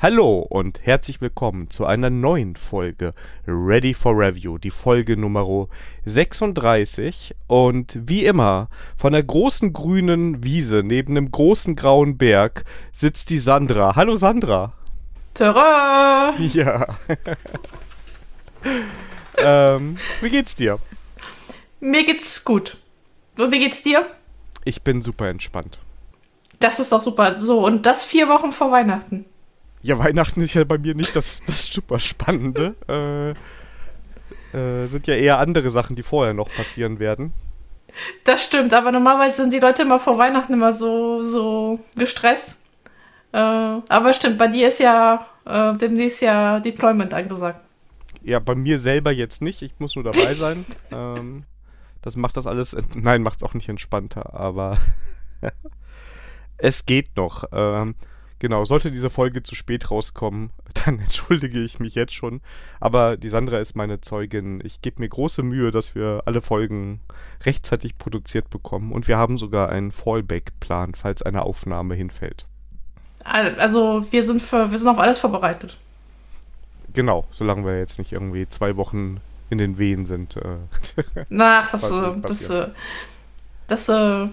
Hallo 0.00 0.46
und 0.48 0.86
herzlich 0.86 1.20
willkommen 1.20 1.70
zu 1.70 1.84
einer 1.84 2.08
neuen 2.08 2.54
Folge 2.54 3.14
Ready 3.48 3.94
for 3.94 4.12
Review, 4.16 4.56
die 4.56 4.70
Folge 4.70 5.16
Nummer 5.16 5.66
36 6.06 7.34
und 7.48 7.98
wie 8.06 8.24
immer 8.24 8.68
von 8.96 9.12
der 9.12 9.24
großen 9.24 9.72
grünen 9.72 10.44
Wiese 10.44 10.84
neben 10.84 11.16
einem 11.16 11.32
großen 11.32 11.74
grauen 11.74 12.16
Berg 12.16 12.64
sitzt 12.92 13.30
die 13.30 13.40
Sandra. 13.40 13.96
Hallo 13.96 14.14
Sandra. 14.14 14.72
Tada! 15.34 16.32
Ja. 16.54 16.86
ähm, 19.36 19.98
wie 20.20 20.30
geht's 20.30 20.54
dir? 20.54 20.78
Mir 21.80 22.04
geht's 22.04 22.44
gut. 22.44 22.78
Und 23.36 23.50
wie 23.50 23.58
geht's 23.58 23.82
dir? 23.82 24.06
Ich 24.62 24.82
bin 24.82 25.02
super 25.02 25.28
entspannt. 25.28 25.80
Das 26.60 26.78
ist 26.78 26.92
doch 26.92 27.00
super. 27.00 27.36
So, 27.36 27.66
und 27.66 27.84
das 27.84 28.04
vier 28.04 28.28
Wochen 28.28 28.52
vor 28.52 28.70
Weihnachten. 28.70 29.24
Ja, 29.88 29.98
Weihnachten 29.98 30.42
ist 30.42 30.52
ja 30.52 30.64
bei 30.64 30.76
mir 30.76 30.94
nicht 30.94 31.16
das, 31.16 31.42
das 31.46 31.66
super 31.66 31.98
Spannende. 31.98 32.74
Äh, 32.86 33.30
äh, 34.54 34.86
sind 34.86 35.06
ja 35.06 35.14
eher 35.14 35.38
andere 35.38 35.70
Sachen, 35.70 35.96
die 35.96 36.02
vorher 36.02 36.34
noch 36.34 36.50
passieren 36.54 36.98
werden. 36.98 37.32
Das 38.24 38.44
stimmt, 38.44 38.74
aber 38.74 38.92
normalerweise 38.92 39.36
sind 39.36 39.50
die 39.50 39.60
Leute 39.60 39.80
immer 39.84 39.98
vor 39.98 40.18
Weihnachten 40.18 40.52
immer 40.52 40.74
so, 40.74 41.24
so 41.24 41.80
gestresst. 41.96 42.60
Äh, 43.32 43.38
aber 43.38 44.12
stimmt, 44.12 44.36
bei 44.36 44.48
dir 44.48 44.68
ist 44.68 44.80
ja 44.80 45.26
äh, 45.46 45.72
demnächst 45.78 46.20
ja 46.20 46.60
Deployment 46.60 47.14
angesagt. 47.14 47.62
Ja, 48.22 48.40
bei 48.40 48.56
mir 48.56 48.80
selber 48.80 49.10
jetzt 49.10 49.40
nicht. 49.40 49.62
Ich 49.62 49.72
muss 49.78 49.94
nur 49.94 50.04
dabei 50.04 50.34
sein. 50.34 50.66
ähm, 50.92 51.44
das 52.02 52.14
macht 52.14 52.36
das 52.36 52.46
alles. 52.46 52.76
Nein, 52.94 53.22
macht 53.22 53.38
es 53.38 53.42
auch 53.42 53.54
nicht 53.54 53.70
entspannter, 53.70 54.34
aber 54.34 54.76
es 56.58 56.84
geht 56.84 57.16
noch. 57.16 57.44
Ähm, 57.52 57.94
Genau, 58.40 58.64
sollte 58.64 58.92
diese 58.92 59.10
Folge 59.10 59.42
zu 59.42 59.54
spät 59.54 59.90
rauskommen, 59.90 60.50
dann 60.84 61.00
entschuldige 61.00 61.58
ich 61.58 61.80
mich 61.80 61.94
jetzt 61.94 62.14
schon. 62.14 62.40
Aber 62.80 63.16
die 63.16 63.28
Sandra 63.28 63.58
ist 63.58 63.74
meine 63.74 64.00
Zeugin. 64.00 64.60
Ich 64.64 64.80
gebe 64.80 65.00
mir 65.00 65.08
große 65.08 65.42
Mühe, 65.42 65.70
dass 65.70 65.94
wir 65.94 66.22
alle 66.26 66.40
Folgen 66.40 67.00
rechtzeitig 67.44 67.98
produziert 67.98 68.50
bekommen. 68.50 68.92
Und 68.92 69.08
wir 69.08 69.18
haben 69.18 69.38
sogar 69.38 69.70
einen 69.70 69.90
Fallback-Plan, 69.90 70.94
falls 70.94 71.22
eine 71.22 71.42
Aufnahme 71.42 71.94
hinfällt. 71.94 72.46
Also 73.24 74.06
wir 74.10 74.22
sind, 74.22 74.40
für, 74.40 74.70
wir 74.70 74.78
sind 74.78 74.88
auf 74.88 74.98
alles 74.98 75.18
vorbereitet. 75.18 75.78
Genau, 76.94 77.26
solange 77.30 77.66
wir 77.66 77.78
jetzt 77.78 77.98
nicht 77.98 78.12
irgendwie 78.12 78.48
zwei 78.48 78.76
Wochen 78.76 79.20
in 79.50 79.58
den 79.58 79.78
Wehen 79.78 80.06
sind. 80.06 80.36
Äh, 80.36 80.56
Ach, 81.38 81.70
das, 81.70 81.90
äh, 81.92 82.20
das, 82.22 82.50
äh, 82.50 82.68
das, 83.66 83.86
das, 83.86 83.88
äh, 83.88 84.28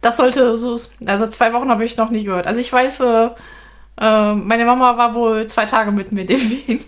das 0.00 0.16
sollte 0.16 0.56
so. 0.56 0.78
Also 1.06 1.26
zwei 1.28 1.52
Wochen 1.52 1.68
habe 1.70 1.84
ich 1.84 1.96
noch 1.96 2.10
nie 2.10 2.24
gehört. 2.24 2.46
Also 2.46 2.60
ich 2.60 2.72
weiß, 2.72 3.00
äh, 3.00 3.30
äh, 4.00 4.34
meine 4.34 4.64
Mama 4.64 4.96
war 4.96 5.14
wohl 5.14 5.46
zwei 5.46 5.66
Tage 5.66 5.92
mit 5.92 6.12
mir 6.12 6.26
dem 6.26 6.40
Wien. 6.40 6.80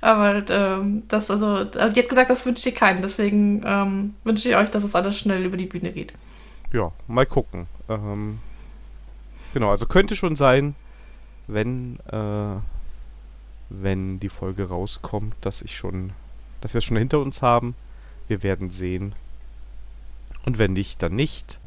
Aber 0.00 0.48
ähm, 0.50 1.02
das, 1.08 1.30
also, 1.30 1.64
die 1.64 1.78
hat 1.80 2.08
gesagt, 2.08 2.30
das 2.30 2.46
wünscht 2.46 2.64
ihr 2.66 2.74
keinen. 2.74 3.02
Deswegen 3.02 3.62
ähm, 3.64 4.14
wünsche 4.24 4.48
ich 4.48 4.56
euch, 4.56 4.70
dass 4.70 4.84
es 4.84 4.94
alles 4.94 5.18
schnell 5.18 5.44
über 5.44 5.56
die 5.56 5.66
Bühne 5.66 5.92
geht. 5.92 6.12
Ja, 6.72 6.92
mal 7.06 7.26
gucken. 7.26 7.66
Ähm, 7.88 8.38
genau, 9.52 9.70
also 9.70 9.86
könnte 9.86 10.16
schon 10.16 10.36
sein, 10.36 10.74
wenn, 11.46 11.98
äh, 12.10 12.60
wenn 13.68 14.20
die 14.20 14.28
Folge 14.28 14.68
rauskommt, 14.68 15.34
dass 15.40 15.62
ich 15.62 15.76
schon, 15.76 16.12
dass 16.60 16.74
wir 16.74 16.78
es 16.78 16.84
schon 16.84 16.96
hinter 16.96 17.20
uns 17.20 17.42
haben. 17.42 17.74
Wir 18.28 18.42
werden 18.42 18.70
sehen. 18.70 19.14
Und 20.44 20.58
wenn 20.58 20.72
nicht, 20.72 21.02
dann 21.02 21.14
nicht. 21.14 21.58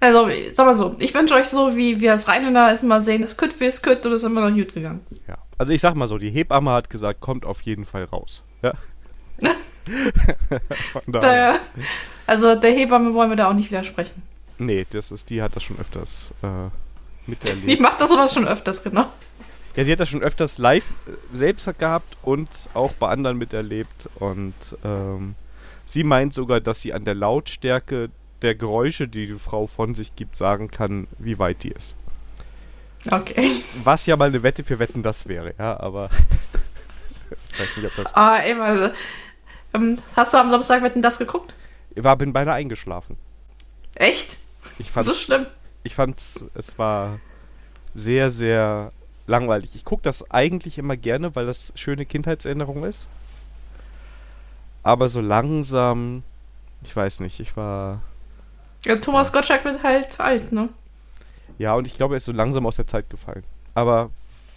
Also, 0.00 0.28
sag 0.52 0.66
mal 0.66 0.74
so, 0.74 0.96
ich 0.98 1.14
wünsche 1.14 1.34
euch 1.34 1.46
so, 1.46 1.76
wie 1.76 2.00
wir 2.00 2.14
es 2.14 2.28
Rheinländer 2.28 2.70
es 2.72 2.82
mal 2.82 3.00
sehen, 3.00 3.22
es 3.22 3.36
kütt 3.36 3.60
wie 3.60 3.66
es 3.66 3.82
kütt 3.82 4.04
und 4.06 4.12
es 4.12 4.22
ist 4.22 4.26
immer 4.28 4.48
noch 4.48 4.56
gut 4.56 4.74
gegangen. 4.74 5.04
Ja, 5.28 5.38
also 5.58 5.72
ich 5.72 5.80
sag 5.80 5.94
mal 5.94 6.06
so, 6.06 6.18
die 6.18 6.30
Hebamme 6.30 6.70
hat 6.70 6.90
gesagt, 6.90 7.20
kommt 7.20 7.44
auf 7.44 7.60
jeden 7.62 7.84
Fall 7.84 8.04
raus. 8.04 8.44
Ja. 8.62 8.72
da, 11.06 11.54
also 12.26 12.54
der 12.54 12.72
Hebamme 12.72 13.14
wollen 13.14 13.30
wir 13.30 13.36
da 13.36 13.48
auch 13.48 13.54
nicht 13.54 13.70
widersprechen. 13.70 14.22
Nee, 14.58 14.86
das 14.90 15.10
ist, 15.10 15.30
die 15.30 15.42
hat 15.42 15.56
das 15.56 15.62
schon 15.62 15.78
öfters 15.78 16.34
äh, 16.42 16.68
miterlebt. 17.26 17.66
Die 17.66 17.76
macht 17.76 18.00
das 18.00 18.10
sowas 18.10 18.32
schon 18.34 18.46
öfters, 18.46 18.82
genau. 18.82 19.06
Ja, 19.76 19.84
sie 19.84 19.92
hat 19.92 20.00
das 20.00 20.08
schon 20.08 20.22
öfters 20.22 20.58
live 20.58 20.84
äh, 21.06 21.12
selbst 21.36 21.66
gehabt 21.78 22.16
und 22.22 22.48
auch 22.74 22.92
bei 22.92 23.08
anderen 23.08 23.38
miterlebt. 23.38 24.10
Und 24.18 24.54
ähm, 24.84 25.34
sie 25.86 26.04
meint 26.04 26.34
sogar, 26.34 26.60
dass 26.60 26.82
sie 26.82 26.92
an 26.92 27.04
der 27.04 27.14
Lautstärke 27.14 28.10
der 28.42 28.54
Geräusche, 28.54 29.08
die 29.08 29.26
die 29.26 29.38
Frau 29.38 29.66
von 29.66 29.94
sich 29.94 30.16
gibt, 30.16 30.36
sagen 30.36 30.68
kann, 30.70 31.06
wie 31.18 31.38
weit 31.38 31.62
die 31.62 31.70
ist. 31.70 31.96
Okay. 33.10 33.50
Was 33.84 34.06
ja 34.06 34.16
mal 34.16 34.28
eine 34.28 34.42
Wette 34.42 34.64
für 34.64 34.78
Wetten 34.78 35.02
das 35.02 35.26
wäre, 35.26 35.54
ja, 35.58 35.80
aber 35.80 36.10
ich 37.30 37.60
weiß 37.60 37.76
nicht, 37.76 37.86
ob 37.86 37.96
das. 37.96 38.14
Ah, 38.14 38.36
immer. 38.36 38.64
Also, 38.64 38.94
ähm, 39.74 39.98
hast 40.16 40.34
du 40.34 40.38
am 40.38 40.50
Samstag 40.50 40.82
Wetten 40.82 41.02
das 41.02 41.18
geguckt? 41.18 41.54
Ich 41.94 42.04
war, 42.04 42.16
bin 42.16 42.32
beinahe 42.32 42.54
eingeschlafen. 42.54 43.16
Echt? 43.94 44.36
Ich 44.78 44.90
fand, 44.90 45.06
so 45.06 45.14
schlimm. 45.14 45.46
Ich 45.82 45.94
fand 45.94 46.18
es 46.18 46.78
war 46.78 47.20
sehr, 47.94 48.30
sehr 48.30 48.92
langweilig. 49.26 49.74
Ich 49.74 49.84
gucke 49.84 50.02
das 50.02 50.30
eigentlich 50.30 50.78
immer 50.78 50.96
gerne, 50.96 51.34
weil 51.34 51.46
das 51.46 51.72
schöne 51.76 52.04
Kindheitserinnerung 52.04 52.84
ist. 52.84 53.08
Aber 54.82 55.08
so 55.08 55.20
langsam, 55.20 56.22
ich 56.82 56.94
weiß 56.94 57.20
nicht, 57.20 57.40
ich 57.40 57.56
war 57.56 58.02
ja, 58.84 58.96
Thomas. 58.96 59.32
Gottschalk 59.32 59.64
wird 59.64 59.82
halt 59.82 60.20
alt, 60.20 60.52
ne? 60.52 60.68
Ja, 61.58 61.74
und 61.74 61.86
ich 61.86 61.96
glaube, 61.96 62.14
er 62.14 62.16
ist 62.16 62.24
so 62.24 62.32
langsam 62.32 62.66
aus 62.66 62.76
der 62.76 62.86
Zeit 62.86 63.10
gefallen. 63.10 63.44
Aber 63.74 64.10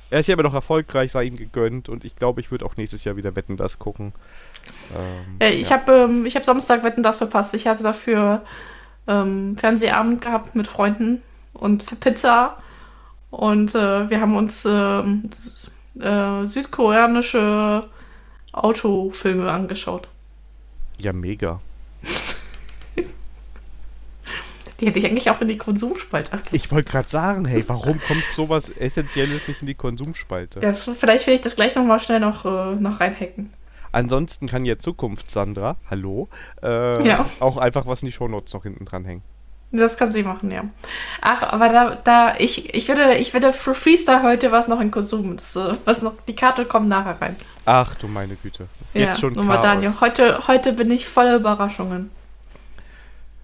er 0.09 0.19
ist 0.19 0.27
ja 0.27 0.33
immer 0.33 0.43
noch 0.43 0.53
erfolgreich, 0.53 1.11
sei 1.11 1.23
ihm 1.23 1.35
gegönnt. 1.35 1.89
Und 1.89 2.05
ich 2.05 2.15
glaube, 2.15 2.39
ich 2.39 2.51
würde 2.51 2.65
auch 2.65 2.77
nächstes 2.77 3.03
Jahr 3.03 3.17
wieder 3.17 3.35
Wetten, 3.35 3.57
das 3.57 3.79
gucken. 3.79 4.13
Ähm, 4.97 5.37
äh, 5.39 5.51
ich 5.51 5.69
ja. 5.69 5.77
habe 5.77 5.91
ähm, 5.93 6.25
hab 6.25 6.45
Samstag 6.45 6.83
Wetten, 6.83 7.03
das 7.03 7.17
verpasst. 7.17 7.53
Ich 7.55 7.67
hatte 7.67 7.83
dafür 7.83 8.43
ähm, 9.07 9.57
Fernsehabend 9.57 10.21
gehabt 10.21 10.55
mit 10.55 10.67
Freunden 10.67 11.21
und 11.53 11.83
für 11.83 11.95
Pizza. 11.95 12.57
Und 13.31 13.73
äh, 13.73 14.09
wir 14.09 14.21
haben 14.21 14.35
uns 14.35 14.65
ähm, 14.65 15.29
äh, 15.99 16.45
südkoreanische 16.45 17.89
Autofilme 18.51 19.51
angeschaut. 19.51 20.07
Ja, 20.99 21.11
mega. 21.11 21.59
Die 24.83 24.87
hätte 24.89 24.99
ich 24.99 25.05
eigentlich 25.05 25.29
auch 25.29 25.39
in 25.39 25.47
die 25.47 25.57
Konsumspalte. 25.57 26.39
Ich 26.51 26.69
wollte 26.69 26.91
gerade 26.91 27.07
sagen, 27.07 27.45
hey, 27.45 27.63
warum 27.67 28.01
kommt 28.01 28.25
sowas 28.33 28.67
Essentielles 28.69 29.47
nicht 29.47 29.61
in 29.61 29.67
die 29.67 29.75
Konsumspalte? 29.75 30.59
Ja, 30.59 30.73
vielleicht 30.73 31.25
will 31.25 31.35
ich 31.35 31.39
das 31.39 31.55
gleich 31.55 31.73
nochmal 31.75 32.01
schnell 32.01 32.19
noch, 32.19 32.43
äh, 32.43 32.75
noch 32.75 32.99
reinhacken. 32.99 33.53
Ansonsten 33.93 34.47
kann 34.47 34.65
ja 34.65 34.77
Zukunft 34.77 35.31
Sandra, 35.31 35.77
hallo, 35.89 36.27
äh, 36.61 37.07
ja. 37.07 37.25
auch 37.39 37.55
einfach 37.55 37.87
was 37.87 38.01
in 38.01 38.07
die 38.07 38.11
Shownotes 38.11 38.53
noch 38.53 38.63
hinten 38.63 38.83
dran 38.83 39.05
hängen. 39.05 39.21
Das 39.71 39.95
kann 39.95 40.11
sie 40.11 40.23
machen, 40.23 40.51
ja. 40.51 40.65
Ach, 41.21 41.43
aber 41.43 41.69
da, 41.69 41.95
da, 42.03 42.35
ich, 42.37 42.75
ich 42.75 42.89
würde, 42.89 43.15
ich 43.15 43.33
würde 43.33 43.53
für 43.53 43.73
Freestyle 43.73 44.21
heute 44.21 44.51
was 44.51 44.67
noch 44.67 44.81
in 44.81 44.91
Konsum. 44.91 45.37
Das, 45.37 45.55
äh, 45.55 45.75
was 45.85 46.01
noch, 46.01 46.15
die 46.27 46.35
Karte 46.35 46.65
kommt 46.65 46.89
nachher 46.89 47.21
rein. 47.21 47.37
Ach 47.63 47.95
du 47.95 48.09
meine 48.09 48.35
Güte. 48.35 48.67
Jetzt 48.93 49.01
ja, 49.01 49.15
schon 49.15 49.33
Chaos. 49.33 49.61
Daniel, 49.61 49.93
heute, 50.01 50.45
heute 50.49 50.73
bin 50.73 50.91
ich 50.91 51.07
voller 51.07 51.37
Überraschungen. 51.37 52.11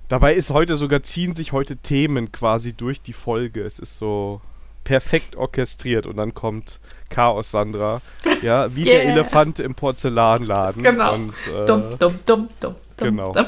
Dabei 0.09 0.33
ist 0.33 0.49
heute 0.49 0.75
sogar, 0.75 1.03
ziehen 1.03 1.35
sich 1.35 1.51
heute 1.51 1.77
Themen 1.77 2.31
quasi 2.31 2.73
durch 2.73 3.03
die 3.03 3.13
Folge. 3.13 3.61
Es 3.61 3.77
ist 3.77 3.99
so 3.99 4.41
perfekt 4.83 5.35
orchestriert 5.35 6.07
und 6.07 6.17
dann 6.17 6.33
kommt 6.33 6.79
Chaos 7.11 7.51
Sandra. 7.51 8.01
Ja, 8.41 8.75
wie 8.75 8.83
yeah. 8.85 8.95
der 8.95 9.05
Elefant 9.13 9.59
im 9.59 9.75
Porzellanladen. 9.75 10.81
Genau. 10.81 11.13
Und, 11.13 11.33
äh, 11.47 11.65
dumm, 11.67 11.99
dumm, 11.99 12.19
dumm, 12.25 12.49
dumm. 12.59 12.75
Genau. 12.97 13.33
Dumm. 13.33 13.45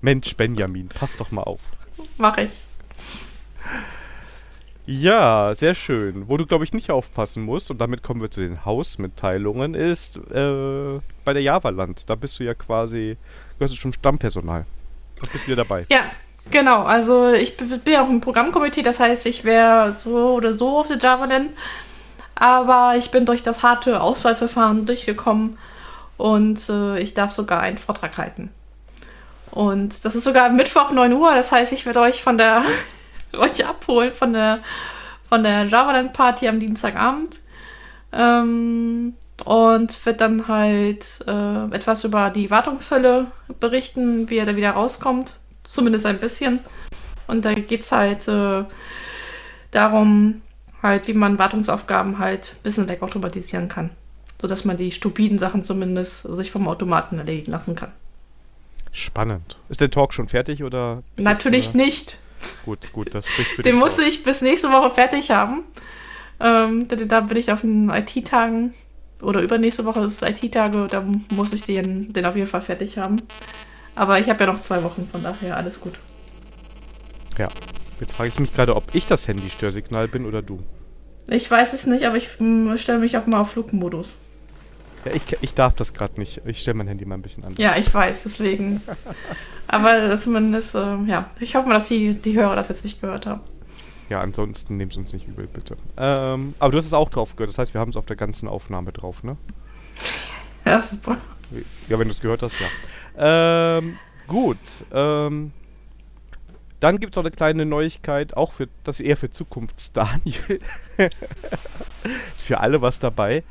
Mensch, 0.00 0.36
Benjamin, 0.36 0.88
pass 0.88 1.16
doch 1.16 1.30
mal 1.30 1.42
auf. 1.42 1.60
Mach 2.18 2.38
ich. 2.38 2.50
Ja, 4.86 5.54
sehr 5.54 5.76
schön. 5.76 6.28
Wo 6.28 6.36
du, 6.36 6.44
glaube 6.44 6.64
ich, 6.64 6.72
nicht 6.72 6.90
aufpassen 6.90 7.44
musst, 7.44 7.70
und 7.70 7.80
damit 7.80 8.02
kommen 8.02 8.20
wir 8.20 8.32
zu 8.32 8.40
den 8.40 8.64
Hausmitteilungen, 8.64 9.74
ist 9.74 10.16
äh, 10.16 10.98
bei 11.24 11.32
der 11.32 11.42
Java-Land. 11.42 12.10
Da 12.10 12.16
bist 12.16 12.40
du 12.40 12.44
ja 12.44 12.54
quasi, 12.54 13.16
gehörst 13.58 13.74
du 13.74 13.78
schon 13.78 13.92
Stammpersonal. 13.92 14.66
Du 15.20 15.26
bist 15.28 15.46
wieder 15.46 15.56
dabei. 15.56 15.86
Ja, 15.88 16.04
genau. 16.50 16.82
Also 16.82 17.28
ich 17.28 17.56
bin 17.56 17.80
ja 17.86 18.02
auch 18.02 18.08
im 18.08 18.20
Programmkomitee, 18.20 18.82
das 18.82 19.00
heißt, 19.00 19.26
ich 19.26 19.44
wäre 19.44 19.92
so 19.92 20.34
oder 20.34 20.52
so 20.52 20.78
auf 20.78 20.86
der 20.86 20.98
Java 20.98 21.26
nennen. 21.26 21.50
Aber 22.34 22.94
ich 22.96 23.10
bin 23.10 23.26
durch 23.26 23.42
das 23.42 23.62
harte 23.62 24.00
Auswahlverfahren 24.00 24.86
durchgekommen 24.86 25.58
und 26.16 26.68
äh, 26.70 26.98
ich 26.98 27.12
darf 27.12 27.32
sogar 27.32 27.60
einen 27.60 27.76
Vortrag 27.76 28.16
halten. 28.16 28.50
Und 29.50 30.04
das 30.04 30.14
ist 30.14 30.24
sogar 30.24 30.48
Mittwoch 30.48 30.90
9 30.90 31.12
Uhr, 31.12 31.34
das 31.34 31.52
heißt, 31.52 31.72
ich 31.72 31.84
werde 31.84 32.00
euch 32.00 32.22
von 32.22 32.38
der 32.38 32.62
euch 33.36 33.66
abholen 33.66 34.12
von 34.12 34.32
der 34.32 34.60
von 35.28 35.42
der 35.42 35.64
Javaland 35.64 36.12
Party 36.12 36.48
am 36.48 36.58
Dienstagabend. 36.58 37.40
Ähm, 38.12 39.14
und 39.44 40.04
wird 40.06 40.20
dann 40.20 40.48
halt 40.48 41.06
äh, 41.26 41.64
etwas 41.74 42.04
über 42.04 42.30
die 42.30 42.50
Wartungshölle 42.50 43.26
berichten, 43.58 44.28
wie 44.30 44.38
er 44.38 44.46
da 44.46 44.56
wieder 44.56 44.72
rauskommt. 44.72 45.36
Zumindest 45.64 46.06
ein 46.06 46.18
bisschen. 46.18 46.60
Und 47.26 47.44
da 47.44 47.54
geht 47.54 47.82
es 47.82 47.92
halt 47.92 48.26
äh, 48.28 48.64
darum, 49.70 50.42
halt, 50.82 51.06
wie 51.06 51.14
man 51.14 51.38
Wartungsaufgaben 51.38 52.18
halt 52.18 52.54
ein 52.56 52.62
bisschen 52.62 52.88
wegautomatisieren 52.88 53.68
kann. 53.68 53.90
Sodass 54.40 54.64
man 54.64 54.76
die 54.76 54.90
stupiden 54.90 55.38
Sachen 55.38 55.62
zumindest 55.62 56.22
sich 56.22 56.50
vom 56.50 56.66
Automaten 56.66 57.18
erledigen 57.18 57.52
lassen 57.52 57.76
kann. 57.76 57.92
Spannend. 58.92 59.58
Ist 59.68 59.80
der 59.80 59.90
Talk 59.90 60.12
schon 60.12 60.28
fertig 60.28 60.64
oder? 60.64 61.02
Natürlich 61.16 61.66
das, 61.66 61.74
nicht. 61.74 62.18
Gut, 62.64 62.92
gut, 62.92 63.14
das 63.14 63.26
spricht 63.26 63.50
für 63.52 63.62
Den 63.62 63.76
muss 63.76 63.98
ich 63.98 64.24
bis 64.24 64.42
nächste 64.42 64.70
Woche 64.70 64.90
fertig 64.90 65.30
haben. 65.30 65.62
Ähm, 66.40 66.88
da, 66.88 67.20
bin 67.20 67.36
ich 67.36 67.52
auf 67.52 67.60
den 67.60 67.90
IT-Tagen 67.90 68.74
oder 69.22 69.42
übernächste 69.42 69.84
Woche 69.84 70.00
ist 70.00 70.22
IT-Tage, 70.22 70.86
da 70.88 71.04
muss 71.34 71.52
ich 71.52 71.62
den, 71.62 72.12
den 72.12 72.26
auf 72.26 72.36
jeden 72.36 72.48
Fall 72.48 72.60
fertig 72.60 72.98
haben. 72.98 73.16
Aber 73.94 74.18
ich 74.18 74.28
habe 74.28 74.44
ja 74.44 74.52
noch 74.52 74.60
zwei 74.60 74.82
Wochen, 74.82 75.08
von 75.10 75.22
daher 75.22 75.56
alles 75.56 75.80
gut. 75.80 75.94
Ja, 77.38 77.48
jetzt 78.00 78.12
frage 78.12 78.28
ich 78.28 78.38
mich 78.38 78.54
gerade, 78.54 78.76
ob 78.76 78.84
ich 78.94 79.06
das 79.06 79.26
Handy-Störsignal 79.28 80.08
bin 80.08 80.26
oder 80.26 80.42
du. 80.42 80.60
Ich 81.28 81.50
weiß 81.50 81.72
es 81.72 81.86
nicht, 81.86 82.04
aber 82.04 82.16
ich 82.16 82.28
stelle 82.80 82.98
mich 82.98 83.16
auch 83.16 83.26
mal 83.26 83.40
auf 83.40 83.50
Flugmodus. 83.50 84.14
Ja, 85.04 85.12
ich, 85.12 85.22
ich 85.40 85.54
darf 85.54 85.74
das 85.74 85.94
gerade 85.94 86.18
nicht. 86.18 86.42
Ich 86.44 86.60
stelle 86.60 86.74
mein 86.74 86.88
Handy 86.88 87.06
mal 87.06 87.14
ein 87.14 87.22
bisschen 87.22 87.44
an. 87.44 87.54
Ja, 87.56 87.76
ich 87.76 87.92
weiß, 87.92 88.24
deswegen. 88.24 88.82
aber 89.66 90.16
zumindest, 90.16 90.74
äh, 90.74 90.96
ja, 91.06 91.30
ich 91.40 91.54
hoffe 91.54 91.68
mal, 91.68 91.74
dass 91.74 91.88
die, 91.88 92.14
die 92.14 92.34
Hörer 92.38 92.56
das 92.56 92.68
jetzt 92.68 92.84
nicht 92.84 93.00
gehört 93.00 93.26
haben. 93.26 93.40
Ja, 94.10 94.20
ansonsten 94.20 94.76
nehmt 94.76 94.90
es 94.90 94.98
uns 94.98 95.12
nicht 95.12 95.28
übel, 95.28 95.46
bitte. 95.46 95.76
Ähm, 95.96 96.54
aber 96.58 96.72
du 96.72 96.78
hast 96.78 96.84
es 96.84 96.92
auch 96.92 97.08
drauf 97.10 97.36
gehört. 97.36 97.50
Das 97.50 97.58
heißt, 97.58 97.74
wir 97.74 97.80
haben 97.80 97.90
es 97.90 97.96
auf 97.96 98.06
der 98.06 98.16
ganzen 98.16 98.48
Aufnahme 98.48 98.90
drauf, 98.90 99.22
ne? 99.22 99.36
Ja, 100.66 100.82
super. 100.82 101.16
Ja, 101.88 101.96
wenn 101.98 102.08
du 102.08 102.12
es 102.12 102.20
gehört 102.20 102.42
hast, 102.42 102.56
ja. 102.58 103.78
Ähm, 103.78 103.98
gut. 104.26 104.58
Ähm, 104.92 105.52
dann 106.80 106.98
gibt 106.98 107.14
es 107.14 107.16
noch 107.16 107.22
eine 107.22 107.30
kleine 107.30 107.64
Neuigkeit, 107.66 108.36
auch 108.36 108.52
für, 108.52 108.68
das 108.82 108.98
ist 108.98 109.06
eher 109.06 109.16
für 109.16 109.30
Zukunfts-Daniel. 109.30 110.58
ist 112.36 112.42
für 112.42 112.58
alle 112.58 112.82
was 112.82 112.98
dabei. 112.98 113.44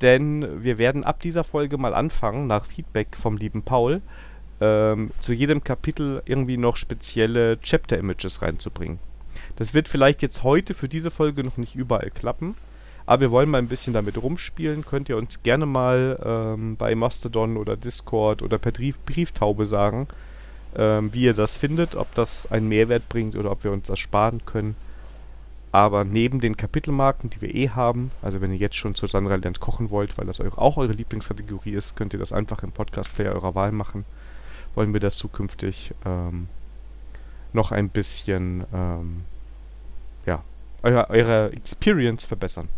Denn 0.00 0.64
wir 0.64 0.78
werden 0.78 1.04
ab 1.04 1.20
dieser 1.20 1.44
Folge 1.44 1.78
mal 1.78 1.94
anfangen, 1.94 2.48
nach 2.48 2.64
Feedback 2.64 3.16
vom 3.16 3.36
lieben 3.36 3.62
Paul, 3.62 4.02
ähm, 4.60 5.12
zu 5.20 5.32
jedem 5.32 5.62
Kapitel 5.62 6.22
irgendwie 6.24 6.56
noch 6.56 6.76
spezielle 6.76 7.60
Chapter-Images 7.60 8.42
reinzubringen. 8.42 8.98
Das 9.60 9.74
wird 9.74 9.90
vielleicht 9.90 10.22
jetzt 10.22 10.42
heute 10.42 10.72
für 10.72 10.88
diese 10.88 11.10
Folge 11.10 11.44
noch 11.44 11.58
nicht 11.58 11.74
überall 11.74 12.08
klappen. 12.08 12.54
Aber 13.04 13.20
wir 13.20 13.30
wollen 13.30 13.50
mal 13.50 13.58
ein 13.58 13.68
bisschen 13.68 13.92
damit 13.92 14.16
rumspielen. 14.16 14.86
Könnt 14.86 15.10
ihr 15.10 15.18
uns 15.18 15.42
gerne 15.42 15.66
mal 15.66 16.18
ähm, 16.24 16.76
bei 16.78 16.94
Mastodon 16.94 17.58
oder 17.58 17.76
Discord 17.76 18.40
oder 18.40 18.56
per 18.56 18.72
Brief 18.72 18.98
Brieftaube 19.00 19.66
sagen, 19.66 20.08
ähm, 20.74 21.12
wie 21.12 21.24
ihr 21.24 21.34
das 21.34 21.58
findet, 21.58 21.94
ob 21.94 22.14
das 22.14 22.50
einen 22.50 22.70
Mehrwert 22.70 23.10
bringt 23.10 23.36
oder 23.36 23.50
ob 23.50 23.62
wir 23.62 23.70
uns 23.70 23.88
das 23.88 23.98
sparen 23.98 24.46
können. 24.46 24.76
Aber 25.72 26.04
neben 26.04 26.40
den 26.40 26.56
Kapitelmarken, 26.56 27.28
die 27.28 27.42
wir 27.42 27.54
eh 27.54 27.68
haben, 27.68 28.12
also 28.22 28.40
wenn 28.40 28.52
ihr 28.52 28.58
jetzt 28.58 28.76
schon 28.76 28.94
zu 28.94 29.08
Sandra 29.08 29.34
lernt 29.34 29.60
kochen 29.60 29.90
wollt, 29.90 30.16
weil 30.16 30.24
das 30.24 30.40
auch 30.40 30.78
eure 30.78 30.92
Lieblingskategorie 30.92 31.74
ist, 31.74 31.96
könnt 31.96 32.14
ihr 32.14 32.18
das 32.18 32.32
einfach 32.32 32.62
im 32.62 32.72
Podcast-Player 32.72 33.34
eurer 33.34 33.54
Wahl 33.54 33.72
machen. 33.72 34.06
Wollen 34.74 34.94
wir 34.94 35.00
das 35.00 35.18
zukünftig 35.18 35.92
ähm, 36.06 36.48
noch 37.52 37.72
ein 37.72 37.90
bisschen 37.90 38.64
ähm, 38.72 39.24
eure, 40.82 41.10
eure 41.10 41.52
Experience 41.52 42.24
verbessern. 42.26 42.68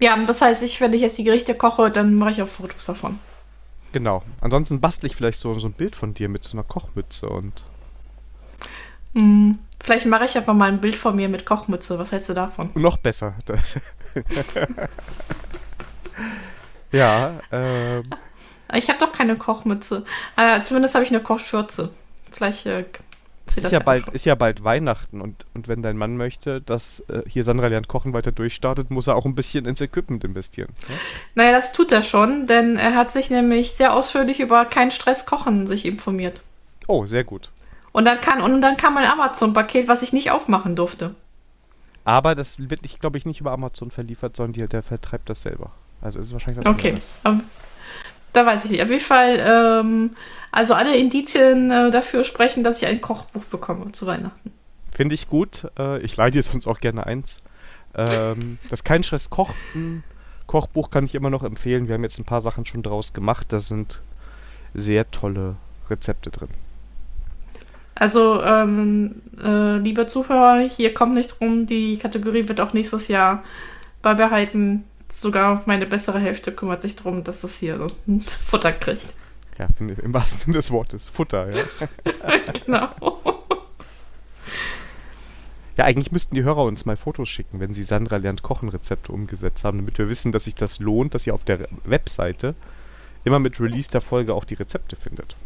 Ja, 0.00 0.16
das 0.26 0.42
heißt, 0.42 0.62
ich, 0.64 0.80
wenn 0.80 0.92
ich 0.92 1.00
jetzt 1.00 1.18
die 1.18 1.24
Gerichte 1.24 1.54
koche, 1.54 1.90
dann 1.90 2.14
mache 2.16 2.32
ich 2.32 2.42
auch 2.42 2.48
Fotos 2.48 2.86
davon. 2.86 3.20
Genau. 3.92 4.22
Ansonsten 4.40 4.80
bastle 4.80 5.06
ich 5.06 5.14
vielleicht 5.14 5.38
so, 5.38 5.56
so 5.58 5.68
ein 5.68 5.74
Bild 5.74 5.94
von 5.94 6.14
dir 6.14 6.28
mit 6.28 6.42
so 6.42 6.52
einer 6.54 6.64
Kochmütze 6.64 7.28
und. 7.28 7.62
Mm, 9.12 9.52
vielleicht 9.82 10.06
mache 10.06 10.24
ich 10.24 10.36
einfach 10.36 10.54
mal 10.54 10.68
ein 10.68 10.80
Bild 10.80 10.96
von 10.96 11.14
mir 11.14 11.28
mit 11.28 11.46
Kochmütze. 11.46 11.98
Was 11.98 12.10
hältst 12.10 12.30
du 12.30 12.34
davon? 12.34 12.70
Noch 12.74 12.96
besser. 12.96 13.34
ja, 16.92 17.38
ähm. 17.52 18.02
Ich 18.74 18.88
habe 18.88 18.98
doch 18.98 19.12
keine 19.12 19.36
Kochmütze. 19.36 20.04
Äh, 20.36 20.62
zumindest 20.64 20.94
habe 20.94 21.04
ich 21.04 21.10
eine 21.10 21.22
Kochschürze. 21.22 21.90
Vielleicht 22.32 22.66
äh, 22.66 22.86
ist 23.46 23.72
ja, 23.72 23.80
bald, 23.80 24.08
ist 24.08 24.24
ja 24.24 24.34
bald 24.34 24.64
Weihnachten 24.64 25.20
und, 25.20 25.46
und 25.54 25.68
wenn 25.68 25.82
dein 25.82 25.96
Mann 25.96 26.16
möchte, 26.16 26.60
dass 26.60 27.00
äh, 27.08 27.22
hier 27.26 27.44
Sandra 27.44 27.66
lernt 27.66 27.88
kochen 27.88 28.12
weiter 28.12 28.32
durchstartet, 28.32 28.90
muss 28.90 29.06
er 29.06 29.16
auch 29.16 29.24
ein 29.24 29.34
bisschen 29.34 29.66
ins 29.66 29.80
Equipment 29.80 30.24
investieren. 30.24 30.70
Ja? 30.88 30.94
Naja, 31.34 31.52
das 31.52 31.72
tut 31.72 31.92
er 31.92 32.02
schon, 32.02 32.46
denn 32.46 32.76
er 32.76 32.94
hat 32.94 33.10
sich 33.10 33.30
nämlich 33.30 33.72
sehr 33.72 33.94
ausführlich 33.94 34.40
über 34.40 34.64
kein 34.64 34.90
Stress 34.90 35.26
kochen 35.26 35.66
sich 35.66 35.84
informiert. 35.84 36.40
Oh, 36.86 37.06
sehr 37.06 37.24
gut. 37.24 37.50
Und 37.92 38.04
dann 38.04 38.20
kann, 38.20 38.40
und 38.40 38.60
dann 38.62 38.76
kam 38.76 38.96
ein 38.96 39.04
Amazon-Paket, 39.04 39.88
was 39.88 40.02
ich 40.02 40.12
nicht 40.12 40.30
aufmachen 40.30 40.76
durfte. 40.76 41.14
Aber 42.04 42.34
das 42.34 42.58
wird, 42.58 42.80
glaube 43.00 43.18
ich, 43.18 43.26
nicht 43.26 43.40
über 43.40 43.52
Amazon 43.52 43.90
verliefert, 43.90 44.36
sondern 44.36 44.52
die, 44.54 44.66
der 44.66 44.82
vertreibt 44.82 45.28
das 45.30 45.42
selber. 45.42 45.72
Also 46.00 46.18
ist 46.18 46.26
es 46.26 46.32
wahrscheinlich 46.32 46.66
Okay. 46.66 46.94
Um, 47.24 47.42
da 48.32 48.46
weiß 48.46 48.64
ich 48.64 48.70
nicht. 48.72 48.82
Auf 48.82 48.90
jeden 48.90 49.02
Fall, 49.02 49.38
ähm, 49.44 50.10
also 50.50 50.74
alle 50.74 50.96
Indizien 50.96 51.70
äh, 51.70 51.90
dafür 51.90 52.24
sprechen, 52.24 52.64
dass 52.64 52.80
ich 52.82 52.88
ein 52.88 53.00
Kochbuch 53.00 53.44
bekomme 53.44 53.92
zu 53.92 54.06
Weihnachten. 54.06 54.52
Finde 54.90 55.14
ich 55.14 55.28
gut. 55.28 55.70
Äh, 55.78 56.00
ich 56.00 56.16
leite 56.16 56.38
dir 56.38 56.42
sonst 56.42 56.66
auch 56.66 56.80
gerne 56.80 57.06
eins. 57.06 57.42
Ähm, 57.94 58.58
das 58.70 58.84
Kein 58.84 59.02
Stress 59.02 59.30
Kochen 59.30 60.04
Kochbuch 60.46 60.90
kann 60.90 61.04
ich 61.04 61.14
immer 61.14 61.30
noch 61.30 61.44
empfehlen. 61.44 61.88
Wir 61.88 61.94
haben 61.94 62.02
jetzt 62.02 62.18
ein 62.18 62.26
paar 62.26 62.42
Sachen 62.42 62.66
schon 62.66 62.82
draus 62.82 63.14
gemacht. 63.14 63.46
Da 63.52 63.60
sind 63.60 64.02
sehr 64.74 65.10
tolle 65.10 65.56
Rezepte 65.88 66.30
drin. 66.30 66.48
Also, 67.94 68.42
ähm, 68.42 69.22
äh, 69.42 69.76
liebe 69.78 70.06
Zuhörer, 70.06 70.60
hier 70.60 70.92
kommt 70.92 71.14
nichts 71.14 71.40
rum. 71.40 71.66
Die 71.66 71.98
Kategorie 71.98 72.48
wird 72.48 72.60
auch 72.60 72.72
nächstes 72.72 73.08
Jahr 73.08 73.42
beibehalten 74.02 74.84
sogar 75.12 75.62
meine 75.66 75.86
bessere 75.86 76.18
Hälfte 76.18 76.52
kümmert 76.52 76.82
sich 76.82 76.96
darum, 76.96 77.24
dass 77.24 77.42
das 77.42 77.58
hier 77.58 77.86
Futter 78.46 78.72
kriegt. 78.72 79.06
Ja, 79.58 79.68
im 79.78 80.14
wahrsten 80.14 80.40
Sinne 80.40 80.54
des 80.54 80.70
Wortes. 80.70 81.08
Futter, 81.08 81.48
ja. 81.50 81.88
genau. 82.64 82.88
Ja, 85.76 85.84
eigentlich 85.84 86.12
müssten 86.12 86.34
die 86.34 86.42
Hörer 86.42 86.64
uns 86.64 86.84
mal 86.84 86.96
Fotos 86.96 87.28
schicken, 87.28 87.60
wenn 87.60 87.74
sie 87.74 87.84
Sandra 87.84 88.16
lernt 88.16 88.42
Kochen 88.42 88.68
Rezepte 88.68 89.12
umgesetzt 89.12 89.64
haben, 89.64 89.78
damit 89.78 89.98
wir 89.98 90.08
wissen, 90.08 90.32
dass 90.32 90.44
sich 90.44 90.54
das 90.54 90.80
lohnt, 90.80 91.14
dass 91.14 91.26
ihr 91.26 91.34
auf 91.34 91.44
der 91.44 91.68
Webseite 91.84 92.54
immer 93.24 93.38
mit 93.38 93.60
Release 93.60 93.90
der 93.90 94.00
Folge 94.00 94.34
auch 94.34 94.44
die 94.44 94.54
Rezepte 94.54 94.96
findet. 94.96 95.36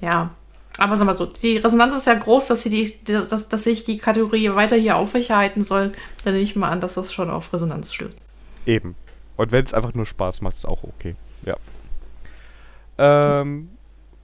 Ja, 0.00 0.30
aber 0.78 0.96
sag 0.96 1.06
mal 1.06 1.16
so, 1.16 1.26
die 1.26 1.56
Resonanz 1.56 1.94
ist 1.94 2.06
ja 2.06 2.14
groß, 2.14 2.48
dass, 2.48 2.62
sie 2.62 2.70
die, 2.70 3.04
dass, 3.04 3.48
dass 3.48 3.66
ich 3.66 3.84
die 3.84 3.98
Kategorie 3.98 4.54
weiter 4.54 4.76
hier 4.76 4.96
aufrechterhalten 4.96 5.62
soll. 5.62 5.92
Dann 6.24 6.34
nehme 6.34 6.44
ich 6.44 6.56
mal 6.56 6.70
an, 6.70 6.80
dass 6.80 6.94
das 6.94 7.12
schon 7.12 7.30
auf 7.30 7.52
Resonanz 7.52 7.92
stößt. 7.92 8.18
Eben. 8.66 8.94
Und 9.36 9.52
wenn 9.52 9.64
es 9.64 9.74
einfach 9.74 9.94
nur 9.94 10.06
Spaß 10.06 10.40
macht, 10.40 10.56
ist 10.56 10.66
auch 10.66 10.84
okay. 10.84 11.14
Ja. 11.44 11.56
Ähm, 12.98 13.70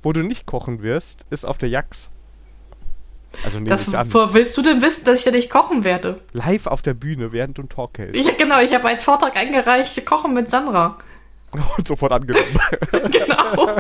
wo 0.02 0.12
du 0.12 0.22
nicht 0.22 0.46
kochen 0.46 0.82
wirst, 0.82 1.26
ist 1.30 1.44
auf 1.44 1.58
der 1.58 1.68
Jax. 1.68 2.08
Also 3.44 3.58
nehme 3.58 3.70
das, 3.70 3.86
ich 3.86 3.96
an. 3.96 4.12
Wo 4.12 4.34
willst 4.34 4.56
du 4.56 4.62
denn 4.62 4.82
wissen, 4.82 5.04
dass 5.04 5.20
ich 5.20 5.24
da 5.24 5.30
nicht 5.30 5.50
kochen 5.50 5.84
werde? 5.84 6.20
Live 6.32 6.66
auf 6.66 6.82
der 6.82 6.94
Bühne, 6.94 7.32
während 7.32 7.58
du 7.58 7.62
einen 7.62 7.68
Talk 7.68 7.98
hältst. 7.98 8.24
Ja, 8.24 8.32
genau. 8.36 8.60
Ich 8.60 8.74
habe 8.74 8.88
als 8.88 9.04
Vortrag 9.04 9.36
eingereicht, 9.36 10.04
Kochen 10.04 10.34
mit 10.34 10.50
Sandra. 10.50 10.98
Und 11.76 11.86
sofort 11.86 12.12
angenommen. 12.12 12.58
genau. 13.10 13.76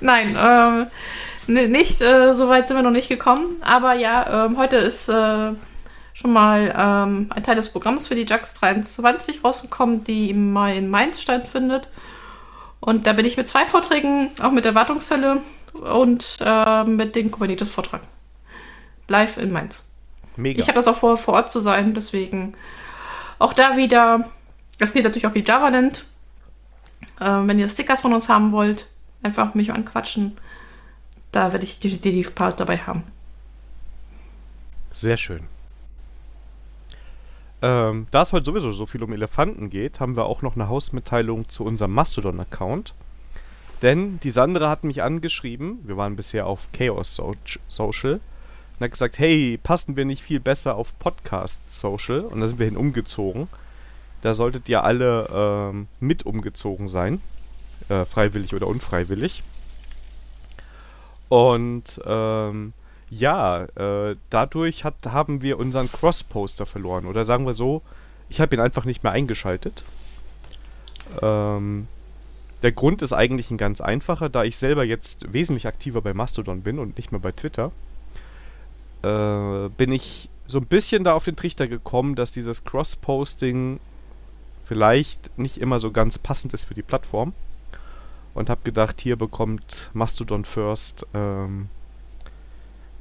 Nein, 0.00 0.36
ähm, 0.38 1.70
nicht, 1.70 2.00
äh, 2.00 2.34
so 2.34 2.48
weit 2.48 2.68
sind 2.68 2.76
wir 2.76 2.82
noch 2.82 2.90
nicht 2.90 3.08
gekommen. 3.08 3.62
Aber 3.62 3.94
ja, 3.94 4.46
ähm, 4.46 4.58
heute 4.58 4.76
ist 4.76 5.08
äh, 5.08 5.52
schon 6.24 6.32
mal 6.32 6.74
ähm, 6.74 7.26
ein 7.28 7.42
Teil 7.42 7.54
des 7.54 7.68
Programms 7.68 8.06
für 8.06 8.14
die 8.14 8.24
JAX 8.24 8.54
23 8.54 9.44
rausgekommen, 9.44 10.04
die 10.04 10.30
im 10.30 10.54
Mai 10.54 10.78
in 10.78 10.88
Mainz 10.88 11.20
stattfindet. 11.20 11.86
Und 12.80 13.06
da 13.06 13.12
bin 13.12 13.26
ich 13.26 13.36
mit 13.36 13.46
zwei 13.46 13.66
Vorträgen, 13.66 14.30
auch 14.40 14.50
mit 14.50 14.64
der 14.64 14.74
Wartungshölle 14.74 15.42
und 15.74 16.38
äh, 16.40 16.84
mit 16.84 17.14
dem 17.14 17.30
Kubernetes-Vortrag. 17.30 18.00
Live 19.06 19.36
in 19.36 19.52
Mainz. 19.52 19.82
Mega. 20.36 20.60
Ich 20.60 20.68
habe 20.68 20.76
das 20.76 20.88
auch 20.88 20.96
vor, 20.96 21.18
vor 21.18 21.34
Ort 21.34 21.50
zu 21.50 21.60
sein, 21.60 21.92
deswegen 21.92 22.54
auch 23.38 23.52
da 23.52 23.76
wieder. 23.76 24.26
Das 24.78 24.94
geht 24.94 25.04
natürlich 25.04 25.26
auch 25.26 25.34
wie 25.34 25.44
JavaLand. 25.44 26.06
Äh, 27.20 27.24
wenn 27.26 27.58
ihr 27.58 27.68
Stickers 27.68 28.00
von 28.00 28.14
uns 28.14 28.30
haben 28.30 28.50
wollt, 28.50 28.86
einfach 29.22 29.52
mich 29.52 29.74
anquatschen. 29.74 30.38
Da 31.32 31.52
werde 31.52 31.66
ich 31.66 31.80
definitiv 31.80 32.34
Part 32.34 32.60
dabei 32.60 32.78
haben. 32.78 33.02
Sehr 34.94 35.18
schön. 35.18 35.53
Ähm, 37.64 38.08
da 38.10 38.20
es 38.20 38.34
heute 38.34 38.44
sowieso 38.44 38.72
so 38.72 38.84
viel 38.84 39.02
um 39.02 39.14
Elefanten 39.14 39.70
geht, 39.70 39.98
haben 39.98 40.16
wir 40.16 40.26
auch 40.26 40.42
noch 40.42 40.54
eine 40.54 40.68
Hausmitteilung 40.68 41.48
zu 41.48 41.64
unserem 41.64 41.92
Mastodon-Account. 41.92 42.92
Denn 43.80 44.20
die 44.20 44.32
Sandra 44.32 44.68
hat 44.68 44.84
mich 44.84 45.02
angeschrieben, 45.02 45.78
wir 45.84 45.96
waren 45.96 46.14
bisher 46.14 46.46
auf 46.46 46.68
Chaos 46.74 47.18
Social, 47.68 48.20
und 48.76 48.80
hat 48.84 48.90
gesagt, 48.90 49.18
hey, 49.18 49.58
passen 49.62 49.96
wir 49.96 50.04
nicht 50.04 50.22
viel 50.22 50.40
besser 50.40 50.74
auf 50.74 50.98
Podcast 50.98 51.62
Social? 51.70 52.20
Und 52.20 52.42
da 52.42 52.48
sind 52.48 52.58
wir 52.58 52.66
hin 52.66 52.76
umgezogen. 52.76 53.48
Da 54.20 54.34
solltet 54.34 54.68
ihr 54.68 54.84
alle 54.84 55.30
ähm, 55.32 55.88
mit 56.00 56.26
umgezogen 56.26 56.88
sein, 56.88 57.22
äh, 57.88 58.04
freiwillig 58.04 58.54
oder 58.54 58.66
unfreiwillig. 58.66 59.42
Und 61.30 61.98
ähm, 62.04 62.74
Ja, 63.18 63.64
äh, 63.76 64.16
dadurch 64.30 64.84
hat, 64.84 64.94
haben 65.06 65.42
wir 65.42 65.58
unseren 65.58 65.90
Cross-Poster 65.90 66.66
verloren. 66.66 67.06
Oder 67.06 67.24
sagen 67.24 67.46
wir 67.46 67.54
so, 67.54 67.82
ich 68.28 68.40
habe 68.40 68.54
ihn 68.56 68.60
einfach 68.60 68.84
nicht 68.84 69.04
mehr 69.04 69.12
eingeschaltet. 69.12 69.84
Ähm, 71.22 71.86
der 72.62 72.72
Grund 72.72 73.02
ist 73.02 73.12
eigentlich 73.12 73.50
ein 73.50 73.58
ganz 73.58 73.80
einfacher, 73.80 74.28
da 74.28 74.42
ich 74.42 74.56
selber 74.56 74.84
jetzt 74.84 75.32
wesentlich 75.32 75.66
aktiver 75.66 76.00
bei 76.00 76.14
Mastodon 76.14 76.62
bin 76.62 76.78
und 76.78 76.96
nicht 76.96 77.12
mehr 77.12 77.20
bei 77.20 77.30
Twitter, 77.30 77.70
äh, 79.02 79.68
bin 79.76 79.92
ich 79.92 80.28
so 80.46 80.58
ein 80.58 80.66
bisschen 80.66 81.04
da 81.04 81.12
auf 81.12 81.24
den 81.24 81.36
Trichter 81.36 81.68
gekommen, 81.68 82.16
dass 82.16 82.32
dieses 82.32 82.64
Cross-Posting 82.64 83.78
vielleicht 84.64 85.38
nicht 85.38 85.58
immer 85.58 85.78
so 85.78 85.90
ganz 85.90 86.18
passend 86.18 86.54
ist 86.54 86.64
für 86.64 86.74
die 86.74 86.82
Plattform. 86.82 87.32
Und 88.34 88.50
habe 88.50 88.62
gedacht, 88.64 89.00
hier 89.00 89.14
bekommt 89.14 89.90
Mastodon 89.92 90.44
First 90.44 91.06
ähm, 91.14 91.68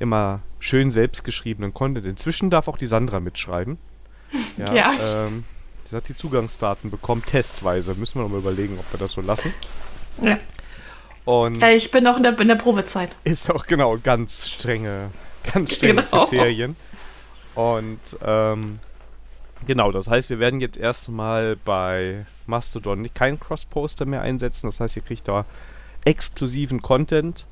immer 0.03 0.41
schön 0.59 0.91
selbstgeschriebenen 0.91 1.73
Content. 1.73 2.05
Inzwischen 2.05 2.49
darf 2.49 2.67
auch 2.67 2.77
die 2.77 2.85
Sandra 2.85 3.19
mitschreiben. 3.19 3.77
Ja. 4.57 4.73
ja. 4.73 5.25
Ähm, 5.25 5.43
sie 5.89 5.95
hat 5.95 6.07
die 6.09 6.17
Zugangsdaten 6.17 6.89
bekommen, 6.89 7.23
testweise. 7.23 7.93
Müssen 7.93 8.15
wir 8.15 8.23
noch 8.23 8.29
mal 8.29 8.39
überlegen, 8.39 8.79
ob 8.79 8.91
wir 8.91 8.99
das 8.99 9.11
so 9.11 9.21
lassen. 9.21 9.53
Ja. 10.21 10.39
Und 11.23 11.59
ja, 11.59 11.69
ich 11.69 11.91
bin 11.91 12.03
noch 12.03 12.17
in 12.17 12.23
der, 12.23 12.37
in 12.39 12.47
der 12.47 12.55
Probezeit. 12.55 13.15
Ist 13.23 13.51
auch 13.51 13.67
genau 13.67 13.97
ganz 14.01 14.47
strenge, 14.47 15.11
ganz 15.53 15.73
strenge 15.73 16.03
genau. 16.03 16.25
Kriterien. 16.25 16.75
Und 17.53 17.99
ähm, 18.23 18.79
genau, 19.67 19.91
das 19.91 20.07
heißt, 20.07 20.31
wir 20.31 20.39
werden 20.39 20.59
jetzt 20.59 20.77
erstmal 20.77 21.55
bei 21.57 22.25
Mastodon 22.47 23.07
keinen 23.13 23.39
Cross-Poster 23.39 24.05
mehr 24.05 24.21
einsetzen. 24.21 24.67
Das 24.67 24.79
heißt, 24.79 24.95
ihr 24.95 25.03
kriegt 25.03 25.27
da 25.27 25.45
exklusiven 26.05 26.81
Content. 26.81 27.45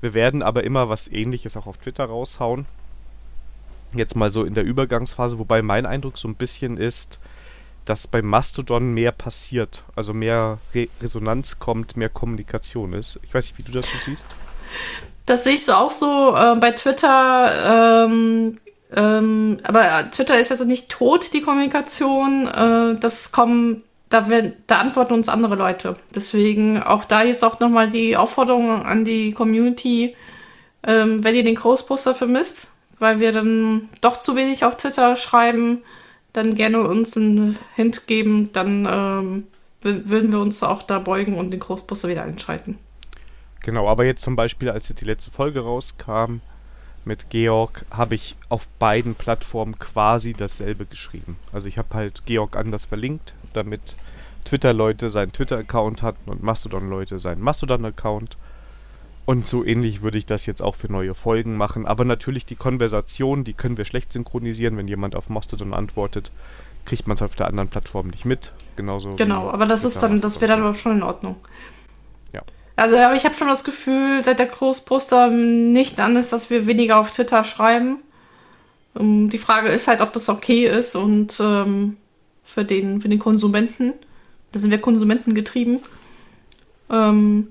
Wir 0.00 0.14
werden 0.14 0.42
aber 0.42 0.64
immer 0.64 0.88
was 0.88 1.08
ähnliches 1.08 1.56
auch 1.56 1.66
auf 1.66 1.78
Twitter 1.78 2.04
raushauen. 2.04 2.66
Jetzt 3.92 4.16
mal 4.16 4.30
so 4.30 4.44
in 4.44 4.54
der 4.54 4.64
Übergangsphase, 4.64 5.38
wobei 5.38 5.62
mein 5.62 5.84
Eindruck 5.84 6.16
so 6.16 6.28
ein 6.28 6.36
bisschen 6.36 6.76
ist, 6.76 7.18
dass 7.84 8.06
bei 8.06 8.22
Mastodon 8.22 8.94
mehr 8.94 9.10
passiert, 9.10 9.82
also 9.96 10.14
mehr 10.14 10.58
Re 10.74 10.88
Resonanz 11.02 11.58
kommt, 11.58 11.96
mehr 11.96 12.08
Kommunikation 12.08 12.92
ist. 12.92 13.18
Ich 13.22 13.34
weiß 13.34 13.46
nicht, 13.46 13.58
wie 13.58 13.70
du 13.70 13.72
das 13.72 13.88
so 13.88 13.96
siehst. 14.04 14.28
Das 15.26 15.44
sehe 15.44 15.54
ich 15.54 15.64
so 15.64 15.74
auch 15.74 15.90
so. 15.90 16.34
Äh, 16.36 16.56
bei 16.56 16.70
Twitter 16.72 18.04
ähm, 18.06 18.58
ähm, 18.94 19.58
aber 19.62 20.10
Twitter 20.10 20.38
ist 20.38 20.50
also 20.50 20.64
nicht 20.64 20.88
tot, 20.88 21.32
die 21.32 21.42
Kommunikation. 21.42 22.48
Äh, 22.48 22.98
das 22.98 23.32
kommen, 23.32 23.82
da, 24.10 24.28
werden, 24.28 24.52
da 24.66 24.78
antworten 24.78 25.14
uns 25.14 25.28
andere 25.28 25.54
Leute. 25.54 25.96
Deswegen 26.14 26.82
auch 26.82 27.04
da 27.04 27.22
jetzt 27.22 27.44
auch 27.44 27.60
nochmal 27.60 27.88
die 27.88 28.16
Aufforderung 28.16 28.84
an 28.84 29.04
die 29.04 29.32
Community, 29.32 30.14
ähm, 30.82 31.24
wenn 31.24 31.34
ihr 31.34 31.44
den 31.44 31.54
Großposter 31.54 32.14
vermisst, 32.14 32.68
weil 32.98 33.20
wir 33.20 33.32
dann 33.32 33.88
doch 34.00 34.20
zu 34.20 34.36
wenig 34.36 34.64
auf 34.64 34.76
Twitter 34.76 35.16
schreiben, 35.16 35.82
dann 36.32 36.54
gerne 36.54 36.80
uns 36.82 37.16
einen 37.16 37.56
Hint 37.74 38.06
geben, 38.06 38.52
dann 38.52 38.86
ähm, 38.90 39.44
würden 39.82 40.32
wir 40.32 40.40
uns 40.40 40.62
auch 40.62 40.82
da 40.82 40.98
beugen 40.98 41.38
und 41.38 41.50
den 41.50 41.60
Großposter 41.60 42.08
wieder 42.08 42.24
einschalten. 42.24 42.78
Genau, 43.60 43.88
aber 43.88 44.04
jetzt 44.04 44.22
zum 44.22 44.36
Beispiel, 44.36 44.70
als 44.70 44.88
jetzt 44.88 45.00
die 45.00 45.06
letzte 45.06 45.30
Folge 45.30 45.60
rauskam, 45.60 46.40
mit 47.04 47.30
Georg 47.30 47.84
habe 47.90 48.14
ich 48.14 48.36
auf 48.48 48.66
beiden 48.78 49.14
Plattformen 49.14 49.78
quasi 49.78 50.34
dasselbe 50.34 50.84
geschrieben. 50.84 51.36
Also 51.52 51.68
ich 51.68 51.78
habe 51.78 51.94
halt 51.94 52.22
Georg 52.26 52.56
anders 52.56 52.84
verlinkt, 52.84 53.34
damit 53.52 53.96
Twitter-Leute 54.44 55.10
seinen 55.10 55.32
Twitter-Account 55.32 56.02
hatten 56.02 56.30
und 56.30 56.42
Mastodon-Leute 56.42 57.18
seinen 57.18 57.42
Mastodon-Account. 57.42 58.36
Und 59.26 59.46
so 59.46 59.64
ähnlich 59.64 60.02
würde 60.02 60.18
ich 60.18 60.26
das 60.26 60.46
jetzt 60.46 60.62
auch 60.62 60.74
für 60.74 60.90
neue 60.90 61.14
Folgen 61.14 61.56
machen. 61.56 61.86
Aber 61.86 62.04
natürlich 62.04 62.46
die 62.46 62.56
Konversation, 62.56 63.44
die 63.44 63.52
können 63.52 63.76
wir 63.76 63.84
schlecht 63.84 64.12
synchronisieren. 64.12 64.76
Wenn 64.76 64.88
jemand 64.88 65.14
auf 65.14 65.28
Mastodon 65.28 65.74
antwortet, 65.74 66.32
kriegt 66.84 67.06
man 67.06 67.14
es 67.14 67.22
auf 67.22 67.36
der 67.36 67.46
anderen 67.46 67.68
Plattform 67.68 68.08
nicht 68.08 68.24
mit. 68.24 68.52
Genauso. 68.76 69.14
Genau, 69.16 69.50
aber 69.50 69.66
das 69.66 69.84
ist 69.84 70.02
dann, 70.02 70.20
das 70.20 70.40
wäre 70.40 70.52
dann 70.52 70.62
aber 70.62 70.74
schon 70.74 70.96
in 70.96 71.02
Ordnung. 71.02 71.36
Also 72.80 72.96
aber 72.96 73.14
ich 73.14 73.26
habe 73.26 73.34
schon 73.34 73.48
das 73.48 73.62
Gefühl, 73.62 74.22
seit 74.24 74.38
der 74.38 74.46
Großposter 74.46 75.28
nicht 75.28 76.00
an 76.00 76.16
ist, 76.16 76.32
dass 76.32 76.48
wir 76.48 76.66
weniger 76.66 76.96
auf 76.96 77.10
Twitter 77.10 77.44
schreiben. 77.44 77.98
Um, 78.94 79.28
die 79.28 79.36
Frage 79.36 79.68
ist 79.68 79.86
halt, 79.86 80.00
ob 80.00 80.14
das 80.14 80.30
okay 80.30 80.66
ist 80.66 80.96
und 80.96 81.38
ähm, 81.40 81.98
für, 82.52 82.64
den, 82.64 83.00
für 83.00 83.08
den 83.08 83.18
Konsumenten. 83.18 83.92
Da 84.52 84.58
sind 84.58 84.70
wir 84.70 84.78
Konsumenten 84.78 85.34
getrieben. 85.34 85.80
Ähm, 86.90 87.48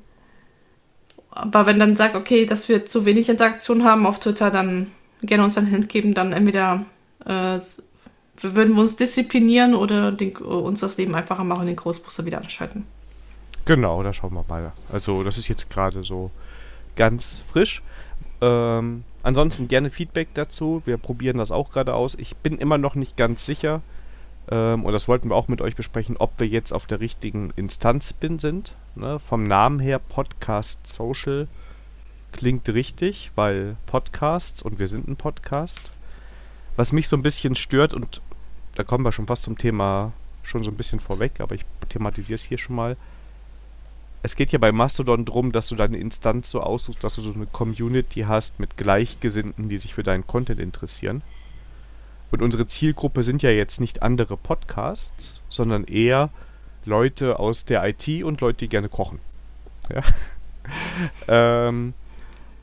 aber 1.32 1.65
wenn 1.65 1.79
dann 1.79 1.96
sagt, 1.96 2.15
okay, 2.15 2.46
dass 2.46 2.68
wir 2.68 2.86
zu 2.86 3.06
wenig 3.06 3.29
Interaktion 3.29 3.84
haben 3.84 4.06
auf 4.06 4.20
Twitter, 4.20 4.51
dann 4.51 4.88
gerne 5.22 5.44
uns 5.44 5.58
ein 5.58 5.65
Hint 5.65 5.89
geben, 5.89 6.13
dann 6.13 6.34
entweder 6.34 6.86
äh, 7.25 7.60
würden 8.41 8.75
wir 8.75 8.82
uns 8.82 8.96
disziplinieren 8.96 9.74
oder 9.74 10.12
den, 10.12 10.36
uns 10.36 10.82
das 10.82 10.98
Leben 10.98 11.15
einfacher 11.15 11.44
machen 11.44 11.62
und 11.62 11.68
den 11.68 11.75
Großposter 11.75 12.25
wieder 12.25 12.39
anschalten. 12.39 12.86
Genau, 13.65 14.01
da 14.03 14.12
schauen 14.12 14.34
wir 14.34 14.46
mal. 14.48 14.72
Also 14.91 15.24
das 15.24 15.38
ist 15.38 15.48
jetzt 15.48 15.70
gerade 15.70 16.03
so 16.03 16.32
ganz 16.96 17.44
frisch. 17.51 17.82
Ähm, 18.41 19.03
ansonsten 19.24 19.68
gerne 19.68 19.89
Feedback 19.89 20.29
dazu. 20.34 20.82
Wir 20.86 20.98
probieren 20.98 21.38
das 21.38 21.51
auch 21.51 21.72
gerade 21.72 21.94
aus. 21.94 22.15
Ich 22.15 22.36
bin 22.38 22.58
immer 22.58 22.77
noch 22.77 22.96
nicht 22.96 23.15
ganz 23.15 23.46
sicher. 23.46 23.82
Ähm, 24.50 24.86
und 24.86 24.94
das 24.94 25.08
wollten 25.08 25.29
wir 25.29 25.36
auch 25.36 25.48
mit 25.48 25.62
euch 25.62 25.75
besprechen, 25.75 26.18
ob 26.18 26.39
wir 26.39 26.48
jetzt 26.48 26.72
auf 26.72 26.86
der 26.86 27.00
richtigen 27.00 27.51
Instanz 27.56 28.13
bin 28.13 28.39
sind. 28.39 28.75
Ne? 28.96 29.20
Vom 29.20 29.44
Namen 29.44 29.79
her 29.79 30.00
Podcast 30.00 30.88
Social 30.88 31.48
klingt 32.32 32.68
richtig, 32.70 33.32
weil 33.36 33.75
Podcasts 33.86 34.62
und 34.62 34.79
wir 34.79 34.88
sind 34.88 35.08
ein 35.08 35.15
Podcast. 35.15 35.91
Was 36.75 36.91
mich 36.91 37.08
so 37.08 37.18
ein 37.18 37.24
bisschen 37.24 37.56
stört 37.56 37.94
und 37.94 38.22
da 38.75 38.84
kommen 38.84 39.03
wir 39.03 39.12
schon 39.12 39.27
fast 39.27 39.44
zum 39.44 39.58
Thema 39.58 40.13
schon 40.44 40.63
so 40.63 40.72
ein 40.72 40.77
bisschen 40.77 41.00
vorweg, 41.00 41.41
aber 41.41 41.56
ich 41.56 41.65
thematisiere 41.89 42.36
es 42.36 42.44
hier 42.44 42.58
schon 42.58 42.75
mal 42.75 42.96
es 44.22 44.36
geht 44.36 44.51
ja 44.51 44.60
bei 44.60 44.72
Mastodon 44.72 45.25
darum, 45.25 45.51
dass 45.51 45.70
du 45.70 45.75
deine 45.75 45.98
Instanz 45.98 46.51
so 46.51 46.62
aussuchst, 46.62 47.03
dass 47.03 47.15
du 47.15 47.22
so 47.22 47.34
eine 47.34 47.46
Community 47.46 48.22
hast 48.22 48.60
mit 48.60 48.75
Gleichgesinnten, 48.75 49.70
die 49.70 49.77
sich 49.77 49.94
für 49.94 50.03
deinen 50.03 50.27
Content 50.27 50.60
interessieren. 50.60 51.22
Und 52.32 52.42
unsere 52.42 52.66
Zielgruppe 52.68 53.24
sind 53.24 53.42
ja 53.42 53.50
jetzt 53.50 53.80
nicht 53.80 54.02
andere 54.02 54.38
Podcasts, 54.38 55.42
sondern 55.50 55.84
eher 55.86 56.30
Leute 56.86 57.40
aus 57.40 57.66
der 57.66 57.88
IT 57.88 58.24
und 58.24 58.42
Leute, 58.42 58.60
die 58.60 58.70
gerne 58.70 58.90
kochen. 58.90 59.20
Ja. 59.94 60.04
ähm, 61.68 61.94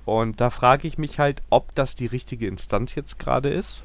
und 0.04 0.40
da 0.40 0.50
frage 0.50 0.86
ich 0.86 0.98
mich 0.98 1.18
halt, 1.18 1.42
ob 1.50 1.74
das 1.74 1.96
die 1.96 2.06
richtige 2.06 2.46
Instanz 2.46 2.94
jetzt 2.94 3.18
gerade 3.18 3.48
ist. 3.48 3.82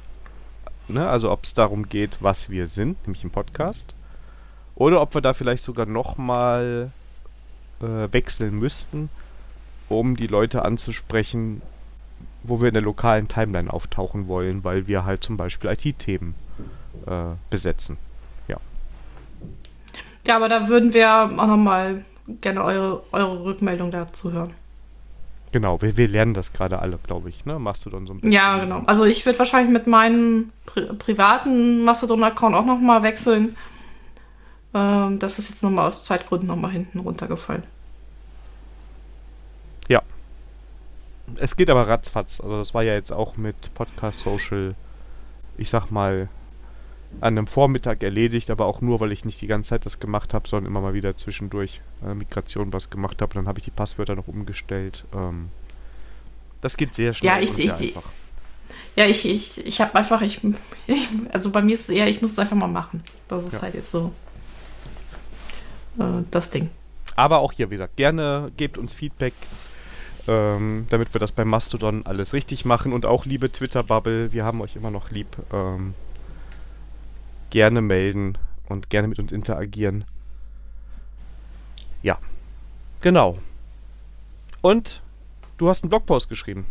Ne? 0.88 1.08
Also 1.08 1.32
ob 1.32 1.44
es 1.44 1.54
darum 1.54 1.90
geht, 1.90 2.18
was 2.22 2.50
wir 2.50 2.68
sind, 2.68 3.02
nämlich 3.08 3.24
ein 3.24 3.32
Podcast. 3.32 3.96
Oder 4.76 5.02
ob 5.02 5.16
wir 5.16 5.22
da 5.22 5.34
vielleicht 5.34 5.64
sogar 5.64 5.86
nochmal 5.86 6.92
äh, 7.82 8.12
wechseln 8.12 8.58
müssten, 8.58 9.10
um 9.90 10.16
die 10.16 10.28
Leute 10.28 10.64
anzusprechen, 10.64 11.62
wo 12.43 12.62
wir 12.62 12.69
in 12.69 12.74
der 12.74 12.83
lokalen 12.83 13.27
Timeline 13.27 13.71
auftauchen 13.71 14.27
wollen, 14.27 14.63
weil 14.63 14.88
wir 14.88 15.05
halt 15.05 15.24
zum 15.24 15.38
Beispiel 15.38 15.69
IT-Themen 15.69 16.36
äh, 17.05 17.36
besetzen. 17.50 17.98
Ja. 18.48 18.57
Ja, 20.25 20.36
aber 20.36 20.50
da 20.50 20.67
würden 20.67 20.93
wir 20.93 21.10
auch 21.12 21.48
nochmal 21.48 22.05
gerne 22.41 22.63
eure, 22.63 23.03
eure 23.12 23.43
Rückmeldung 23.43 23.91
dazu 23.91 24.31
hören. 24.31 24.53
Genau, 25.51 25.81
wir, 25.81 25.98
wir 25.98 26.07
lernen 26.07 26.33
das 26.33 26.53
gerade 26.53 26.79
alle, 26.79 26.98
glaube 27.03 27.29
ich, 27.29 27.45
ne? 27.45 27.60
Mastodon 27.60 28.07
so 28.07 28.13
ein 28.13 28.21
bisschen. 28.21 28.31
Ja, 28.31 28.57
genau. 28.57 28.83
Also 28.86 29.03
ich 29.03 29.25
würde 29.25 29.38
wahrscheinlich 29.38 29.71
mit 29.71 29.86
meinem 29.86 30.51
pri 30.65 30.93
privaten 30.93 31.83
Mastodon-Account 31.83 32.55
auch 32.55 32.65
nochmal 32.65 33.03
wechseln, 33.03 33.57
ähm, 34.74 35.19
das 35.19 35.39
ist 35.39 35.50
jetzt 35.50 35.63
nochmal 35.63 35.88
aus 35.88 36.03
Zeitgründen 36.03 36.48
nochmal 36.48 36.71
hinten 36.71 37.00
runtergefallen. 37.00 37.63
Ja. 39.88 40.01
Es 41.38 41.56
geht 41.56 41.70
aber 41.70 41.88
ratzfatz. 41.88 42.42
Also 42.42 42.58
das 42.58 42.74
war 42.74 42.84
ja 42.84 42.94
jetzt 42.94 43.12
auch 43.12 43.38
mit 43.38 43.74
Podcast 43.74 44.22
Social, 44.22 44.75
ich 45.58 45.70
sag 45.70 45.92
mal, 45.92 46.30
an 47.20 47.38
einem 47.38 47.48
Vormittag 47.48 48.04
erledigt, 48.04 48.50
aber 48.50 48.66
auch 48.66 48.82
nur, 48.82 49.00
weil 49.00 49.12
ich 49.12 49.25
nicht 49.25 49.42
die 49.42 49.48
ganze 49.48 49.72
Zeit 49.72 49.86
das 49.86 50.00
gemacht 50.00 50.34
habe, 50.34 50.48
sondern 50.48 50.72
immer 50.72 50.82
mal 50.82 50.94
wieder 50.94 51.16
zwischendurch 51.18 51.82
äh, 52.06 52.13
Migration 52.13 52.72
was 52.72 52.90
gemacht 52.90 53.22
habe. 53.22 53.34
Dann 53.34 53.48
habe 53.48 53.60
ich 53.60 53.66
die 53.66 53.72
Passwörter 53.72 54.16
noch 54.16 54.28
umgestellt. 54.28 55.04
Ähm, 55.13 55.50
das 56.62 56.78
geht 56.78 56.96
sehr 56.96 57.13
schnell. 57.13 57.34
Ja, 57.34 57.40
ich, 57.42 57.58
ich, 57.58 57.72
einfach. 57.72 58.10
Ja, 58.96 59.06
ich, 59.06 59.25
ich, 59.25 59.66
ich 59.66 59.82
habe 59.82 59.96
einfach, 59.96 60.22
ich, 60.22 60.40
ich, 60.88 61.08
also 61.34 61.51
bei 61.51 61.62
mir 61.62 61.74
ist 61.74 61.82
es 61.82 61.90
eher, 61.90 62.08
ich 62.08 62.22
muss 62.22 62.32
es 62.32 62.40
einfach 62.40 62.56
mal 62.56 62.68
machen. 62.68 63.04
Das 63.28 63.46
ist 63.46 63.54
ja. 63.54 63.62
halt 63.63 63.74
jetzt 63.74 63.92
so 63.92 64.13
äh, 66.00 66.24
das 66.32 66.50
Ding. 66.50 66.70
Aber 67.16 67.40
auch 67.40 67.51
hier, 67.51 67.70
wie 67.70 67.75
gesagt, 67.75 67.98
gerne 67.98 68.51
gebt 68.56 68.78
uns 68.78 68.94
Feedback, 68.94 69.34
ähm, 70.28 70.88
damit 70.90 71.13
wir 71.13 71.20
das 71.20 71.32
bei 71.32 71.46
Mastodon 71.46 72.06
alles 72.06 72.34
richtig 72.34 72.66
machen. 72.66 72.94
Und 72.94 73.06
auch 73.06 73.25
liebe 73.25 73.51
Twitter-Bubble, 73.51 74.32
wir 74.34 74.46
haben 74.46 74.62
euch 74.62 74.75
immer 74.75 74.92
noch 74.92 75.12
lieb. 75.12 75.28
Ähm, 75.51 75.94
gerne 77.50 77.82
melden 77.82 78.38
und 78.68 78.90
gerne 78.90 79.08
mit 79.08 79.20
uns 79.20 79.32
interagieren. 79.32 80.06
Ja, 82.01 82.18
genau. 83.01 83.38
Und 84.62 85.01
du 85.58 85.70
hast 85.70 85.84
einen 85.84 85.90
Blogpost 85.90 86.30
geschrieben. 86.30 86.66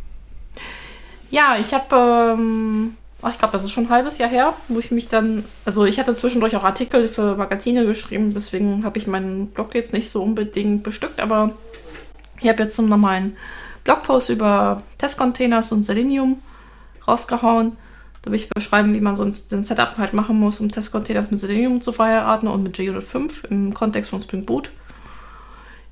Ja, 1.31 1.57
ich 1.59 1.73
habe, 1.73 2.37
ähm, 2.37 2.97
ich 3.31 3.39
glaube, 3.39 3.53
das 3.53 3.65
ist 3.65 3.71
schon 3.71 3.85
ein 3.85 3.91
halbes 3.91 4.19
Jahr 4.19 4.31
her, 4.31 4.55
wo 4.69 4.81
ich 4.81 4.91
mich 4.91 5.09
dann, 5.09 5.45
also 5.65 5.85
ich 5.85 6.01
hatte 6.01 6.15
zwischendurch 6.15 6.57
auch 6.57 6.65
Artikel 6.65 7.07
für 7.07 7.37
Magazine 7.37 7.87
geschrieben, 7.87 8.35
deswegen 8.35 8.85
habe 8.85 8.99
ich 8.99 9.07
meinen 9.07 9.49
Blog 9.49 9.75
jetzt 9.75 9.93
nicht 9.93 10.11
so 10.11 10.23
unbedingt 10.23 10.83
bestückt, 10.83 11.21
aber 11.21 11.53
ich 12.41 12.49
habe 12.49 12.63
jetzt 12.63 12.77
zum 12.77 12.89
normalen 12.89 13.37
Blogpost 13.85 14.31
über 14.31 14.83
Testcontainers 14.99 15.73
und 15.73 15.85
Selenium 15.85 16.43
rausgehauen. 17.07 17.77
Da 18.23 18.31
will 18.31 18.39
ich 18.39 18.49
beschreiben, 18.51 18.95
wie 18.95 19.01
man 19.01 19.17
sonst 19.17 19.51
den 19.51 19.65
Setup 19.65 19.97
halt 19.97 20.13
machen 20.13 20.39
muss, 20.39 20.61
um 20.61 20.71
Testcontainers 20.71 21.31
mit 21.31 21.41
Selenium 21.41 21.81
zu 21.81 21.93
verheiraten 21.93 22.49
und 22.49 22.63
mit 22.63 22.77
J5 22.77 23.47
im 23.47 23.73
Kontext 23.73 24.11
von 24.11 24.21
Spring 24.21 24.45
Boot. 24.45 24.71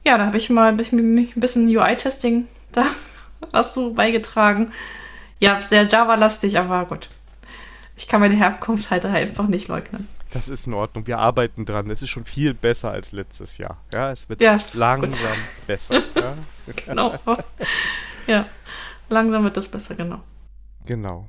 Ja, 0.04 0.18
da 0.18 0.26
habe 0.26 0.36
ich 0.36 0.50
mal 0.50 0.68
ein 0.68 0.76
bisschen, 0.76 1.16
ein 1.16 1.40
bisschen 1.40 1.66
UI-Testing 1.66 2.46
da 2.72 2.84
was 3.52 3.72
du 3.72 3.94
beigetragen. 3.94 4.72
Ja, 5.38 5.60
sehr 5.60 5.84
Java-lastig, 5.84 6.58
aber 6.58 6.84
gut. 6.86 7.08
Ich 7.96 8.08
kann 8.08 8.20
meine 8.20 8.36
Herkunft 8.36 8.90
halt 8.90 9.04
einfach 9.04 9.46
nicht 9.46 9.68
leugnen. 9.68 10.08
Das 10.32 10.48
ist 10.48 10.66
in 10.66 10.74
Ordnung. 10.74 11.06
Wir 11.06 11.18
arbeiten 11.18 11.64
dran. 11.64 11.88
Es 11.90 12.02
ist 12.02 12.10
schon 12.10 12.24
viel 12.24 12.52
besser 12.54 12.90
als 12.90 13.12
letztes 13.12 13.56
Jahr. 13.58 13.82
Ja, 13.94 14.12
es 14.12 14.28
wird 14.28 14.40
Ja, 14.42 14.58
langsam 14.74 15.10
gut. 15.10 15.38
besser. 15.66 16.02
Ja? 16.14 16.34
Genau. 16.86 17.14
ja, 18.26 18.46
langsam 19.08 19.44
wird 19.44 19.56
das 19.56 19.68
besser, 19.68 19.94
genau. 19.94 20.20
Genau. 20.84 21.28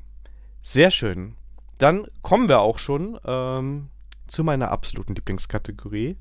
Sehr 0.61 0.91
schön. 0.91 1.35
Dann 1.77 2.07
kommen 2.21 2.49
wir 2.49 2.59
auch 2.59 2.77
schon 2.77 3.17
ähm, 3.25 3.89
zu 4.27 4.43
meiner 4.43 4.69
absoluten 4.71 5.15
Lieblingskategorie. 5.15 6.17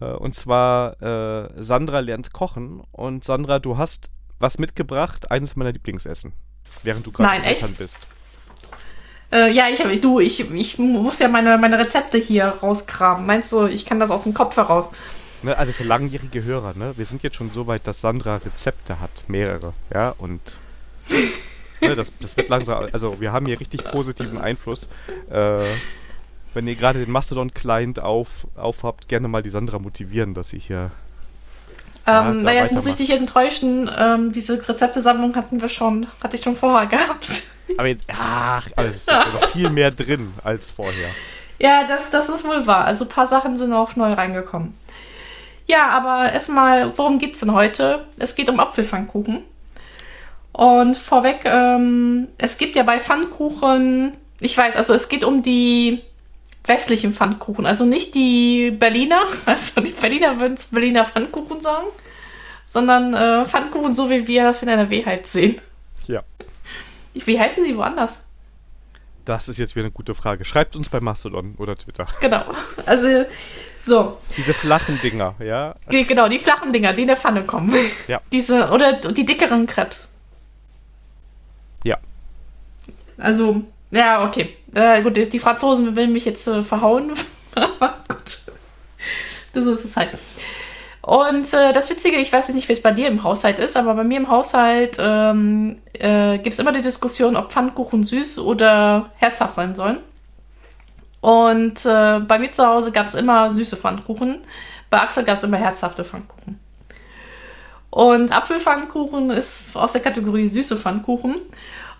Äh, 0.00 0.04
und 0.12 0.34
zwar 0.34 1.00
äh, 1.02 1.62
Sandra 1.62 2.00
lernt 2.00 2.32
kochen. 2.32 2.80
Und 2.92 3.24
Sandra, 3.24 3.58
du 3.58 3.76
hast 3.76 4.10
was 4.38 4.58
mitgebracht, 4.58 5.30
eines 5.30 5.56
meiner 5.56 5.72
Lieblingsessen, 5.72 6.32
während 6.84 7.06
du 7.06 7.12
gerade 7.12 7.42
echt? 7.42 7.62
Eltern 7.62 7.74
bist. 7.76 7.98
Äh, 9.30 9.52
ja, 9.52 9.68
ich, 9.68 9.80
hab- 9.80 10.00
du, 10.00 10.20
ich, 10.20 10.50
ich 10.52 10.78
muss 10.78 11.18
ja 11.18 11.28
meine, 11.28 11.58
meine 11.58 11.78
Rezepte 11.78 12.18
hier 12.18 12.46
rauskramen. 12.46 13.26
Meinst 13.26 13.52
du, 13.52 13.66
ich 13.66 13.84
kann 13.84 14.00
das 14.00 14.10
aus 14.10 14.24
dem 14.24 14.34
Kopf 14.34 14.56
heraus? 14.56 14.88
Ne, 15.42 15.56
also 15.56 15.72
für 15.72 15.84
langjährige 15.84 16.42
Hörer, 16.42 16.74
ne? 16.74 16.94
Wir 16.96 17.04
sind 17.04 17.22
jetzt 17.22 17.36
schon 17.36 17.50
so 17.50 17.66
weit, 17.66 17.86
dass 17.86 18.00
Sandra 18.00 18.36
Rezepte 18.36 19.00
hat, 19.00 19.10
mehrere, 19.28 19.72
ja, 19.92 20.14
und 20.18 20.40
ne, 21.80 21.94
das, 21.94 22.10
das 22.20 22.36
wird 22.36 22.48
langsam, 22.48 22.88
also 22.92 23.20
wir 23.20 23.30
haben 23.32 23.46
hier 23.46 23.60
richtig 23.60 23.84
positiven 23.84 24.38
Einfluss. 24.40 24.88
Äh, 25.30 25.64
wenn 26.54 26.66
ihr 26.66 26.74
gerade 26.74 26.98
den 26.98 27.12
Mastodon-Client 27.12 28.00
auf, 28.00 28.48
aufhabt, 28.56 29.06
gerne 29.06 29.28
mal 29.28 29.42
die 29.42 29.50
Sandra 29.50 29.78
motivieren, 29.78 30.34
dass 30.34 30.48
sie 30.48 30.58
hier. 30.58 30.90
Ja, 32.08 32.30
Ähm, 32.30 32.42
naja, 32.42 32.62
jetzt 32.62 32.72
muss 32.72 32.86
ich 32.86 32.96
dich 32.96 33.10
enttäuschen. 33.10 33.90
Ähm, 33.96 34.32
diese 34.32 34.66
Rezeptesammlung 34.66 35.36
hatten 35.36 35.60
wir 35.60 35.68
schon, 35.68 36.06
hatte 36.22 36.36
ich 36.36 36.42
schon 36.42 36.56
vorher 36.56 36.86
gehabt. 36.86 37.28
Aber 37.76 37.86
jetzt, 37.86 38.04
ach, 38.08 38.66
aber 38.76 38.88
es 38.88 38.96
ist 38.96 39.10
jetzt 39.10 39.32
noch 39.32 39.50
viel 39.50 39.68
mehr 39.70 39.90
drin 39.90 40.32
als 40.42 40.70
vorher. 40.70 41.10
Ja, 41.58 41.86
das, 41.86 42.10
das 42.10 42.28
ist 42.28 42.44
wohl 42.46 42.66
wahr. 42.66 42.84
Also 42.84 43.04
ein 43.04 43.08
paar 43.08 43.26
Sachen 43.26 43.56
sind 43.56 43.72
auch 43.72 43.94
neu 43.96 44.10
reingekommen. 44.10 44.74
Ja, 45.66 45.90
aber 45.90 46.32
erstmal, 46.32 46.96
worum 46.96 47.18
geht's 47.18 47.40
denn 47.40 47.52
heute? 47.52 48.06
Es 48.18 48.34
geht 48.34 48.48
um 48.48 48.58
Apfelpfannkuchen. 48.58 49.44
Und 50.52 50.96
vorweg, 50.96 51.42
ähm, 51.44 52.28
es 52.38 52.56
gibt 52.56 52.74
ja 52.74 52.84
bei 52.84 52.98
Pfannkuchen, 52.98 54.14
ich 54.40 54.56
weiß, 54.56 54.76
also 54.76 54.94
es 54.94 55.08
geht 55.08 55.24
um 55.24 55.42
die 55.42 56.00
westlichen 56.68 57.12
Pfannkuchen, 57.12 57.66
also 57.66 57.84
nicht 57.84 58.14
die 58.14 58.70
Berliner, 58.70 59.22
also 59.46 59.80
die 59.80 59.92
Berliner 59.92 60.38
würden 60.40 60.54
es 60.54 60.66
Berliner 60.66 61.04
Pfannkuchen 61.04 61.60
sagen, 61.60 61.86
sondern 62.66 63.14
äh, 63.14 63.46
Pfannkuchen, 63.46 63.94
so 63.94 64.10
wie 64.10 64.26
wir 64.28 64.44
das 64.44 64.62
in 64.62 64.68
NRW 64.68 65.04
halt 65.06 65.26
sehen. 65.26 65.58
Ja. 66.06 66.22
Wie 67.14 67.38
heißen 67.40 67.64
sie 67.64 67.76
woanders? 67.76 68.24
Das 69.24 69.48
ist 69.48 69.58
jetzt 69.58 69.74
wieder 69.76 69.84
eine 69.84 69.92
gute 69.92 70.14
Frage. 70.14 70.44
Schreibt 70.44 70.74
uns 70.76 70.88
bei 70.88 71.00
Mastodon 71.00 71.54
oder 71.58 71.76
Twitter. 71.76 72.06
Genau. 72.20 72.44
Also, 72.86 73.26
so. 73.82 74.18
Diese 74.36 74.54
flachen 74.54 74.98
Dinger, 75.02 75.34
ja? 75.38 75.74
Ge- 75.90 76.04
Genau, 76.04 76.28
die 76.28 76.38
flachen 76.38 76.72
Dinger, 76.72 76.92
die 76.94 77.02
in 77.02 77.08
der 77.08 77.16
Pfanne 77.16 77.42
kommen. 77.44 77.74
Ja. 78.06 78.20
Diese, 78.32 78.70
oder 78.70 78.94
die 78.94 79.26
dickeren 79.26 79.66
Krebs. 79.66 80.08
Ja. 81.84 81.98
Also, 83.18 83.62
ja, 83.90 84.24
okay. 84.26 84.56
Äh, 84.74 85.02
gut, 85.02 85.16
die 85.16 85.38
Franzosen 85.38 85.96
will 85.96 86.08
mich 86.08 86.24
jetzt 86.24 86.46
äh, 86.48 86.62
verhauen. 86.62 87.12
Aber 87.54 87.94
gut. 88.08 88.38
So 89.54 89.72
ist 89.72 89.84
es 89.84 89.96
halt. 89.96 90.10
Und 91.02 91.52
äh, 91.54 91.72
das 91.72 91.88
Witzige, 91.88 92.16
ich 92.16 92.32
weiß 92.32 92.48
jetzt 92.48 92.54
nicht, 92.54 92.68
wie 92.68 92.74
es 92.74 92.82
bei 92.82 92.92
dir 92.92 93.08
im 93.08 93.22
Haushalt 93.22 93.58
ist, 93.58 93.78
aber 93.78 93.94
bei 93.94 94.04
mir 94.04 94.18
im 94.18 94.28
Haushalt 94.28 94.98
ähm, 95.00 95.78
äh, 95.94 96.36
gibt 96.36 96.52
es 96.52 96.58
immer 96.58 96.70
die 96.70 96.82
Diskussion, 96.82 97.34
ob 97.34 97.50
Pfannkuchen 97.50 98.04
süß 98.04 98.40
oder 98.40 99.10
herzhaft 99.16 99.54
sein 99.54 99.74
sollen. 99.74 100.00
Und 101.22 101.86
äh, 101.86 102.20
bei 102.20 102.38
mir 102.38 102.52
zu 102.52 102.66
Hause 102.66 102.92
gab 102.92 103.06
es 103.06 103.14
immer 103.14 103.50
süße 103.50 103.78
Pfannkuchen. 103.78 104.42
Bei 104.90 105.00
Axel 105.00 105.24
gab 105.24 105.38
es 105.38 105.42
immer 105.44 105.56
herzhafte 105.56 106.04
Pfannkuchen. 106.04 106.60
Und 107.90 108.32
Apfelpfannkuchen 108.32 109.30
ist 109.30 109.76
aus 109.76 109.92
der 109.92 110.02
Kategorie 110.02 110.48
süße 110.48 110.76
Pfannkuchen. 110.76 111.36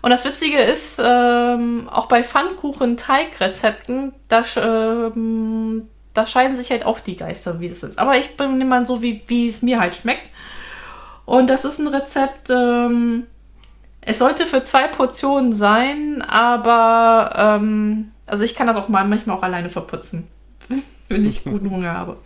Und 0.01 0.11
das 0.11 0.23
Witzige 0.25 0.59
ist, 0.59 1.01
ähm, 1.03 1.89
auch 1.89 2.05
bei 2.07 2.23
Pfannkuchen-Teigrezepten, 2.23 4.13
da, 4.27 4.43
ähm, 4.57 5.89
da 6.13 6.25
scheiden 6.25 6.55
sich 6.55 6.71
halt 6.71 6.85
auch 6.85 6.99
die 6.99 7.17
Geister, 7.17 7.59
wie 7.59 7.67
es 7.67 7.83
ist. 7.83 7.99
Aber 7.99 8.17
ich 8.17 8.37
bin 8.37 8.61
immer 8.61 8.85
so, 8.85 9.01
wie, 9.01 9.21
wie 9.27 9.49
es 9.49 9.61
mir 9.61 9.79
halt 9.79 9.95
schmeckt. 9.95 10.29
Und 11.25 11.49
das 11.49 11.65
ist 11.65 11.79
ein 11.79 11.87
Rezept, 11.87 12.49
ähm, 12.49 13.27
es 14.01 14.17
sollte 14.17 14.45
für 14.45 14.63
zwei 14.63 14.87
Portionen 14.87 15.53
sein, 15.53 16.21
aber 16.21 17.59
ähm, 17.59 18.11
also 18.25 18.43
ich 18.43 18.55
kann 18.55 18.67
das 18.67 18.77
auch 18.77 18.87
mal 18.87 19.05
manchmal 19.05 19.37
auch 19.37 19.43
alleine 19.43 19.69
verputzen, 19.69 20.27
wenn 21.09 21.25
ich 21.25 21.43
guten 21.43 21.69
Hunger 21.71 21.93
habe. 21.93 22.17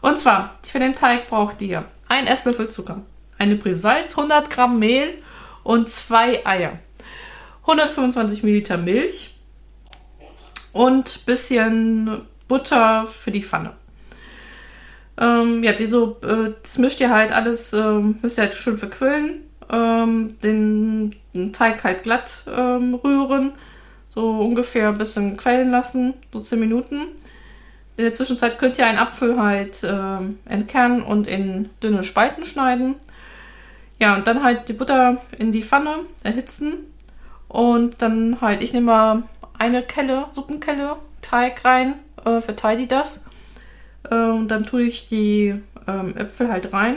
Und 0.00 0.18
zwar, 0.18 0.58
für 0.62 0.80
den 0.80 0.94
Teig 0.94 1.28
braucht 1.28 1.62
ihr 1.62 1.84
ein 2.08 2.26
Esslöffel 2.26 2.68
Zucker, 2.68 3.02
eine 3.38 3.56
Prise 3.56 3.80
Salz, 3.80 4.16
100 4.16 4.50
Gramm 4.50 4.78
Mehl 4.78 5.22
und 5.62 5.88
zwei 5.88 6.44
Eier, 6.44 6.78
125 7.66 8.42
Milliliter 8.42 8.76
Milch 8.76 9.36
und 10.72 11.24
bisschen 11.24 12.22
Butter 12.46 13.06
für 13.06 13.30
die 13.30 13.42
Pfanne. 13.42 13.72
Ähm, 15.16 15.62
ja, 15.62 15.72
die 15.72 15.86
so, 15.86 16.18
äh, 16.22 16.52
das 16.62 16.76
mischt 16.78 17.00
ihr 17.00 17.10
halt 17.10 17.32
alles, 17.32 17.72
ähm, 17.72 18.18
müsst 18.20 18.36
ihr 18.36 18.44
halt 18.44 18.54
schön 18.54 18.76
verquillen, 18.76 19.42
ähm, 19.72 20.36
den, 20.42 21.14
den 21.32 21.52
Teig 21.52 21.84
halt 21.84 22.02
glatt 22.02 22.42
ähm, 22.54 22.94
rühren, 22.94 23.52
so 24.08 24.40
ungefähr 24.40 24.88
ein 24.88 24.98
bisschen 24.98 25.36
quellen 25.36 25.70
lassen, 25.70 26.14
so 26.32 26.40
10 26.40 26.58
Minuten. 26.60 27.02
In 27.96 28.04
der 28.04 28.12
Zwischenzeit 28.12 28.58
könnt 28.58 28.76
ihr 28.76 28.86
einen 28.86 28.98
Apfel 28.98 29.40
halt 29.40 29.82
ähm, 29.84 30.40
entkernen 30.46 31.02
und 31.02 31.28
in 31.28 31.70
dünne 31.80 32.02
Spalten 32.02 32.44
schneiden. 32.44 32.96
Ja, 34.00 34.16
und 34.16 34.26
dann 34.26 34.42
halt 34.42 34.68
die 34.68 34.72
Butter 34.72 35.22
in 35.38 35.52
die 35.52 35.62
Pfanne 35.62 36.00
erhitzen 36.24 36.93
und 37.54 38.02
dann 38.02 38.40
halt, 38.40 38.64
ich 38.64 38.72
nehme 38.72 38.86
mal 38.86 39.22
eine 39.56 39.84
Kelle, 39.84 40.26
Suppenkelle, 40.32 40.96
Teig 41.20 41.64
rein, 41.64 41.94
äh, 42.24 42.40
verteile 42.40 42.80
die 42.80 42.88
das. 42.88 43.24
Äh, 44.10 44.16
und 44.16 44.48
dann 44.48 44.64
tue 44.64 44.82
ich 44.82 45.08
die 45.08 45.54
ähm, 45.86 46.16
Äpfel 46.16 46.50
halt 46.50 46.72
rein. 46.72 46.96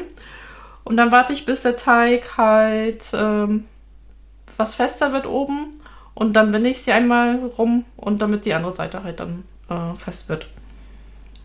Und 0.83 0.97
dann 0.97 1.11
warte 1.11 1.31
ich, 1.31 1.45
bis 1.45 1.61
der 1.61 1.77
Teig 1.77 2.39
halt 2.39 3.03
ähm, 3.13 3.65
was 4.57 4.73
fester 4.73 5.13
wird 5.13 5.27
oben. 5.27 5.79
Und 6.15 6.33
dann 6.33 6.51
wende 6.51 6.69
ich 6.69 6.81
sie 6.81 6.91
einmal 6.91 7.35
rum 7.55 7.85
und 7.95 8.23
damit 8.23 8.45
die 8.45 8.55
andere 8.55 8.73
Seite 8.73 9.03
halt 9.03 9.19
dann 9.19 9.43
äh, 9.69 9.95
fest 9.95 10.27
wird. 10.27 10.47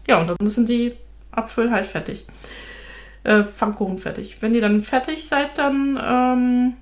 Ja, 0.09 0.23
und 0.23 0.29
dann 0.29 0.49
sind 0.49 0.71
die 0.71 0.97
Apfel 1.33 1.71
halt 1.71 1.87
fertig. 1.87 2.25
Äh, 3.25 3.45
Pfannkuchen 3.45 3.99
fertig. 3.99 4.39
Wenn 4.41 4.55
ihr 4.55 4.63
dann 4.63 4.81
fertig 4.81 5.29
seid, 5.29 5.59
dann 5.59 6.01
ähm, 6.03 6.77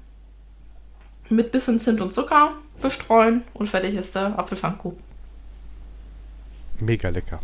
mit 1.31 1.53
bisschen 1.53 1.79
Zimt 1.79 2.01
und 2.01 2.13
Zucker 2.13 2.53
bestreuen 2.81 3.43
und 3.55 3.69
fertig 3.69 3.95
ist 3.95 4.15
der 4.15 4.39
Apfelpfannkuchen. 4.39 4.99
Mega 6.81 7.09
lecker. 7.11 7.41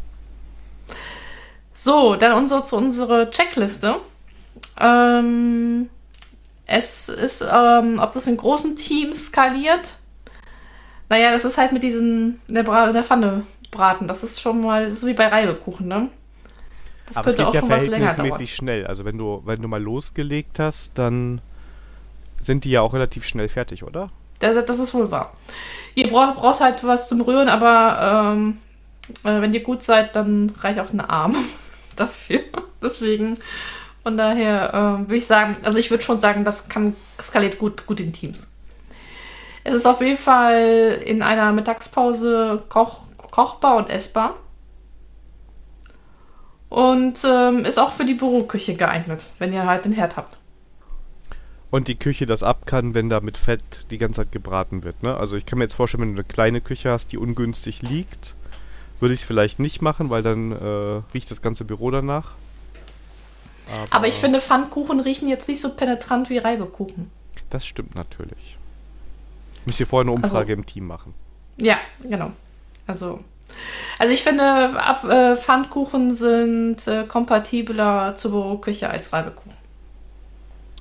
So, 1.74 2.16
dann 2.16 2.32
unsere, 2.32 2.64
zu 2.64 2.76
unserer 2.76 3.30
Checkliste. 3.30 3.96
Ähm, 4.80 5.90
es 6.66 7.08
ist, 7.08 7.44
ähm, 7.52 7.98
ob 8.00 8.12
das 8.12 8.26
in 8.26 8.36
großen 8.36 8.76
Teams 8.76 9.26
skaliert. 9.26 9.96
Naja, 11.08 11.30
das 11.30 11.44
ist 11.44 11.58
halt 11.58 11.72
mit 11.72 11.82
diesen 11.82 12.40
in 12.48 12.54
der, 12.54 12.62
Bra 12.62 12.86
in 12.86 12.94
der 12.94 13.04
Pfanne 13.04 13.44
braten. 13.70 14.08
Das 14.08 14.22
ist 14.22 14.40
schon 14.40 14.62
mal, 14.62 14.84
das 14.84 14.94
ist 14.94 15.00
so 15.02 15.06
wie 15.06 15.14
bei 15.14 15.26
Reibekuchen, 15.26 15.86
ne? 15.86 16.08
Das 17.06 17.18
Aber 17.18 17.28
es 17.28 17.36
geht 17.36 17.52
ja 17.52 17.60
schon 17.60 17.70
was 17.70 17.86
länger 17.86 18.10
verhältnismäßig 18.10 18.54
schnell. 18.54 18.86
Also 18.86 19.04
wenn 19.04 19.18
du, 19.18 19.42
wenn 19.44 19.62
du 19.62 19.68
mal 19.68 19.80
losgelegt 19.80 20.58
hast, 20.58 20.98
dann 20.98 21.40
sind 22.46 22.64
die 22.64 22.70
ja 22.70 22.80
auch 22.80 22.94
relativ 22.94 23.24
schnell 23.24 23.48
fertig, 23.48 23.82
oder? 23.82 24.10
Das, 24.38 24.62
das 24.64 24.78
ist 24.78 24.94
wohl 24.94 25.10
wahr. 25.10 25.32
Ihr 25.94 26.08
braucht, 26.08 26.36
braucht 26.36 26.60
halt 26.60 26.84
was 26.84 27.08
zum 27.08 27.20
Rühren, 27.20 27.48
aber 27.48 28.34
ähm, 28.34 28.58
äh, 29.24 29.40
wenn 29.40 29.54
ihr 29.54 29.62
gut 29.62 29.82
seid, 29.82 30.16
dann 30.16 30.52
reicht 30.60 30.78
auch 30.78 30.92
ein 30.92 31.00
Arm 31.00 31.34
dafür. 31.96 32.40
Deswegen, 32.82 33.38
von 34.02 34.16
daher 34.16 34.74
äh, 34.74 35.00
würde 35.00 35.16
ich 35.16 35.26
sagen, 35.26 35.56
also 35.62 35.78
ich 35.78 35.90
würde 35.90 36.04
schon 36.04 36.20
sagen, 36.20 36.44
das 36.44 36.68
kann 36.68 36.94
skaliert 37.20 37.58
gut, 37.58 37.86
gut 37.86 38.00
in 38.00 38.12
Teams. 38.12 38.52
Es 39.64 39.74
ist 39.74 39.86
auf 39.86 40.00
jeden 40.00 40.18
Fall 40.18 41.02
in 41.04 41.22
einer 41.22 41.52
Mittagspause 41.52 42.62
koch 42.68 43.00
kochbar 43.30 43.76
und 43.76 43.90
essbar. 43.90 44.34
Und 46.68 47.22
ähm, 47.24 47.64
ist 47.64 47.78
auch 47.78 47.92
für 47.92 48.04
die 48.04 48.14
Büroküche 48.14 48.74
geeignet, 48.74 49.20
wenn 49.38 49.52
ihr 49.52 49.66
halt 49.66 49.84
den 49.84 49.92
Herd 49.92 50.16
habt. 50.16 50.38
Und 51.70 51.88
die 51.88 51.96
Küche 51.96 52.26
das 52.26 52.42
ab 52.42 52.66
kann, 52.66 52.94
wenn 52.94 53.08
da 53.08 53.20
mit 53.20 53.36
Fett 53.36 53.90
die 53.90 53.98
ganze 53.98 54.22
Zeit 54.22 54.32
gebraten 54.32 54.84
wird. 54.84 55.02
Ne? 55.02 55.16
Also 55.16 55.36
ich 55.36 55.46
kann 55.46 55.58
mir 55.58 55.64
jetzt 55.64 55.74
vorstellen, 55.74 56.02
wenn 56.02 56.14
du 56.14 56.20
eine 56.20 56.24
kleine 56.24 56.60
Küche 56.60 56.90
hast, 56.90 57.12
die 57.12 57.18
ungünstig 57.18 57.82
liegt, 57.82 58.34
würde 59.00 59.14
ich 59.14 59.20
es 59.20 59.26
vielleicht 59.26 59.58
nicht 59.58 59.82
machen, 59.82 60.08
weil 60.08 60.22
dann 60.22 60.52
äh, 60.52 61.02
riecht 61.12 61.30
das 61.30 61.42
ganze 61.42 61.64
Büro 61.64 61.90
danach. 61.90 62.32
Aber, 63.68 63.96
Aber 63.96 64.08
ich 64.08 64.14
finde, 64.14 64.40
Pfannkuchen 64.40 65.00
riechen 65.00 65.28
jetzt 65.28 65.48
nicht 65.48 65.60
so 65.60 65.74
penetrant 65.74 66.30
wie 66.30 66.38
Reibekuchen. 66.38 67.10
Das 67.50 67.66
stimmt 67.66 67.94
natürlich. 67.94 68.56
Müsst 69.64 69.80
ihr 69.80 69.86
vorher 69.86 70.08
eine 70.08 70.12
Umfrage 70.12 70.52
also, 70.52 70.52
im 70.52 70.66
Team 70.66 70.86
machen. 70.86 71.14
Ja, 71.56 71.78
genau. 72.02 72.30
Also, 72.86 73.20
also 73.98 74.12
ich 74.12 74.22
finde, 74.22 74.78
äh, 75.08 75.36
Pfannkuchen 75.36 76.14
sind 76.14 76.86
äh, 76.86 77.04
kompatibler 77.04 78.14
zur 78.16 78.30
Büroküche 78.30 78.88
als 78.88 79.12
Reibekuchen. 79.12 79.55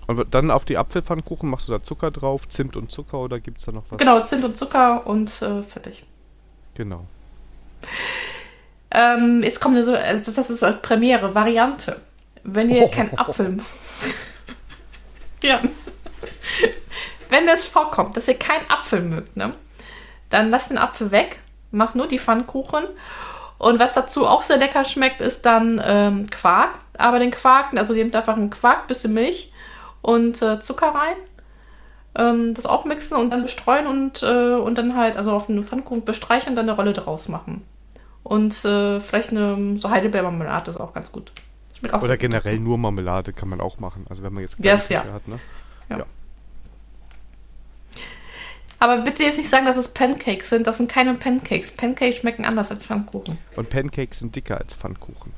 Und 0.07 0.33
dann 0.33 0.51
auf 0.51 0.65
die 0.65 0.77
Apfelpfannkuchen 0.77 1.49
machst 1.49 1.67
du 1.67 1.71
da 1.71 1.81
Zucker 1.81 2.11
drauf, 2.11 2.47
Zimt 2.47 2.75
und 2.75 2.91
Zucker 2.91 3.19
oder 3.19 3.39
gibt 3.39 3.59
es 3.59 3.65
da 3.65 3.71
noch 3.71 3.83
was? 3.89 3.97
Genau, 3.97 4.19
Zimt 4.21 4.43
und 4.43 4.57
Zucker 4.57 5.05
und 5.07 5.29
äh, 5.41 5.63
fertig. 5.63 6.05
Genau. 6.75 7.05
Ähm, 8.91 9.41
jetzt 9.43 9.59
kommt 9.59 9.83
so, 9.83 9.95
also 9.95 10.31
das 10.31 10.49
ist 10.49 10.63
eine 10.63 10.77
Premiere, 10.77 11.33
Variante. 11.33 12.01
Wenn 12.43 12.69
ihr 12.69 12.83
oh. 12.83 12.89
keinen 12.89 13.17
Apfel. 13.17 13.57
ja. 15.43 15.61
Wenn 17.29 17.47
es 17.47 17.65
vorkommt, 17.65 18.15
dass 18.15 18.27
ihr 18.27 18.37
keinen 18.37 18.69
Apfel 18.69 19.01
mögt, 19.01 19.35
ne? 19.35 19.53
Dann 20.29 20.51
lasst 20.51 20.69
den 20.69 20.77
Apfel 20.77 21.11
weg, 21.11 21.39
macht 21.71 21.95
nur 21.95 22.07
die 22.07 22.19
Pfannkuchen. 22.19 22.83
Und 23.57 23.79
was 23.79 23.93
dazu 23.93 24.27
auch 24.27 24.43
sehr 24.43 24.57
lecker 24.57 24.85
schmeckt, 24.85 25.21
ist 25.21 25.45
dann 25.45 25.81
ähm, 25.83 26.29
Quark. 26.29 26.79
Aber 26.97 27.19
den 27.19 27.31
Quark, 27.31 27.75
also 27.75 27.93
ihr 27.93 28.03
nehmt 28.03 28.15
einfach 28.15 28.37
einen 28.37 28.49
Quark, 28.49 28.87
bisschen 28.87 29.13
Milch 29.13 29.51
und 30.05 30.39
äh, 30.41 30.59
Zucker 30.59 30.89
rein. 30.89 31.15
Ähm, 32.17 32.53
das 32.53 32.65
auch 32.65 32.85
mixen 32.85 33.17
und 33.17 33.31
dann 33.31 33.41
bestreuen 33.41 33.87
und, 33.87 34.21
äh, 34.21 34.53
und 34.53 34.77
dann 34.77 34.95
halt, 34.95 35.17
also 35.17 35.31
auf 35.31 35.49
einen 35.49 35.65
Pfannkuchen 35.65 36.05
bestreichen 36.05 36.51
und 36.51 36.55
dann 36.55 36.69
eine 36.69 36.77
Rolle 36.77 36.93
draus 36.93 37.27
machen. 37.27 37.63
Und 38.23 38.63
äh, 38.65 38.99
vielleicht 38.99 39.31
eine 39.31 39.77
so 39.77 39.89
Heidelbeermarmelade 39.89 40.69
ist 40.71 40.79
auch 40.79 40.93
ganz 40.93 41.11
gut. 41.11 41.31
Auch 41.91 42.01
Oder 42.01 42.17
generell 42.17 42.53
dazu. 42.53 42.63
nur 42.63 42.77
Marmelade 42.77 43.33
kann 43.33 43.49
man 43.49 43.59
auch 43.59 43.79
machen. 43.79 44.05
Also 44.09 44.23
wenn 44.23 44.33
man 44.33 44.43
jetzt 44.43 44.57
yes, 44.63 44.89
ja. 44.89 45.03
hat, 45.03 45.27
ne? 45.27 45.39
Ja. 45.89 45.99
ja. 45.99 46.05
Aber 48.79 49.01
bitte 49.01 49.23
jetzt 49.23 49.37
nicht 49.37 49.49
sagen, 49.49 49.65
dass 49.65 49.77
es 49.77 49.89
Pancakes 49.89 50.49
sind. 50.49 50.67
Das 50.67 50.77
sind 50.77 50.89
keine 50.89 51.13
Pancakes. 51.15 51.71
Pancakes 51.71 52.17
schmecken 52.17 52.45
anders 52.45 52.71
als 52.71 52.85
Pfannkuchen. 52.85 53.37
Und 53.55 53.69
Pancakes 53.69 54.19
sind 54.19 54.35
dicker 54.35 54.57
als 54.57 54.75
Pfannkuchen. 54.75 55.33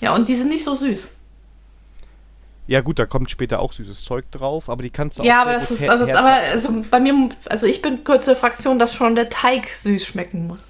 Ja, 0.00 0.14
und 0.14 0.28
die 0.28 0.34
sind 0.34 0.48
nicht 0.48 0.64
so 0.64 0.74
süß. 0.74 1.08
Ja, 2.66 2.80
gut, 2.80 2.98
da 2.98 3.06
kommt 3.06 3.30
später 3.30 3.60
auch 3.60 3.72
süßes 3.72 4.04
Zeug 4.04 4.30
drauf, 4.30 4.68
aber 4.68 4.82
die 4.82 4.90
kannst 4.90 5.18
du 5.18 5.22
ja, 5.22 5.34
auch. 5.34 5.36
Ja, 5.36 5.42
aber 5.42 5.52
das 5.52 5.70
ist, 5.70 5.88
also, 5.88 6.04
aber 6.04 6.32
also 6.32 6.84
bei 6.90 6.98
mir, 6.98 7.28
also 7.46 7.66
ich 7.66 7.80
bin 7.80 8.02
kurze 8.02 8.34
Fraktion, 8.34 8.78
dass 8.78 8.94
schon 8.94 9.14
der 9.14 9.28
Teig 9.28 9.68
süß 9.68 10.04
schmecken 10.04 10.46
muss. 10.48 10.66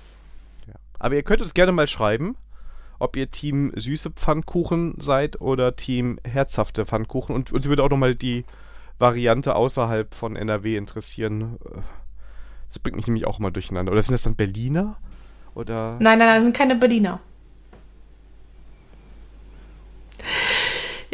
Ja. 0.67 0.75
Aber 0.99 1.15
ihr 1.15 1.23
könnt 1.23 1.41
uns 1.41 1.55
gerne 1.55 1.73
mal 1.73 1.87
schreiben, 1.87 2.37
ob 2.99 3.17
ihr 3.17 3.31
Team 3.31 3.73
süße 3.75 4.11
Pfannkuchen 4.11 4.95
seid 4.99 5.41
oder 5.41 5.77
Team 5.77 6.19
herzhafte 6.25 6.85
Pfannkuchen. 6.85 7.35
Und 7.35 7.53
uns 7.53 7.67
würde 7.67 7.83
auch 7.83 7.91
nochmal 7.91 8.15
die 8.15 8.45
Variante 8.99 9.55
außerhalb 9.55 10.15
von 10.15 10.37
NRW 10.37 10.77
interessieren. 10.77 11.59
Das 12.69 12.79
bringt 12.79 12.97
mich 12.97 13.07
nämlich 13.07 13.27
auch 13.27 13.39
mal 13.39 13.51
durcheinander. 13.51 13.93
Oder 13.93 14.03
sind 14.03 14.13
das 14.13 14.23
dann 14.23 14.37
Berliner? 14.37 14.97
Oder? 15.55 15.97
Nein, 15.99 16.19
nein, 16.19 16.19
nein, 16.19 16.37
das 16.37 16.45
sind 16.45 16.57
keine 16.57 16.77
Berliner. 16.77 17.21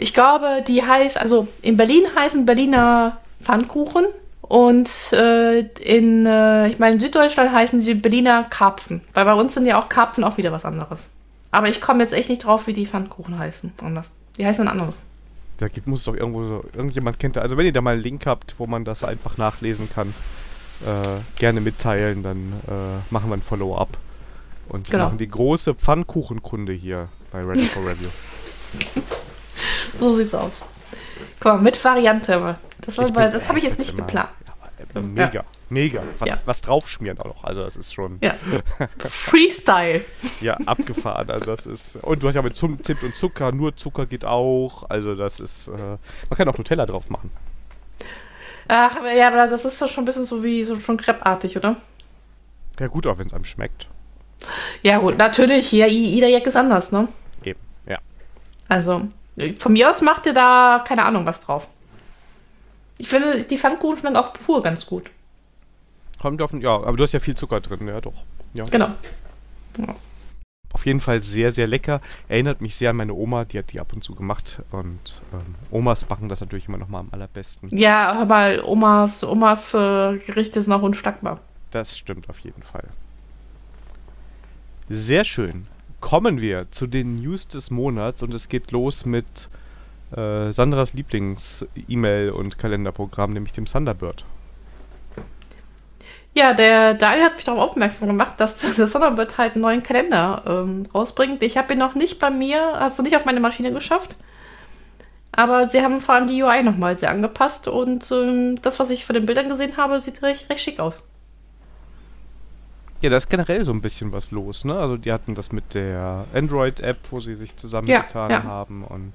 Ich 0.03 0.15
glaube, 0.15 0.65
die 0.67 0.83
heißt, 0.83 1.17
also 1.17 1.47
in 1.63 1.77
Berlin 1.77 2.03
heißen 2.17 2.45
Berliner 2.45 3.19
Pfannkuchen 3.41 4.05
und 4.41 4.91
äh, 5.13 5.61
in, 5.61 6.27
äh, 6.27 6.67
ich 6.67 6.81
meine, 6.81 6.95
in 6.95 7.01
Süddeutschland 7.01 7.53
heißen 7.53 7.81
sie 7.81 7.95
Berliner 7.95 8.43
Karpfen. 8.43 9.03
Weil 9.15 9.25
bei 9.25 9.35
uns 9.35 9.55
sind 9.55 9.65
ja 9.65 9.81
auch 9.81 9.89
Karpfen 9.89 10.25
auch 10.25 10.39
wieder 10.39 10.51
was 10.51 10.65
anderes. 10.65 11.09
Aber 11.53 11.69
ich 11.69 11.81
komme 11.81 12.03
jetzt 12.03 12.13
echt 12.15 12.31
nicht 12.31 12.45
drauf, 12.45 12.67
wie 12.67 12.73
die 12.73 12.85
Pfannkuchen 12.85 13.39
heißen. 13.39 13.75
Anders. 13.81 14.11
Die 14.39 14.45
heißen 14.45 14.67
dann 14.67 14.77
anders. 14.77 15.03
Da 15.59 15.69
gibt, 15.69 15.87
muss 15.87 16.01
es 16.01 16.07
doch 16.07 16.17
irgendwo 16.17 16.49
so, 16.49 16.65
irgendjemand 16.75 17.21
kennt. 17.21 17.39
Also 17.39 17.57
wenn 17.57 17.67
ihr 17.67 17.73
da 17.73 17.81
mal 17.81 17.93
einen 17.93 18.03
Link 18.03 18.27
habt, 18.27 18.57
wo 18.59 18.67
man 18.67 18.85
das 18.85 19.05
einfach 19.05 19.39
nachlesen 19.39 19.89
kann, 19.89 20.13
äh, 20.85 21.21
gerne 21.39 21.61
mitteilen, 21.61 22.25
dann 22.25 22.53
äh, 22.67 23.13
machen 23.13 23.31
wir 23.31 23.37
ein 23.37 23.43
Follow-up. 23.43 23.97
Und 24.69 24.91
genau. 24.91 25.05
machen 25.05 25.19
die 25.19 25.29
große 25.29 25.75
Pfannkuchenkunde 25.75 26.73
hier 26.73 27.09
bei 27.31 27.45
Ready 27.45 27.61
for 27.61 27.87
Review. 27.87 28.09
so 29.99 30.15
sieht's 30.15 30.35
aus. 30.35 30.53
Guck 31.41 31.55
mal, 31.55 31.61
mit 31.61 31.83
Variante. 31.85 32.59
Das, 32.81 32.97
das 32.97 33.49
habe 33.49 33.59
ich 33.59 33.65
jetzt 33.65 33.79
nicht 33.79 33.97
geplant. 33.97 34.29
Ja, 34.95 35.01
mega, 35.01 35.33
ja. 35.33 35.45
mega. 35.69 36.03
Was, 36.19 36.29
ja. 36.29 36.39
was 36.45 36.61
draufschmieren 36.61 37.19
auch 37.19 37.27
noch. 37.27 37.45
Also 37.45 37.63
das 37.63 37.77
ist 37.77 37.95
schon. 37.95 38.19
Ja. 38.21 38.35
Freestyle. 38.99 40.05
ja, 40.41 40.57
abgefahren. 40.67 41.31
Also 41.31 41.47
das 41.47 41.67
ist. 41.67 41.97
Und 41.97 42.23
du 42.23 42.29
hast 42.29 42.35
ja 42.35 42.43
mit 42.43 42.57
Zimt 42.57 43.03
und 43.03 43.17
Zucker, 43.17 43.53
nur 43.53 43.77
Zucker 43.77 44.07
geht 44.07 44.25
auch. 44.25 44.89
Also 44.91 45.15
das 45.15 45.41
ist. 45.41 45.69
Äh, 45.69 45.73
man 45.73 46.37
kann 46.37 46.49
auch 46.49 46.59
Nutella 46.59 46.87
drauf 46.87 47.11
machen. 47.11 47.31
Ach, 48.69 48.97
ja, 49.17 49.29
aber 49.29 49.47
das 49.47 49.65
ist 49.65 49.79
schon 49.91 50.03
ein 50.03 50.07
bisschen 50.07 50.25
so 50.25 50.43
wie 50.43 50.65
so 50.65 50.79
schon 50.79 50.97
Crepe-artig, 50.97 51.57
oder? 51.57 51.77
Ja, 52.79 52.87
gut, 52.87 53.07
auch 53.07 53.19
wenn 53.19 53.27
es 53.27 53.35
einem 53.35 53.45
schmeckt. 53.45 53.89
Ja, 54.83 54.99
gut, 54.99 55.19
natürlich. 55.19 55.73
Ja, 55.73 55.87
jeder 55.87 56.29
Jack 56.29 56.47
ist 56.47 56.57
anders, 56.57 56.93
ne? 56.93 57.09
Eben, 57.45 57.61
ja. 57.87 57.99
Also, 58.69 59.09
von 59.59 59.73
mir 59.73 59.91
aus 59.91 60.03
macht 60.03 60.27
ihr 60.27 60.35
da 60.35 60.85
keine 60.87 61.05
Ahnung 61.05 61.25
was 61.27 61.41
drauf. 61.41 61.69
Ich 62.99 63.09
finde, 63.09 63.43
die 63.43 63.59
Pfannkuchen 63.59 63.99
schmecken 63.99 64.17
auch 64.17 64.33
pur 64.33 64.63
ganz 64.63 64.87
gut. 64.87 65.11
Kommt 66.21 66.41
auf, 66.41 66.53
ja, 66.53 66.71
aber 66.71 66.97
du 66.97 67.03
hast 67.03 67.13
ja 67.13 67.21
viel 67.21 67.35
Zucker 67.35 67.61
drin, 67.61 67.89
ja 67.89 68.01
doch. 68.01 68.15
Ja. 68.55 68.65
Genau. 68.65 68.91
Ja. 69.79 69.95
Auf 70.73 70.87
jeden 70.87 71.01
Fall 71.01 71.23
sehr, 71.23 71.53
sehr 71.53 71.67
lecker. 71.67 72.01
Erinnert 72.29 72.61
mich 72.61 72.77
sehr 72.77 72.91
an 72.91 72.97
meine 72.97 73.13
Oma, 73.15 73.45
die 73.45 73.59
hat 73.59 73.73
die 73.73 73.81
ab 73.81 73.93
und 73.93 74.05
zu 74.05 74.15
gemacht. 74.15 74.63
Und 74.71 75.23
ähm, 75.33 75.55
Omas 75.71 76.05
backen 76.05 76.29
das 76.29 76.41
natürlich 76.41 76.69
immer 76.69 76.79
noch 76.79 76.89
mal 76.89 77.01
am 77.01 77.09
allerbesten. 77.11 77.77
Ja, 77.77 78.13
aber 78.13 78.67
Omas, 78.67 79.25
Omas 79.25 79.75
äh, 79.75 80.19
Gerichte 80.19 80.63
sind 80.63 80.73
auch 80.73 80.83
unschlagbar. 80.83 81.41
Das 81.73 81.99
stimmt 81.99 82.29
auf 82.29 82.39
jeden 82.39 82.63
Fall. 82.63 82.89
Sehr 84.89 85.25
schön 85.25 85.67
kommen 86.03 86.43
wir 86.43 86.71
zu 86.71 86.87
den 86.87 87.23
News 87.23 87.49
des 87.49 87.71
Monats 87.71 88.23
und 88.23 88.35
es 88.35 88.51
geht 88.51 88.73
los 88.73 89.07
mit 89.07 89.49
äh, 90.15 90.53
Sandras 90.53 90.93
Lieblings-E-Mail- 90.93 92.33
und 92.33 92.59
Kalenderprogramm, 92.59 93.33
nämlich 93.33 93.53
dem 93.53 93.65
Thunderbird. 93.65 94.27
Ja, 96.35 96.55
der 96.55 96.95
Daniel 96.95 97.25
hat 97.27 97.37
mich 97.37 97.45
darauf 97.45 97.71
aufmerksam 97.71 98.09
gemacht, 98.09 98.35
dass 98.39 98.61
der 98.77 98.91
Thunderbird 98.91 99.39
halt 99.39 99.55
einen 99.55 99.63
neuen 99.63 99.83
Kalender 99.83 100.43
ähm, 100.47 100.83
rausbringt. 100.95 101.43
Ich 101.43 101.57
habe 101.57 101.73
ihn 101.73 101.79
noch 101.79 101.95
nicht 101.95 102.19
bei 102.19 102.31
mir, 102.31 102.75
hast 102.79 102.99
du 102.99 103.03
nicht 103.03 103.17
auf 103.17 103.25
meine 103.25 103.41
Maschine 103.41 103.73
geschafft. 103.73 104.15
Aber 105.31 105.69
sie 105.69 105.81
haben 105.83 106.01
vor 106.01 106.17
allem 106.17 106.27
die 106.27 106.43
UI 106.43 106.63
nochmal 106.63 106.99
sehr 106.99 107.11
angepasst 107.11 107.67
und 107.69 108.11
ähm, 108.11 108.61
das, 108.61 108.79
was 108.79 108.91
ich 108.91 109.07
von 109.07 109.15
den 109.15 109.25
Bildern 109.25 109.49
gesehen 109.49 109.79
habe, 109.79 109.99
sieht 109.99 110.21
recht, 110.23 110.51
recht 110.51 110.61
schick 110.61 110.79
aus. 110.79 111.09
Ja, 113.03 113.11
da 113.11 113.17
ist 113.17 113.29
generell 113.29 113.65
so 113.65 113.73
ein 113.73 113.83
bisschen 113.83 114.13
was 114.13 114.31
los, 114.31 114.65
ne? 114.65 114.79
Also 114.79 114.97
die 114.97 115.13
hatten 115.13 115.35
das 115.35 115.51
mit 115.51 115.75
der 115.75 116.25
Android-App, 116.33 116.99
wo 117.11 117.19
sie 117.19 117.35
sich 117.35 117.57
zusammengetan 117.57 118.31
ja, 118.31 118.39
ja. 118.39 118.45
haben 118.45 118.85
und 118.85 119.13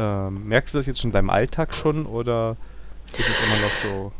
ähm, 0.00 0.48
merkst 0.48 0.74
du 0.74 0.78
das 0.78 0.86
jetzt 0.86 1.00
schon 1.00 1.10
in 1.10 1.12
deinem 1.12 1.30
Alltag 1.30 1.74
schon 1.74 2.06
oder 2.06 2.56
ist 3.06 3.20
es 3.20 3.26
immer 3.26 3.62
noch 3.62 3.72
so? 3.82 4.12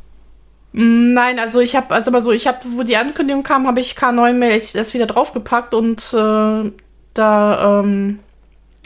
Nein, 0.72 1.38
also 1.38 1.60
ich 1.60 1.74
habe, 1.74 1.92
also 1.92 2.10
mal 2.10 2.20
so, 2.20 2.30
ich 2.30 2.46
habe, 2.46 2.58
wo 2.76 2.84
die 2.84 2.96
Ankündigung 2.96 3.42
kam, 3.42 3.66
habe 3.66 3.80
ich 3.80 3.92
K9 3.92 4.34
Mail 4.34 4.62
das 4.74 4.94
wieder 4.94 5.06
draufgepackt 5.06 5.74
und 5.74 6.00
äh, 6.12 6.70
da, 7.14 7.80
ähm, 7.80 8.20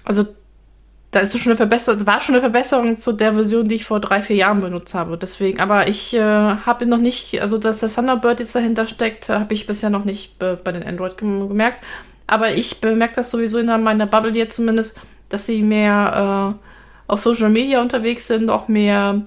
also 0.04 0.24
da 1.12 1.20
ist 1.20 1.38
schon 1.38 1.52
eine 1.52 1.56
Verbesserung, 1.56 2.06
war 2.06 2.20
schon 2.20 2.34
eine 2.34 2.40
Verbesserung 2.40 2.96
zu 2.96 3.12
der 3.12 3.34
Version, 3.34 3.68
die 3.68 3.76
ich 3.76 3.84
vor 3.84 4.00
drei, 4.00 4.22
vier 4.22 4.36
Jahren 4.36 4.62
benutzt 4.62 4.94
habe. 4.94 5.18
Deswegen, 5.18 5.60
aber 5.60 5.86
ich 5.86 6.14
äh, 6.14 6.20
habe 6.20 6.86
noch 6.86 6.98
nicht, 6.98 7.40
also 7.42 7.58
dass 7.58 7.80
der 7.80 7.90
Thunderbird 7.90 8.40
jetzt 8.40 8.54
dahinter 8.54 8.86
steckt, 8.86 9.28
habe 9.28 9.52
ich 9.52 9.66
bisher 9.66 9.90
noch 9.90 10.06
nicht 10.06 10.38
bei 10.38 10.72
den 10.72 10.82
Android 10.82 11.18
gemerkt. 11.18 11.84
Aber 12.26 12.54
ich 12.54 12.80
bemerke 12.80 13.16
das 13.16 13.30
sowieso 13.30 13.58
in 13.58 13.66
meiner 13.66 14.06
Bubble 14.06 14.32
jetzt 14.32 14.56
zumindest, 14.56 14.98
dass 15.28 15.44
sie 15.44 15.62
mehr 15.62 16.56
äh, 16.56 17.12
auf 17.12 17.20
Social 17.20 17.50
Media 17.50 17.82
unterwegs 17.82 18.26
sind, 18.26 18.48
auch 18.48 18.68
mehr, 18.68 19.20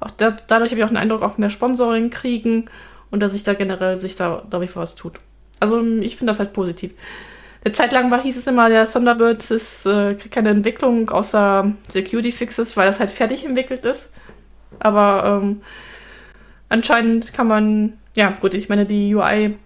auch 0.00 0.10
da, 0.10 0.36
dadurch 0.48 0.72
habe 0.72 0.80
ich 0.80 0.84
auch 0.84 0.90
den 0.90 0.96
Eindruck, 0.96 1.22
auch 1.22 1.38
mehr 1.38 1.50
Sponsoring 1.50 2.10
kriegen 2.10 2.68
und 3.12 3.20
dass 3.20 3.32
sich 3.32 3.44
da 3.44 3.54
generell 3.54 4.00
sich 4.00 4.16
da, 4.16 4.42
glaube 4.50 4.64
ich, 4.64 4.74
was 4.74 4.96
tut. 4.96 5.18
Also 5.60 5.80
ich 5.80 6.16
finde 6.16 6.32
das 6.32 6.40
halt 6.40 6.52
positiv. 6.52 6.92
Eine 7.64 7.72
Zeit 7.72 7.92
lang 7.92 8.10
war, 8.10 8.22
hieß 8.22 8.36
es 8.36 8.46
immer, 8.46 8.68
der 8.68 8.86
Thunderbird 8.86 9.50
ist, 9.50 9.84
äh, 9.86 10.14
kriegt 10.14 10.34
keine 10.34 10.50
Entwicklung 10.50 11.10
außer 11.10 11.72
Security 11.88 12.32
Fixes, 12.32 12.76
weil 12.76 12.86
das 12.86 13.00
halt 13.00 13.10
fertig 13.10 13.44
entwickelt 13.44 13.84
ist. 13.84 14.14
Aber 14.78 15.40
ähm, 15.42 15.62
anscheinend 16.68 17.32
kann 17.32 17.48
man, 17.48 17.94
ja 18.14 18.30
gut, 18.30 18.54
ich 18.54 18.68
meine, 18.68 18.86
die 18.86 19.14
UI, 19.14 19.56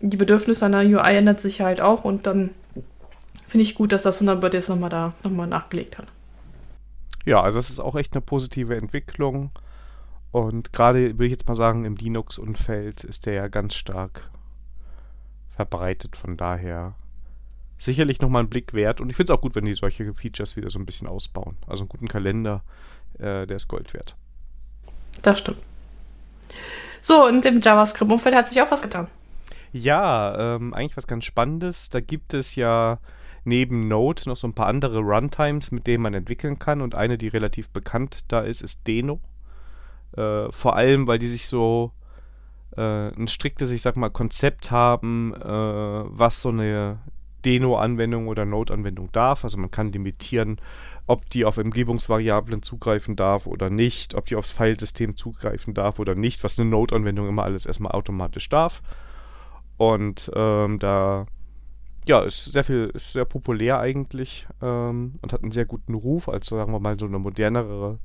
die 0.00 0.16
Bedürfnisse 0.16 0.64
einer 0.64 0.80
UI 0.80 1.16
ändert 1.16 1.40
sich 1.40 1.60
halt 1.60 1.80
auch 1.80 2.04
und 2.04 2.26
dann 2.26 2.50
finde 3.46 3.62
ich 3.62 3.74
gut, 3.74 3.92
dass 3.92 4.02
das 4.02 4.18
Thunderbird 4.18 4.54
jetzt 4.54 4.68
nochmal 4.68 4.90
da 4.90 5.12
nochmal 5.22 5.46
nachgelegt 5.46 5.98
hat. 5.98 6.06
Ja, 7.26 7.40
also 7.42 7.58
es 7.58 7.70
ist 7.70 7.80
auch 7.80 7.94
echt 7.94 8.14
eine 8.14 8.20
positive 8.20 8.76
Entwicklung. 8.76 9.50
Und 10.30 10.72
gerade, 10.72 11.12
würde 11.12 11.26
ich 11.26 11.30
jetzt 11.30 11.46
mal 11.46 11.54
sagen, 11.54 11.84
im 11.84 11.96
Linux-Umfeld 11.96 13.04
ist 13.04 13.26
der 13.26 13.34
ja 13.34 13.48
ganz 13.48 13.74
stark 13.74 14.30
verbreitet. 15.54 16.16
Von 16.16 16.36
daher 16.36 16.94
sicherlich 17.78 18.20
nochmal 18.20 18.42
ein 18.42 18.48
Blick 18.48 18.74
wert. 18.74 19.00
Und 19.00 19.10
ich 19.10 19.16
finde 19.16 19.32
es 19.32 19.38
auch 19.38 19.42
gut, 19.42 19.54
wenn 19.54 19.64
die 19.64 19.74
solche 19.74 20.12
Features 20.14 20.56
wieder 20.56 20.70
so 20.70 20.78
ein 20.78 20.86
bisschen 20.86 21.08
ausbauen. 21.08 21.56
Also 21.66 21.82
einen 21.82 21.88
guten 21.88 22.08
Kalender, 22.08 22.62
äh, 23.18 23.46
der 23.46 23.56
ist 23.56 23.68
Gold 23.68 23.94
wert. 23.94 24.16
Das 25.22 25.38
stimmt. 25.38 25.58
So, 27.00 27.26
und 27.26 27.44
im 27.44 27.60
JavaScript-Umfeld 27.60 28.34
hat 28.34 28.48
sich 28.48 28.60
auch 28.62 28.70
was 28.70 28.82
getan. 28.82 29.08
Ja, 29.72 30.56
ähm, 30.56 30.72
eigentlich 30.72 30.96
was 30.96 31.06
ganz 31.06 31.24
Spannendes. 31.24 31.90
Da 31.90 32.00
gibt 32.00 32.32
es 32.32 32.54
ja 32.54 32.98
neben 33.44 33.88
Node 33.88 34.22
noch 34.26 34.36
so 34.36 34.46
ein 34.46 34.54
paar 34.54 34.68
andere 34.68 35.00
Runtimes, 35.00 35.70
mit 35.70 35.86
denen 35.86 36.02
man 36.02 36.14
entwickeln 36.14 36.58
kann. 36.58 36.80
Und 36.80 36.94
eine, 36.94 37.18
die 37.18 37.28
relativ 37.28 37.68
bekannt 37.70 38.24
da 38.28 38.40
ist, 38.40 38.62
ist 38.62 38.86
Deno. 38.86 39.20
Äh, 40.16 40.50
vor 40.50 40.76
allem, 40.76 41.06
weil 41.06 41.18
die 41.18 41.28
sich 41.28 41.46
so 41.46 41.92
äh, 42.76 43.08
ein 43.08 43.28
striktes, 43.28 43.70
ich 43.70 43.82
sag 43.82 43.96
mal, 43.96 44.10
Konzept 44.10 44.70
haben, 44.70 45.34
äh, 45.34 45.42
was 45.42 46.40
so 46.40 46.50
eine 46.50 46.98
Deno-Anwendung 47.44 48.28
oder 48.28 48.44
Node-Anwendung 48.44 49.10
darf. 49.12 49.44
Also 49.44 49.58
man 49.58 49.70
kann 49.70 49.92
limitieren, 49.92 50.60
ob 51.06 51.28
die 51.30 51.44
auf 51.44 51.58
Umgebungsvariablen 51.58 52.62
zugreifen 52.62 53.16
darf 53.16 53.46
oder 53.46 53.70
nicht, 53.70 54.14
ob 54.14 54.26
die 54.26 54.36
aufs 54.36 54.50
Filesystem 54.50 55.16
zugreifen 55.16 55.74
darf 55.74 55.98
oder 55.98 56.14
nicht, 56.14 56.42
was 56.44 56.58
eine 56.58 56.70
Node-Anwendung 56.70 57.28
immer 57.28 57.44
alles 57.44 57.66
erstmal 57.66 57.92
automatisch 57.92 58.48
darf. 58.48 58.82
Und 59.76 60.30
ähm, 60.34 60.78
da 60.78 61.26
ja, 62.06 62.20
ist 62.20 62.44
sehr 62.44 62.64
viel, 62.64 62.90
ist 62.94 63.12
sehr 63.12 63.24
populär 63.24 63.80
eigentlich 63.80 64.46
ähm, 64.62 65.14
und 65.22 65.32
hat 65.32 65.42
einen 65.42 65.52
sehr 65.52 65.64
guten 65.64 65.94
Ruf, 65.94 66.28
als 66.28 66.46
sagen 66.46 66.72
wir 66.72 66.80
mal 66.80 66.98
so 66.98 67.06
eine 67.06 67.18
modernere 67.18 67.98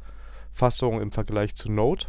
Fassung 0.52 1.02
im 1.02 1.12
Vergleich 1.12 1.56
zu 1.56 1.72
Node. 1.72 2.06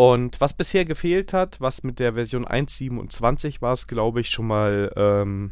Und 0.00 0.40
was 0.40 0.54
bisher 0.54 0.86
gefehlt 0.86 1.34
hat, 1.34 1.60
was 1.60 1.82
mit 1.82 1.98
der 1.98 2.14
Version 2.14 2.46
1.27 2.46 3.60
war 3.60 3.74
es, 3.74 3.86
glaube 3.86 4.22
ich, 4.22 4.30
schon 4.30 4.46
mal 4.46 4.90
ähm, 4.96 5.50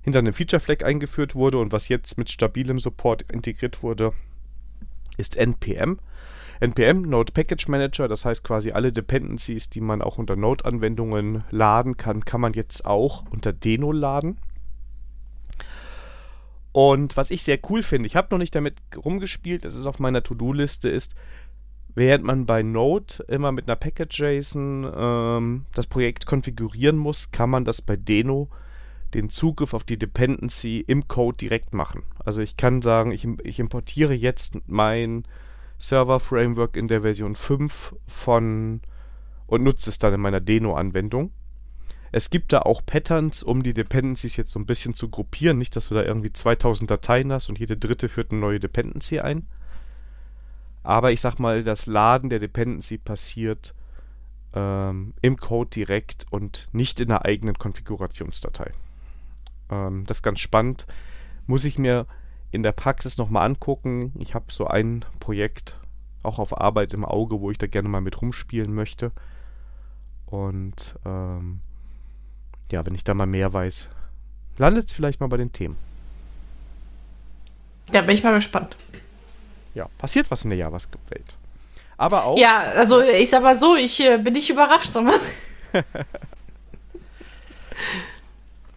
hinter 0.00 0.20
einem 0.20 0.32
Feature 0.32 0.60
Flag 0.60 0.82
eingeführt 0.82 1.34
wurde 1.34 1.58
und 1.58 1.70
was 1.70 1.88
jetzt 1.88 2.16
mit 2.16 2.30
stabilem 2.30 2.78
Support 2.78 3.30
integriert 3.30 3.82
wurde, 3.82 4.14
ist 5.18 5.36
NPM. 5.36 5.98
NPM, 6.60 7.02
Node 7.02 7.34
Package 7.34 7.68
Manager, 7.68 8.08
das 8.08 8.24
heißt 8.24 8.44
quasi 8.44 8.70
alle 8.70 8.92
Dependencies, 8.92 9.68
die 9.68 9.82
man 9.82 10.00
auch 10.00 10.16
unter 10.16 10.36
Node-Anwendungen 10.36 11.44
laden 11.50 11.98
kann, 11.98 12.24
kann 12.24 12.40
man 12.40 12.54
jetzt 12.54 12.86
auch 12.86 13.24
unter 13.30 13.52
Deno 13.52 13.92
laden. 13.92 14.38
Und 16.72 17.14
was 17.14 17.30
ich 17.30 17.42
sehr 17.42 17.58
cool 17.68 17.82
finde, 17.82 18.06
ich 18.06 18.16
habe 18.16 18.28
noch 18.30 18.38
nicht 18.38 18.54
damit 18.54 18.78
rumgespielt, 18.96 19.66
es 19.66 19.74
ist 19.74 19.84
auf 19.84 19.98
meiner 19.98 20.22
To-Do-Liste, 20.22 20.88
ist, 20.88 21.14
während 21.94 22.24
man 22.24 22.46
bei 22.46 22.62
Node 22.62 23.24
immer 23.28 23.52
mit 23.52 23.68
einer 23.68 23.76
Package.json 23.76 24.90
ähm, 24.94 25.66
das 25.74 25.86
Projekt 25.86 26.26
konfigurieren 26.26 26.96
muss, 26.96 27.30
kann 27.30 27.50
man 27.50 27.64
das 27.64 27.82
bei 27.82 27.96
Deno 27.96 28.48
den 29.14 29.30
Zugriff 29.30 29.74
auf 29.74 29.84
die 29.84 29.98
Dependency 29.98 30.84
im 30.86 31.06
Code 31.06 31.36
direkt 31.36 31.72
machen. 31.72 32.02
Also 32.24 32.40
ich 32.40 32.56
kann 32.56 32.82
sagen, 32.82 33.12
ich, 33.12 33.26
ich 33.44 33.60
importiere 33.60 34.12
jetzt 34.12 34.56
mein 34.66 35.24
Server-Framework 35.78 36.76
in 36.76 36.88
der 36.88 37.02
Version 37.02 37.36
5 37.36 37.94
von 38.06 38.80
und 39.46 39.62
nutze 39.62 39.90
es 39.90 39.98
dann 39.98 40.14
in 40.14 40.20
meiner 40.20 40.40
Deno-Anwendung. 40.40 41.30
Es 42.10 42.30
gibt 42.30 42.52
da 42.52 42.60
auch 42.60 42.80
Patterns, 42.84 43.42
um 43.42 43.62
die 43.62 43.72
Dependencies 43.72 44.36
jetzt 44.36 44.52
so 44.52 44.60
ein 44.60 44.66
bisschen 44.66 44.94
zu 44.94 45.10
gruppieren. 45.10 45.58
Nicht, 45.58 45.76
dass 45.76 45.88
du 45.88 45.94
da 45.94 46.02
irgendwie 46.02 46.32
2000 46.32 46.90
Dateien 46.90 47.32
hast 47.32 47.48
und 47.48 47.58
jede 47.58 47.76
dritte 47.76 48.08
führt 48.08 48.30
eine 48.30 48.40
neue 48.40 48.60
Dependency 48.60 49.20
ein. 49.20 49.48
Aber 50.84 51.10
ich 51.10 51.20
sag 51.20 51.38
mal, 51.38 51.64
das 51.64 51.86
Laden 51.86 52.30
der 52.30 52.38
Dependency 52.38 52.98
passiert 52.98 53.74
ähm, 54.54 55.14
im 55.22 55.36
Code 55.36 55.70
direkt 55.70 56.26
und 56.30 56.68
nicht 56.72 57.00
in 57.00 57.08
der 57.08 57.24
eigenen 57.24 57.58
Konfigurationsdatei. 57.58 58.70
Ähm, 59.70 60.04
das 60.06 60.18
ist 60.18 60.22
ganz 60.22 60.40
spannend. 60.40 60.86
Muss 61.46 61.64
ich 61.64 61.78
mir 61.78 62.06
in 62.52 62.62
der 62.62 62.72
Praxis 62.72 63.18
nochmal 63.18 63.46
angucken. 63.46 64.12
Ich 64.18 64.34
habe 64.34 64.46
so 64.52 64.66
ein 64.66 65.04
Projekt 65.18 65.76
auch 66.22 66.38
auf 66.38 66.58
Arbeit 66.58 66.94
im 66.94 67.04
Auge, 67.04 67.40
wo 67.40 67.50
ich 67.50 67.58
da 67.58 67.66
gerne 67.66 67.88
mal 67.88 68.00
mit 68.00 68.20
rumspielen 68.20 68.72
möchte. 68.72 69.10
Und 70.26 70.96
ähm, 71.04 71.60
ja, 72.70 72.84
wenn 72.84 72.94
ich 72.94 73.04
da 73.04 73.14
mal 73.14 73.26
mehr 73.26 73.52
weiß, 73.52 73.88
landet 74.58 74.86
es 74.86 74.92
vielleicht 74.92 75.20
mal 75.20 75.28
bei 75.28 75.36
den 75.36 75.52
Themen. 75.52 75.76
Da 77.90 78.02
bin 78.02 78.14
ich 78.14 78.22
mal 78.22 78.34
gespannt. 78.34 78.76
Ja, 79.74 79.88
passiert 79.98 80.30
was 80.30 80.44
in 80.44 80.50
der 80.50 80.58
JavaScript-Welt. 80.58 81.36
Aber 81.96 82.24
auch. 82.24 82.38
Ja, 82.38 82.60
also 82.60 83.00
ich 83.02 83.30
sag 83.30 83.42
mal 83.42 83.56
so, 83.56 83.76
ich 83.76 84.00
äh, 84.00 84.18
bin 84.18 84.32
nicht 84.32 84.50
überrascht, 84.50 84.92
sondern. 84.92 85.20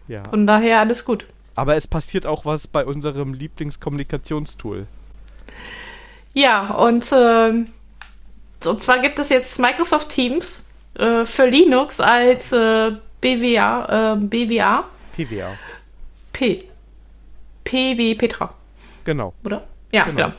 ja. 0.08 0.22
Von 0.28 0.46
daher 0.46 0.80
alles 0.80 1.04
gut. 1.04 1.26
Aber 1.54 1.76
es 1.76 1.86
passiert 1.86 2.26
auch 2.26 2.44
was 2.44 2.66
bei 2.68 2.84
unserem 2.84 3.34
Lieblingskommunikationstool. 3.34 4.86
Ja, 6.34 6.70
und, 6.70 7.10
äh, 7.10 7.64
und 8.64 8.82
zwar 8.82 8.98
gibt 9.00 9.18
es 9.18 9.28
jetzt 9.28 9.58
Microsoft 9.58 10.10
Teams 10.10 10.68
äh, 10.94 11.24
für 11.24 11.46
Linux 11.46 12.00
als 12.00 12.52
äh, 12.52 12.92
BWA, 13.20 14.12
äh, 14.14 14.16
BWA. 14.16 14.84
PWA. 15.16 15.58
P. 16.32 16.64
P 17.64 17.98
wie 17.98 18.14
Petra. 18.14 18.54
Genau. 19.04 19.34
Oder? 19.44 19.66
Ja, 19.90 20.04
genau. 20.04 20.16
genau. 20.16 20.32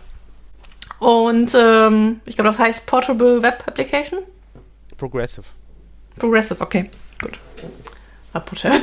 Und 0.99 1.55
ähm, 1.55 2.21
ich 2.25 2.35
glaube, 2.35 2.49
das 2.49 2.59
heißt 2.59 2.85
Portable 2.85 3.41
Web 3.41 3.63
Application. 3.65 4.19
Progressive. 4.97 5.45
Progressive, 6.17 6.61
okay, 6.61 6.89
gut. 7.21 7.39
Rapporteur. 8.33 8.73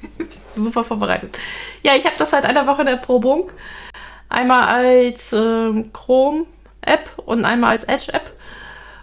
Super 0.52 0.84
vorbereitet. 0.84 1.38
Ja, 1.82 1.92
ich 1.96 2.04
habe 2.04 2.16
das 2.18 2.30
seit 2.30 2.44
einer 2.44 2.66
Woche 2.66 2.82
in 2.82 2.86
der 2.86 2.96
Probung. 2.96 3.50
Einmal 4.28 4.68
als 4.68 5.32
äh, 5.32 5.84
Chrome-App 5.92 7.10
und 7.24 7.44
einmal 7.44 7.70
als 7.70 7.84
Edge-App. 7.84 8.30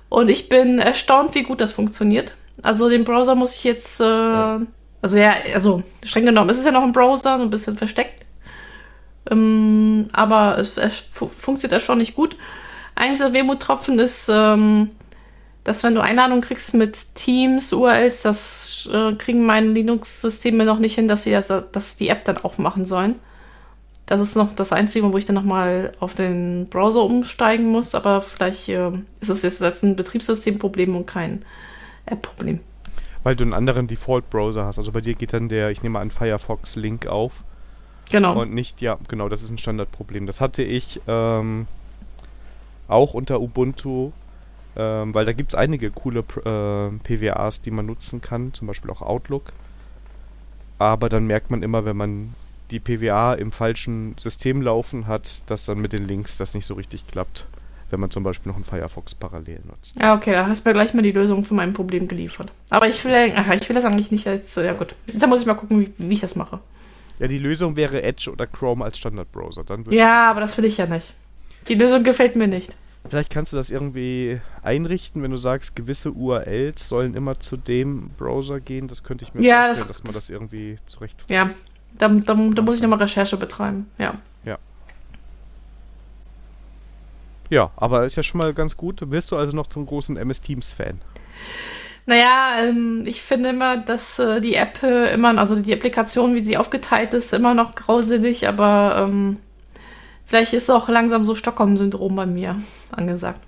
Und 0.10 0.29
ich 0.29 0.49
bin 0.49 0.79
erstaunt, 0.79 1.36
wie 1.36 1.43
gut 1.43 1.62
das 1.62 1.71
funktioniert. 1.71 2.36
Also 2.62 2.89
den 2.89 3.03
Browser 3.03 3.36
muss 3.36 3.55
ich 3.55 3.63
jetzt, 3.63 3.99
äh, 4.01 4.03
also 4.03 5.17
ja, 5.17 5.34
also 5.53 5.84
streng 6.03 6.25
genommen, 6.25 6.49
es 6.49 6.58
ist 6.58 6.65
ja 6.65 6.71
noch 6.71 6.84
ein 6.84 6.91
Browser, 6.91 7.38
so 7.38 7.43
ein 7.43 7.49
bisschen 7.49 7.77
versteckt. 7.77 8.25
Ähm, 9.29 10.08
aber 10.13 10.58
es, 10.58 10.77
es 10.77 10.99
funktioniert 10.99 11.82
schon 11.82 11.99
nicht 11.99 12.15
gut. 12.15 12.38
Einziger 12.99 13.33
Wehmuttropfen 13.33 13.97
ist, 13.97 14.29
ähm, 14.29 14.91
dass 15.63 15.83
wenn 15.83 15.95
du 15.95 16.01
Einladungen 16.01 16.41
kriegst 16.41 16.73
mit 16.73 17.15
Teams, 17.15 17.71
URLs, 17.73 18.23
das 18.23 18.89
äh, 18.91 19.13
kriegen 19.13 19.45
meine 19.45 19.67
Linux-Systeme 19.67 20.65
noch 20.65 20.79
nicht 20.79 20.95
hin, 20.95 21.07
dass 21.07 21.23
sie 21.23 21.31
das, 21.31 21.47
dass 21.71 21.97
die 21.97 22.09
App 22.09 22.25
dann 22.25 22.38
aufmachen 22.38 22.85
sollen. 22.85 23.15
Das 24.05 24.19
ist 24.19 24.35
noch 24.35 24.55
das 24.55 24.73
Einzige, 24.73 25.13
wo 25.13 25.17
ich 25.17 25.25
dann 25.25 25.35
nochmal 25.35 25.91
auf 25.99 26.15
den 26.15 26.67
Browser 26.69 27.03
umsteigen 27.03 27.69
muss, 27.69 27.93
aber 27.93 28.21
vielleicht 28.21 28.67
äh, 28.69 28.91
ist 29.21 29.29
es 29.29 29.43
jetzt 29.43 29.83
ein 29.83 29.95
Betriebssystemproblem 29.95 30.95
und 30.95 31.05
kein 31.05 31.45
App-Problem. 32.07 32.59
Weil 33.23 33.35
du 33.35 33.43
einen 33.43 33.53
anderen 33.53 33.88
Default-Browser 33.88 34.65
hast. 34.65 34.77
Also 34.77 34.91
bei 34.91 35.01
dir 35.01 35.13
geht 35.13 35.33
dann 35.33 35.49
der, 35.49 35.69
ich 35.69 35.83
nehme 35.83 35.99
an, 35.99 36.09
Firefox-Link 36.09 37.07
auf. 37.07 37.43
Genau. 38.12 38.41
Und 38.41 38.53
nicht, 38.53 38.81
ja, 38.81 38.97
genau, 39.07 39.29
das 39.29 39.43
ist 39.43 39.51
ein 39.51 39.57
Standardproblem. 39.57 40.25
Das 40.25 40.41
hatte 40.41 40.63
ich 40.63 40.99
ähm, 41.07 41.67
auch 42.89 43.13
unter 43.13 43.39
Ubuntu 43.39 44.12
ähm, 44.80 45.13
weil 45.13 45.25
da 45.25 45.34
gibt 45.34 45.52
es 45.52 45.56
einige 45.56 45.91
coole 45.91 46.19
äh, 46.19 46.97
PWAs, 47.04 47.62
die 47.62 47.71
man 47.71 47.86
nutzen 47.86 48.21
kann, 48.21 48.54
zum 48.54 48.67
Beispiel 48.67 48.89
auch 48.91 49.02
Outlook. 49.02 49.52
Aber 50.78 51.10
dann 51.10 51.28
merkt 51.28 51.52
man 51.52 51.63
immer, 51.63 51.84
wenn 51.86 51.97
man 51.97 52.34
die 52.71 52.80
PWA 52.80 53.34
im 53.34 53.52
falschen 53.52 54.15
System 54.17 54.62
laufen 54.62 55.08
hat, 55.08 55.49
dass 55.49 55.65
dann 55.65 55.80
mit 55.80 55.91
den 55.91 56.08
Links 56.08 56.38
das 56.38 56.54
nicht 56.54 56.65
so 56.65 56.75
richtig 56.75 57.08
klappt, 57.08 57.45
wenn 57.89 57.99
man 57.99 58.12
zum 58.12 58.23
Beispiel 58.23 58.49
noch 58.49 58.56
einen 58.56 58.63
Firefox 58.63 59.15
parallel 59.15 59.60
nutzt. 59.67 59.95
Ja, 59.99 60.15
okay, 60.15 60.32
da 60.32 60.45
hast 60.45 60.65
du 60.65 60.69
mir 60.69 60.73
gleich 60.73 60.93
mal 60.93 61.02
die 61.02 61.12
Lösung 61.12 61.43
für 61.43 61.56
mein 61.56 61.73
Problem 61.73 62.08
geliefert. 62.08 62.52
Aber 62.69 62.88
ich 62.88 63.04
will, 63.04 63.34
ach, 63.36 63.52
ich 63.52 63.67
will 63.67 63.75
das 63.75 63.86
eigentlich 63.86 64.12
nicht 64.12 64.28
als, 64.28 64.56
ja 64.56 64.73
gut, 64.73 64.95
da 65.13 65.28
muss 65.28 65.41
ich 65.41 65.47
mal 65.47 65.56
gucken, 65.56 65.82
wie, 65.82 65.91
wie 65.97 66.13
ich 66.13 66.21
das 66.21 66.36
mache. 66.36 66.60
Ja, 67.17 67.28
die 67.28 67.39
Lösung 67.39 67.75
wäre 67.75 68.02
Edge 68.02 68.32
oder 68.32 68.47
Chrome 68.47 68.86
als 68.86 68.97
Standardbrowser. 68.97 69.65
Dann 69.65 69.84
ja, 69.89 70.30
aber 70.30 70.39
das 70.39 70.58
will 70.58 70.63
ich 70.63 70.78
ja 70.78 70.86
nicht. 70.86 71.13
Die 71.67 71.75
Lösung 71.75 72.03
gefällt 72.03 72.35
mir 72.35 72.47
nicht. 72.47 72.75
Vielleicht 73.07 73.31
kannst 73.31 73.53
du 73.53 73.57
das 73.57 73.69
irgendwie 73.69 74.39
einrichten, 74.61 75.23
wenn 75.23 75.31
du 75.31 75.37
sagst, 75.37 75.75
gewisse 75.75 76.11
URLs 76.11 76.87
sollen 76.87 77.15
immer 77.15 77.39
zu 77.39 77.57
dem 77.57 78.09
Browser 78.17 78.59
gehen. 78.59 78.87
Das 78.87 79.03
könnte 79.03 79.25
ich 79.25 79.33
mir 79.33 79.41
ja, 79.41 79.65
vorstellen, 79.65 79.87
das, 79.87 79.97
dass 79.97 80.03
man 80.03 80.13
das 80.13 80.29
irgendwie 80.29 80.75
zurecht. 80.85 81.23
Ja, 81.27 81.49
da, 81.97 82.09
da, 82.09 82.33
da 82.33 82.61
muss 82.61 82.75
ich 82.75 82.81
nochmal 82.81 82.99
Recherche 82.99 83.37
betreiben. 83.37 83.89
Ja. 83.97 84.15
Ja. 84.43 84.57
Ja, 87.49 87.71
aber 87.77 88.05
ist 88.05 88.15
ja 88.15 88.23
schon 88.23 88.39
mal 88.39 88.53
ganz 88.53 88.77
gut. 88.77 88.99
Wirst 89.09 89.31
du 89.31 89.37
also 89.37 89.55
noch 89.55 89.67
zum 89.67 89.85
großen 89.85 90.17
MS 90.17 90.41
Teams 90.41 90.71
Fan? 90.71 91.01
Naja, 92.05 92.63
ähm, 92.63 93.03
ich 93.05 93.21
finde 93.21 93.49
immer, 93.49 93.77
dass 93.77 94.19
äh, 94.19 94.41
die 94.41 94.55
App 94.55 94.83
äh, 94.83 95.13
immer, 95.13 95.37
also 95.37 95.55
die 95.55 95.73
Applikation, 95.73 96.35
wie 96.35 96.43
sie 96.43 96.57
aufgeteilt 96.57 97.13
ist, 97.13 97.33
immer 97.33 97.53
noch 97.53 97.75
grauselig, 97.75 98.47
aber 98.47 99.07
ähm, 99.07 99.37
vielleicht 100.29 100.53
ist 100.53 100.69
auch 100.69 100.87
langsam 100.87 101.25
so 101.25 101.33
Stockholm-Syndrom 101.33 102.15
bei 102.15 102.25
mir 102.27 102.55
angesagt. 102.91 103.41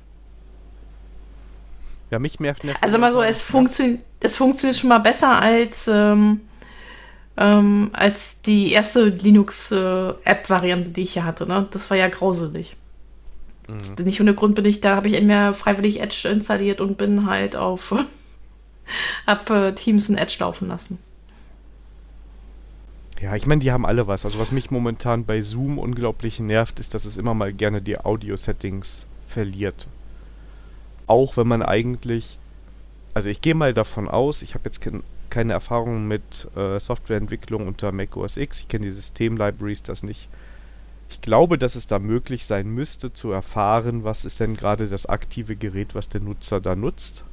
Ja, 2.10 2.20
mich 2.20 2.40
nervt. 2.40 2.64
nervt 2.64 2.84
also 2.84 2.98
mal 2.98 3.12
so, 3.12 3.22
es, 3.22 3.42
funktio 3.42 3.98
es 4.20 4.36
funktioniert 4.36 4.78
schon 4.78 4.90
mal 4.90 5.00
besser 5.00 5.40
als, 5.40 5.88
ähm, 5.88 6.42
ähm, 7.38 7.92
als 7.94 8.42
die 8.42 8.72
erste 8.72 9.06
Linux-App-Variante, 9.06 10.90
äh, 10.90 10.94
die 10.94 11.04
ich 11.04 11.14
hier 11.14 11.24
hatte. 11.24 11.48
Ne? 11.48 11.68
Das 11.72 11.90
war 11.90 11.98
ja 11.98 12.10
grauselig. 12.10 12.76
Mhm. 13.68 14.04
Nicht 14.04 14.20
ohne 14.20 14.34
Grund 14.34 14.56
bin 14.56 14.66
ich 14.66 14.82
da, 14.82 14.96
habe 14.96 15.08
ich 15.08 15.22
mir 15.22 15.54
freiwillig 15.54 16.02
Edge 16.02 16.28
installiert 16.28 16.82
und 16.82 16.98
bin 16.98 17.28
halt 17.28 17.56
auf 17.56 17.96
hab 19.28 19.50
äh, 19.50 19.74
Teams 19.74 20.10
in 20.10 20.18
Edge 20.18 20.38
laufen 20.40 20.68
lassen. 20.68 21.00
Ja, 23.22 23.36
ich 23.36 23.46
meine, 23.46 23.62
die 23.62 23.72
haben 23.72 23.86
alle 23.86 24.08
was. 24.08 24.26
Also 24.26 24.40
was 24.40 24.52
mich 24.52 24.72
momentan 24.72 25.26
bei 25.26 25.44
Zoom 25.44 25.78
unglaublich 25.78 26.40
nervt, 26.40 26.80
ist, 26.80 26.96
dass 26.96 27.06
es 27.06 27.18
immer 27.18 27.36
mal 27.36 27.54
gerne 27.54 27.82
die 27.82 28.00
Audio-Settings 28.00 29.06
verliert. 29.28 29.88
Auch 31.06 31.38
wenn 31.38 31.48
man 31.48 31.62
eigentlich, 31.62 32.40
also 33.14 33.30
ich 33.30 33.42
gehe 33.42 33.54
mal 33.54 33.76
davon 33.76 34.08
aus, 34.08 34.42
ich 34.42 34.56
habe 34.56 34.66
jetzt 34.66 34.82
ke 34.82 35.02
keine 35.30 35.54
Erfahrung 35.54 36.10
mit 36.10 36.50
äh, 36.58 36.78
Softwareentwicklung 36.78 37.66
unter 37.66 37.94
Mac 37.94 38.18
OS 38.18 38.36
X, 38.36 38.60
ich 38.60 38.68
kenne 38.68 38.88
die 38.88 38.92
System-Libraries, 38.92 39.82
das 39.82 40.04
nicht. 40.04 40.28
Ich 41.10 41.22
glaube, 41.22 41.58
dass 41.58 41.76
es 41.76 41.88
da 41.88 42.00
möglich 42.00 42.46
sein 42.46 42.68
müsste, 42.68 43.14
zu 43.14 43.32
erfahren, 43.32 44.04
was 44.04 44.26
ist 44.26 44.42
denn 44.42 44.58
gerade 44.58 44.88
das 44.88 45.06
aktive 45.06 45.56
Gerät, 45.56 45.96
was 45.96 46.10
der 46.10 46.20
Nutzer 46.20 46.60
da 46.60 46.76
nutzt 46.76 47.24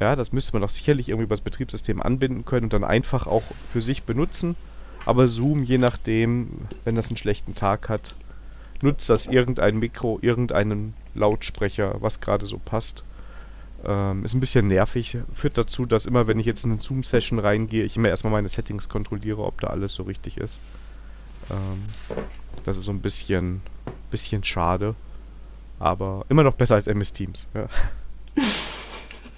ja, 0.00 0.16
das 0.16 0.32
müsste 0.32 0.52
man 0.52 0.62
doch 0.62 0.68
sicherlich 0.68 1.08
irgendwie 1.08 1.24
über 1.24 1.34
das 1.34 1.44
Betriebssystem 1.44 2.00
anbinden 2.00 2.44
können 2.44 2.64
und 2.64 2.72
dann 2.72 2.84
einfach 2.84 3.26
auch 3.26 3.42
für 3.72 3.80
sich 3.80 4.04
benutzen. 4.04 4.56
Aber 5.06 5.26
Zoom, 5.26 5.62
je 5.62 5.78
nachdem, 5.78 6.50
wenn 6.84 6.94
das 6.94 7.08
einen 7.08 7.16
schlechten 7.16 7.54
Tag 7.54 7.88
hat, 7.88 8.14
nutzt 8.82 9.08
das 9.08 9.26
irgendein 9.26 9.78
Mikro, 9.78 10.18
irgendeinen 10.22 10.94
Lautsprecher, 11.14 11.96
was 12.00 12.20
gerade 12.20 12.46
so 12.46 12.58
passt. 12.58 13.04
Ähm, 13.84 14.24
ist 14.24 14.34
ein 14.34 14.40
bisschen 14.40 14.68
nervig. 14.68 15.18
Führt 15.32 15.58
dazu, 15.58 15.86
dass 15.86 16.06
immer, 16.06 16.26
wenn 16.26 16.38
ich 16.38 16.46
jetzt 16.46 16.64
in 16.64 16.72
eine 16.72 16.80
Zoom-Session 16.80 17.38
reingehe, 17.38 17.84
ich 17.84 17.96
immer 17.96 18.08
erstmal 18.08 18.32
meine 18.32 18.48
Settings 18.48 18.88
kontrolliere, 18.88 19.42
ob 19.42 19.60
da 19.60 19.68
alles 19.68 19.94
so 19.94 20.02
richtig 20.04 20.36
ist. 20.36 20.58
Ähm, 21.50 21.84
das 22.64 22.76
ist 22.76 22.84
so 22.84 22.92
ein 22.92 23.00
bisschen, 23.00 23.62
bisschen 24.10 24.44
schade. 24.44 24.94
Aber 25.78 26.26
immer 26.28 26.42
noch 26.42 26.54
besser 26.54 26.74
als 26.74 26.86
MS 26.86 27.12
Teams. 27.12 27.46
Ja. 27.54 27.68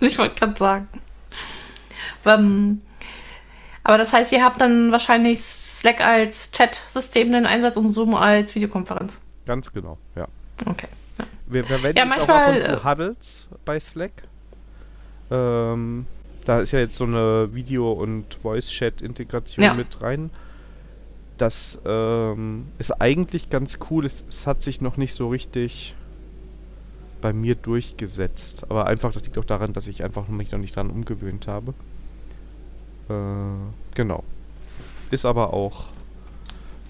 Ich 0.00 0.18
wollte 0.18 0.34
gerade 0.34 0.58
sagen. 0.58 0.88
Ähm, 2.24 2.82
aber 3.82 3.98
das 3.98 4.12
heißt, 4.12 4.32
ihr 4.32 4.44
habt 4.44 4.60
dann 4.60 4.92
wahrscheinlich 4.92 5.40
Slack 5.40 6.00
als 6.00 6.50
Chat-System 6.52 7.34
in 7.34 7.46
Einsatz 7.46 7.76
und 7.76 7.88
Zoom 7.88 8.14
als 8.14 8.54
Videokonferenz. 8.54 9.18
Ganz 9.46 9.72
genau, 9.72 9.98
ja. 10.16 10.28
Okay. 10.66 10.88
Ja. 11.18 11.24
Wir 11.46 11.64
verwenden 11.64 11.98
ja, 11.98 12.04
manchmal, 12.04 12.36
auch 12.36 12.48
ab 12.48 12.54
und 12.54 12.62
zu 12.62 12.70
äh, 12.70 12.84
Huddles 12.84 13.48
bei 13.64 13.80
Slack. 13.80 14.12
Ähm, 15.30 16.06
da 16.44 16.60
ist 16.60 16.72
ja 16.72 16.80
jetzt 16.80 16.96
so 16.96 17.04
eine 17.04 17.48
Video- 17.52 17.92
und 17.92 18.34
Voice-Chat-Integration 18.42 19.64
ja. 19.64 19.74
mit 19.74 20.02
rein. 20.02 20.30
Das 21.38 21.80
ähm, 21.86 22.68
ist 22.78 22.92
eigentlich 23.00 23.48
ganz 23.48 23.78
cool. 23.90 24.04
Es, 24.04 24.24
es 24.28 24.46
hat 24.46 24.62
sich 24.62 24.80
noch 24.80 24.98
nicht 24.98 25.14
so 25.14 25.28
richtig 25.28 25.94
bei 27.20 27.33
mir 27.33 27.54
durchgesetzt. 27.54 28.64
Aber 28.68 28.87
einfach, 28.87 29.12
das 29.12 29.24
liegt 29.24 29.38
auch 29.38 29.44
daran, 29.44 29.72
dass 29.72 29.87
ich 29.87 30.02
einfach 30.02 30.28
mich 30.28 30.52
noch 30.52 30.59
nicht 30.59 30.76
daran 30.76 30.90
umgewöhnt 30.90 31.46
habe. 31.46 31.74
Äh, 33.09 33.94
genau. 33.94 34.24
Ist 35.11 35.24
aber 35.24 35.52
auch 35.52 35.87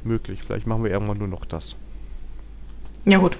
möglich. 0.04 0.40
Vielleicht 0.44 0.66
machen 0.66 0.84
wir 0.84 0.90
irgendwann 0.90 1.18
nur 1.18 1.28
noch 1.28 1.44
das. 1.44 1.76
Ja, 3.04 3.18
gut. 3.18 3.36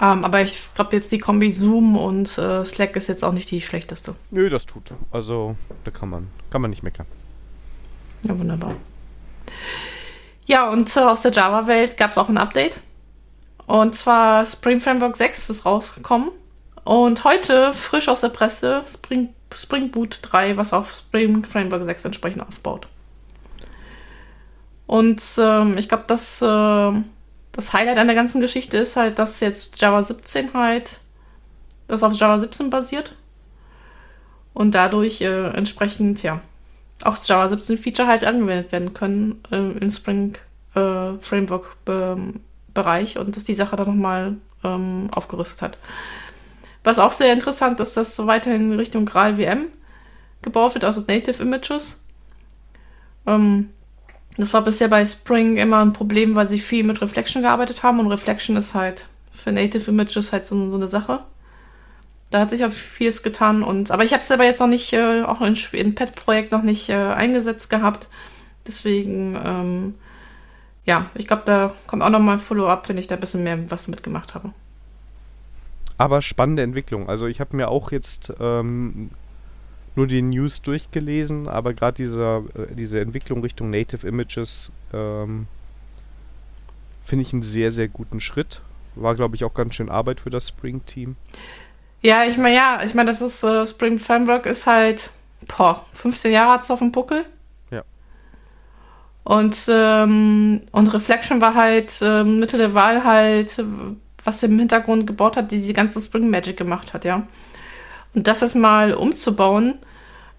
Ähm, 0.00 0.24
aber 0.24 0.42
ich 0.42 0.74
glaube 0.74 0.96
jetzt 0.96 1.12
die 1.12 1.18
Kombi 1.18 1.52
Zoom 1.52 1.96
und 1.96 2.36
äh, 2.36 2.64
Slack 2.64 2.96
ist 2.96 3.08
jetzt 3.08 3.24
auch 3.24 3.32
nicht 3.32 3.50
die 3.50 3.60
schlechteste. 3.60 4.16
Nö, 4.30 4.48
das 4.48 4.66
tut. 4.66 4.92
Also, 5.12 5.54
da 5.84 5.90
kann 5.90 6.08
man, 6.08 6.28
kann 6.50 6.60
man 6.60 6.70
nicht 6.70 6.82
meckern. 6.82 7.06
Ja, 8.24 8.36
wunderbar. 8.36 8.74
Ja, 10.46 10.68
und 10.70 10.94
äh, 10.96 11.00
aus 11.00 11.22
der 11.22 11.32
Java-Welt 11.32 11.96
gab 11.96 12.10
es 12.10 12.18
auch 12.18 12.28
ein 12.28 12.38
Update. 12.38 12.80
Und 13.66 13.94
zwar 13.94 14.44
Spring 14.44 14.80
Framework 14.80 15.16
6 15.16 15.50
ist 15.50 15.66
rausgekommen. 15.66 16.30
Und 16.84 17.24
heute, 17.24 17.72
frisch 17.72 18.08
aus 18.08 18.20
der 18.20 18.28
Presse, 18.28 18.84
Spring, 18.86 19.30
Spring 19.54 19.90
Boot 19.90 20.18
3, 20.22 20.56
was 20.56 20.72
auf 20.72 20.94
Spring 20.94 21.44
Framework 21.46 21.84
6 21.84 22.04
entsprechend 22.04 22.42
aufbaut. 22.42 22.88
Und 24.86 25.22
ähm, 25.38 25.78
ich 25.78 25.88
glaube, 25.88 26.04
das, 26.06 26.42
äh, 26.42 26.92
das 27.52 27.72
Highlight 27.72 27.98
an 27.98 28.06
der 28.06 28.16
ganzen 28.16 28.42
Geschichte 28.42 28.76
ist 28.76 28.96
halt, 28.96 29.18
dass 29.18 29.40
jetzt 29.40 29.80
Java 29.80 30.02
17 30.02 30.52
halt, 30.52 30.98
das 31.88 32.02
auf 32.02 32.12
Java 32.14 32.38
17 32.38 32.68
basiert. 32.68 33.16
Und 34.52 34.74
dadurch 34.74 35.22
äh, 35.22 35.48
entsprechend, 35.48 36.22
ja, 36.22 36.40
auch 37.02 37.14
das 37.14 37.26
Java 37.28 37.48
17 37.48 37.78
Feature 37.78 38.08
halt 38.08 38.24
angewendet 38.24 38.72
werden 38.72 38.92
können 38.92 39.42
äh, 39.50 39.56
im 39.56 39.90
Spring 39.90 40.36
äh, 40.74 41.14
Framework 41.20 41.76
ähm, 41.88 42.40
Bereich 42.74 43.18
und 43.18 43.36
das 43.36 43.44
die 43.44 43.54
Sache 43.54 43.76
dann 43.76 43.86
nochmal 43.86 44.36
ähm, 44.62 45.08
aufgerüstet 45.14 45.62
hat. 45.62 45.78
Was 46.82 46.98
auch 46.98 47.12
sehr 47.12 47.32
interessant 47.32 47.80
ist, 47.80 47.96
dass 47.96 48.14
so 48.16 48.26
weiterhin 48.26 48.72
in 48.72 48.78
Richtung 48.78 49.06
Graal 49.06 49.36
VM 49.36 49.66
gebaut 50.42 50.74
wird, 50.74 50.84
also 50.84 51.02
Native 51.06 51.42
Images. 51.42 52.00
Ähm, 53.26 53.70
das 54.36 54.52
war 54.52 54.62
bisher 54.62 54.88
bei 54.88 55.06
Spring 55.06 55.56
immer 55.56 55.80
ein 55.80 55.92
Problem, 55.92 56.34
weil 56.34 56.46
sie 56.46 56.60
viel 56.60 56.84
mit 56.84 57.00
Reflection 57.00 57.42
gearbeitet 57.42 57.82
haben 57.82 58.00
und 58.00 58.08
Reflection 58.08 58.56
ist 58.56 58.74
halt 58.74 59.06
für 59.32 59.52
Native 59.52 59.90
Images 59.90 60.32
halt 60.32 60.46
so, 60.46 60.70
so 60.70 60.76
eine 60.76 60.88
Sache. 60.88 61.20
Da 62.30 62.40
hat 62.40 62.50
sich 62.50 62.64
auch 62.64 62.70
vieles 62.70 63.22
getan 63.22 63.62
und 63.62 63.90
aber 63.90 64.02
ich 64.02 64.12
habe 64.12 64.20
es 64.20 64.28
selber 64.28 64.44
jetzt 64.44 64.60
noch 64.60 64.66
nicht, 64.66 64.92
äh, 64.92 65.22
auch 65.22 65.40
in, 65.40 65.56
in 65.72 65.94
Pet-Projekt 65.94 66.52
noch 66.52 66.62
nicht 66.62 66.88
äh, 66.88 66.94
eingesetzt 66.94 67.70
gehabt. 67.70 68.08
Deswegen 68.66 69.38
ähm, 69.44 69.94
ja, 70.84 71.10
ich 71.14 71.26
glaube, 71.26 71.42
da 71.46 71.72
kommt 71.86 72.02
auch 72.02 72.10
nochmal 72.10 72.36
ein 72.36 72.40
Follow-up, 72.40 72.88
wenn 72.88 72.98
ich 72.98 73.06
da 73.06 73.14
ein 73.14 73.20
bisschen 73.20 73.42
mehr 73.42 73.70
was 73.70 73.88
mitgemacht 73.88 74.34
habe. 74.34 74.52
Aber 75.96 76.22
spannende 76.22 76.62
Entwicklung. 76.62 77.08
Also 77.08 77.26
ich 77.26 77.40
habe 77.40 77.56
mir 77.56 77.68
auch 77.68 77.92
jetzt 77.92 78.32
ähm, 78.40 79.10
nur 79.96 80.06
die 80.06 80.22
News 80.22 80.62
durchgelesen, 80.62 81.48
aber 81.48 81.72
gerade 81.72 81.96
diese, 81.96 82.44
äh, 82.54 82.74
diese 82.74 83.00
Entwicklung 83.00 83.42
Richtung 83.42 83.70
Native 83.70 84.06
Images 84.06 84.72
ähm, 84.92 85.46
finde 87.04 87.22
ich 87.22 87.32
einen 87.32 87.42
sehr, 87.42 87.70
sehr 87.70 87.88
guten 87.88 88.20
Schritt. 88.20 88.60
War, 88.96 89.14
glaube 89.14 89.36
ich, 89.36 89.44
auch 89.44 89.54
ganz 89.54 89.74
schön 89.74 89.88
Arbeit 89.88 90.20
für 90.20 90.30
das 90.30 90.48
Spring-Team. 90.48 91.16
Ja, 92.02 92.24
ich 92.24 92.36
meine, 92.36 92.54
ja, 92.54 92.82
ich 92.84 92.94
meine, 92.94 93.10
das 93.10 93.22
ist, 93.22 93.42
äh, 93.44 93.66
Spring 93.66 93.98
Framework 93.98 94.46
ist 94.46 94.66
halt, 94.66 95.10
boah, 95.56 95.86
15 95.92 96.32
Jahre 96.32 96.52
hat 96.52 96.62
es 96.62 96.70
auf 96.70 96.80
dem 96.80 96.92
Buckel. 96.92 97.24
Und, 99.24 99.56
ähm, 99.68 100.60
und 100.70 100.92
Reflection 100.92 101.40
war 101.40 101.54
halt 101.54 102.00
äh, 102.02 102.24
Mittel 102.24 102.58
der 102.58 102.74
Wahl 102.74 103.04
halt, 103.04 103.64
was 104.22 104.42
im 104.42 104.58
Hintergrund 104.58 105.06
gebaut 105.06 105.36
hat, 105.36 105.50
die 105.50 105.60
die 105.60 105.72
ganze 105.72 106.00
Spring 106.00 106.28
Magic 106.28 106.58
gemacht 106.58 106.92
hat, 106.92 107.04
ja. 107.04 107.26
Und 108.14 108.26
das 108.26 108.42
jetzt 108.42 108.54
mal 108.54 108.92
umzubauen, 108.92 109.78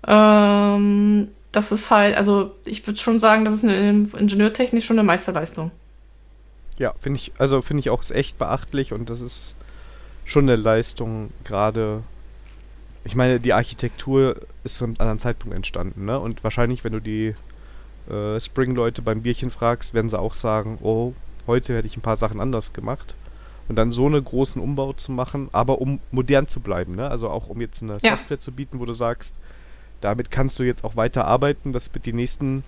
ähm, 0.08 1.30
das 1.52 1.71
ist 1.71 1.89
halt, 1.89 2.15
also 2.15 2.54
ich 2.65 2.86
würde 2.86 3.00
schon 3.00 3.19
sagen, 3.19 3.43
das 3.43 3.56
ist 3.56 3.63
eine 3.63 3.89
ingenieurtechnisch 3.89 4.86
schon 4.86 5.00
eine 5.00 5.06
Meisterleistung. 5.06 5.71
Ja, 6.78 6.93
finde 7.00 7.19
ich, 7.19 7.32
also 7.38 7.62
finde 7.62 7.80
ich 7.80 7.89
auch 7.89 8.07
echt 8.10 8.38
beachtlich 8.38 8.93
und 8.93 9.10
das 9.10 9.22
ist 9.22 9.55
schon 10.26 10.45
eine 10.45 10.57
Leistung, 10.57 11.32
gerade. 11.43 12.03
Ich 13.03 13.16
meine, 13.16 13.39
die 13.39 13.53
Architektur 13.53 14.36
ist 14.64 14.78
zu 14.78 14.84
einem 14.84 14.95
anderen 14.97 15.20
Zeitpunkt 15.20 15.55
entstanden, 15.55 16.05
ne? 16.05 16.20
Und 16.20 16.43
wahrscheinlich, 16.43 16.84
wenn 16.84 16.93
du 16.93 16.99
die 16.99 17.36
äh, 18.10 18.39
Spring-Leute 18.39 19.01
beim 19.01 19.22
Bierchen 19.22 19.51
fragst, 19.51 19.93
werden 19.93 20.10
sie 20.10 20.20
auch 20.20 20.34
sagen, 20.34 20.78
oh, 20.82 21.14
heute 21.47 21.76
hätte 21.76 21.88
ich 21.88 21.97
ein 21.97 22.01
paar 22.01 22.18
Sachen 22.18 22.39
anders 22.39 22.74
gemacht. 22.74 23.16
Und 23.68 23.78
dann 23.78 23.91
so 23.91 24.06
einen 24.06 24.24
großen 24.24 24.62
Umbau 24.62 24.93
zu 24.93 25.12
machen, 25.12 25.49
aber 25.51 25.82
um 25.82 25.99
modern 26.12 26.47
zu 26.47 26.60
bleiben, 26.60 26.95
ne? 26.95 27.10
Also 27.10 27.30
auch 27.30 27.49
um 27.49 27.62
jetzt 27.62 27.82
eine 27.82 27.97
ja. 28.01 28.16
Software 28.16 28.39
zu 28.39 28.51
bieten, 28.51 28.80
wo 28.80 28.86
du 28.86 28.93
sagst, 28.93 29.36
damit 30.01 30.30
kannst 30.30 30.60
du 30.60 30.64
jetzt 30.64 30.84
auch 30.84 30.95
weiter 30.95 31.26
arbeiten, 31.26 31.74
das 31.74 31.91
wird 31.93 32.06
die 32.06 32.14
nächsten, 32.14 32.64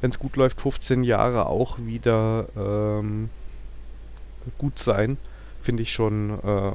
wenn 0.00 0.10
es 0.10 0.18
gut 0.18 0.36
läuft, 0.36 0.60
15 0.62 1.04
Jahre 1.04 1.46
auch 1.46 1.78
wieder 1.78 2.46
ähm, 2.56 3.28
gut 4.56 4.78
sein. 4.78 5.18
Finde 5.62 5.82
ich 5.82 5.92
schon 5.92 6.38
äh, 6.42 6.72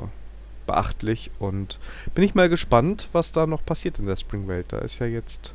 beachtlich 0.67 1.31
und 1.39 1.79
bin 2.13 2.23
ich 2.23 2.35
mal 2.35 2.49
gespannt, 2.49 3.07
was 3.11 3.31
da 3.31 3.47
noch 3.47 3.65
passiert 3.65 3.97
in 3.97 4.05
der 4.05 4.17
Spring-Welt. 4.17 4.67
Da 4.69 4.79
ist 4.79 4.99
ja 4.99 5.07
jetzt 5.07 5.53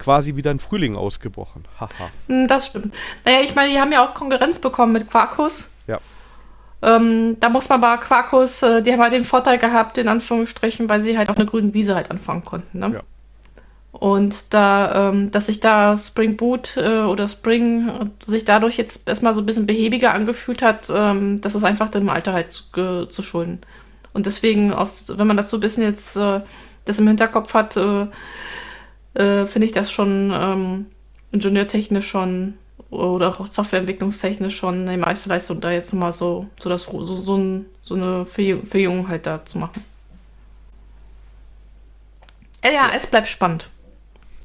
quasi 0.00 0.34
wieder 0.34 0.50
ein 0.50 0.58
Frühling 0.58 0.96
ausgebrochen. 0.96 1.64
Haha. 1.78 2.10
Hm, 2.26 2.48
das 2.48 2.66
stimmt. 2.66 2.94
Naja, 3.24 3.40
ich 3.42 3.54
meine, 3.54 3.72
die 3.72 3.80
haben 3.80 3.92
ja 3.92 4.04
auch 4.04 4.14
Konkurrenz 4.14 4.58
bekommen 4.58 4.92
mit 4.92 5.08
Quarkus. 5.08 5.70
Ja. 5.86 5.98
Ähm, 6.82 7.36
da 7.38 7.48
muss 7.50 7.68
man 7.68 7.84
aber 7.84 8.00
Quarkus, 8.00 8.62
äh, 8.62 8.82
die 8.82 8.92
haben 8.92 9.00
halt 9.00 9.12
den 9.12 9.24
Vorteil 9.24 9.58
gehabt, 9.58 9.98
in 9.98 10.08
Anführungsstrichen, 10.08 10.88
weil 10.88 11.00
sie 11.00 11.16
halt 11.16 11.28
auf 11.28 11.36
einer 11.36 11.46
grünen 11.46 11.74
Wiese 11.74 11.94
halt 11.94 12.10
anfangen 12.10 12.44
konnten. 12.44 12.78
Ne? 12.78 12.90
Ja. 12.94 13.02
Und 13.92 14.54
da, 14.54 15.10
ähm, 15.10 15.30
dass 15.30 15.46
sich 15.46 15.60
da 15.60 15.98
Spring 15.98 16.36
Boot 16.36 16.76
äh, 16.76 17.00
oder 17.00 17.28
Spring 17.28 17.88
äh, 17.88 18.24
sich 18.24 18.44
dadurch 18.44 18.78
jetzt 18.78 19.06
erstmal 19.08 19.34
so 19.34 19.42
ein 19.42 19.46
bisschen 19.46 19.66
behäbiger 19.66 20.14
angefühlt 20.14 20.62
hat, 20.62 20.88
ähm, 20.90 21.40
das 21.40 21.54
ist 21.54 21.64
einfach 21.64 21.90
dem 21.90 22.08
Alter 22.08 22.32
halt 22.32 22.52
zu, 22.52 23.06
zu 23.06 23.22
schulden. 23.22 23.60
Und 24.12 24.26
deswegen, 24.26 24.72
aus, 24.72 25.12
wenn 25.18 25.26
man 25.26 25.36
das 25.36 25.50
so 25.50 25.58
ein 25.58 25.60
bisschen 25.60 25.82
jetzt 25.82 26.16
äh, 26.16 26.40
das 26.84 26.98
im 26.98 27.08
Hinterkopf 27.08 27.52
hat, 27.52 27.76
äh, 29.14 29.42
äh, 29.42 29.46
finde 29.46 29.66
ich 29.66 29.72
das 29.72 29.90
schon 29.90 30.32
ähm, 30.32 30.86
ingenieurtechnisch 31.32 32.08
schon 32.08 32.54
oder 32.90 33.28
auch 33.28 33.46
softwareentwicklungstechnisch 33.46 34.56
schon 34.56 34.88
eine 34.88 34.98
Meisterleistung, 34.98 35.60
da 35.60 35.70
jetzt 35.70 35.92
mal 35.92 36.12
so, 36.12 36.46
so, 36.58 36.68
das, 36.68 36.84
so, 36.84 37.02
so, 37.02 37.36
ein, 37.36 37.66
so 37.80 37.94
eine 37.94 38.24
Verjüngung 38.26 39.08
halt 39.08 39.26
da 39.26 39.44
zu 39.44 39.58
machen. 39.58 39.84
Ja, 42.64 42.70
ja, 42.70 42.90
es 42.94 43.06
bleibt 43.06 43.28
spannend. 43.28 43.68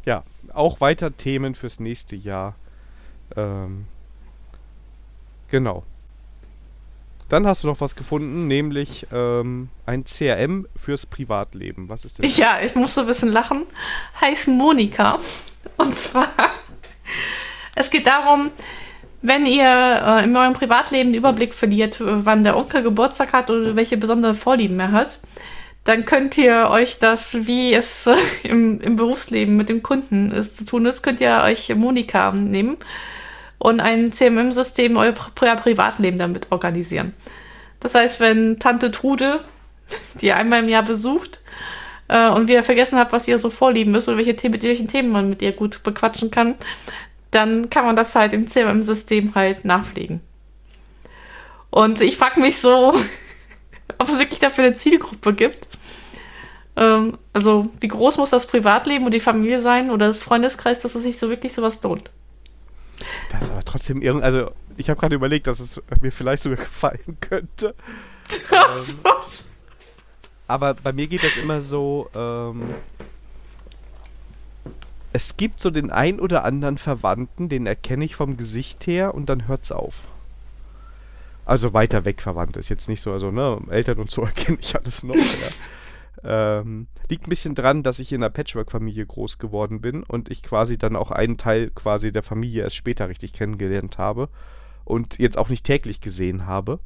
Ja, 0.05 0.23
auch 0.53 0.79
weiter 0.79 1.11
Themen 1.11 1.55
fürs 1.55 1.79
nächste 1.79 2.15
Jahr. 2.15 2.55
Ähm, 3.35 3.87
genau. 5.49 5.83
Dann 7.29 7.47
hast 7.47 7.63
du 7.63 7.67
noch 7.67 7.81
was 7.81 7.95
gefunden, 7.95 8.47
nämlich 8.47 9.07
ähm, 9.11 9.69
ein 9.85 10.03
CRM 10.03 10.67
fürs 10.75 11.05
Privatleben. 11.05 11.89
Was 11.89 12.05
ist 12.05 12.19
denn? 12.19 12.25
Das? 12.25 12.37
Ja, 12.37 12.59
ich 12.63 12.75
musste 12.75 13.01
ein 13.01 13.07
bisschen 13.07 13.31
lachen. 13.31 13.63
Heißt 14.21 14.47
Monika. 14.47 15.19
Und 15.77 15.95
zwar 15.95 16.27
es 17.75 17.91
geht 17.91 18.07
darum, 18.07 18.51
wenn 19.21 19.45
ihr 19.45 19.65
äh, 19.65 20.23
in 20.23 20.35
eurem 20.35 20.53
Privatleben 20.53 21.11
den 21.11 21.19
Überblick 21.19 21.53
verliert, 21.53 21.99
äh, 21.99 22.25
wann 22.25 22.43
der 22.43 22.57
Onkel 22.57 22.83
Geburtstag 22.83 23.33
hat 23.33 23.49
oder 23.49 23.75
welche 23.75 23.97
besondere 23.97 24.33
Vorlieben 24.33 24.79
er 24.79 24.91
hat, 24.91 25.19
dann 25.83 26.05
könnt 26.05 26.37
ihr 26.37 26.69
euch 26.69 26.97
das, 26.99 27.47
wie 27.47 27.73
es 27.73 28.07
äh, 28.07 28.15
im, 28.43 28.79
im 28.81 28.95
Berufsleben 28.95 29.57
mit 29.57 29.69
dem 29.69 29.83
Kunden 29.83 30.31
ist, 30.31 30.57
zu 30.57 30.65
tun 30.65 30.85
ist, 30.85 31.03
könnt 31.03 31.21
ihr 31.21 31.41
euch 31.43 31.73
Monika 31.75 32.31
nehmen 32.31 32.77
und 33.59 33.79
ein 33.79 34.11
CMM-System 34.11 34.97
euer, 34.97 35.13
Privatleben 35.13 36.17
damit 36.17 36.51
organisieren. 36.51 37.13
Das 37.79 37.95
heißt, 37.95 38.19
wenn 38.19 38.59
Tante 38.59 38.91
Trude, 38.91 39.41
die 40.21 40.27
ihr 40.27 40.37
einmal 40.37 40.63
im 40.63 40.69
Jahr 40.69 40.83
besucht, 40.83 41.41
äh, 42.07 42.29
und 42.29 42.47
wir 42.47 42.63
vergessen 42.63 42.99
habt, 42.99 43.11
was 43.11 43.27
ihr 43.27 43.39
so 43.39 43.49
vorlieben 43.49 43.91
müsst 43.91 44.07
oder 44.07 44.17
welche, 44.17 44.49
mit 44.49 44.63
welchen 44.63 44.87
Themen 44.87 45.11
man 45.11 45.29
mit 45.29 45.41
ihr 45.41 45.51
gut 45.51 45.83
bequatschen 45.83 46.31
kann, 46.31 46.55
dann 47.31 47.69
kann 47.69 47.85
man 47.85 47.95
das 47.95 48.15
halt 48.15 48.33
im 48.33 48.47
CRM-System 48.47 49.35
halt 49.35 49.65
nachpflegen. 49.65 50.21
Und 51.69 51.99
ich 52.01 52.15
frage 52.15 52.39
mich 52.39 52.59
so, 52.59 52.93
ob 53.97 54.07
es 54.07 54.19
wirklich 54.19 54.39
dafür 54.39 54.65
eine 54.65 54.75
Zielgruppe 54.75 55.33
gibt. 55.33 55.67
Ähm, 56.77 57.17
also, 57.33 57.69
wie 57.79 57.87
groß 57.87 58.17
muss 58.17 58.29
das 58.29 58.47
Privatleben 58.47 59.05
und 59.05 59.13
die 59.13 59.19
Familie 59.19 59.59
sein 59.59 59.89
oder 59.89 60.07
das 60.07 60.19
Freundeskreis, 60.19 60.79
dass 60.79 60.95
es 60.95 61.03
sich 61.03 61.17
so 61.17 61.29
wirklich 61.29 61.53
sowas 61.53 61.81
lohnt? 61.83 62.09
Das 63.31 63.43
ist 63.43 63.51
aber 63.51 63.63
trotzdem 63.65 64.01
irgendwie, 64.01 64.25
also 64.25 64.51
ich 64.77 64.89
habe 64.89 64.99
gerade 64.99 65.15
überlegt, 65.15 65.47
dass 65.47 65.59
es 65.59 65.81
mir 66.01 66.11
vielleicht 66.11 66.43
sogar 66.43 66.57
gefallen 66.65 67.17
könnte. 67.21 67.75
ähm, 68.51 68.95
aber 70.47 70.73
bei 70.75 70.93
mir 70.93 71.07
geht 71.07 71.23
das 71.23 71.37
immer 71.37 71.61
so, 71.61 72.09
ähm, 72.15 72.63
es 75.13 75.37
gibt 75.37 75.61
so 75.61 75.71
den 75.71 75.91
ein 75.91 76.19
oder 76.19 76.43
anderen 76.43 76.77
Verwandten, 76.77 77.49
den 77.49 77.67
erkenne 77.67 78.05
ich 78.05 78.15
vom 78.15 78.37
Gesicht 78.37 78.85
her 78.85 79.15
und 79.15 79.27
dann 79.27 79.47
hört's 79.47 79.71
auf. 79.71 80.03
Also 81.45 81.73
weiter 81.73 82.05
weg 82.05 82.21
verwandt 82.21 82.57
ist 82.57 82.69
jetzt 82.69 82.89
nicht 82.89 83.01
so, 83.01 83.13
also 83.13 83.31
ne, 83.31 83.59
Eltern 83.69 83.99
und 83.99 84.11
so 84.11 84.21
erkenne 84.25 84.57
ich 84.59 84.75
alles 84.75 85.03
noch. 85.03 85.15
Ähm, 86.23 86.87
liegt 87.09 87.27
ein 87.27 87.29
bisschen 87.29 87.55
dran, 87.55 87.83
dass 87.83 87.99
ich 87.99 88.11
in 88.11 88.23
einer 88.23 88.29
Patchwork-Familie 88.29 89.05
groß 89.05 89.37
geworden 89.37 89.81
bin 89.81 90.03
und 90.03 90.29
ich 90.29 90.43
quasi 90.43 90.77
dann 90.77 90.95
auch 90.95 91.11
einen 91.11 91.37
Teil 91.37 91.69
quasi 91.71 92.11
der 92.11 92.23
Familie 92.23 92.63
erst 92.63 92.75
später 92.75 93.09
richtig 93.09 93.33
kennengelernt 93.33 93.97
habe 93.97 94.29
und 94.83 95.19
jetzt 95.19 95.37
auch 95.37 95.49
nicht 95.49 95.65
täglich 95.65 96.01
gesehen 96.01 96.45
habe. 96.45 96.79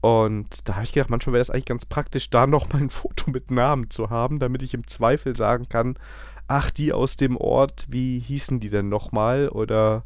Und 0.00 0.68
da 0.68 0.74
habe 0.74 0.84
ich 0.84 0.92
gedacht, 0.92 1.10
manchmal 1.10 1.34
wäre 1.34 1.40
das 1.40 1.50
eigentlich 1.50 1.64
ganz 1.64 1.86
praktisch, 1.86 2.28
da 2.28 2.46
nochmal 2.46 2.82
ein 2.82 2.90
Foto 2.90 3.30
mit 3.30 3.50
Namen 3.50 3.90
zu 3.90 4.10
haben, 4.10 4.38
damit 4.38 4.62
ich 4.62 4.74
im 4.74 4.86
Zweifel 4.86 5.36
sagen 5.36 5.68
kann, 5.68 5.96
ach, 6.48 6.70
die 6.70 6.92
aus 6.92 7.16
dem 7.16 7.36
Ort, 7.36 7.86
wie 7.88 8.18
hießen 8.18 8.60
die 8.60 8.68
denn 8.68 8.88
nochmal? 8.88 9.48
Oder 9.48 10.04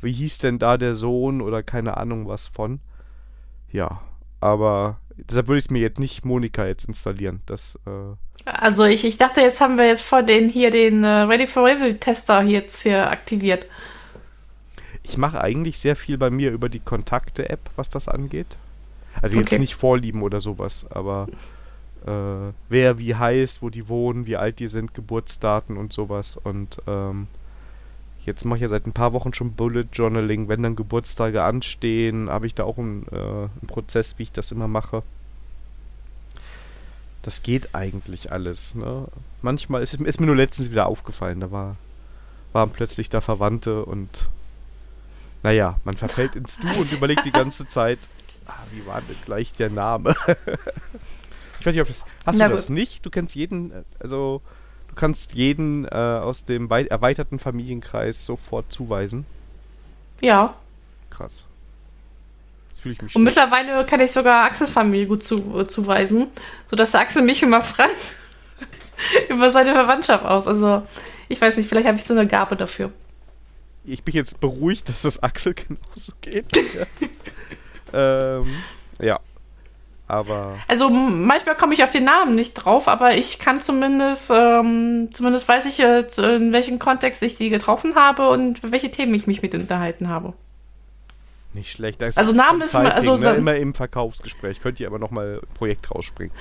wie 0.00 0.12
hieß 0.12 0.38
denn 0.38 0.58
da 0.58 0.76
der 0.76 0.94
Sohn 0.94 1.40
oder 1.40 1.62
keine 1.62 1.96
Ahnung 1.96 2.28
was 2.28 2.48
von? 2.48 2.80
Ja, 3.70 4.02
aber 4.40 4.98
deshalb 5.18 5.48
würde 5.48 5.58
ich 5.58 5.64
es 5.64 5.70
mir 5.70 5.80
jetzt 5.80 5.98
nicht 5.98 6.24
Monika 6.24 6.66
jetzt 6.66 6.86
installieren. 6.86 7.40
Das, 7.46 7.78
äh 7.86 8.44
also 8.44 8.84
ich, 8.84 9.04
ich 9.04 9.18
dachte, 9.18 9.40
jetzt 9.40 9.60
haben 9.60 9.76
wir 9.76 9.86
jetzt 9.86 10.02
vor 10.02 10.22
den 10.22 10.48
hier 10.48 10.70
den 10.70 11.04
äh, 11.04 11.08
Ready 11.22 11.46
for 11.46 11.64
Review 11.64 11.92
Tester 11.94 12.42
jetzt 12.42 12.82
hier 12.82 13.10
aktiviert. 13.10 13.66
Ich 15.02 15.16
mache 15.16 15.40
eigentlich 15.40 15.78
sehr 15.78 15.96
viel 15.96 16.18
bei 16.18 16.30
mir 16.30 16.50
über 16.52 16.68
die 16.68 16.80
Kontakte-App, 16.80 17.70
was 17.76 17.88
das 17.88 18.08
angeht. 18.08 18.58
Also 19.20 19.36
jetzt 19.36 19.52
okay. 19.52 19.60
nicht 19.60 19.74
Vorlieben 19.74 20.22
oder 20.22 20.40
sowas, 20.40 20.86
aber 20.90 21.28
äh, 22.06 22.52
wer 22.68 22.98
wie 22.98 23.14
heißt, 23.14 23.62
wo 23.62 23.70
die 23.70 23.88
wohnen, 23.88 24.26
wie 24.26 24.36
alt 24.36 24.58
die 24.60 24.68
sind, 24.68 24.94
Geburtsdaten 24.94 25.76
und 25.76 25.92
sowas. 25.92 26.36
Und 26.36 26.80
ähm, 26.86 27.26
jetzt 28.28 28.44
mache 28.44 28.58
ich 28.58 28.62
ja 28.62 28.68
seit 28.68 28.86
ein 28.86 28.92
paar 28.92 29.12
Wochen 29.12 29.34
schon 29.34 29.54
Bullet 29.54 29.86
Journaling. 29.92 30.48
Wenn 30.48 30.62
dann 30.62 30.76
Geburtstage 30.76 31.42
anstehen, 31.42 32.30
habe 32.30 32.46
ich 32.46 32.54
da 32.54 32.64
auch 32.64 32.78
einen, 32.78 33.06
äh, 33.10 33.16
einen 33.16 33.66
Prozess, 33.66 34.18
wie 34.18 34.24
ich 34.24 34.32
das 34.32 34.52
immer 34.52 34.68
mache. 34.68 35.02
Das 37.22 37.42
geht 37.42 37.74
eigentlich 37.74 38.30
alles. 38.30 38.74
Ne? 38.74 39.06
Manchmal 39.42 39.82
ist, 39.82 39.94
ist 39.94 40.20
mir 40.20 40.26
nur 40.26 40.36
letztens 40.36 40.70
wieder 40.70 40.86
aufgefallen, 40.86 41.40
da 41.40 41.50
war, 41.50 41.76
waren 42.52 42.70
plötzlich 42.70 43.08
da 43.08 43.20
Verwandte 43.20 43.84
und 43.84 44.28
naja, 45.42 45.80
man 45.84 45.96
verfällt 45.96 46.36
ins 46.36 46.58
Du 46.58 46.68
und 46.68 46.92
überlegt 46.92 47.24
die 47.24 47.32
ganze 47.32 47.66
Zeit, 47.68 47.98
ah, 48.46 48.54
wie 48.72 48.86
war 48.86 49.00
denn 49.00 49.16
gleich 49.24 49.52
der 49.52 49.70
Name? 49.70 50.14
Ich 51.60 51.66
weiß 51.66 51.74
nicht, 51.74 51.82
ob 51.82 51.88
das. 51.88 52.04
Hast 52.24 52.38
Na, 52.38 52.46
du 52.46 52.54
das 52.54 52.68
nicht? 52.68 53.04
Du 53.04 53.10
kennst 53.10 53.34
jeden, 53.34 53.72
äh, 53.72 53.82
also 53.98 54.42
kannst 54.98 55.34
jeden 55.34 55.86
äh, 55.86 55.88
aus 55.88 56.44
dem 56.44 56.70
erweiterten 56.70 57.38
Familienkreis 57.38 58.26
sofort 58.26 58.70
zuweisen. 58.70 59.24
Ja. 60.20 60.54
Krass. 61.08 61.46
Jetzt 62.70 62.82
fühle 62.82 62.94
ich 62.94 63.02
mich 63.02 63.16
Und 63.16 63.22
schlecht. 63.22 63.36
mittlerweile 63.36 63.86
kann 63.86 64.00
ich 64.00 64.10
sogar 64.10 64.44
Axels 64.44 64.70
Familie 64.70 65.06
gut 65.06 65.22
zu, 65.22 65.58
äh, 65.58 65.66
zuweisen, 65.66 66.26
sodass 66.66 66.94
Axel 66.94 67.22
mich 67.22 67.42
immer 67.42 67.62
fragt 67.62 67.94
über 69.28 69.50
seine 69.50 69.72
Verwandtschaft 69.72 70.24
aus. 70.24 70.46
Also, 70.46 70.86
ich 71.28 71.40
weiß 71.40 71.56
nicht, 71.56 71.68
vielleicht 71.68 71.86
habe 71.86 71.96
ich 71.96 72.04
so 72.04 72.14
eine 72.14 72.26
Gabe 72.26 72.56
dafür. 72.56 72.90
Ich 73.84 74.02
bin 74.02 74.14
jetzt 74.14 74.40
beruhigt, 74.40 74.88
dass 74.88 75.02
das 75.02 75.22
Axel 75.22 75.54
genauso 75.54 76.12
geht. 76.20 76.46
ähm, 77.92 78.62
ja, 79.00 79.20
aber. 80.08 80.56
Also 80.66 80.88
manchmal 80.88 81.54
komme 81.54 81.74
ich 81.74 81.84
auf 81.84 81.90
den 81.90 82.04
Namen 82.04 82.34
nicht 82.34 82.54
drauf, 82.54 82.88
aber 82.88 83.14
ich 83.14 83.38
kann 83.38 83.60
zumindest, 83.60 84.32
ähm, 84.34 85.10
zumindest 85.12 85.46
weiß 85.46 85.66
ich 85.66 85.78
jetzt, 85.78 86.18
in 86.18 86.50
welchem 86.52 86.78
Kontext 86.78 87.22
ich 87.22 87.36
die 87.36 87.50
getroffen 87.50 87.94
habe 87.94 88.30
und 88.30 88.72
welche 88.72 88.90
Themen 88.90 89.14
ich 89.14 89.26
mich 89.26 89.42
mit 89.42 89.54
unterhalten 89.54 90.08
habe. 90.08 90.32
Nicht 91.52 91.72
schlecht. 91.72 92.00
Das 92.00 92.16
also 92.16 92.32
Namen 92.32 92.62
ist 92.62 92.74
immer, 92.74 92.94
also 92.94 93.16
ne? 93.16 93.34
immer 93.34 93.56
im 93.56 93.74
Verkaufsgespräch. 93.74 94.60
Könnt 94.60 94.80
ihr 94.80 94.86
aber 94.86 94.98
nochmal 94.98 95.40
ein 95.42 95.54
Projekt 95.54 95.90
rausspringen. 95.90 96.34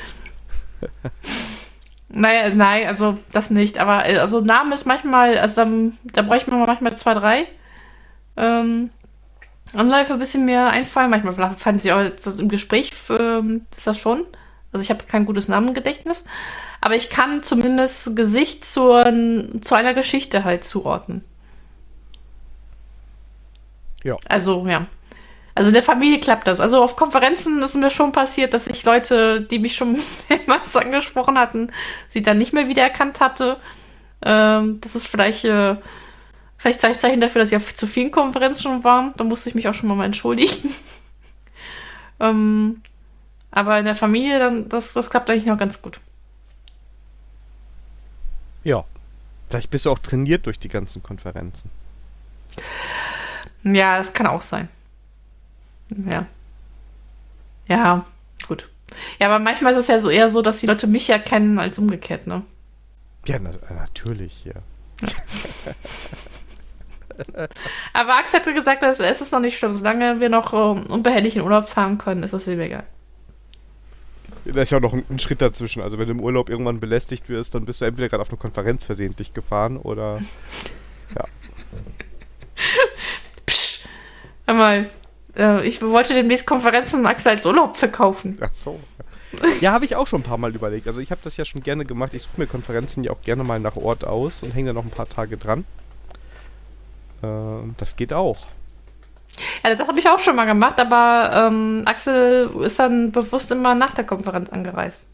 naja, 2.10 2.50
nein, 2.54 2.88
also 2.88 3.18
das 3.34 3.50
nicht. 3.50 3.80
Aber 3.80 4.08
äh, 4.08 4.18
also 4.18 4.42
Namen 4.42 4.72
ist 4.72 4.86
manchmal, 4.86 5.38
also 5.38 5.64
da, 5.64 5.72
da 6.14 6.22
bräuchte 6.22 6.52
man 6.52 6.66
manchmal 6.66 6.96
zwei, 6.96 7.14
drei. 7.14 7.46
Ähm, 8.38 8.92
Anläufe 9.74 10.14
ein 10.14 10.20
bisschen 10.20 10.46
mehr 10.46 10.70
einfallen. 10.70 11.10
Manchmal 11.10 11.56
fand 11.56 11.84
ich 11.84 11.92
auch 11.92 12.10
das 12.10 12.40
im 12.40 12.50
Gespräch, 12.50 12.92
ähm, 13.10 13.66
ist 13.76 13.88
das 13.88 13.98
schon. 13.98 14.26
Also 14.72 14.84
ich 14.84 14.90
habe 14.90 15.04
kein 15.06 15.26
gutes 15.26 15.48
Namengedächtnis. 15.48 16.24
Aber 16.82 16.96
ich 16.96 17.10
kann 17.10 17.44
zumindest 17.44 18.16
Gesicht 18.16 18.66
zur, 18.66 19.06
zu 19.62 19.76
einer 19.76 19.94
Geschichte 19.94 20.44
halt 20.44 20.64
zuordnen. 20.64 21.24
Ja. 24.04 24.16
Also, 24.28 24.66
ja. 24.68 24.86
Also 25.56 25.70
in 25.70 25.74
der 25.74 25.84
Familie 25.84 26.20
klappt 26.20 26.48
das. 26.48 26.60
Also 26.60 26.84
auf 26.84 26.96
Konferenzen 26.96 27.62
ist 27.64 27.76
mir 27.76 27.90
schon 27.90 28.12
passiert, 28.12 28.54
dass 28.54 28.68
ich 28.68 28.84
Leute, 28.84 29.42
die 29.42 29.58
mich 29.58 29.76
schon 29.76 29.98
mehrmals 30.30 30.76
angesprochen 30.76 31.40
hatten, 31.40 31.72
sie 32.08 32.22
dann 32.22 32.38
nicht 32.38 32.54
mehr 32.54 32.68
wiedererkannt 32.68 33.20
hatte. 33.20 33.58
Ähm, 34.22 34.80
das 34.82 34.96
ist 34.96 35.08
vielleicht 35.08 35.46
äh, 35.46 35.78
Vielleicht 36.68 36.82
zeige 36.82 36.92
ich 36.96 37.00
Zeichen 37.00 37.22
dafür, 37.22 37.40
dass 37.40 37.50
ich 37.50 37.56
auf 37.56 37.74
zu 37.74 37.88
vielen 37.88 38.12
Konferenzen 38.12 38.64
schon 38.64 38.84
war. 38.84 39.14
Da 39.16 39.24
musste 39.24 39.48
ich 39.48 39.56
mich 39.56 39.70
auch 39.70 39.74
schon 39.74 39.88
mal 39.88 40.04
entschuldigen. 40.04 40.70
ähm, 42.20 42.82
aber 43.52 43.80
in 43.80 43.86
der 43.86 43.96
Familie, 43.96 44.38
dann, 44.38 44.68
das, 44.68 44.92
das 44.92 45.10
klappt 45.10 45.30
eigentlich 45.30 45.46
noch 45.46 45.58
ganz 45.58 45.82
gut. 45.82 46.02
Ja. 48.66 48.84
Vielleicht 49.48 49.70
bist 49.70 49.86
du 49.86 49.92
auch 49.92 50.00
trainiert 50.00 50.46
durch 50.46 50.60
die 50.60 50.68
ganzen 50.68 51.02
Konferenzen. 51.02 51.72
Ja, 53.64 53.98
das 53.98 54.12
kann 54.12 54.28
auch 54.28 54.42
sein. 54.42 54.68
Ja. 55.90 56.26
Ja, 57.70 58.06
gut. 58.46 58.70
Ja, 59.20 59.28
aber 59.28 59.40
manchmal 59.40 59.72
ist 59.72 59.80
es 59.80 59.88
ja 59.88 60.02
so 60.02 60.10
eher 60.10 60.28
so, 60.28 60.42
dass 60.42 60.60
die 60.60 60.68
Leute 60.68 60.86
mich 60.86 61.08
ja 61.08 61.18
kennen 61.18 61.60
als 61.60 61.80
umgekehrt, 61.80 62.28
ne? 62.28 62.44
Ja, 63.26 63.40
na, 63.40 63.54
natürlich, 63.74 64.44
ja. 64.44 64.56
aber 67.94 68.16
Axel 68.16 68.40
hat 68.40 68.56
gesagt, 68.56 68.84
dass 68.84 69.00
es 69.00 69.22
ist 69.22 69.32
noch 69.32 69.40
nicht 69.40 69.58
schlimm. 69.58 69.74
Solange 69.74 70.20
wir 70.20 70.30
noch 70.30 70.54
um, 70.54 70.86
unbehelligt 70.88 71.36
in 71.36 71.42
Urlaub 71.42 71.70
fahren 71.70 71.98
können, 71.98 72.24
ist 72.24 72.34
das 72.34 72.48
ihm 72.48 72.60
egal. 72.60 72.84
Da 74.46 74.62
ist 74.62 74.72
ja 74.72 74.78
auch 74.78 74.82
noch 74.82 74.94
ein, 74.94 75.04
ein, 75.10 75.20
Schritt 75.20 75.42
dazwischen. 75.42 75.82
Also 75.82 75.98
wenn 75.98 76.08
du 76.08 76.14
im 76.14 76.22
Urlaub 76.22 76.50
irgendwann 76.50 76.80
belästigt 76.80 77.28
wirst, 77.28 77.56
dann 77.56 77.66
bist 77.66 77.82
du 77.82 77.86
entweder 77.86 78.08
gerade 78.08 78.22
auf 78.22 78.30
eine 78.30 78.38
Konferenz 78.38 78.86
versehentlich 78.86 79.34
gefahren 79.34 79.78
oder 79.78 80.22
ja. 81.16 81.26
Psch, 83.46 83.86
einmal. 84.46 84.90
Äh, 85.36 85.68
ich 85.68 85.82
wollte 85.82 86.14
demnächst 86.14 86.48
Konferenzen 86.48 87.06
Axel 87.06 87.34
als 87.34 87.46
Urlaub 87.46 87.78
verkaufen. 87.78 88.38
Ach 88.42 88.50
so. 88.54 88.80
Ja, 89.60 89.74
habe 89.74 89.86
ich 89.86 89.96
auch 89.96 90.08
schon 90.08 90.22
ein 90.22 90.24
paar 90.24 90.38
Mal 90.38 90.56
überlegt. 90.56 90.88
Also 90.88 91.02
ich 91.02 91.12
habe 91.12 91.22
das 91.24 91.38
ja 91.38 91.46
schon 91.46 91.62
gerne 91.62 91.86
gemacht. 91.86 92.14
Ich 92.14 92.24
suche 92.24 92.42
mir 92.42 92.48
Konferenzen 92.48 93.04
ja 93.04 93.12
auch 93.12 93.22
gerne 93.22 93.44
mal 93.44 93.60
nach 93.60 93.76
Ort 93.76 94.06
aus 94.06 94.44
und 94.44 94.56
hänge 94.56 94.70
da 94.70 94.74
noch 94.74 94.86
ein 94.86 94.90
paar 94.90 95.10
Tage 95.10 95.38
dran. 95.38 95.66
Äh, 97.22 97.28
das 97.78 97.96
geht 97.96 98.14
auch. 98.14 98.48
Ja, 99.64 99.76
das 99.76 99.88
habe 99.88 100.00
ich 100.00 100.08
auch 100.08 100.20
schon 100.20 100.36
mal 100.36 100.46
gemacht, 100.46 100.80
aber 100.80 101.48
ähm, 101.48 101.84
Axel 101.86 102.50
ist 102.62 102.80
dann 102.80 103.12
bewusst 103.12 103.52
immer 103.52 103.76
nach 103.76 103.94
der 103.94 104.06
Konferenz 104.06 104.50
angereist. 104.50 105.10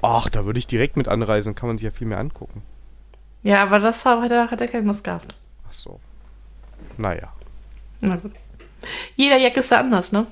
Ach, 0.00 0.28
da 0.28 0.44
würde 0.44 0.58
ich 0.58 0.66
direkt 0.66 0.96
mit 0.96 1.08
anreisen, 1.08 1.54
kann 1.54 1.68
man 1.68 1.78
sich 1.78 1.86
ja 1.86 1.90
viel 1.90 2.06
mehr 2.06 2.18
angucken. 2.18 2.62
Ja, 3.42 3.62
aber 3.62 3.80
das 3.80 4.04
hat 4.04 4.30
er, 4.30 4.50
hat 4.50 4.60
er 4.60 4.68
keine 4.68 4.86
Lust 4.86 5.02
gehabt. 5.02 5.34
Ach 5.68 5.72
so. 5.72 5.98
Naja. 6.96 7.32
Na 8.00 8.16
gut. 8.16 8.32
Jeder 9.16 9.38
Jack 9.38 9.56
ist 9.56 9.72
da 9.72 9.80
anders, 9.80 10.12
ne? 10.12 10.26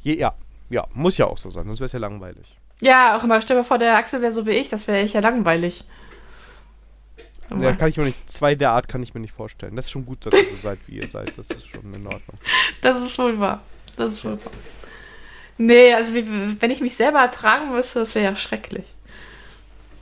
Je, 0.00 0.16
ja, 0.16 0.32
ja, 0.70 0.86
muss 0.94 1.18
ja 1.18 1.26
auch 1.26 1.36
so 1.36 1.50
sein, 1.50 1.64
sonst 1.64 1.80
wäre 1.80 1.86
es 1.86 1.92
ja 1.92 1.98
langweilig. 1.98 2.56
Ja, 2.80 3.16
auch 3.16 3.24
immer. 3.24 3.40
Stell 3.40 3.58
dir 3.58 3.64
vor, 3.64 3.78
der 3.78 3.96
Axel 3.96 4.20
wäre 4.20 4.32
so 4.32 4.46
wie 4.46 4.50
ich, 4.52 4.68
das 4.68 4.86
wäre 4.86 4.98
echt 4.98 5.14
ja 5.14 5.20
langweilig. 5.20 5.84
Ja, 7.50 7.74
kann 7.74 7.88
ich 7.88 7.96
mir 7.96 8.04
nicht, 8.04 8.30
zwei 8.30 8.54
der 8.54 8.70
Art 8.70 8.88
kann 8.88 9.02
ich 9.02 9.14
mir 9.14 9.20
nicht 9.20 9.34
vorstellen. 9.34 9.76
Das 9.76 9.86
ist 9.86 9.90
schon 9.90 10.04
gut, 10.04 10.26
dass 10.26 10.34
ihr 10.34 10.46
so 10.50 10.56
seid, 10.56 10.78
wie 10.86 10.96
ihr 10.96 11.08
seid. 11.08 11.38
Das 11.38 11.48
ist 11.48 11.66
schon 11.66 11.94
in 11.94 12.06
Ordnung. 12.06 12.38
Das 12.80 13.02
ist 13.02 13.12
schon 13.12 13.38
wahr. 13.40 13.62
Das 13.96 14.12
ist 14.12 14.20
schon 14.20 14.32
wahr. 14.32 14.52
Nee, 15.58 15.94
also 15.94 16.14
wie, 16.14 16.24
wenn 16.60 16.70
ich 16.70 16.80
mich 16.80 16.96
selber 16.96 17.20
ertragen 17.20 17.72
müsste, 17.72 18.00
das 18.00 18.14
wäre 18.14 18.24
ja 18.26 18.36
schrecklich. 18.36 18.84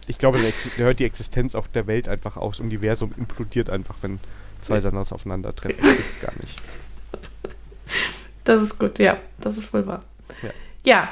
Ich 0.07 0.19
glaube, 0.19 0.39
da 0.39 0.83
hört 0.83 0.99
die 0.99 1.05
Existenz 1.05 1.55
auch 1.55 1.67
der 1.69 1.87
Welt 1.87 2.09
einfach 2.09 2.37
aus. 2.37 2.59
Das 2.59 2.65
Universum 2.65 3.15
implodiert 3.17 3.71
einfach, 3.71 3.97
wenn 4.03 4.19
zwei 4.61 4.81
Sanders 4.81 5.13
aufeinandertreffen. 5.13 5.83
Das 5.83 5.97
gibt's 5.97 6.21
gar 6.21 6.33
nicht. 6.41 6.63
Das 8.45 8.61
ist 8.61 8.79
gut, 8.79 8.99
ja. 8.99 9.17
Das 9.39 9.57
ist 9.57 9.73
wohl 9.73 9.87
wahr. 9.87 10.05
Ja. 10.43 10.51
ja. 10.85 11.11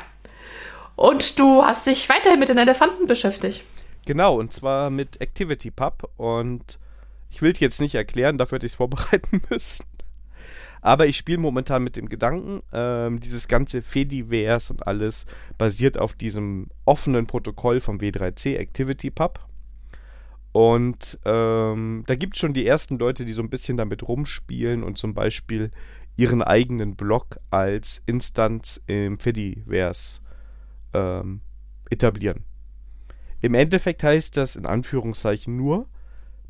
Und 0.97 1.39
du 1.39 1.64
hast 1.64 1.87
dich 1.87 2.07
weiterhin 2.11 2.39
mit 2.39 2.51
den 2.51 2.59
Elefanten 2.59 3.07
beschäftigt. 3.07 3.64
Genau, 4.05 4.38
und 4.38 4.53
zwar 4.53 4.90
mit 4.90 5.20
ActivityPub. 5.20 6.11
Und 6.16 6.78
ich 7.30 7.42
will 7.42 7.53
es 7.53 7.61
jetzt 7.61 7.80
nicht 7.80 7.94
erklären, 7.94 8.38
dafür 8.38 8.57
hätte 8.57 8.66
ich 8.66 8.72
es 8.72 8.76
vorbereiten 8.76 9.42
müssen. 9.50 9.86
Aber 10.80 11.07
ich 11.07 11.16
spiele 11.16 11.38
momentan 11.38 11.84
mit 11.84 11.96
dem 11.96 12.09
Gedanken, 12.09 12.61
ähm, 12.72 13.20
dieses 13.20 13.46
ganze 13.46 13.82
Fediverse 13.82 14.72
und 14.72 14.86
alles 14.86 15.26
basiert 15.57 15.96
auf 15.96 16.12
diesem 16.12 16.66
offenen 16.84 17.28
Protokoll 17.28 17.80
vom 17.80 17.98
W3C 17.98 18.59
ActivityPub. 18.59 19.38
Und 20.50 21.20
ähm, 21.24 22.03
da 22.09 22.16
gibt 22.16 22.34
es 22.34 22.40
schon 22.40 22.53
die 22.53 22.66
ersten 22.66 22.98
Leute, 22.98 23.24
die 23.24 23.32
so 23.32 23.42
ein 23.42 23.48
bisschen 23.48 23.76
damit 23.76 24.07
rumspielen 24.07 24.82
und 24.82 24.98
zum 24.98 25.14
Beispiel 25.14 25.70
ihren 26.16 26.42
eigenen 26.42 26.96
Blog 26.96 27.38
als 27.50 28.03
Instanz 28.07 28.82
im 28.86 29.18
Fediverse 29.18 30.20
ähm, 30.92 31.40
etablieren. 31.90 32.44
Im 33.43 33.55
Endeffekt 33.55 34.05
heißt 34.05 34.36
das 34.36 34.55
in 34.57 34.66
Anführungszeichen 34.66 35.57
nur, 35.57 35.86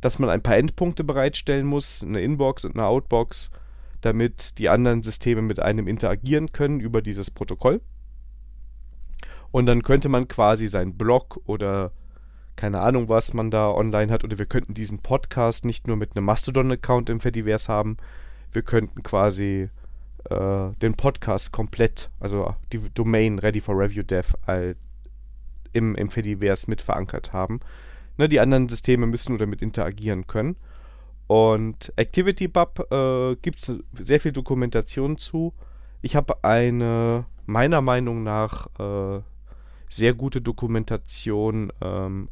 dass 0.03 0.19
man 0.19 0.29
ein 0.29 0.43
paar 0.43 0.57
Endpunkte 0.57 1.05
bereitstellen 1.05 1.67
muss, 1.67 2.03
eine 2.03 2.21
Inbox 2.21 2.67
und 2.67 2.77
eine 2.77 2.87
Outbox, 2.87 3.51
damit 4.03 4.59
die 4.59 4.69
anderen 4.69 5.03
Systeme 5.03 5.41
mit 5.41 5.59
einem 5.59 5.89
interagieren 5.89 6.53
können 6.53 6.81
über 6.81 7.01
dieses 7.01 7.31
Protokoll. 7.31 7.81
Und 9.51 9.67
dann 9.67 9.83
könnte 9.83 10.09
man 10.09 10.29
quasi 10.29 10.69
seinen 10.69 10.99
Blog 10.99 11.41
oder 11.47 11.93
keine 12.57 12.81
Ahnung, 12.81 13.09
was 13.09 13.33
man 13.33 13.51
da 13.51 13.71
online 13.71 14.13
hat, 14.13 14.25
oder 14.25 14.39
wir 14.39 14.47
könnten 14.47 14.75
diesen 14.75 14.99
Podcast 14.99 15.65
nicht 15.65 15.87
nur 15.87 15.97
mit 15.97 16.15
einem 16.15 16.27
Mastodon-Account 16.27 17.09
im 17.09 17.21
Fediverse 17.21 17.73
haben, 17.73 17.97
wir 18.53 18.63
könnten 18.63 19.03
quasi 19.03 19.71
äh, 20.29 20.71
den 20.83 20.95
Podcast 20.95 21.53
komplett, 21.53 22.11
also 22.21 22.55
die 22.73 22.81
Domain 22.93 23.39
Ready 23.39 23.63
for 23.63 23.79
Review 23.79 24.03
Dev, 24.03 24.35
als 24.45 24.77
im, 25.73 25.95
im 25.95 26.09
Fediverse 26.09 26.69
mit 26.69 26.81
verankert 26.81 27.33
haben. 27.33 27.61
Ne, 28.19 28.29
die 28.29 28.41
anderen 28.41 28.69
Systeme 28.69 29.07
müssen 29.07 29.33
nur 29.33 29.39
damit 29.39 29.63
interagieren 29.63 30.27
können. 30.27 30.57
Und 31.27 31.93
ActivityBub 31.97 32.93
äh, 32.93 33.37
gibt 33.37 33.61
es 33.61 33.83
sehr 33.93 34.21
viel 34.21 34.33
Dokumentation 34.33 35.17
zu. 35.17 35.55
Ich 36.03 36.15
habe 36.17 36.45
eine, 36.45 37.25
meiner 37.47 37.81
Meinung 37.81 38.23
nach, 38.23 38.67
äh, 38.79 39.23
sehr 39.89 40.15
gute 40.15 40.41
Dokumentation 40.41 41.73
ähm, 41.83 42.29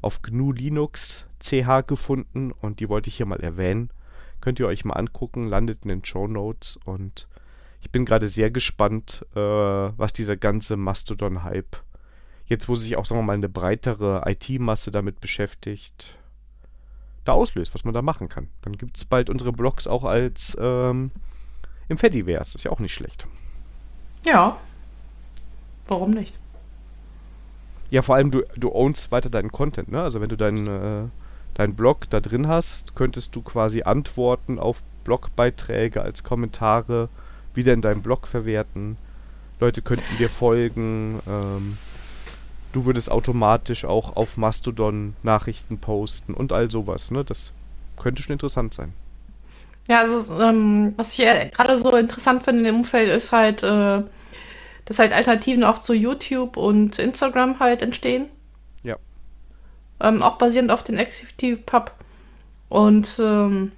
auf 0.00 0.22
GNU 0.22 0.52
Linux 0.52 1.26
CH 1.40 1.86
gefunden 1.86 2.52
und 2.52 2.80
die 2.80 2.88
wollte 2.88 3.08
ich 3.08 3.16
hier 3.16 3.26
mal 3.26 3.40
erwähnen. 3.40 3.90
Könnt 4.40 4.60
ihr 4.60 4.66
euch 4.66 4.84
mal 4.84 4.94
angucken, 4.94 5.44
landet 5.44 5.84
in 5.84 5.88
den 5.88 6.04
Show 6.04 6.28
Notes 6.28 6.78
und 6.84 7.28
ich 7.80 7.90
bin 7.90 8.04
gerade 8.04 8.28
sehr 8.28 8.50
gespannt, 8.50 9.26
äh, 9.34 9.40
was 9.40 10.12
dieser 10.12 10.36
ganze 10.36 10.76
Mastodon-Hype 10.76 11.76
jetzt 12.46 12.68
wo 12.68 12.74
sich 12.74 12.96
auch, 12.96 13.04
sagen 13.04 13.20
wir 13.20 13.24
mal, 13.24 13.34
eine 13.34 13.48
breitere 13.48 14.22
IT-Masse 14.26 14.90
damit 14.90 15.20
beschäftigt, 15.20 16.16
da 17.24 17.32
auslöst, 17.32 17.74
was 17.74 17.84
man 17.84 17.94
da 17.94 18.02
machen 18.02 18.28
kann. 18.28 18.48
Dann 18.62 18.76
gibt 18.76 18.96
es 18.96 19.04
bald 19.04 19.30
unsere 19.30 19.52
Blogs 19.52 19.86
auch 19.86 20.04
als 20.04 20.56
ähm, 20.60 21.10
im 21.88 21.98
Fediverse. 21.98 22.56
Ist 22.56 22.64
ja 22.64 22.72
auch 22.72 22.80
nicht 22.80 22.94
schlecht. 22.94 23.26
Ja. 24.24 24.58
Warum 25.86 26.10
nicht? 26.10 26.38
Ja, 27.90 28.02
vor 28.02 28.14
allem 28.14 28.30
du, 28.30 28.42
du 28.56 28.74
ownst 28.74 29.12
weiter 29.12 29.30
deinen 29.30 29.52
Content, 29.52 29.90
ne? 29.90 30.02
Also 30.02 30.20
wenn 30.20 30.30
du 30.30 30.36
deinen 30.36 30.66
äh, 30.66 31.08
deinen 31.54 31.74
Blog 31.74 32.08
da 32.10 32.20
drin 32.20 32.48
hast, 32.48 32.94
könntest 32.94 33.36
du 33.36 33.42
quasi 33.42 33.82
Antworten 33.82 34.58
auf 34.58 34.82
Blogbeiträge 35.04 36.02
als 36.02 36.24
Kommentare 36.24 37.08
wieder 37.54 37.72
in 37.72 37.82
deinem 37.82 38.02
Blog 38.02 38.26
verwerten. 38.26 38.96
Leute 39.60 39.82
könnten 39.82 40.16
dir 40.18 40.30
folgen. 40.30 41.20
Ähm, 41.28 41.76
du 42.72 42.84
würdest 42.84 43.10
automatisch 43.10 43.84
auch 43.84 44.16
auf 44.16 44.36
Mastodon 44.36 45.14
Nachrichten 45.22 45.78
posten 45.78 46.34
und 46.34 46.52
all 46.52 46.70
sowas. 46.70 47.10
Ne? 47.10 47.24
Das 47.24 47.52
könnte 47.96 48.22
schon 48.22 48.32
interessant 48.32 48.74
sein. 48.74 48.92
Ja, 49.88 50.00
also 50.00 50.38
ähm, 50.40 50.94
was 50.96 51.18
ich 51.18 51.26
gerade 51.52 51.76
so 51.76 51.94
interessant 51.96 52.44
finde 52.44 52.60
in 52.60 52.66
dem 52.66 52.76
Umfeld 52.76 53.10
ist 53.10 53.32
halt, 53.32 53.62
äh, 53.62 54.02
dass 54.84 54.98
halt 54.98 55.12
Alternativen 55.12 55.64
auch 55.64 55.78
zu 55.78 55.92
YouTube 55.92 56.56
und 56.56 56.98
Instagram 56.98 57.58
halt 57.60 57.82
entstehen. 57.82 58.26
Ja. 58.84 58.96
Ähm, 60.00 60.22
auch 60.22 60.38
basierend 60.38 60.70
auf 60.70 60.82
den 60.82 60.98
Activity 60.98 61.56
Pub. 61.56 61.92
Und 62.68 63.18
ähm, 63.20 63.72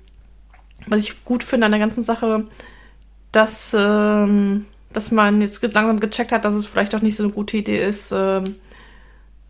was 0.87 1.03
ich 1.03 1.25
gut 1.25 1.43
finde 1.43 1.67
an 1.67 1.73
der 1.73 1.81
ganzen 1.81 2.03
Sache, 2.03 2.45
dass, 3.33 3.75
ähm, 3.77 4.67
dass 4.93 5.11
man 5.11 5.41
jetzt 5.41 5.63
langsam 5.75 6.01
gecheckt 6.01 6.33
hat, 6.33 6.45
dass 6.45 6.55
es 6.55 6.67
vielleicht 6.67 6.95
auch 6.95 7.03
nicht 7.03 7.17
so 7.17 7.25
eine 7.25 7.33
gute 7.33 7.57
Idee 7.57 7.85
ist, 7.85 8.13
ähm, 8.13 8.57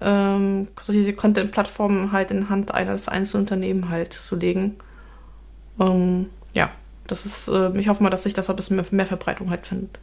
ähm, 0.01 0.69
solche 0.81 1.13
Content-Plattformen 1.13 2.13
halt 2.13 2.31
in 2.31 2.49
Hand 2.49 2.75
eines 2.75 3.09
Einzelunternehmens 3.09 3.89
halt 3.89 4.13
zu 4.13 4.37
legen. 4.37 4.77
Ähm, 5.79 6.31
ja, 6.53 6.71
das 7.07 7.27
ist, 7.27 7.49
äh, 7.49 7.77
ich 7.79 7.89
hoffe 7.89 8.03
mal, 8.03 8.11
dass 8.11 8.25
sich 8.25 8.35
das 8.35 8.51
ein 8.51 8.57
bisschen 8.57 8.77
mehr, 8.77 8.87
mehr 8.91 9.07
Verbreitung 9.07 9.51
halt 9.51 9.67
findet. 9.67 9.99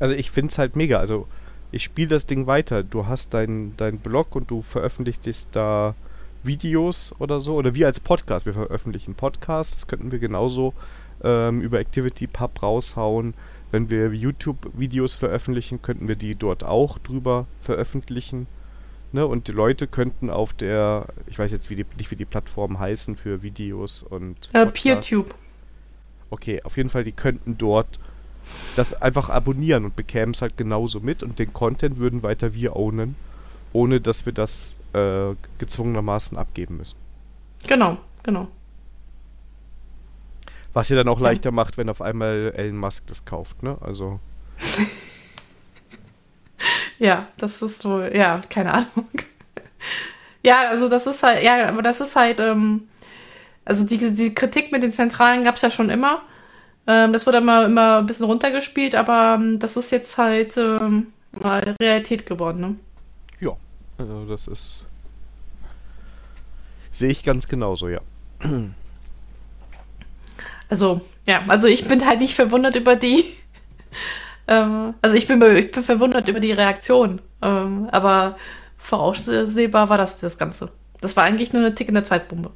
Also 0.00 0.14
ich 0.14 0.30
finde 0.30 0.50
es 0.50 0.58
halt 0.58 0.76
mega. 0.76 0.98
Also 0.98 1.26
ich 1.72 1.82
spiele 1.84 2.08
das 2.08 2.26
Ding 2.26 2.46
weiter. 2.46 2.82
Du 2.82 3.06
hast 3.06 3.34
deinen 3.34 3.76
dein 3.76 3.98
Blog 3.98 4.36
und 4.36 4.50
du 4.50 4.62
veröffentlichst 4.62 5.48
da 5.52 5.94
Videos 6.42 7.14
oder 7.18 7.40
so. 7.40 7.54
Oder 7.54 7.74
wir 7.74 7.86
als 7.86 8.00
Podcast. 8.00 8.46
Wir 8.46 8.54
veröffentlichen 8.54 9.14
Podcasts. 9.14 9.74
Das 9.74 9.86
könnten 9.86 10.12
wir 10.12 10.18
genauso 10.18 10.74
ähm, 11.22 11.60
über 11.60 11.78
ActivityPub 11.78 12.62
raushauen. 12.62 13.34
Wenn 13.70 13.90
wir 13.90 14.12
YouTube-Videos 14.12 15.16
veröffentlichen, 15.16 15.82
könnten 15.82 16.06
wir 16.06 16.16
die 16.16 16.36
dort 16.36 16.62
auch 16.62 16.98
drüber 16.98 17.46
veröffentlichen. 17.60 18.46
Ne, 19.14 19.24
und 19.24 19.46
die 19.46 19.52
Leute 19.52 19.86
könnten 19.86 20.28
auf 20.28 20.54
der, 20.54 21.06
ich 21.28 21.38
weiß 21.38 21.52
jetzt 21.52 21.70
wie 21.70 21.76
die, 21.76 21.86
nicht, 21.98 22.10
wie 22.10 22.16
die 22.16 22.24
Plattformen 22.24 22.80
heißen 22.80 23.14
für 23.14 23.44
Videos 23.44 24.02
und. 24.02 24.52
Äh, 24.52 24.66
PeerTube. 24.66 25.32
Okay, 26.30 26.60
auf 26.64 26.76
jeden 26.76 26.88
Fall, 26.88 27.04
die 27.04 27.12
könnten 27.12 27.56
dort 27.56 28.00
das 28.74 28.92
einfach 29.00 29.30
abonnieren 29.30 29.84
und 29.84 29.94
bekämen 29.94 30.34
es 30.34 30.42
halt 30.42 30.56
genauso 30.56 30.98
mit 30.98 31.22
und 31.22 31.38
den 31.38 31.52
Content 31.52 31.98
würden 31.98 32.24
weiter 32.24 32.54
wir 32.54 32.74
ownen, 32.74 33.14
ohne 33.72 34.00
dass 34.00 34.26
wir 34.26 34.32
das 34.32 34.80
äh, 34.94 35.36
gezwungenermaßen 35.58 36.36
abgeben 36.36 36.78
müssen. 36.78 36.98
Genau, 37.68 37.98
genau. 38.24 38.48
Was 40.72 40.88
ja 40.88 40.96
dann 40.96 41.06
auch 41.06 41.20
leichter 41.20 41.52
macht, 41.52 41.78
wenn 41.78 41.88
auf 41.88 42.02
einmal 42.02 42.52
Elon 42.56 42.78
Musk 42.78 43.06
das 43.06 43.24
kauft, 43.24 43.62
ne? 43.62 43.78
Also. 43.80 44.18
ja, 46.98 47.28
das 47.36 47.62
ist 47.62 47.82
so, 47.82 48.00
ja, 48.00 48.40
keine 48.48 48.72
Ahnung. 48.72 49.10
ja, 50.42 50.68
also 50.68 50.88
das 50.88 51.06
ist 51.06 51.22
halt, 51.22 51.42
ja, 51.42 51.68
aber 51.68 51.82
das 51.82 52.00
ist 52.00 52.16
halt, 52.16 52.40
ähm, 52.40 52.88
also 53.64 53.86
die, 53.86 54.12
die 54.12 54.34
Kritik 54.34 54.72
mit 54.72 54.82
den 54.82 54.90
Zentralen 54.92 55.44
gab 55.44 55.56
es 55.56 55.62
ja 55.62 55.70
schon 55.70 55.90
immer. 55.90 56.22
Ähm, 56.86 57.12
das 57.12 57.26
wurde 57.26 57.38
immer, 57.38 57.64
immer 57.64 57.98
ein 57.98 58.06
bisschen 58.06 58.26
runtergespielt, 58.26 58.94
aber 58.94 59.36
ähm, 59.38 59.58
das 59.58 59.76
ist 59.76 59.90
jetzt 59.90 60.18
halt 60.18 60.56
ähm, 60.56 61.12
mal 61.32 61.74
Realität 61.80 62.26
geworden, 62.26 62.60
ne? 62.60 62.76
Ja, 63.40 63.56
also 63.98 64.26
das 64.26 64.46
ist. 64.46 64.84
Sehe 66.90 67.10
ich 67.10 67.24
ganz 67.24 67.48
genauso, 67.48 67.88
ja. 67.88 68.00
Also, 70.68 71.00
ja, 71.26 71.42
also 71.48 71.66
ich 71.68 71.88
bin 71.88 72.06
halt 72.06 72.20
nicht 72.20 72.34
verwundert 72.34 72.76
über 72.76 72.96
die. 72.96 73.24
Ähm, 74.46 74.94
also 75.02 75.16
ich 75.16 75.26
bin, 75.26 75.42
ich 75.56 75.70
bin 75.70 75.82
verwundert 75.82 76.28
über 76.28 76.40
die 76.40 76.52
Reaktion. 76.52 77.20
Ähm, 77.42 77.88
aber 77.90 78.36
voraussehbar 78.76 79.88
war 79.88 79.98
das 79.98 80.20
das 80.20 80.38
Ganze. 80.38 80.70
Das 81.00 81.16
war 81.16 81.24
eigentlich 81.24 81.52
nur 81.52 81.62
eine 81.62 81.74
tickende 81.74 82.02
Zeitbombe. 82.02 82.50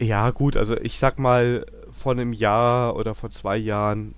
Ja, 0.00 0.30
gut, 0.30 0.56
also 0.56 0.76
ich 0.76 0.98
sag 0.98 1.18
mal, 1.18 1.66
vor 1.96 2.12
einem 2.12 2.32
Jahr 2.32 2.96
oder 2.96 3.14
vor 3.14 3.30
zwei 3.30 3.56
Jahren 3.56 4.14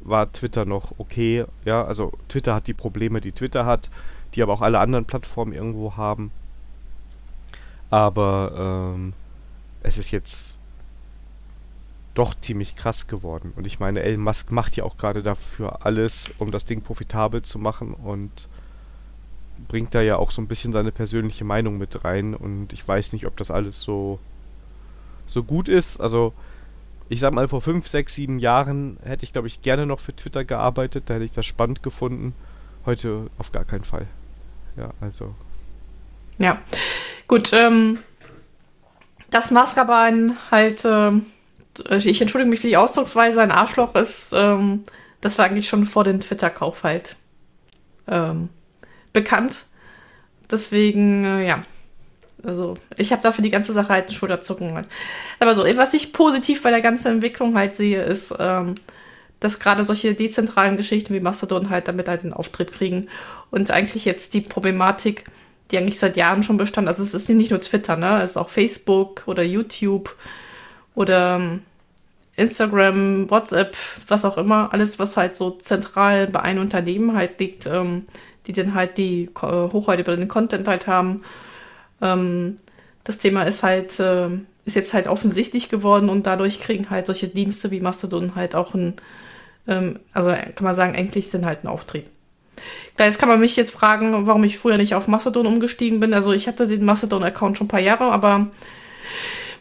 war 0.00 0.32
Twitter 0.32 0.64
noch 0.64 0.94
okay. 0.98 1.44
Ja, 1.64 1.84
also 1.84 2.12
Twitter 2.28 2.54
hat 2.54 2.66
die 2.66 2.74
Probleme, 2.74 3.20
die 3.20 3.32
Twitter 3.32 3.66
hat, 3.66 3.90
die 4.34 4.42
aber 4.42 4.54
auch 4.54 4.62
alle 4.62 4.78
anderen 4.78 5.04
Plattformen 5.04 5.52
irgendwo 5.52 5.96
haben. 5.96 6.32
Aber 7.90 8.94
ähm, 8.96 9.12
es 9.82 9.98
ist 9.98 10.10
jetzt 10.10 10.58
doch 12.20 12.34
ziemlich 12.38 12.76
krass 12.76 13.06
geworden. 13.06 13.54
Und 13.56 13.66
ich 13.66 13.80
meine, 13.80 14.02
Elon 14.02 14.20
Musk 14.20 14.52
macht 14.52 14.76
ja 14.76 14.84
auch 14.84 14.98
gerade 14.98 15.22
dafür 15.22 15.86
alles, 15.86 16.34
um 16.36 16.50
das 16.50 16.66
Ding 16.66 16.82
profitabel 16.82 17.40
zu 17.40 17.58
machen 17.58 17.94
und 17.94 18.46
bringt 19.68 19.94
da 19.94 20.02
ja 20.02 20.16
auch 20.16 20.30
so 20.30 20.42
ein 20.42 20.46
bisschen 20.46 20.74
seine 20.74 20.92
persönliche 20.92 21.44
Meinung 21.44 21.78
mit 21.78 22.04
rein. 22.04 22.34
Und 22.34 22.74
ich 22.74 22.86
weiß 22.86 23.14
nicht, 23.14 23.26
ob 23.26 23.38
das 23.38 23.50
alles 23.50 23.80
so, 23.80 24.18
so 25.26 25.42
gut 25.42 25.66
ist. 25.66 25.98
Also, 25.98 26.34
ich 27.08 27.20
sag 27.20 27.32
mal, 27.32 27.48
vor 27.48 27.62
fünf, 27.62 27.88
sechs, 27.88 28.16
sieben 28.16 28.38
Jahren 28.38 28.98
hätte 29.02 29.24
ich, 29.24 29.32
glaube 29.32 29.48
ich, 29.48 29.62
gerne 29.62 29.86
noch 29.86 30.00
für 30.00 30.14
Twitter 30.14 30.44
gearbeitet. 30.44 31.04
Da 31.06 31.14
hätte 31.14 31.24
ich 31.24 31.32
das 31.32 31.46
spannend 31.46 31.82
gefunden. 31.82 32.34
Heute 32.84 33.30
auf 33.38 33.50
gar 33.50 33.64
keinen 33.64 33.84
Fall. 33.84 34.06
Ja, 34.76 34.90
also. 35.00 35.34
Ja, 36.36 36.58
gut. 37.26 37.54
Ähm, 37.54 37.98
dass 39.30 39.50
Maskerbein 39.50 40.36
halt, 40.50 40.84
äh, 40.84 41.12
ich 41.90 42.20
entschuldige 42.20 42.50
mich 42.50 42.60
für 42.60 42.66
die 42.66 42.76
Ausdrucksweise, 42.76 43.40
ein 43.40 43.52
Arschloch 43.52 43.94
ist, 43.94 44.32
ähm, 44.32 44.84
das 45.20 45.38
war 45.38 45.46
eigentlich 45.46 45.68
schon 45.68 45.86
vor 45.86 46.04
dem 46.04 46.20
Twitter-Kauf 46.20 46.82
halt 46.82 47.16
ähm, 48.08 48.48
bekannt. 49.12 49.64
Deswegen, 50.50 51.24
äh, 51.24 51.46
ja. 51.46 51.64
Also, 52.42 52.78
ich 52.96 53.12
habe 53.12 53.22
dafür 53.22 53.42
die 53.42 53.50
ganze 53.50 53.74
Sache 53.74 53.90
halt 53.90 54.06
einen 54.06 54.16
Schulterzucken. 54.16 54.86
Aber 55.40 55.54
so, 55.54 55.64
was 55.76 55.92
ich 55.92 56.14
positiv 56.14 56.62
bei 56.62 56.70
der 56.70 56.80
ganzen 56.80 57.08
Entwicklung 57.08 57.54
halt 57.54 57.74
sehe, 57.74 58.02
ist, 58.02 58.34
ähm, 58.38 58.76
dass 59.40 59.58
gerade 59.58 59.84
solche 59.84 60.14
dezentralen 60.14 60.78
Geschichten 60.78 61.12
wie 61.12 61.20
Mastodon 61.20 61.68
halt 61.68 61.86
damit 61.88 62.08
halt 62.08 62.22
einen 62.22 62.32
Auftrieb 62.32 62.72
kriegen 62.72 63.08
und 63.50 63.70
eigentlich 63.70 64.06
jetzt 64.06 64.32
die 64.32 64.40
Problematik 64.40 65.24
die 65.70 65.78
eigentlich 65.78 65.98
seit 65.98 66.16
Jahren 66.16 66.42
schon 66.42 66.56
bestand. 66.56 66.88
Also 66.88 67.02
es 67.02 67.14
ist 67.14 67.28
nicht 67.28 67.50
nur 67.50 67.60
Twitter, 67.60 67.96
ne? 67.96 68.22
Es 68.22 68.30
ist 68.30 68.36
auch 68.36 68.48
Facebook 68.48 69.22
oder 69.26 69.42
YouTube 69.42 70.16
oder 70.94 71.36
ähm, 71.36 71.62
Instagram, 72.36 73.30
WhatsApp, 73.30 73.76
was 74.08 74.24
auch 74.24 74.38
immer. 74.38 74.72
Alles, 74.72 74.98
was 74.98 75.16
halt 75.16 75.36
so 75.36 75.50
zentral 75.50 76.26
bei 76.26 76.40
einem 76.40 76.62
Unternehmen 76.62 77.16
halt 77.16 77.38
liegt, 77.40 77.66
ähm, 77.66 78.04
die 78.46 78.52
dann 78.52 78.74
halt 78.74 78.98
die 78.98 79.30
äh, 79.42 80.04
den 80.04 80.28
Content 80.28 80.68
halt 80.68 80.86
haben. 80.86 81.22
Ähm, 82.00 82.56
das 83.04 83.18
Thema 83.18 83.42
ist 83.42 83.62
halt, 83.62 83.98
äh, 84.00 84.28
ist 84.64 84.76
jetzt 84.76 84.94
halt 84.94 85.08
offensichtlich 85.08 85.68
geworden 85.68 86.08
und 86.08 86.26
dadurch 86.26 86.60
kriegen 86.60 86.90
halt 86.90 87.06
solche 87.06 87.28
Dienste 87.28 87.70
wie 87.70 87.80
Mastodon 87.80 88.34
halt 88.34 88.54
auch 88.54 88.74
ein, 88.74 88.94
ähm, 89.66 89.98
also 90.12 90.30
kann 90.30 90.64
man 90.64 90.74
sagen, 90.74 90.94
eigentlich 90.94 91.30
sind 91.30 91.44
halt 91.44 91.64
ein 91.64 91.68
Auftrieb. 91.68 92.10
Klar, 92.96 93.08
jetzt 93.08 93.18
kann 93.18 93.28
man 93.28 93.40
mich 93.40 93.56
jetzt 93.56 93.70
fragen, 93.70 94.26
warum 94.26 94.44
ich 94.44 94.58
früher 94.58 94.76
nicht 94.76 94.94
auf 94.94 95.08
Mastodon 95.08 95.46
umgestiegen 95.46 96.00
bin. 96.00 96.12
Also 96.12 96.32
ich 96.32 96.46
hatte 96.46 96.66
den 96.66 96.84
Mastodon-Account 96.84 97.56
schon 97.56 97.66
ein 97.66 97.68
paar 97.68 97.80
Jahre, 97.80 98.12
aber 98.12 98.48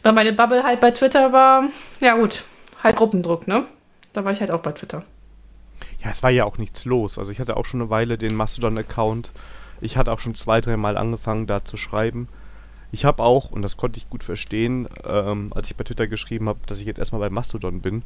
weil 0.03 0.13
meine 0.13 0.33
Bubble 0.33 0.63
halt 0.63 0.79
bei 0.79 0.91
Twitter 0.91 1.31
war, 1.31 1.65
ja 1.99 2.15
gut, 2.15 2.43
halt 2.83 2.95
Gruppendruck, 2.95 3.47
ne? 3.47 3.65
Da 4.13 4.25
war 4.25 4.31
ich 4.31 4.39
halt 4.39 4.51
auch 4.51 4.61
bei 4.61 4.71
Twitter. 4.71 5.03
Ja, 6.03 6.09
es 6.09 6.23
war 6.23 6.29
ja 6.29 6.45
auch 6.45 6.57
nichts 6.57 6.85
los. 6.85 7.17
Also 7.17 7.31
ich 7.31 7.39
hatte 7.39 7.57
auch 7.57 7.65
schon 7.65 7.81
eine 7.81 7.89
Weile 7.89 8.17
den 8.17 8.35
Mastodon-Account. 8.35 9.31
Ich 9.81 9.97
hatte 9.97 10.11
auch 10.11 10.19
schon 10.19 10.35
zwei, 10.35 10.61
dreimal 10.61 10.97
angefangen, 10.97 11.47
da 11.47 11.63
zu 11.63 11.77
schreiben. 11.77 12.27
Ich 12.91 13.05
habe 13.05 13.23
auch, 13.23 13.51
und 13.51 13.61
das 13.61 13.77
konnte 13.77 13.99
ich 13.99 14.09
gut 14.09 14.23
verstehen, 14.23 14.87
ähm, 15.03 15.51
als 15.53 15.69
ich 15.69 15.75
bei 15.75 15.83
Twitter 15.83 16.07
geschrieben 16.07 16.49
habe, 16.49 16.59
dass 16.65 16.79
ich 16.79 16.85
jetzt 16.85 16.97
erstmal 16.97 17.21
bei 17.21 17.29
Mastodon 17.29 17.81
bin, 17.81 18.01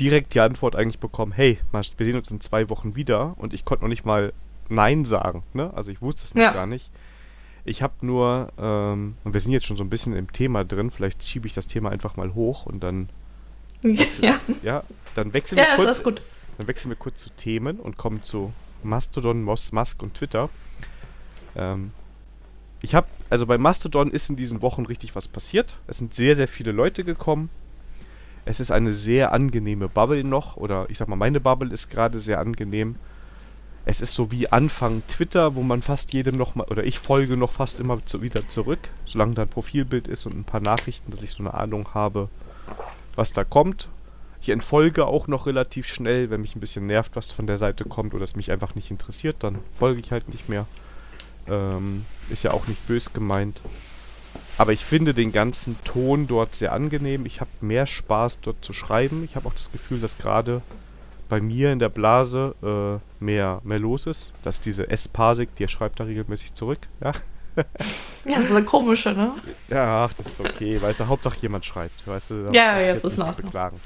direkt 0.00 0.34
die 0.34 0.40
Antwort 0.40 0.74
eigentlich 0.74 0.98
bekommen, 0.98 1.32
hey, 1.32 1.58
wir 1.70 1.82
sehen 1.82 2.16
uns 2.16 2.30
in 2.30 2.40
zwei 2.40 2.68
Wochen 2.70 2.96
wieder 2.96 3.34
und 3.38 3.52
ich 3.52 3.64
konnte 3.64 3.84
noch 3.84 3.90
nicht 3.90 4.04
mal 4.04 4.32
Nein 4.68 5.04
sagen. 5.04 5.42
Ne? 5.52 5.70
Also 5.74 5.90
ich 5.90 6.00
wusste 6.00 6.24
es 6.24 6.34
noch 6.34 6.42
ja. 6.42 6.52
gar 6.52 6.66
nicht. 6.66 6.90
Ich 7.66 7.82
habe 7.82 7.94
nur, 8.00 8.48
ähm, 8.58 9.16
und 9.24 9.34
wir 9.34 9.40
sind 9.40 9.52
jetzt 9.52 9.66
schon 9.66 9.76
so 9.76 9.84
ein 9.84 9.90
bisschen 9.90 10.14
im 10.14 10.32
Thema 10.32 10.64
drin, 10.64 10.90
vielleicht 10.90 11.24
schiebe 11.24 11.46
ich 11.46 11.54
das 11.54 11.66
Thema 11.66 11.90
einfach 11.90 12.16
mal 12.16 12.34
hoch 12.34 12.66
und 12.66 12.80
dann 12.80 13.08
ja. 14.20 14.40
ja, 14.62 14.82
dann 15.14 15.34
wechseln 15.34 15.58
ja, 15.58 15.76
wir 15.76 15.84
kurz, 15.84 16.02
gut. 16.02 16.22
dann 16.56 16.66
wechseln 16.66 16.90
wir 16.90 16.96
kurz 16.96 17.20
zu 17.20 17.30
Themen 17.30 17.78
und 17.78 17.98
kommen 17.98 18.22
zu 18.22 18.52
Mastodon, 18.82 19.42
Moss, 19.42 19.72
Musk 19.72 20.02
und 20.02 20.14
Twitter. 20.14 20.48
Ähm, 21.54 21.90
ich 22.80 22.94
habe, 22.94 23.06
also 23.30 23.46
bei 23.46 23.58
Mastodon 23.58 24.10
ist 24.10 24.30
in 24.30 24.36
diesen 24.36 24.62
Wochen 24.62 24.86
richtig 24.86 25.14
was 25.14 25.28
passiert. 25.28 25.78
Es 25.86 25.98
sind 25.98 26.14
sehr, 26.14 26.34
sehr 26.34 26.48
viele 26.48 26.72
Leute 26.72 27.04
gekommen. 27.04 27.50
Es 28.46 28.60
ist 28.60 28.70
eine 28.70 28.92
sehr 28.92 29.32
angenehme 29.32 29.88
Bubble 29.88 30.24
noch, 30.24 30.56
oder 30.56 30.86
ich 30.88 30.98
sag 30.98 31.08
mal, 31.08 31.16
meine 31.16 31.40
Bubble 31.40 31.72
ist 31.72 31.90
gerade 31.90 32.20
sehr 32.20 32.40
angenehm. 32.40 32.96
Es 33.86 34.00
ist 34.00 34.14
so 34.14 34.30
wie 34.30 34.48
Anfang 34.48 35.02
Twitter, 35.08 35.54
wo 35.54 35.62
man 35.62 35.82
fast 35.82 36.14
jedem 36.14 36.36
noch 36.36 36.54
mal, 36.54 36.64
oder 36.64 36.84
ich 36.84 36.98
folge 36.98 37.36
noch 37.36 37.52
fast 37.52 37.80
immer 37.80 38.04
zu, 38.04 38.22
wieder 38.22 38.48
zurück, 38.48 38.80
solange 39.04 39.34
da 39.34 39.42
ein 39.42 39.48
Profilbild 39.48 40.08
ist 40.08 40.24
und 40.24 40.36
ein 40.36 40.44
paar 40.44 40.60
Nachrichten, 40.60 41.10
dass 41.10 41.22
ich 41.22 41.32
so 41.32 41.42
eine 41.42 41.52
Ahnung 41.52 41.88
habe, 41.92 42.28
was 43.16 43.32
da 43.32 43.44
kommt. 43.44 43.88
Ich 44.40 44.50
entfolge 44.50 45.06
auch 45.06 45.26
noch 45.26 45.46
relativ 45.46 45.86
schnell, 45.86 46.30
wenn 46.30 46.42
mich 46.42 46.54
ein 46.54 46.60
bisschen 46.60 46.86
nervt, 46.86 47.16
was 47.16 47.32
von 47.32 47.46
der 47.46 47.58
Seite 47.58 47.84
kommt 47.84 48.12
oder 48.14 48.24
es 48.24 48.36
mich 48.36 48.50
einfach 48.50 48.74
nicht 48.74 48.90
interessiert, 48.90 49.36
dann 49.40 49.58
folge 49.72 50.00
ich 50.00 50.12
halt 50.12 50.28
nicht 50.28 50.48
mehr. 50.48 50.66
Ähm, 51.48 52.04
ist 52.30 52.42
ja 52.42 52.52
auch 52.52 52.66
nicht 52.66 52.86
bös 52.86 53.12
gemeint. 53.12 53.60
Aber 54.58 54.72
ich 54.72 54.84
finde 54.84 55.14
den 55.14 55.32
ganzen 55.32 55.76
Ton 55.84 56.26
dort 56.26 56.54
sehr 56.54 56.72
angenehm. 56.72 57.26
Ich 57.26 57.40
habe 57.40 57.50
mehr 57.60 57.86
Spaß 57.86 58.40
dort 58.40 58.64
zu 58.64 58.72
schreiben. 58.72 59.24
Ich 59.24 59.36
habe 59.36 59.48
auch 59.48 59.54
das 59.54 59.72
Gefühl, 59.72 60.00
dass 60.00 60.18
gerade 60.18 60.62
bei 61.28 61.40
mir 61.40 61.72
in 61.72 61.78
der 61.78 61.88
Blase 61.88 62.54
äh, 62.62 63.24
mehr, 63.24 63.60
mehr 63.64 63.78
los 63.78 64.06
ist. 64.06 64.32
Dass 64.42 64.60
diese 64.60 64.90
S-Pasik, 64.90 65.54
die 65.56 65.66
schreibt 65.68 66.00
da 66.00 66.04
regelmäßig 66.04 66.54
zurück. 66.54 66.80
Ja, 67.02 67.12
ja 68.24 68.36
das 68.36 68.46
ist 68.46 68.50
eine 68.52 68.64
komische, 68.64 69.12
ne? 69.12 69.32
Ja, 69.68 70.04
ach, 70.04 70.12
das 70.14 70.26
ist 70.26 70.40
okay. 70.40 70.80
Weißt 70.80 71.00
du, 71.00 71.06
Hauptsache 71.06 71.38
jemand 71.40 71.64
schreibt. 71.64 72.06
Weißt 72.06 72.30
du, 72.30 72.46
ja, 72.52 72.80
ja, 72.80 72.80
jetzt 72.80 73.04
ist 73.04 73.18
noch. 73.18 73.34
beklagen. 73.34 73.80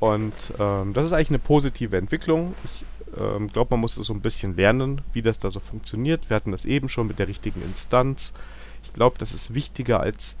Und 0.00 0.52
ähm, 0.58 0.94
das 0.94 1.06
ist 1.06 1.12
eigentlich 1.12 1.30
eine 1.30 1.38
positive 1.38 1.96
Entwicklung. 1.96 2.54
Ich 2.64 2.84
ähm, 3.16 3.48
glaube, 3.48 3.70
man 3.72 3.80
muss 3.80 3.94
so 3.94 4.12
ein 4.12 4.20
bisschen 4.20 4.56
lernen, 4.56 5.02
wie 5.12 5.22
das 5.22 5.38
da 5.38 5.50
so 5.50 5.60
funktioniert. 5.60 6.28
Wir 6.28 6.36
hatten 6.36 6.50
das 6.50 6.64
eben 6.64 6.88
schon 6.88 7.06
mit 7.06 7.18
der 7.18 7.28
richtigen 7.28 7.62
Instanz 7.62 8.34
ich 8.82 8.92
glaube, 8.92 9.16
das 9.18 9.32
ist 9.32 9.54
wichtiger 9.54 10.00
als 10.00 10.36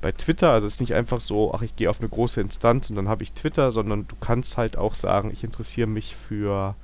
bei 0.00 0.12
Twitter. 0.12 0.50
Also 0.50 0.66
es 0.66 0.74
ist 0.74 0.80
nicht 0.80 0.94
einfach 0.94 1.20
so, 1.20 1.54
ach, 1.54 1.62
ich 1.62 1.76
gehe 1.76 1.90
auf 1.90 2.00
eine 2.00 2.08
große 2.08 2.40
Instanz 2.40 2.90
und 2.90 2.96
dann 2.96 3.08
habe 3.08 3.22
ich 3.22 3.32
Twitter, 3.32 3.72
sondern 3.72 4.08
du 4.08 4.16
kannst 4.20 4.56
halt 4.56 4.76
auch 4.76 4.94
sagen, 4.94 5.30
ich 5.30 5.44
interessiere 5.44 5.86
mich 5.86 6.16
für 6.16 6.74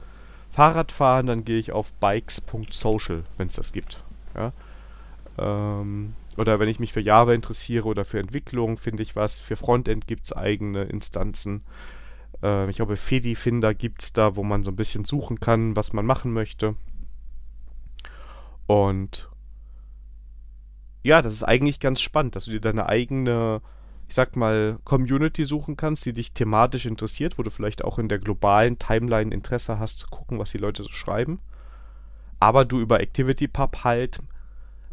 Fahrradfahren, 0.53 1.27
dann 1.27 1.45
gehe 1.45 1.59
ich 1.59 1.73
auf 1.73 1.93
bikes.social, 1.95 3.25
wenn 3.37 3.49
es 3.49 3.57
das 3.57 3.73
gibt. 3.73 4.03
Ja? 4.35 4.53
Ähm, 5.39 6.15
oder 6.37 6.61
wenn 6.61 6.69
ich 6.69 6.79
mich 6.79 6.93
für 6.93 7.01
Java 7.01 7.33
interessiere 7.33 7.87
oder 7.87 8.05
für 8.05 8.19
Entwicklung, 8.19 8.77
finde 8.77 9.03
ich 9.03 9.17
was. 9.17 9.39
Für 9.39 9.57
Frontend 9.57 10.07
gibt 10.07 10.27
es 10.27 10.37
eigene 10.37 10.85
Instanzen. 10.85 11.65
Äh, 12.43 12.71
ich 12.71 12.77
glaube, 12.77 12.97
Fedi-Finder 12.97 13.75
gibt 13.75 14.03
es 14.03 14.13
da, 14.13 14.37
wo 14.37 14.43
man 14.43 14.63
so 14.63 14.71
ein 14.71 14.77
bisschen 14.77 15.05
suchen 15.05 15.41
kann, 15.41 15.77
was 15.77 15.93
man 15.93 16.07
machen 16.07 16.33
möchte. 16.33 16.75
Und 18.67 19.29
ja, 21.03 21.23
das 21.23 21.33
ist 21.33 21.43
eigentlich 21.43 21.81
ganz 21.81 22.01
spannend, 22.01 22.37
dass 22.37 22.45
du 22.45 22.51
dir 22.51 22.61
deine 22.61 22.87
eigene, 22.87 23.63
ich 24.09 24.15
sag 24.15 24.37
mal, 24.37 24.79
Community 24.85 25.45
suchen 25.45 25.77
kannst, 25.77 26.05
die 26.05 26.13
dich 26.13 26.33
thematisch 26.33 26.87
interessiert, 26.87 27.39
wo 27.39 27.43
du 27.43 27.51
vielleicht 27.51 27.85
auch 27.85 27.99
in 27.99 28.09
der 28.09 28.19
globalen 28.19 28.79
Timeline 28.79 29.35
Interesse 29.35 29.79
hast 29.79 30.01
zu 30.01 30.09
gucken, 30.09 30.39
was 30.39 30.51
die 30.51 30.59
Leute 30.59 30.83
so 30.83 30.91
schreiben. 30.91 31.41
Aber 32.41 32.65
du 32.65 32.79
über 32.79 33.01
ActivityPub 33.01 33.85
halt 33.85 34.21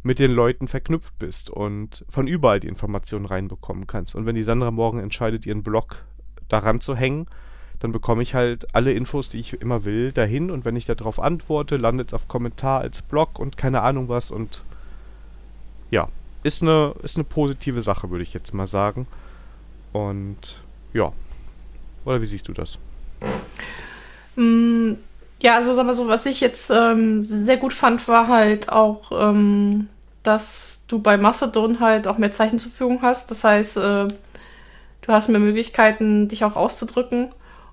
mit 0.05 0.19
den 0.19 0.29
Leuten 0.29 0.67
verknüpft 0.67 1.17
bist 1.17 1.49
und 1.49 2.05
von 2.09 2.27
überall 2.27 2.59
die 2.59 2.67
Informationen 2.67 3.25
reinbekommen 3.25 3.87
kannst. 3.87 4.13
Und 4.13 4.27
wenn 4.27 4.35
die 4.35 4.43
Sandra 4.43 4.69
morgen 4.69 4.99
entscheidet, 4.99 5.47
ihren 5.47 5.63
Blog 5.63 6.03
daran 6.47 6.79
zu 6.79 6.95
hängen, 6.95 7.25
dann 7.79 7.91
bekomme 7.91 8.21
ich 8.21 8.35
halt 8.35 8.75
alle 8.75 8.93
Infos, 8.93 9.29
die 9.29 9.39
ich 9.39 9.59
immer 9.59 9.83
will, 9.83 10.11
dahin 10.11 10.51
und 10.51 10.63
wenn 10.63 10.75
ich 10.75 10.85
darauf 10.85 11.19
antworte, 11.19 11.77
landet 11.77 12.09
es 12.09 12.13
auf 12.13 12.27
Kommentar 12.27 12.81
als 12.81 13.01
Blog 13.01 13.39
und 13.39 13.57
keine 13.57 13.81
Ahnung 13.81 14.07
was 14.07 14.29
und 14.29 14.61
ja, 15.89 16.07
ist 16.43 16.61
eine, 16.61 16.93
ist 17.01 17.17
eine 17.17 17.23
positive 17.23 17.81
Sache, 17.81 18.11
würde 18.11 18.21
ich 18.21 18.33
jetzt 18.35 18.53
mal 18.53 18.67
sagen. 18.67 19.07
Und 19.91 20.61
ja. 20.93 21.11
Oder 22.05 22.21
wie 22.21 22.27
siehst 22.27 22.47
du 22.47 22.53
das? 22.53 22.77
Mm, 24.35 24.93
ja, 25.41 25.55
also 25.55 25.73
sag 25.73 25.87
mal 25.87 25.93
so, 25.95 26.07
was 26.07 26.27
ich 26.27 26.41
jetzt 26.41 26.69
ähm, 26.69 27.23
sehr 27.23 27.57
gut 27.57 27.73
fand, 27.73 28.07
war 28.07 28.27
halt 28.27 28.69
auch, 28.69 29.11
ähm, 29.11 29.87
dass 30.27 30.85
du 30.87 30.99
bei 30.99 31.17
Mastodon 31.17 31.79
halt 31.79 32.07
auch 32.07 32.17
mehr 32.17 32.31
Zeichen 32.31 32.59
zur 32.59 32.71
Verfügung 32.71 33.01
hast. 33.01 33.31
Das 33.31 33.43
heißt, 33.43 33.77
äh, 33.77 34.07
du 34.07 35.07
hast 35.07 35.29
mehr 35.29 35.39
Möglichkeiten, 35.39 36.27
dich 36.27 36.43
auch 36.43 36.55
auszudrücken. 36.55 37.29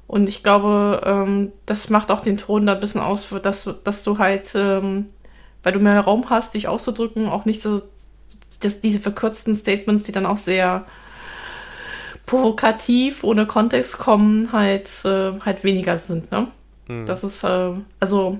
Und 0.07 0.29
ich 0.29 0.43
glaube, 0.43 1.01
ähm, 1.05 1.53
das 1.65 1.89
macht 1.89 2.11
auch 2.11 2.21
den 2.21 2.37
Ton 2.37 2.67
da 2.67 2.75
ein 2.75 2.81
bisschen 2.81 3.01
aus, 3.01 3.29
dass, 3.43 3.69
dass 3.85 4.05
du 4.05 4.19
halt, 4.19 4.53
ähm, 4.55 5.07
weil 5.63 5.73
du 5.73 5.81
mehr 5.81 6.01
Raum 6.01 6.29
hast, 6.29 6.55
dich 6.55 6.69
auszudrücken, 6.69 7.29
auch 7.29 7.45
nicht 7.45 7.63
so 7.63 7.81
dass 8.65 8.81
diese 8.81 9.01
verkürzten 9.01 9.55
Statements, 9.55 10.05
die 10.05 10.13
dann 10.13 10.27
auch 10.27 10.37
sehr 10.37 10.85
provokativ, 12.27 13.25
ohne 13.25 13.47
Kontext 13.47 13.99
kommen, 13.99 14.53
halt, 14.53 14.89
äh, 15.05 15.33
halt 15.41 15.65
weniger 15.65 15.99
sind. 15.99 16.31
Ne? 16.31 16.49
Mhm. 16.89 17.07
Das 17.07 17.25
ist, 17.25 17.43
äh, 17.45 17.73
also 18.01 18.39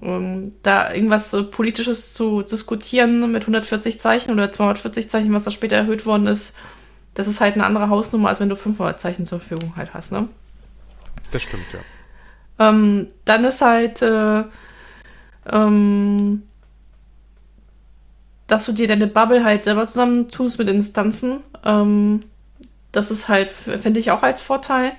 ähm, 0.00 0.52
da 0.62 0.92
irgendwas 0.92 1.32
äh, 1.32 1.42
Politisches 1.42 2.14
zu 2.14 2.42
diskutieren 2.42 3.30
mit 3.30 3.42
140 3.42 3.98
Zeichen 3.98 4.30
oder 4.32 4.50
240 4.50 5.08
Zeichen, 5.08 5.32
was 5.32 5.44
da 5.44 5.50
später 5.50 5.76
erhöht 5.76 6.06
worden 6.06 6.26
ist, 6.26 6.56
das 7.14 7.26
ist 7.26 7.40
halt 7.40 7.54
eine 7.54 7.64
andere 7.64 7.88
Hausnummer, 7.88 8.28
als 8.30 8.40
wenn 8.40 8.48
du 8.48 8.56
500 8.56 8.98
Zeichen 8.98 9.26
zur 9.26 9.40
Verfügung 9.40 9.76
halt 9.76 9.92
hast. 9.94 10.12
Ne? 10.12 10.28
Das 11.30 11.42
stimmt, 11.42 11.66
ja. 11.72 12.68
Ähm, 12.68 13.08
dann 13.24 13.44
ist 13.44 13.60
halt, 13.60 14.02
äh, 14.02 14.44
ähm, 15.50 16.42
dass 18.46 18.66
du 18.66 18.72
dir 18.72 18.86
deine 18.86 19.06
Bubble 19.06 19.44
halt 19.44 19.62
selber 19.62 19.86
zusammentust 19.86 20.58
mit 20.58 20.68
Instanzen. 20.68 21.40
Ähm, 21.64 22.24
das 22.92 23.10
ist 23.10 23.28
halt, 23.28 23.48
finde 23.48 24.00
ich 24.00 24.10
auch 24.10 24.22
als 24.22 24.40
Vorteil. 24.40 24.92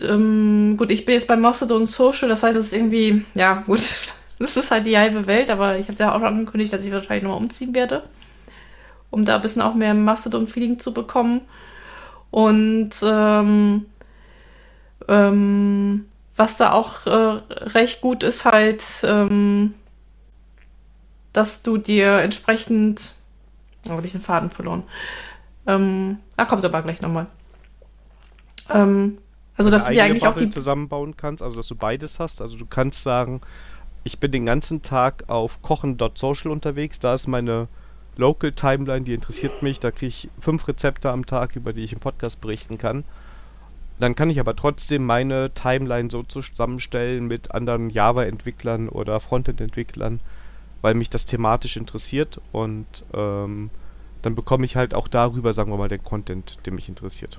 Ähm, 0.00 0.76
gut, 0.76 0.90
ich 0.90 1.04
bin 1.04 1.14
jetzt 1.14 1.28
bei 1.28 1.36
Mastodon 1.36 1.86
Social, 1.86 2.28
das 2.28 2.42
heißt, 2.42 2.58
es 2.58 2.66
ist 2.66 2.72
irgendwie, 2.72 3.24
ja, 3.34 3.62
gut, 3.66 3.80
das 4.38 4.56
ist 4.56 4.70
halt 4.70 4.86
die 4.86 4.96
halbe 4.96 5.26
Welt, 5.26 5.50
aber 5.50 5.78
ich 5.78 5.88
habe 5.88 5.98
ja 5.98 6.14
auch 6.14 6.22
angekündigt, 6.22 6.72
dass 6.72 6.84
ich 6.84 6.92
wahrscheinlich 6.92 7.24
nochmal 7.24 7.40
umziehen 7.40 7.74
werde, 7.74 8.04
um 9.10 9.24
da 9.24 9.36
ein 9.36 9.42
bisschen 9.42 9.62
auch 9.62 9.74
mehr 9.74 9.94
Mastodon-Feeling 9.94 10.78
zu 10.78 10.94
bekommen. 10.94 11.42
Und 12.30 12.90
ähm, 13.02 13.86
ähm, 15.08 16.06
was 16.36 16.56
da 16.56 16.72
auch 16.72 17.06
äh, 17.06 17.40
recht 17.68 18.00
gut 18.00 18.22
ist, 18.22 18.44
halt, 18.44 18.82
ähm, 19.04 19.74
dass 21.32 21.62
du 21.62 21.76
dir 21.78 22.18
entsprechend. 22.18 23.12
Oh, 23.86 23.92
habe 23.92 24.06
ich 24.06 24.12
den 24.12 24.20
Faden 24.20 24.50
verloren. 24.50 24.84
Ähm, 25.66 26.18
da 26.36 26.44
kommt 26.44 26.64
aber 26.64 26.82
gleich 26.82 27.00
nochmal. 27.00 27.26
Ähm, 28.70 29.18
also, 29.56 29.70
dass 29.70 29.86
du 29.86 29.92
dir 29.92 30.04
eigentlich 30.04 30.26
auch 30.26 30.36
die. 30.36 30.48
zusammenbauen 30.48 31.16
kannst, 31.16 31.42
also 31.42 31.56
dass 31.56 31.68
du 31.68 31.74
beides 31.74 32.18
hast. 32.18 32.40
Also, 32.40 32.56
du 32.56 32.66
kannst 32.66 33.02
sagen, 33.02 33.40
ich 34.04 34.18
bin 34.18 34.32
den 34.32 34.46
ganzen 34.46 34.82
Tag 34.82 35.24
auf 35.28 35.62
kochen.social 35.62 36.50
unterwegs, 36.50 36.98
da 36.98 37.14
ist 37.14 37.26
meine 37.26 37.68
Local 38.16 38.52
Timeline, 38.52 39.02
die 39.02 39.14
interessiert 39.14 39.62
mich, 39.62 39.80
da 39.80 39.90
kriege 39.90 40.08
ich 40.08 40.28
fünf 40.38 40.68
Rezepte 40.68 41.10
am 41.10 41.24
Tag, 41.24 41.56
über 41.56 41.72
die 41.72 41.84
ich 41.84 41.92
im 41.92 42.00
Podcast 42.00 42.40
berichten 42.40 42.78
kann. 42.78 43.04
Dann 44.00 44.14
kann 44.14 44.30
ich 44.30 44.40
aber 44.40 44.56
trotzdem 44.56 45.06
meine 45.06 45.52
Timeline 45.54 46.10
so 46.10 46.22
zusammenstellen 46.22 47.26
mit 47.26 47.52
anderen 47.54 47.88
Java-Entwicklern 47.88 48.88
oder 48.88 49.20
Frontend-Entwicklern, 49.20 50.20
weil 50.80 50.94
mich 50.94 51.08
das 51.08 51.24
thematisch 51.24 51.76
interessiert 51.76 52.40
und 52.50 53.04
ähm, 53.14 53.70
dann 54.22 54.34
bekomme 54.34 54.64
ich 54.64 54.76
halt 54.76 54.94
auch 54.94 55.08
darüber, 55.08 55.52
sagen 55.52 55.70
wir 55.70 55.76
mal, 55.76 55.88
den 55.88 56.02
Content, 56.02 56.58
der 56.66 56.72
mich 56.72 56.88
interessiert. 56.88 57.38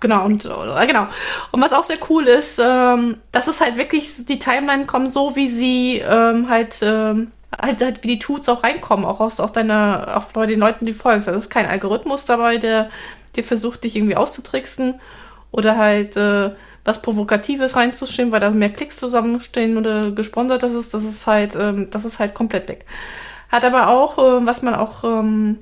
Genau, 0.00 0.24
und 0.24 0.44
äh, 0.44 0.86
genau. 0.86 1.06
Und 1.50 1.62
was 1.62 1.72
auch 1.72 1.84
sehr 1.84 1.98
cool 2.08 2.26
ist, 2.26 2.60
ähm, 2.64 3.18
dass 3.32 3.48
es 3.48 3.60
halt 3.60 3.76
wirklich, 3.76 4.26
die 4.26 4.38
Timeline 4.38 4.86
kommen 4.86 5.08
so, 5.08 5.34
wie 5.34 5.48
sie 5.48 5.98
ähm, 5.98 6.48
halt, 6.48 6.78
ähm, 6.82 7.32
halt, 7.60 7.82
halt, 7.82 8.04
wie 8.04 8.08
die 8.08 8.18
Tools 8.18 8.48
auch 8.48 8.62
reinkommen, 8.62 9.04
auch 9.04 9.20
aus 9.20 9.40
auch 9.40 9.50
deiner, 9.50 10.16
auch 10.16 10.26
bei 10.26 10.46
den 10.46 10.60
Leuten, 10.60 10.86
die 10.86 10.92
folgst. 10.92 11.28
Also 11.28 11.38
es 11.38 11.44
ist 11.44 11.50
kein 11.50 11.66
Algorithmus 11.66 12.24
dabei, 12.24 12.58
der 12.58 12.90
dir 13.36 13.44
versucht, 13.44 13.84
dich 13.84 13.96
irgendwie 13.96 14.16
auszutricksen 14.16 15.00
oder 15.50 15.76
halt 15.76 16.16
äh, 16.16 16.50
was 16.84 17.02
Provokatives 17.02 17.76
reinzustehen, 17.76 18.32
weil 18.32 18.40
da 18.40 18.50
mehr 18.50 18.70
Klicks 18.70 18.98
zusammenstehen 18.98 19.76
oder 19.76 20.10
gesponsert 20.12 20.62
das 20.62 20.74
ist, 20.74 20.94
das 20.94 21.04
ist 21.04 21.26
halt, 21.26 21.56
ähm, 21.56 21.88
das 21.90 22.04
ist 22.04 22.18
halt 22.20 22.34
komplett 22.34 22.68
weg. 22.68 22.86
Hat 23.50 23.64
aber 23.64 23.88
auch, 23.88 24.18
äh, 24.18 24.46
was 24.46 24.62
man 24.62 24.74
auch 24.74 25.04
ähm, 25.04 25.58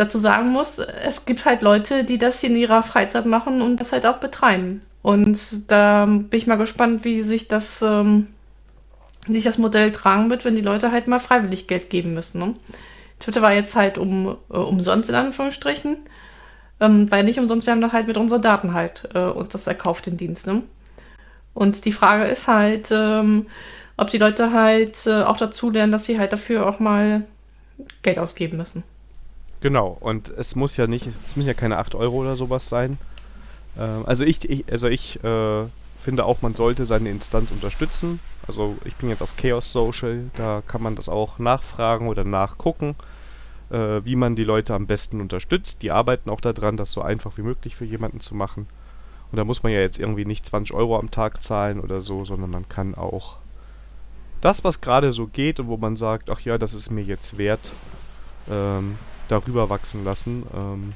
dazu 0.00 0.18
sagen 0.18 0.50
muss, 0.50 0.78
es 0.78 1.26
gibt 1.26 1.44
halt 1.44 1.60
Leute, 1.60 2.04
die 2.04 2.16
das 2.16 2.42
in 2.42 2.56
ihrer 2.56 2.82
Freizeit 2.82 3.26
machen 3.26 3.60
und 3.60 3.76
das 3.76 3.92
halt 3.92 4.06
auch 4.06 4.16
betreiben. 4.16 4.80
Und 5.02 5.70
da 5.70 6.06
bin 6.06 6.28
ich 6.32 6.46
mal 6.46 6.56
gespannt, 6.56 7.04
wie 7.04 7.22
sich 7.22 7.48
das, 7.48 7.82
ähm, 7.82 8.28
sich 9.26 9.44
das 9.44 9.58
Modell 9.58 9.92
tragen 9.92 10.30
wird, 10.30 10.46
wenn 10.46 10.56
die 10.56 10.62
Leute 10.62 10.90
halt 10.90 11.06
mal 11.06 11.18
freiwillig 11.18 11.66
Geld 11.66 11.90
geben 11.90 12.14
müssen. 12.14 12.38
Ne? 12.38 12.54
Twitter 13.18 13.42
war 13.42 13.52
jetzt 13.52 13.76
halt 13.76 13.98
um, 13.98 14.38
äh, 14.50 14.56
umsonst 14.56 15.10
in 15.10 15.16
Anführungsstrichen. 15.16 15.98
Ähm, 16.80 17.10
weil 17.10 17.24
nicht 17.24 17.38
umsonst, 17.38 17.66
wir 17.66 17.72
haben 17.74 17.82
da 17.82 17.92
halt 17.92 18.06
mit 18.06 18.16
unseren 18.16 18.40
Daten 18.40 18.72
halt 18.72 19.06
äh, 19.14 19.18
uns 19.18 19.48
das 19.48 19.66
erkauft, 19.66 20.06
den 20.06 20.16
Dienst. 20.16 20.46
Ne? 20.46 20.62
Und 21.52 21.84
die 21.84 21.92
Frage 21.92 22.24
ist 22.24 22.48
halt, 22.48 22.88
ähm, 22.90 23.48
ob 23.98 24.08
die 24.08 24.16
Leute 24.16 24.54
halt 24.54 25.06
äh, 25.06 25.24
auch 25.24 25.36
dazu 25.36 25.68
lernen, 25.68 25.92
dass 25.92 26.06
sie 26.06 26.18
halt 26.18 26.32
dafür 26.32 26.66
auch 26.66 26.80
mal 26.80 27.24
Geld 28.02 28.18
ausgeben 28.18 28.56
müssen. 28.56 28.82
Genau, 29.60 29.96
und 30.00 30.30
es 30.30 30.56
muss 30.56 30.76
ja 30.76 30.86
nicht, 30.86 31.06
es 31.28 31.36
müssen 31.36 31.48
ja 31.48 31.54
keine 31.54 31.78
8 31.78 31.94
Euro 31.94 32.16
oder 32.16 32.36
sowas 32.36 32.68
sein. 32.68 32.98
Ähm, 33.78 34.04
also 34.06 34.24
ich, 34.24 34.48
ich, 34.48 34.70
also 34.70 34.88
ich 34.88 35.22
äh, 35.22 35.64
finde 36.02 36.24
auch, 36.24 36.42
man 36.42 36.54
sollte 36.54 36.86
seine 36.86 37.10
Instanz 37.10 37.50
unterstützen. 37.50 38.20
Also 38.46 38.76
ich 38.84 38.96
bin 38.96 39.10
jetzt 39.10 39.22
auf 39.22 39.36
Chaos 39.36 39.70
Social, 39.70 40.30
da 40.34 40.62
kann 40.66 40.82
man 40.82 40.96
das 40.96 41.08
auch 41.08 41.38
nachfragen 41.38 42.08
oder 42.08 42.24
nachgucken 42.24 42.96
äh, 43.70 44.04
wie 44.04 44.16
man 44.16 44.34
die 44.34 44.44
Leute 44.44 44.74
am 44.74 44.86
besten 44.86 45.20
unterstützt. 45.20 45.82
Die 45.82 45.90
arbeiten 45.90 46.30
auch 46.30 46.40
daran, 46.40 46.76
das 46.76 46.92
so 46.92 47.02
einfach 47.02 47.36
wie 47.38 47.42
möglich 47.42 47.76
für 47.76 47.84
jemanden 47.84 48.20
zu 48.20 48.34
machen. 48.34 48.66
Und 49.30 49.36
da 49.36 49.44
muss 49.44 49.62
man 49.62 49.72
ja 49.72 49.80
jetzt 49.80 49.98
irgendwie 49.98 50.24
nicht 50.24 50.44
20 50.44 50.74
Euro 50.74 50.98
am 50.98 51.10
Tag 51.10 51.42
zahlen 51.42 51.80
oder 51.80 52.00
so, 52.00 52.24
sondern 52.24 52.50
man 52.50 52.68
kann 52.68 52.94
auch 52.96 53.36
das, 54.40 54.64
was 54.64 54.80
gerade 54.80 55.12
so 55.12 55.26
geht 55.26 55.60
und 55.60 55.68
wo 55.68 55.76
man 55.76 55.96
sagt, 55.96 56.30
ach 56.30 56.40
ja, 56.40 56.58
das 56.58 56.74
ist 56.74 56.90
mir 56.90 57.02
jetzt 57.02 57.38
wert, 57.38 57.70
ähm, 58.50 58.96
darüber 59.30 59.68
wachsen 59.68 60.04
lassen. 60.04 60.44
Ähm, 60.54 60.90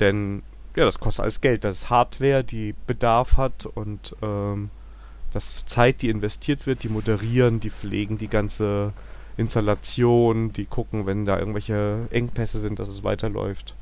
denn 0.00 0.42
ja, 0.76 0.84
das 0.84 0.98
kostet 0.98 1.22
alles 1.22 1.40
Geld. 1.40 1.64
Das 1.64 1.76
ist 1.76 1.90
Hardware, 1.90 2.42
die 2.42 2.74
Bedarf 2.86 3.36
hat 3.36 3.66
und 3.66 4.16
ähm, 4.22 4.70
das 5.32 5.66
Zeit, 5.66 6.02
die 6.02 6.10
investiert 6.10 6.66
wird, 6.66 6.82
die 6.82 6.88
moderieren, 6.88 7.60
die 7.60 7.70
pflegen 7.70 8.18
die 8.18 8.28
ganze 8.28 8.92
Installation, 9.36 10.52
die 10.52 10.66
gucken, 10.66 11.06
wenn 11.06 11.26
da 11.26 11.38
irgendwelche 11.38 12.06
Engpässe 12.10 12.60
sind, 12.60 12.78
dass 12.78 12.88
es 12.88 13.02
weiterläuft. 13.02 13.74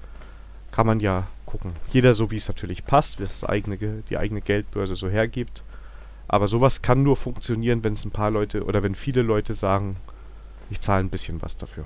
Kann 0.70 0.86
man 0.86 1.00
ja 1.00 1.26
gucken. 1.44 1.72
Jeder 1.88 2.14
so, 2.14 2.30
wie 2.30 2.36
es 2.36 2.48
natürlich 2.48 2.86
passt, 2.86 3.18
wie 3.18 3.24
es 3.24 3.44
eigene, 3.44 3.76
die 3.76 4.16
eigene 4.16 4.40
Geldbörse 4.40 4.96
so 4.96 5.10
hergibt. 5.10 5.62
Aber 6.28 6.46
sowas 6.46 6.80
kann 6.80 7.02
nur 7.02 7.16
funktionieren, 7.16 7.84
wenn 7.84 7.92
es 7.92 8.06
ein 8.06 8.10
paar 8.10 8.30
Leute 8.30 8.64
oder 8.64 8.82
wenn 8.82 8.94
viele 8.94 9.20
Leute 9.20 9.52
sagen, 9.52 9.96
ich 10.70 10.80
zahle 10.80 11.04
ein 11.04 11.10
bisschen 11.10 11.42
was 11.42 11.58
dafür. 11.58 11.84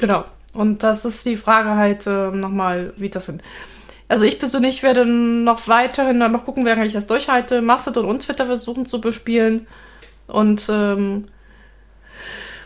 Genau. 0.00 0.24
Und 0.54 0.82
das 0.82 1.04
ist 1.04 1.24
die 1.26 1.36
Frage 1.36 1.76
halt 1.76 2.06
äh, 2.06 2.30
nochmal, 2.30 2.92
wie 2.96 3.10
das 3.10 3.26
sind. 3.26 3.42
Also 4.08 4.24
ich 4.24 4.40
persönlich 4.40 4.82
werde 4.82 5.06
noch 5.06 5.68
weiterhin 5.68 6.18
mal 6.18 6.38
gucken, 6.38 6.64
wie 6.64 6.70
lange 6.70 6.86
ich 6.86 6.94
das 6.94 7.06
durchhalte, 7.06 7.62
Mastodon 7.62 8.06
und 8.06 8.22
Twitter 8.22 8.46
versuchen 8.46 8.86
zu 8.86 9.00
bespielen. 9.00 9.68
Und 10.26 10.68
ähm, 10.68 11.26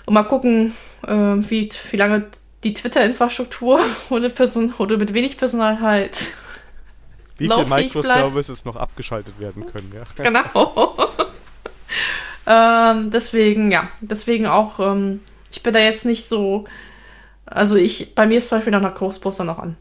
und 0.07 0.15
mal 0.15 0.25
gucken, 0.25 0.75
äh, 1.07 1.13
wie, 1.13 1.69
wie 1.91 1.97
lange 1.97 2.27
die 2.63 2.75
Twitter-Infrastruktur 2.75 3.81
ohne 4.11 4.31
Person 4.31 4.73
oder 4.79 4.97
mit 4.97 5.13
wenig 5.15 5.37
Personal 5.37 5.81
halt. 5.81 6.17
Wie 7.37 7.49
viele 7.49 7.67
Microservices 7.67 8.65
noch 8.65 8.77
abgeschaltet 8.77 9.41
werden 9.41 9.67
können, 9.67 9.93
ja. 9.93 10.05
Genau. 10.25 10.97
ähm, 12.47 13.11
deswegen, 13.11 13.73
ja, 13.73 13.89
deswegen 14.01 14.47
auch, 14.47 14.79
ähm, 14.79 15.21
ich 15.51 15.61
bin 15.61 15.75
da 15.75 15.81
jetzt 15.81 16.05
nicht 16.05 16.29
so. 16.29 16.65
Also 17.47 17.77
ich, 17.77 18.15
bei 18.15 18.27
mir 18.27 18.39
ist 18.39 18.49
zum 18.49 18.59
Beispiel 18.59 18.73
noch 18.73 18.81
nach 18.81 18.95
Ghostbuster 18.95 19.45
noch 19.45 19.59
an. 19.59 19.77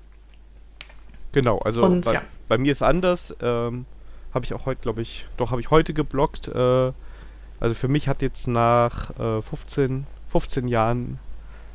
Genau, 1.31 1.59
also 1.59 1.83
Und, 1.83 2.05
bei, 2.05 2.13
ja. 2.13 2.21
bei, 2.47 2.57
mir 2.57 2.71
ist 2.71 2.83
anders. 2.83 3.35
Ähm, 3.41 3.85
habe 4.33 4.45
ich 4.45 4.53
auch 4.53 4.65
heute, 4.65 4.81
glaube 4.81 5.01
ich, 5.01 5.25
doch 5.37 5.51
habe 5.51 5.61
ich 5.61 5.71
heute 5.71 5.93
geblockt. 5.93 6.47
Äh, 6.47 6.91
also 7.59 7.75
für 7.75 7.87
mich 7.87 8.07
hat 8.07 8.21
jetzt 8.21 8.47
nach 8.47 9.17
äh, 9.19 9.41
15 9.41 10.05
15 10.33 10.67
Jahren 10.67 11.19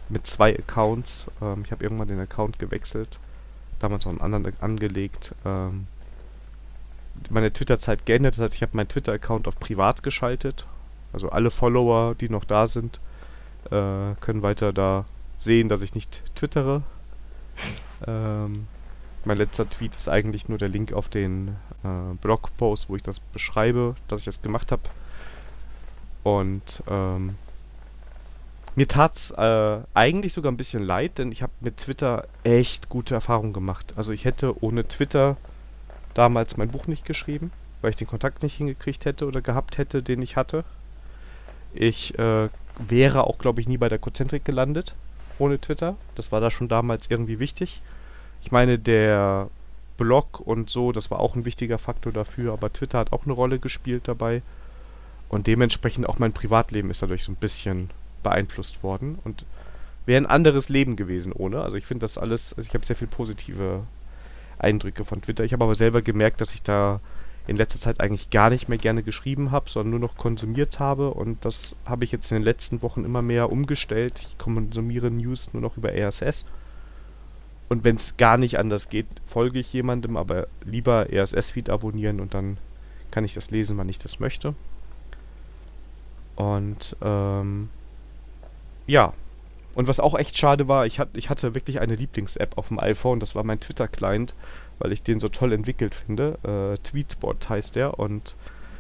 mit 0.08 0.26
zwei 0.26 0.52
Accounts. 0.56 1.28
Ähm, 1.40 1.62
ich 1.64 1.70
habe 1.70 1.84
irgendwann 1.84 2.08
den 2.08 2.18
Account 2.18 2.58
gewechselt. 2.58 3.20
damals 3.78 4.04
noch 4.04 4.12
einen 4.12 4.20
anderen 4.20 4.52
angelegt, 4.60 5.34
ähm, 5.44 5.86
meine 7.30 7.52
Twitter-Zeit 7.52 8.04
geändert. 8.04 8.34
Das 8.34 8.42
heißt, 8.42 8.54
ich 8.56 8.62
habe 8.62 8.76
meinen 8.76 8.88
Twitter-Account 8.88 9.46
auf 9.46 9.58
privat 9.60 10.02
geschaltet. 10.02 10.66
Also 11.12 11.30
alle 11.30 11.52
Follower, 11.52 12.16
die 12.16 12.28
noch 12.28 12.44
da 12.44 12.66
sind, 12.66 13.00
äh, 13.66 14.14
können 14.20 14.42
weiter 14.42 14.72
da 14.72 15.04
sehen, 15.38 15.68
dass 15.68 15.82
ich 15.82 15.94
nicht 15.94 16.22
twittere. 16.34 16.82
ähm, 18.06 18.66
mein 19.24 19.38
letzter 19.38 19.68
Tweet 19.68 19.94
ist 19.96 20.08
eigentlich 20.08 20.48
nur 20.48 20.58
der 20.58 20.68
Link 20.68 20.92
auf 20.92 21.08
den 21.08 21.56
äh, 21.84 22.14
Blogpost, 22.20 22.88
wo 22.88 22.96
ich 22.96 23.02
das 23.02 23.20
beschreibe, 23.20 23.96
dass 24.08 24.20
ich 24.20 24.26
das 24.26 24.42
gemacht 24.42 24.72
habe. 24.72 24.82
Und 26.24 26.82
ähm, 26.88 27.36
mir 28.74 28.88
tat's 28.88 29.30
äh, 29.32 29.78
eigentlich 29.94 30.32
sogar 30.32 30.52
ein 30.52 30.56
bisschen 30.56 30.82
leid, 30.82 31.18
denn 31.18 31.32
ich 31.32 31.42
habe 31.42 31.52
mit 31.60 31.78
Twitter 31.78 32.26
echt 32.44 32.88
gute 32.88 33.14
Erfahrungen 33.14 33.52
gemacht. 33.52 33.94
Also 33.96 34.12
ich 34.12 34.24
hätte 34.24 34.62
ohne 34.62 34.86
Twitter 34.86 35.36
damals 36.14 36.56
mein 36.56 36.68
Buch 36.68 36.86
nicht 36.86 37.04
geschrieben, 37.04 37.50
weil 37.80 37.90
ich 37.90 37.96
den 37.96 38.06
Kontakt 38.06 38.42
nicht 38.42 38.56
hingekriegt 38.56 39.04
hätte 39.04 39.26
oder 39.26 39.40
gehabt 39.40 39.78
hätte, 39.78 40.02
den 40.02 40.22
ich 40.22 40.36
hatte. 40.36 40.64
Ich 41.74 42.18
äh, 42.18 42.48
wäre 42.78 43.24
auch, 43.24 43.38
glaube 43.38 43.60
ich, 43.60 43.68
nie 43.68 43.78
bei 43.78 43.88
der 43.88 43.98
Cozentrik 43.98 44.44
gelandet 44.44 44.94
ohne 45.38 45.60
Twitter. 45.60 45.96
Das 46.14 46.32
war 46.32 46.40
da 46.40 46.50
schon 46.50 46.68
damals 46.68 47.10
irgendwie 47.10 47.38
wichtig. 47.38 47.80
Ich 48.42 48.52
meine, 48.52 48.78
der 48.78 49.48
Blog 49.96 50.40
und 50.40 50.70
so, 50.70 50.92
das 50.92 51.10
war 51.10 51.20
auch 51.20 51.34
ein 51.34 51.44
wichtiger 51.44 51.78
Faktor 51.78 52.12
dafür, 52.12 52.52
aber 52.52 52.72
Twitter 52.72 52.98
hat 52.98 53.12
auch 53.12 53.24
eine 53.24 53.32
Rolle 53.32 53.58
gespielt 53.58 54.02
dabei. 54.06 54.42
Und 55.28 55.46
dementsprechend 55.46 56.08
auch 56.08 56.18
mein 56.18 56.32
Privatleben 56.32 56.90
ist 56.90 57.02
dadurch 57.02 57.24
so 57.24 57.32
ein 57.32 57.36
bisschen 57.36 57.90
beeinflusst 58.22 58.82
worden 58.82 59.18
und 59.24 59.44
wäre 60.06 60.22
ein 60.22 60.26
anderes 60.26 60.70
Leben 60.70 60.96
gewesen 60.96 61.32
ohne. 61.32 61.60
Also 61.60 61.76
ich 61.76 61.84
finde 61.84 62.02
das 62.04 62.16
alles, 62.16 62.54
also 62.56 62.66
ich 62.66 62.74
habe 62.74 62.86
sehr 62.86 62.96
viel 62.96 63.08
positive 63.08 63.82
Eindrücke 64.58 65.04
von 65.04 65.20
Twitter. 65.20 65.44
Ich 65.44 65.52
habe 65.52 65.64
aber 65.64 65.74
selber 65.74 66.00
gemerkt, 66.00 66.40
dass 66.40 66.54
ich 66.54 66.62
da 66.62 67.00
in 67.48 67.56
letzter 67.56 67.78
Zeit 67.78 68.00
eigentlich 68.00 68.28
gar 68.28 68.50
nicht 68.50 68.68
mehr 68.68 68.78
gerne 68.78 69.02
geschrieben 69.02 69.50
habe, 69.50 69.70
sondern 69.70 69.90
nur 69.90 70.00
noch 70.00 70.16
konsumiert 70.16 70.78
habe. 70.78 71.14
Und 71.14 71.44
das 71.46 71.74
habe 71.86 72.04
ich 72.04 72.12
jetzt 72.12 72.30
in 72.30 72.36
den 72.36 72.44
letzten 72.44 72.82
Wochen 72.82 73.04
immer 73.04 73.22
mehr 73.22 73.50
umgestellt. 73.50 74.20
Ich 74.20 74.36
konsumiere 74.36 75.10
News 75.10 75.54
nur 75.54 75.62
noch 75.62 75.78
über 75.78 75.90
RSS. 75.92 76.44
Und 77.70 77.84
wenn 77.84 77.96
es 77.96 78.18
gar 78.18 78.36
nicht 78.36 78.58
anders 78.58 78.90
geht, 78.90 79.06
folge 79.26 79.58
ich 79.58 79.72
jemandem, 79.72 80.16
aber 80.18 80.46
lieber 80.64 81.06
RSS-Feed 81.10 81.70
abonnieren 81.70 82.20
und 82.20 82.34
dann 82.34 82.58
kann 83.10 83.24
ich 83.24 83.34
das 83.34 83.50
lesen, 83.50 83.78
wann 83.78 83.88
ich 83.88 83.98
das 83.98 84.20
möchte. 84.20 84.54
Und 86.36 86.96
ähm, 87.02 87.70
ja. 88.86 89.14
Und 89.74 89.88
was 89.88 90.00
auch 90.00 90.18
echt 90.18 90.36
schade 90.36 90.68
war, 90.68 90.86
ich, 90.86 90.98
hat, 90.98 91.10
ich 91.14 91.30
hatte 91.30 91.54
wirklich 91.54 91.80
eine 91.80 91.94
Lieblings-App 91.94 92.58
auf 92.58 92.68
dem 92.68 92.78
iPhone, 92.78 93.20
das 93.20 93.34
war 93.34 93.44
mein 93.44 93.60
Twitter-Client, 93.60 94.34
weil 94.78 94.92
ich 94.92 95.02
den 95.02 95.20
so 95.20 95.28
toll 95.28 95.52
entwickelt 95.52 95.94
finde. 95.94 96.38
Äh, 96.42 96.78
Tweetbot 96.78 97.48
heißt 97.48 97.76
der 97.76 97.98
und 97.98 98.36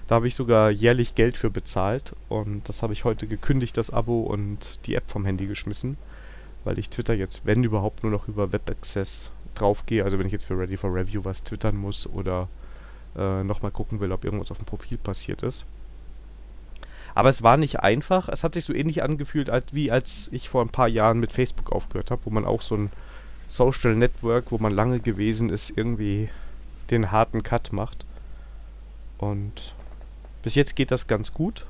da 0.06 0.14
habe 0.14 0.26
ich 0.26 0.34
sogar 0.34 0.70
jährlich 0.70 1.14
Geld 1.14 1.36
für 1.36 1.50
bezahlt 1.50 2.14
und 2.28 2.68
das 2.68 2.82
habe 2.82 2.94
ich 2.94 3.04
heute 3.04 3.26
gekündigt, 3.26 3.76
das 3.76 3.90
Abo 3.90 4.22
und 4.22 4.86
die 4.86 4.94
App 4.94 5.10
vom 5.10 5.26
Handy 5.26 5.46
geschmissen, 5.46 5.98
weil 6.64 6.78
ich 6.78 6.88
Twitter 6.88 7.14
jetzt, 7.14 7.44
wenn 7.44 7.62
überhaupt, 7.62 8.02
nur 8.02 8.12
noch 8.12 8.26
über 8.26 8.50
Web 8.52 8.70
Access 8.70 9.30
draufgehe. 9.54 10.04
Also 10.04 10.18
wenn 10.18 10.26
ich 10.26 10.32
jetzt 10.32 10.46
für 10.46 10.58
Ready 10.58 10.76
for 10.76 10.94
Review 10.94 11.24
was 11.24 11.44
twittern 11.44 11.76
muss 11.76 12.06
oder 12.06 12.48
äh, 13.16 13.42
nochmal 13.44 13.70
gucken 13.70 14.00
will, 14.00 14.12
ob 14.12 14.24
irgendwas 14.24 14.50
auf 14.50 14.58
dem 14.58 14.66
Profil 14.66 14.96
passiert 14.96 15.42
ist. 15.42 15.64
Aber 17.14 17.28
es 17.28 17.42
war 17.42 17.56
nicht 17.56 17.80
einfach. 17.80 18.28
Es 18.28 18.44
hat 18.44 18.54
sich 18.54 18.64
so 18.64 18.72
ähnlich 18.72 19.02
angefühlt, 19.02 19.50
als, 19.50 19.74
wie 19.74 19.90
als 19.90 20.28
ich 20.32 20.48
vor 20.48 20.62
ein 20.62 20.68
paar 20.68 20.88
Jahren 20.88 21.18
mit 21.18 21.32
Facebook 21.32 21.72
aufgehört 21.72 22.10
habe, 22.10 22.22
wo 22.24 22.30
man 22.30 22.44
auch 22.44 22.62
so 22.62 22.76
ein 22.76 22.90
Social 23.48 23.94
Network, 23.94 24.52
wo 24.52 24.58
man 24.58 24.72
lange 24.72 25.00
gewesen 25.00 25.50
ist, 25.50 25.76
irgendwie 25.76 26.28
den 26.90 27.10
harten 27.10 27.42
Cut 27.42 27.72
macht. 27.72 28.04
Und 29.18 29.74
bis 30.42 30.54
jetzt 30.54 30.76
geht 30.76 30.90
das 30.90 31.06
ganz 31.06 31.34
gut. 31.34 31.66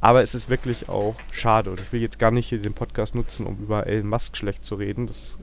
Aber 0.00 0.22
es 0.22 0.34
ist 0.34 0.48
wirklich 0.48 0.88
auch 0.88 1.14
schade. 1.30 1.70
Und 1.70 1.80
ich 1.80 1.92
will 1.92 2.00
jetzt 2.00 2.18
gar 2.18 2.30
nicht 2.30 2.48
hier 2.48 2.60
den 2.60 2.74
Podcast 2.74 3.14
nutzen, 3.14 3.46
um 3.46 3.56
über 3.58 3.86
Elon 3.86 4.08
Musk 4.08 4.36
schlecht 4.36 4.64
zu 4.64 4.74
reden. 4.74 5.06
Das 5.06 5.38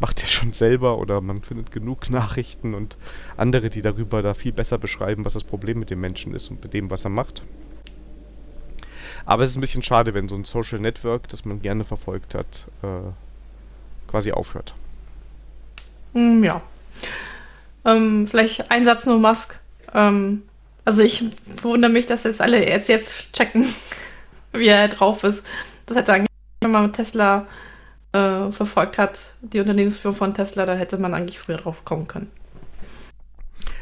macht 0.00 0.22
er 0.22 0.28
schon 0.28 0.52
selber 0.52 0.98
oder 0.98 1.20
man 1.20 1.42
findet 1.42 1.72
genug 1.72 2.08
Nachrichten 2.10 2.74
und 2.74 2.96
andere, 3.36 3.68
die 3.68 3.82
darüber 3.82 4.22
da 4.22 4.34
viel 4.34 4.52
besser 4.52 4.78
beschreiben, 4.78 5.24
was 5.24 5.34
das 5.34 5.44
Problem 5.44 5.78
mit 5.78 5.90
dem 5.90 6.00
Menschen 6.00 6.34
ist 6.34 6.50
und 6.50 6.62
mit 6.62 6.72
dem, 6.72 6.90
was 6.90 7.04
er 7.04 7.10
macht. 7.10 7.42
Aber 9.26 9.44
es 9.44 9.50
ist 9.50 9.56
ein 9.56 9.60
bisschen 9.60 9.82
schade, 9.82 10.14
wenn 10.14 10.28
so 10.28 10.36
ein 10.36 10.44
Social 10.44 10.78
Network, 10.78 11.28
das 11.28 11.44
man 11.44 11.60
gerne 11.60 11.84
verfolgt 11.84 12.34
hat, 12.34 12.66
äh, 12.82 13.10
quasi 14.06 14.32
aufhört. 14.32 14.72
Mm, 16.18 16.44
ja. 16.44 16.60
Ähm, 17.84 18.26
vielleicht 18.26 18.70
ein 18.70 18.84
Satz 18.84 19.06
nur 19.06 19.18
Musk. 19.18 19.60
Ähm, 19.94 20.42
also 20.84 21.02
ich 21.02 21.24
wundere 21.62 21.92
mich, 21.92 22.06
dass 22.06 22.24
jetzt 22.24 22.40
alle 22.40 22.68
jetzt, 22.68 22.88
jetzt 22.88 23.32
checken, 23.32 23.66
wie 24.52 24.68
er 24.68 24.88
drauf 24.88 25.22
ist. 25.24 25.44
Das 25.86 25.96
hätte 25.96 26.12
eigentlich, 26.12 26.28
wenn 26.60 26.72
man 26.72 26.92
Tesla 26.92 27.46
äh, 28.12 28.50
verfolgt 28.50 28.98
hat, 28.98 29.34
die 29.42 29.60
Unternehmensführung 29.60 30.16
von 30.16 30.34
Tesla, 30.34 30.66
da 30.66 30.74
hätte 30.74 30.98
man 30.98 31.14
eigentlich 31.14 31.38
früher 31.38 31.58
drauf 31.58 31.84
kommen 31.84 32.08
können. 32.08 32.30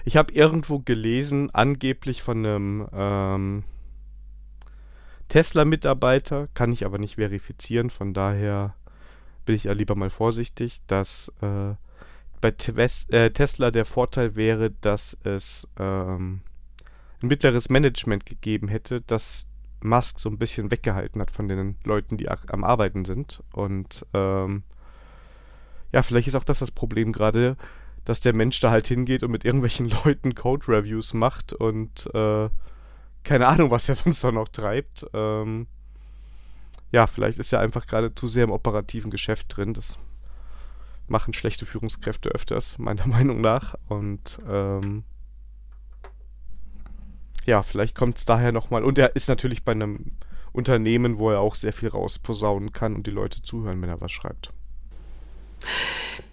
Ich 0.05 0.16
habe 0.16 0.32
irgendwo 0.32 0.78
gelesen, 0.78 1.51
angeblich 1.53 2.22
von 2.22 2.39
einem 2.39 2.89
ähm, 2.93 3.64
Tesla-Mitarbeiter, 5.28 6.49
kann 6.55 6.70
ich 6.70 6.84
aber 6.84 6.99
nicht 6.99 7.16
verifizieren, 7.16 7.91
von 7.91 8.14
daher 8.14 8.74
bin 9.45 9.57
ich 9.57 9.64
ja 9.64 9.72
lieber 9.72 9.95
mal 9.95 10.11
vorsichtig, 10.11 10.78
dass 10.87 11.32
äh, 11.41 11.74
bei 12.41 12.51
Tves 12.51 13.09
äh, 13.11 13.30
Tesla 13.30 13.70
der 13.70 13.84
Vorteil 13.84 14.37
wäre, 14.37 14.70
dass 14.70 15.16
es 15.24 15.68
ähm, 15.78 16.41
ein 17.22 17.28
mittleres 17.28 17.68
Management 17.68 18.26
gegeben 18.26 18.68
hätte, 18.68 19.01
das 19.01 19.51
Musk 19.82 20.18
so 20.18 20.28
ein 20.28 20.39
bisschen 20.39 20.70
weggehalten 20.70 21.20
hat 21.20 21.30
von 21.30 21.49
den 21.49 21.76
Leuten, 21.84 22.16
die 22.16 22.28
am 22.28 22.64
Arbeiten 22.64 23.05
sind. 23.05 23.43
Und 23.53 24.07
ähm, 24.12 24.62
ja, 25.93 26.03
vielleicht 26.03 26.28
ist 26.28 26.34
auch 26.34 26.45
das 26.45 26.59
das 26.59 26.70
Problem 26.70 27.12
gerade, 27.12 27.57
dass 28.05 28.20
der 28.20 28.34
Mensch 28.34 28.61
da 28.61 28.70
halt 28.70 28.87
hingeht 28.87 29.22
und 29.22 29.30
mit 29.30 29.45
irgendwelchen 29.45 29.91
Leuten 30.05 30.34
Code-Reviews 30.34 31.14
macht 31.14 31.53
und 31.53 32.09
äh, 32.14 32.49
keine 33.24 33.47
Ahnung, 33.49 33.70
was 33.70 33.89
er 33.89 33.95
sonst 33.97 34.22
noch 34.24 34.49
treibt. 34.49 35.07
Ähm, 35.12 35.66
ja, 36.93 37.07
vielleicht 37.07 37.39
ist 37.39 37.53
er 37.53 37.61
einfach 37.61 37.87
gerade 37.87 38.14
zu 38.14 38.28
sehr 38.28 38.45
im 38.45 38.53
operativen 38.53 39.11
Geschäft 39.11 39.57
drin. 39.57 39.74
Das 39.74 39.99
machen 41.09 41.35
schlechte 41.35 41.67
Führungskräfte 41.67 42.31
öfters, 42.31 42.79
meiner 42.79 43.07
Meinung 43.07 43.41
nach. 43.41 43.75
Und 43.89 44.39
ähm, 44.49 45.05
ja, 47.45 47.63
vielleicht 47.63 47.95
kommt 47.95 48.19
es 48.19 48.25
daher 48.25 48.53
nochmal. 48.53 48.85
Und 48.85 48.99
er 48.99 49.15
ist 49.15 49.29
natürlich 49.29 49.65
bei 49.65 49.73
einem 49.73 50.13
Unternehmen, 50.53 51.19
wo 51.19 51.31
er 51.31 51.41
auch 51.41 51.55
sehr 51.55 51.73
viel 51.73 51.89
rausposaunen 51.89 52.73
kann 52.73 52.95
und 52.95 53.07
die 53.07 53.11
Leute 53.11 53.43
zuhören, 53.43 53.81
wenn 53.83 53.91
er 53.91 54.01
was 54.01 54.13
schreibt. 54.13 54.53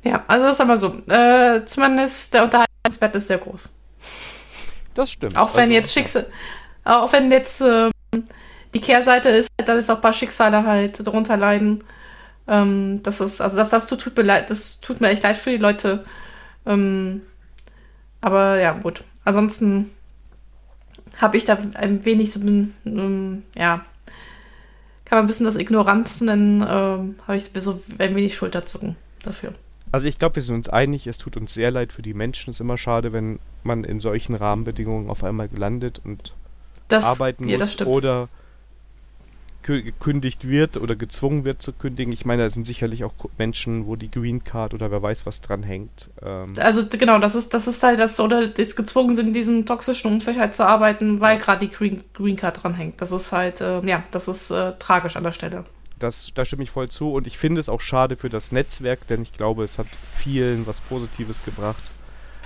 Ja, 0.04 0.24
also 0.28 0.46
das 0.46 0.56
ist 0.56 0.62
aber 0.62 0.78
so. 0.78 1.02
Äh, 1.10 1.66
zumindest 1.66 2.34
der 2.34 2.44
Unterhaltungswert 2.44 3.16
ist 3.16 3.28
sehr 3.28 3.38
groß. 3.38 3.70
Das 4.94 5.12
stimmt. 5.12 5.38
Auch 5.38 5.56
wenn 5.56 5.64
also, 5.64 5.74
jetzt 5.74 5.94
Schicksal, 5.94 6.28
auch 6.84 7.12
wenn 7.14 7.32
jetzt 7.32 7.62
äh, 7.62 7.90
die 8.74 8.82
Kehrseite 8.82 9.30
ist, 9.30 9.50
dass 9.58 9.90
auch 9.90 9.96
ein 9.96 10.02
paar 10.02 10.14
Schicksale 10.14 10.66
halt 10.66 11.06
darunter 11.06 11.38
leiden. 11.38 11.84
Ähm, 12.48 13.02
das 13.04 13.22
ist, 13.22 13.42
also 13.42 13.58
das, 13.58 13.70
das 13.70 13.88
tut, 13.88 14.16
mir 14.16 14.24
leid, 14.24 14.50
das 14.50 14.82
tut 14.82 15.02
mir 15.02 15.10
echt 15.10 15.24
leid 15.24 15.38
für 15.38 15.52
die 15.52 15.58
Leute. 15.58 16.06
Ähm, 16.66 17.22
aber 18.22 18.60
ja, 18.60 18.74
gut. 18.74 19.04
Ansonsten 19.26 19.92
habe 21.18 21.38
ich 21.38 21.46
da 21.46 21.58
ein 21.76 22.06
wenig 22.06 22.32
so, 22.32 22.40
ähm, 22.42 23.44
ja, 23.56 23.86
kann 25.06 25.18
man 25.18 25.26
ein 25.26 25.28
bisschen 25.28 25.46
das 25.46 25.56
Ignoranz 25.56 26.22
nennen, 26.22 26.66
ähm, 26.68 27.16
habe 27.28 27.38
ich 27.38 27.52
so 27.56 27.82
ein 27.98 28.16
wenig 28.16 28.36
Schulterzucken 28.36 28.96
dafür. 29.24 29.54
Also 29.92 30.08
ich 30.08 30.18
glaube, 30.18 30.38
wir 30.38 30.44
sind 30.44 30.56
uns 30.56 30.70
einig, 30.70 31.06
es 31.06 31.20
tut 31.20 31.38
uns 31.38 31.54
sehr 31.54 31.70
leid 31.70 31.94
für 31.94 32.02
die 32.02 32.16
Menschen. 32.16 32.50
Es 32.50 32.58
ist 32.58 32.62
immer 32.62 32.80
schade, 32.80 33.14
wenn 33.14 33.40
man 33.62 33.84
in 33.84 34.00
solchen 34.00 34.34
Rahmenbedingungen 34.34 35.10
auf 35.10 35.24
einmal 35.24 35.50
landet 35.56 36.02
und 36.04 36.34
das, 36.88 37.06
arbeiten 37.06 37.48
ja, 37.48 37.60
muss 37.60 37.80
oder 37.82 38.28
gekündigt 39.64 40.48
wird 40.48 40.78
oder 40.78 40.96
gezwungen 40.96 41.46
wird 41.46 41.62
zu 41.62 41.74
kündigen. 41.74 42.14
Ich 42.14 42.26
meine, 42.26 42.44
da 42.44 42.50
sind 42.50 42.68
sicherlich 42.68 43.04
auch 43.04 43.14
Menschen, 43.38 43.88
wo 43.88 43.96
die 43.96 44.12
Green 44.12 44.44
Card 44.44 44.74
oder 44.74 44.92
wer 44.92 45.02
weiß 45.02 45.26
was 45.26 45.42
dran 45.42 45.64
hängt. 45.64 46.10
Ähm 46.22 46.54
also 46.58 46.86
genau, 46.88 47.18
das 47.20 47.36
ist, 47.36 47.54
das 47.54 47.68
ist 47.68 47.82
halt 47.82 48.00
das, 48.00 48.20
oder 48.20 48.48
das 48.48 48.76
gezwungen 48.76 49.16
sind, 49.16 49.28
in 49.28 49.34
diesem 49.34 49.66
toxischen 49.66 50.12
Umfeld 50.12 50.38
halt 50.38 50.54
zu 50.54 50.66
arbeiten, 50.68 51.20
weil 51.20 51.38
gerade 51.38 51.66
die 51.68 51.74
Green, 51.74 52.04
Green 52.14 52.36
Card 52.36 52.64
dran 52.64 52.74
hängt. 52.74 53.02
Das 53.02 53.12
ist 53.12 53.32
halt, 53.32 53.62
äh, 53.62 53.82
ja, 53.86 54.04
das 54.12 54.28
ist 54.28 54.52
äh, 54.52 54.74
tragisch 54.80 55.16
an 55.16 55.24
der 55.24 55.32
Stelle. 55.32 55.66
Das, 56.00 56.32
da 56.36 56.44
stimme 56.44 56.64
ich 56.64 56.72
voll 56.72 56.90
zu 56.90 57.14
und 57.14 57.28
ich 57.28 57.38
finde 57.38 57.60
es 57.60 57.70
auch 57.70 57.82
schade 57.82 58.18
für 58.18 58.30
das 58.30 58.52
Netzwerk, 58.52 59.08
denn 59.08 59.22
ich 59.22 59.32
glaube, 59.32 59.64
es 59.64 59.80
hat 59.80 59.88
vielen 60.16 60.68
was 60.68 60.82
Positives 60.82 61.44
gebracht. 61.46 61.92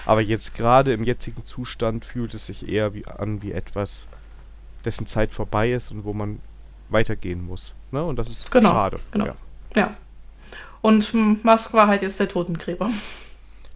Aber 0.05 0.22
jetzt 0.22 0.53
gerade 0.53 0.93
im 0.93 1.03
jetzigen 1.03 1.43
Zustand 1.43 2.05
fühlt 2.05 2.34
es 2.34 2.45
sich 2.45 2.70
eher 2.70 2.93
wie 2.93 3.05
an 3.05 3.41
wie 3.41 3.51
etwas, 3.51 4.07
dessen 4.86 5.05
Zeit 5.05 5.34
vorbei 5.34 5.74
ist 5.74 5.91
und 5.91 6.05
wo 6.05 6.13
man 6.13 6.39
weitergehen 6.90 7.46
muss. 7.46 7.76
Ne? 7.92 8.04
Und 8.04 8.18
das 8.18 8.30
ist 8.30 8.52
genau, 8.52 8.72
schade. 8.72 9.00
Genau. 9.12 9.26
Ja. 9.26 9.36
ja. 9.76 9.98
Und 10.82 11.14
Musk 11.44 11.74
war 11.74 11.88
halt 11.88 12.02
jetzt 12.02 12.20
der 12.20 12.30
Totengräber. 12.30 12.90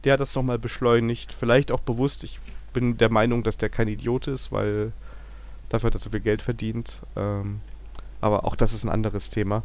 Der 0.03 0.13
hat 0.13 0.19
das 0.19 0.33
nochmal 0.33 0.57
beschleunigt. 0.57 1.31
Vielleicht 1.31 1.71
auch 1.71 1.79
bewusst. 1.79 2.23
Ich 2.23 2.39
bin 2.73 2.97
der 2.97 3.11
Meinung, 3.11 3.43
dass 3.43 3.57
der 3.57 3.69
kein 3.69 3.87
Idiot 3.87 4.25
ist, 4.25 4.51
weil 4.51 4.93
dafür 5.69 5.87
hat 5.87 5.95
er 5.95 5.99
so 5.99 6.09
viel 6.09 6.21
Geld 6.21 6.41
verdient. 6.41 7.01
Ähm, 7.15 7.61
aber 8.19 8.45
auch 8.45 8.55
das 8.55 8.73
ist 8.73 8.83
ein 8.83 8.89
anderes 8.89 9.29
Thema. 9.29 9.61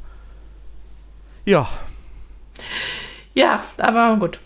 Ja. 1.47 1.71
Ja, 3.33 3.63
aber 3.79 4.17
gut. 4.19 4.41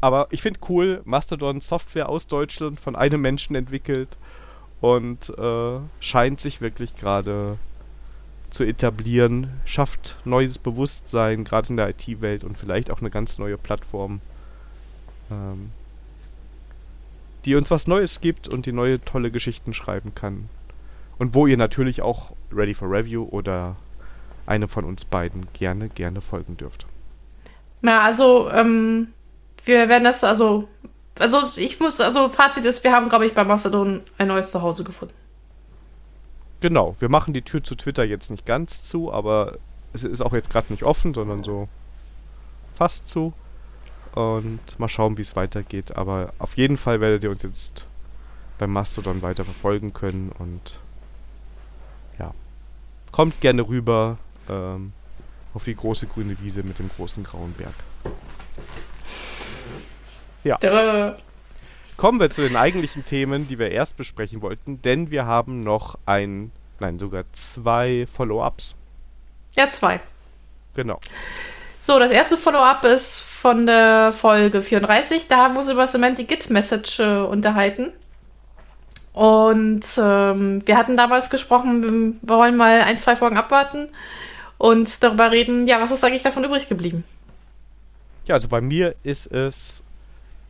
Aber 0.00 0.26
ich 0.30 0.42
finde 0.42 0.60
cool, 0.68 1.02
Mastodon 1.04 1.60
Software 1.60 2.08
aus 2.08 2.26
Deutschland 2.26 2.80
von 2.80 2.96
einem 2.96 3.20
Menschen 3.20 3.54
entwickelt 3.54 4.16
und 4.80 5.28
äh, 5.38 5.78
scheint 6.00 6.40
sich 6.40 6.60
wirklich 6.60 6.94
gerade 6.94 7.58
zu 8.50 8.64
etablieren, 8.64 9.50
schafft 9.64 10.16
neues 10.24 10.58
Bewusstsein, 10.58 11.44
gerade 11.44 11.68
in 11.70 11.76
der 11.76 11.88
IT-Welt 11.90 12.44
und 12.44 12.56
vielleicht 12.56 12.90
auch 12.90 13.00
eine 13.00 13.10
ganz 13.10 13.38
neue 13.38 13.58
Plattform, 13.58 14.20
ähm, 15.30 15.70
die 17.44 17.54
uns 17.54 17.70
was 17.70 17.86
Neues 17.86 18.20
gibt 18.20 18.48
und 18.48 18.66
die 18.66 18.72
neue 18.72 19.00
tolle 19.00 19.30
Geschichten 19.30 19.74
schreiben 19.74 20.14
kann. 20.14 20.48
Und 21.18 21.34
wo 21.34 21.46
ihr 21.46 21.56
natürlich 21.56 22.02
auch 22.02 22.32
Ready 22.52 22.74
for 22.74 22.90
Review 22.90 23.24
oder 23.30 23.76
eine 24.46 24.68
von 24.68 24.84
uns 24.84 25.04
beiden 25.04 25.46
gerne, 25.52 25.88
gerne 25.88 26.20
folgen 26.20 26.56
dürft. 26.56 26.86
Ja, 27.82 28.02
also, 28.02 28.50
ähm, 28.50 29.08
wir 29.64 29.88
werden 29.88 30.04
das, 30.04 30.24
also, 30.24 30.68
also 31.18 31.40
ich 31.56 31.78
muss, 31.80 32.00
also 32.00 32.28
Fazit 32.28 32.64
ist, 32.64 32.82
wir 32.82 32.92
haben, 32.92 33.08
glaube 33.08 33.26
ich, 33.26 33.34
bei 33.34 33.44
Mastodon 33.44 34.02
ein 34.16 34.28
neues 34.28 34.50
Zuhause 34.50 34.84
gefunden. 34.84 35.14
Genau, 36.60 36.96
wir 36.98 37.08
machen 37.08 37.34
die 37.34 37.42
Tür 37.42 37.62
zu 37.62 37.74
Twitter 37.74 38.04
jetzt 38.04 38.30
nicht 38.30 38.44
ganz 38.44 38.84
zu, 38.84 39.12
aber 39.12 39.58
es 39.92 40.04
ist 40.04 40.22
auch 40.22 40.32
jetzt 40.32 40.50
gerade 40.50 40.72
nicht 40.72 40.82
offen, 40.82 41.14
sondern 41.14 41.44
so 41.44 41.68
fast 42.74 43.08
zu. 43.08 43.32
Und 44.14 44.60
mal 44.78 44.88
schauen, 44.88 45.16
wie 45.16 45.22
es 45.22 45.36
weitergeht. 45.36 45.96
Aber 45.96 46.32
auf 46.38 46.56
jeden 46.56 46.76
Fall 46.76 47.00
werdet 47.00 47.22
ihr 47.22 47.30
uns 47.30 47.42
jetzt 47.42 47.86
beim 48.58 48.72
Mastodon 48.72 49.22
weiter 49.22 49.44
verfolgen 49.44 49.92
können 49.92 50.32
und 50.36 50.80
ja, 52.18 52.34
kommt 53.12 53.40
gerne 53.40 53.68
rüber 53.68 54.18
ähm, 54.48 54.92
auf 55.54 55.64
die 55.64 55.76
große 55.76 56.06
grüne 56.06 56.36
Wiese 56.40 56.64
mit 56.64 56.78
dem 56.80 56.88
großen 56.88 57.22
grauen 57.22 57.52
Berg. 57.52 57.74
Ja. 60.42 60.56
Duh. 60.58 61.16
Kommen 61.98 62.20
wir 62.20 62.30
zu 62.30 62.42
den 62.42 62.54
eigentlichen 62.54 63.04
Themen, 63.04 63.48
die 63.48 63.58
wir 63.58 63.72
erst 63.72 63.96
besprechen 63.96 64.40
wollten, 64.40 64.80
denn 64.82 65.10
wir 65.10 65.26
haben 65.26 65.58
noch 65.58 65.98
ein, 66.06 66.52
nein, 66.78 66.96
sogar 67.00 67.24
zwei 67.32 68.06
Follow-ups. 68.14 68.76
Ja, 69.56 69.68
zwei. 69.68 69.98
Genau. 70.76 71.00
So, 71.82 71.98
das 71.98 72.12
erste 72.12 72.36
Follow-up 72.36 72.84
ist 72.84 73.18
von 73.18 73.66
der 73.66 74.12
Folge 74.12 74.62
34. 74.62 75.26
Da 75.26 75.38
haben 75.38 75.54
wir 75.54 75.60
uns 75.60 75.70
über 75.70 75.88
Semantic 75.88 76.28
Git 76.28 76.50
Message 76.50 77.00
äh, 77.00 77.18
unterhalten. 77.18 77.92
Und 79.12 79.84
ähm, 80.00 80.62
wir 80.66 80.76
hatten 80.76 80.96
damals 80.96 81.30
gesprochen, 81.30 82.14
wir 82.22 82.28
wollen 82.28 82.56
mal 82.56 82.82
ein, 82.82 82.98
zwei 82.98 83.16
Folgen 83.16 83.36
abwarten 83.36 83.88
und 84.56 85.02
darüber 85.02 85.32
reden, 85.32 85.66
ja, 85.66 85.80
was 85.80 85.90
ist 85.90 86.04
eigentlich 86.04 86.22
davon 86.22 86.44
übrig 86.44 86.68
geblieben? 86.68 87.02
Ja, 88.26 88.36
also 88.36 88.46
bei 88.46 88.60
mir 88.60 88.94
ist 89.02 89.32
es 89.32 89.82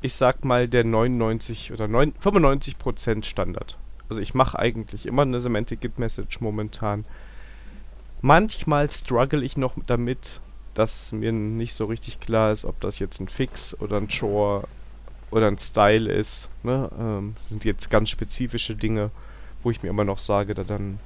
ich 0.01 0.15
sag 0.15 0.45
mal, 0.45 0.69
der 0.69 0.85
99 0.85 1.73
oder 1.73 1.89
9, 1.89 2.13
95% 2.23 3.25
Standard. 3.25 3.79
Also 4.09 4.21
ich 4.21 4.35
mache 4.35 4.59
eigentlich 4.59 5.07
immer 5.07 5.23
eine 5.23 5.41
Semantic 5.41 5.81
Git 5.81 5.99
Message 5.99 6.41
momentan. 6.41 7.05
Manchmal 8.21 8.91
struggle 8.91 9.45
ich 9.45 9.57
noch 9.57 9.75
damit, 9.87 10.41
dass 10.75 11.13
mir 11.13 11.33
nicht 11.33 11.75
so 11.75 11.87
richtig 11.87 12.21
klar 12.21 12.53
ist, 12.53 12.65
ob 12.65 12.81
das 12.81 12.99
jetzt 12.99 13.21
ein 13.21 13.29
Fix 13.29 13.79
oder 13.81 13.97
ein 13.97 14.09
Chore 14.09 14.67
oder 15.31 15.49
ein 15.49 15.59
Style 15.59 16.11
ist. 16.11 16.49
Ne? 16.63 16.91
Ähm, 16.99 17.37
sind 17.49 17.65
jetzt 17.65 17.91
ganz 17.91 18.11
spezifische 18.11 18.77
Dinge, 18.77 19.11
wo 19.63 19.71
ich 19.71 19.83
mir 19.83 19.91
immer 19.91 20.05
noch 20.05 20.19
sage, 20.19 20.55
da 20.55 20.65
dann 20.65 20.99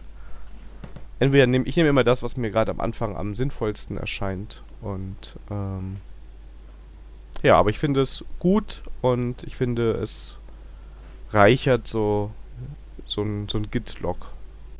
entweder 1.18 1.46
nehme 1.46 1.66
ich 1.66 1.76
nehme 1.76 1.88
immer 1.88 2.04
das, 2.04 2.22
was 2.22 2.36
mir 2.36 2.50
gerade 2.50 2.70
am 2.70 2.80
Anfang 2.80 3.16
am 3.16 3.34
sinnvollsten 3.34 3.96
erscheint 3.96 4.62
und 4.80 5.36
ähm, 5.50 5.96
ja, 7.42 7.56
aber 7.56 7.70
ich 7.70 7.78
finde 7.78 8.02
es 8.02 8.24
gut 8.38 8.82
und 9.00 9.42
ich 9.44 9.56
finde 9.56 9.92
es 9.92 10.36
reichert 11.32 11.88
so, 11.88 12.30
so 13.06 13.22
ein, 13.22 13.48
so 13.48 13.58
ein 13.58 13.70
Git-Log 13.70 14.28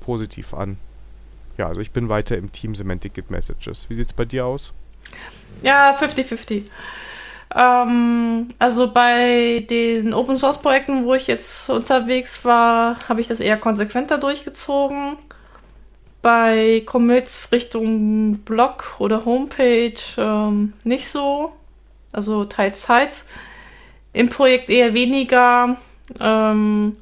positiv 0.01 0.55
an. 0.55 0.77
Ja, 1.59 1.69
also 1.69 1.81
ich 1.81 1.91
bin 1.91 2.09
weiter 2.09 2.37
im 2.37 2.53
Team 2.53 2.75
Semantic 2.75 3.15
Git 3.15 3.31
Messages. 3.31 3.89
Wie 3.89 3.95
sieht 3.95 4.07
es 4.07 4.13
bei 4.13 4.25
dir 4.25 4.47
aus? 4.47 4.73
Ja, 5.63 5.97
50-50. 5.97 6.63
Ähm, 7.55 8.55
also 8.59 8.91
bei 8.91 9.67
den 9.69 10.15
Open 10.15 10.37
Source 10.37 10.59
Projekten, 10.59 11.05
wo 11.05 11.15
ich 11.15 11.27
jetzt 11.27 11.69
unterwegs 11.69 12.45
war, 12.45 12.99
habe 13.09 13.21
ich 13.21 13.29
das 13.29 13.41
eher 13.41 13.59
konsequenter 13.59 14.19
durchgezogen. 14.19 15.17
Bei 16.23 16.83
Commits 16.87 17.51
Richtung 17.53 18.39
Blog 18.39 18.97
oder 18.99 19.25
Homepage 19.25 19.95
ähm, 20.17 20.73
nicht 20.85 21.09
so 21.09 21.53
also 22.13 22.45
teils. 22.45 23.27
Im 24.13 24.29
Projekt 24.29 24.71
eher 24.71 24.95
weniger. 24.95 25.77
Ähm, 26.21 26.93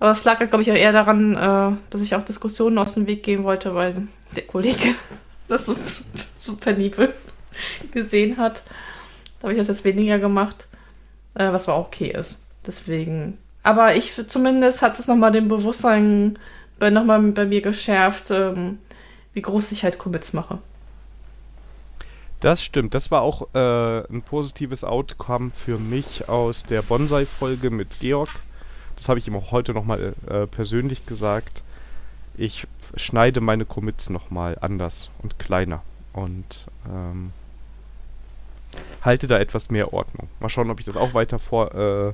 aber 0.00 0.10
es 0.10 0.24
lag, 0.24 0.38
glaube 0.38 0.62
ich, 0.62 0.70
auch 0.70 0.76
eher 0.76 0.92
daran, 0.92 1.34
äh, 1.34 1.76
dass 1.90 2.00
ich 2.00 2.14
auch 2.14 2.22
Diskussionen 2.22 2.78
aus 2.78 2.94
dem 2.94 3.06
Weg 3.06 3.22
gehen 3.22 3.44
wollte, 3.44 3.74
weil 3.74 4.08
der 4.34 4.46
Kollege 4.46 4.94
das 5.48 5.66
so, 5.66 5.74
so 6.36 6.56
penibel 6.56 7.12
gesehen 7.92 8.36
hat. 8.36 8.62
Da 9.38 9.44
habe 9.44 9.52
ich 9.52 9.58
das 9.58 9.68
jetzt 9.68 9.84
weniger 9.84 10.18
gemacht, 10.18 10.66
äh, 11.34 11.52
was 11.52 11.68
aber 11.68 11.78
okay 11.78 12.08
ist. 12.08 12.46
Deswegen. 12.66 13.38
Aber 13.62 13.94
ich 13.94 14.12
zumindest 14.26 14.82
hat 14.82 14.98
es 14.98 15.06
nochmal 15.06 15.32
den 15.32 15.48
Bewusstsein 15.48 16.38
bei, 16.78 16.90
nochmal 16.90 17.20
bei 17.32 17.44
mir 17.44 17.60
geschärft, 17.60 18.30
ähm, 18.30 18.78
wie 19.32 19.42
groß 19.42 19.72
ich 19.72 19.84
halt 19.84 19.98
Commits 19.98 20.32
mache. 20.32 20.58
Das 22.44 22.62
stimmt. 22.62 22.92
Das 22.92 23.10
war 23.10 23.22
auch 23.22 23.54
äh, 23.54 24.00
ein 24.12 24.20
positives 24.20 24.84
Outcome 24.84 25.50
für 25.50 25.78
mich 25.78 26.28
aus 26.28 26.64
der 26.64 26.82
Bonsai-Folge 26.82 27.70
mit 27.70 28.00
Georg. 28.00 28.28
Das 28.96 29.08
habe 29.08 29.18
ich 29.18 29.26
ihm 29.26 29.34
auch 29.34 29.50
heute 29.50 29.72
nochmal 29.72 30.12
äh, 30.26 30.46
persönlich 30.46 31.06
gesagt. 31.06 31.62
Ich 32.36 32.66
schneide 32.96 33.40
meine 33.40 33.64
Commits 33.64 34.10
nochmal 34.10 34.58
anders 34.60 35.08
und 35.22 35.38
kleiner 35.38 35.82
und 36.12 36.66
ähm, 36.86 37.32
halte 39.00 39.26
da 39.26 39.38
etwas 39.38 39.70
mehr 39.70 39.94
Ordnung. 39.94 40.28
Mal 40.38 40.50
schauen, 40.50 40.68
ob 40.68 40.80
ich 40.80 40.84
das 40.84 40.98
auch 40.98 41.14
weiter 41.14 41.38
vor 41.38 41.74
äh, 41.74 42.12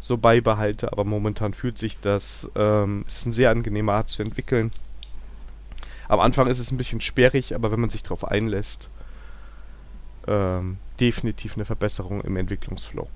so 0.00 0.16
beibehalte, 0.16 0.92
aber 0.92 1.04
momentan 1.04 1.52
fühlt 1.52 1.76
sich 1.76 2.00
das, 2.00 2.50
ähm, 2.56 3.04
ist 3.06 3.26
eine 3.26 3.34
sehr 3.34 3.50
angenehme 3.50 3.92
Art 3.92 4.08
zu 4.08 4.22
entwickeln. 4.22 4.72
Am 6.08 6.20
Anfang 6.20 6.46
ist 6.46 6.58
es 6.58 6.70
ein 6.70 6.78
bisschen 6.78 7.02
sperrig, 7.02 7.54
aber 7.54 7.70
wenn 7.70 7.80
man 7.80 7.90
sich 7.90 8.02
darauf 8.02 8.24
einlässt, 8.24 8.88
ähm, 10.28 10.76
definitiv 11.00 11.56
eine 11.56 11.64
Verbesserung 11.64 12.20
im 12.20 12.36
Entwicklungsflow. 12.36 13.08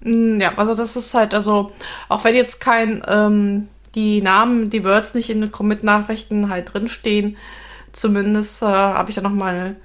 Mm, 0.00 0.40
ja, 0.40 0.56
also 0.56 0.74
das 0.74 0.96
ist 0.96 1.12
halt, 1.14 1.34
also 1.34 1.72
auch 2.08 2.24
wenn 2.24 2.34
jetzt 2.34 2.60
kein, 2.60 3.02
ähm, 3.06 3.68
die 3.94 4.22
Namen, 4.22 4.70
die 4.70 4.84
Words 4.84 5.14
nicht 5.14 5.30
in 5.30 5.40
den 5.40 5.52
Commit-Nachrichten 5.52 6.48
halt 6.48 6.72
drinstehen, 6.72 7.36
zumindest 7.92 8.62
äh, 8.62 8.66
habe 8.66 9.10
ich 9.10 9.16
da 9.16 9.22
nochmal 9.22 9.76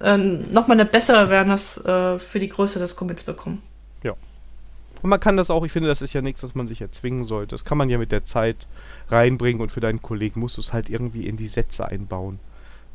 äh, 0.00 0.16
noch 0.16 0.68
eine 0.68 0.84
bessere 0.84 1.18
Awareness 1.18 1.78
äh, 1.84 2.18
für 2.18 2.38
die 2.38 2.48
Größe 2.48 2.78
des 2.78 2.94
Commits 2.94 3.24
bekommen. 3.24 3.62
Ja. 4.04 4.12
Und 5.02 5.10
man 5.10 5.20
kann 5.20 5.36
das 5.36 5.50
auch, 5.50 5.64
ich 5.64 5.72
finde, 5.72 5.88
das 5.88 6.02
ist 6.02 6.12
ja 6.12 6.22
nichts, 6.22 6.42
was 6.42 6.54
man 6.54 6.68
sich 6.68 6.80
erzwingen 6.80 7.24
sollte. 7.24 7.54
Das 7.54 7.64
kann 7.64 7.78
man 7.78 7.90
ja 7.90 7.98
mit 7.98 8.12
der 8.12 8.24
Zeit 8.24 8.68
reinbringen 9.08 9.60
und 9.60 9.72
für 9.72 9.80
deinen 9.80 10.02
Kollegen 10.02 10.40
musst 10.40 10.56
du 10.56 10.60
es 10.60 10.72
halt 10.72 10.88
irgendwie 10.88 11.26
in 11.26 11.36
die 11.36 11.48
Sätze 11.48 11.86
einbauen 11.86 12.38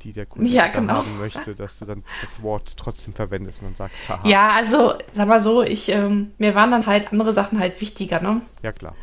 die 0.04 0.14
der 0.14 0.26
Kunde 0.26 0.50
ja, 0.50 0.68
genau. 0.68 0.96
haben 0.96 1.20
möchte, 1.20 1.56
dass 1.56 1.80
du 1.80 1.86
dann 1.86 2.04
das 2.22 2.42
Wort 2.42 2.76
trotzdem 2.78 3.14
verwendest 3.14 3.62
und 3.62 3.70
dann 3.70 3.76
sagst, 3.76 4.10
haha. 4.10 4.28
Ja, 4.28 4.52
also, 4.52 4.96
sag 5.14 5.28
mal 5.28 5.40
so, 5.40 5.62
ich, 5.62 5.90
ähm, 5.90 6.32
mir 6.38 6.56
waren 6.56 6.72
dann 6.72 6.86
halt 6.86 7.12
andere 7.12 7.34
Sachen 7.34 7.60
halt 7.60 7.80
wichtiger, 7.82 8.22
ne? 8.22 8.42
Ja, 8.62 8.72
klar. 8.72 8.96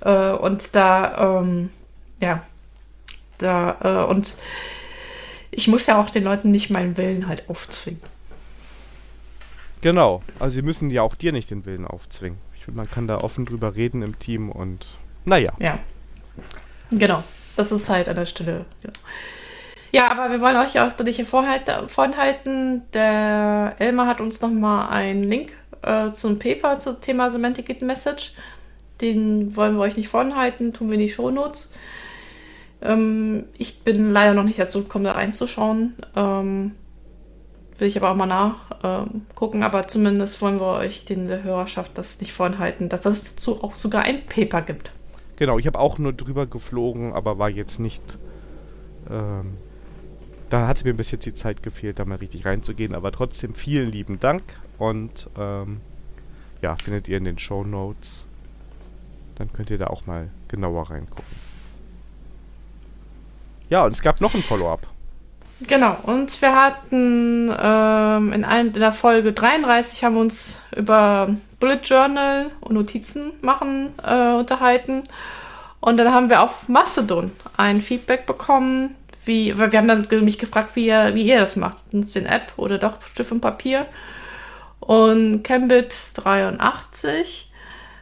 Äh, 0.00 0.32
und 0.32 0.74
da, 0.74 1.40
ähm, 1.40 1.70
ja, 2.20 2.42
da, 3.38 4.04
äh, 4.04 4.10
und 4.10 4.36
ich 5.50 5.68
muss 5.68 5.86
ja 5.86 6.00
auch 6.00 6.10
den 6.10 6.24
Leuten 6.24 6.50
nicht 6.50 6.70
meinen 6.70 6.96
Willen 6.96 7.28
halt 7.28 7.48
aufzwingen. 7.48 8.00
Genau, 9.82 10.22
also 10.38 10.54
sie 10.54 10.62
müssen 10.62 10.90
ja 10.90 11.02
auch 11.02 11.14
dir 11.14 11.32
nicht 11.32 11.50
den 11.50 11.66
Willen 11.66 11.86
aufzwingen. 11.86 12.38
Ich 12.54 12.64
finde, 12.64 12.78
man 12.78 12.90
kann 12.90 13.08
da 13.08 13.18
offen 13.18 13.44
drüber 13.44 13.74
reden 13.74 14.02
im 14.02 14.18
Team 14.18 14.50
und 14.50 14.86
naja. 15.24 15.52
Ja. 15.58 15.78
Genau, 16.90 17.22
das 17.56 17.72
ist 17.72 17.88
halt 17.88 18.08
an 18.08 18.16
der 18.16 18.26
Stelle. 18.26 18.64
Genau. 18.80 18.94
Ja, 19.92 20.10
aber 20.10 20.30
wir 20.30 20.40
wollen 20.40 20.56
euch 20.56 20.80
auch 20.80 20.98
nicht 21.04 21.22
vorhalten. 21.28 22.82
Der 22.94 23.74
Elmar 23.78 24.06
hat 24.06 24.22
uns 24.22 24.40
nochmal 24.40 24.88
einen 24.88 25.22
Link 25.22 25.52
äh, 25.82 26.12
zum 26.12 26.38
Paper 26.38 26.78
zum 26.78 27.00
Thema 27.02 27.30
Semantic 27.30 27.82
Message. 27.82 28.32
Den 29.02 29.54
wollen 29.54 29.74
wir 29.74 29.82
euch 29.82 29.98
nicht 29.98 30.08
vorhalten, 30.08 30.72
tun 30.72 30.88
wir 30.88 30.94
in 30.94 31.00
die 31.00 31.10
Shownotes. 31.10 31.72
Ähm, 32.80 33.44
ich 33.58 33.82
bin 33.84 34.10
leider 34.10 34.32
noch 34.32 34.44
nicht 34.44 34.58
dazu 34.58 34.82
gekommen, 34.82 35.04
da 35.04 35.12
reinzuschauen. 35.12 35.94
Ähm, 36.16 36.72
will 37.76 37.88
ich 37.88 37.98
aber 37.98 38.10
auch 38.10 38.16
mal 38.16 38.26
nachgucken. 38.26 39.62
aber 39.62 39.88
zumindest 39.88 40.40
wollen 40.40 40.58
wir 40.58 40.78
euch, 40.78 41.04
den 41.04 41.28
der 41.28 41.42
Hörerschaft, 41.42 41.98
das 41.98 42.20
nicht 42.20 42.32
vorenthalten, 42.32 42.88
dass 42.88 43.04
es 43.04 43.34
dazu 43.34 43.62
auch 43.62 43.74
sogar 43.74 44.02
ein 44.02 44.24
Paper 44.24 44.62
gibt. 44.62 44.92
Genau, 45.36 45.58
ich 45.58 45.66
habe 45.66 45.78
auch 45.78 45.98
nur 45.98 46.12
drüber 46.14 46.46
geflogen, 46.46 47.12
aber 47.12 47.38
war 47.38 47.50
jetzt 47.50 47.78
nicht. 47.78 48.18
Ähm, 49.10 49.58
da 50.52 50.68
hatte 50.68 50.84
mir 50.84 50.92
bis 50.92 51.10
jetzt 51.10 51.24
die 51.24 51.32
Zeit 51.32 51.62
gefehlt, 51.62 51.98
da 51.98 52.04
mal 52.04 52.18
richtig 52.18 52.44
reinzugehen. 52.44 52.94
Aber 52.94 53.10
trotzdem 53.10 53.54
vielen 53.54 53.90
lieben 53.90 54.20
Dank 54.20 54.42
und 54.78 55.30
ähm, 55.38 55.80
ja, 56.60 56.76
findet 56.76 57.08
ihr 57.08 57.16
in 57.16 57.24
den 57.24 57.38
Show 57.38 57.64
Notes. 57.64 58.24
Dann 59.36 59.50
könnt 59.50 59.70
ihr 59.70 59.78
da 59.78 59.86
auch 59.86 60.06
mal 60.06 60.28
genauer 60.48 60.90
reingucken. 60.90 61.24
Ja, 63.70 63.86
und 63.86 63.92
es 63.92 64.02
gab 64.02 64.20
noch 64.20 64.34
ein 64.34 64.42
Follow-up. 64.42 64.86
Genau, 65.66 65.96
und 66.02 66.42
wir 66.42 66.54
hatten 66.54 67.50
ähm, 67.58 68.32
in, 68.32 68.44
ein, 68.44 68.66
in 68.66 68.72
der 68.74 68.92
Folge 68.92 69.32
33 69.32 70.04
haben 70.04 70.14
wir 70.16 70.20
uns 70.20 70.60
über 70.76 71.34
Bullet 71.60 71.80
Journal 71.82 72.50
und 72.60 72.74
Notizen 72.74 73.32
machen 73.40 73.94
äh, 74.04 74.34
unterhalten. 74.34 75.04
Und 75.80 75.96
dann 75.96 76.12
haben 76.12 76.28
wir 76.28 76.42
auf 76.42 76.68
Mastodon 76.68 77.32
ein 77.56 77.80
Feedback 77.80 78.26
bekommen, 78.26 78.96
wie, 79.24 79.58
weil 79.58 79.72
wir 79.72 79.78
haben 79.78 79.88
dann 79.88 80.06
mich 80.24 80.38
gefragt, 80.38 80.76
wie 80.76 80.86
ihr, 80.86 81.14
wie 81.14 81.22
ihr 81.22 81.40
das 81.40 81.56
macht. 81.56 81.92
Nutzt 81.92 82.16
ihr 82.16 82.22
eine 82.22 82.30
App 82.30 82.52
oder 82.56 82.78
doch 82.78 83.00
Stift 83.02 83.32
und 83.32 83.40
Papier? 83.40 83.86
Und 84.80 85.46
Cambit83 85.46 87.44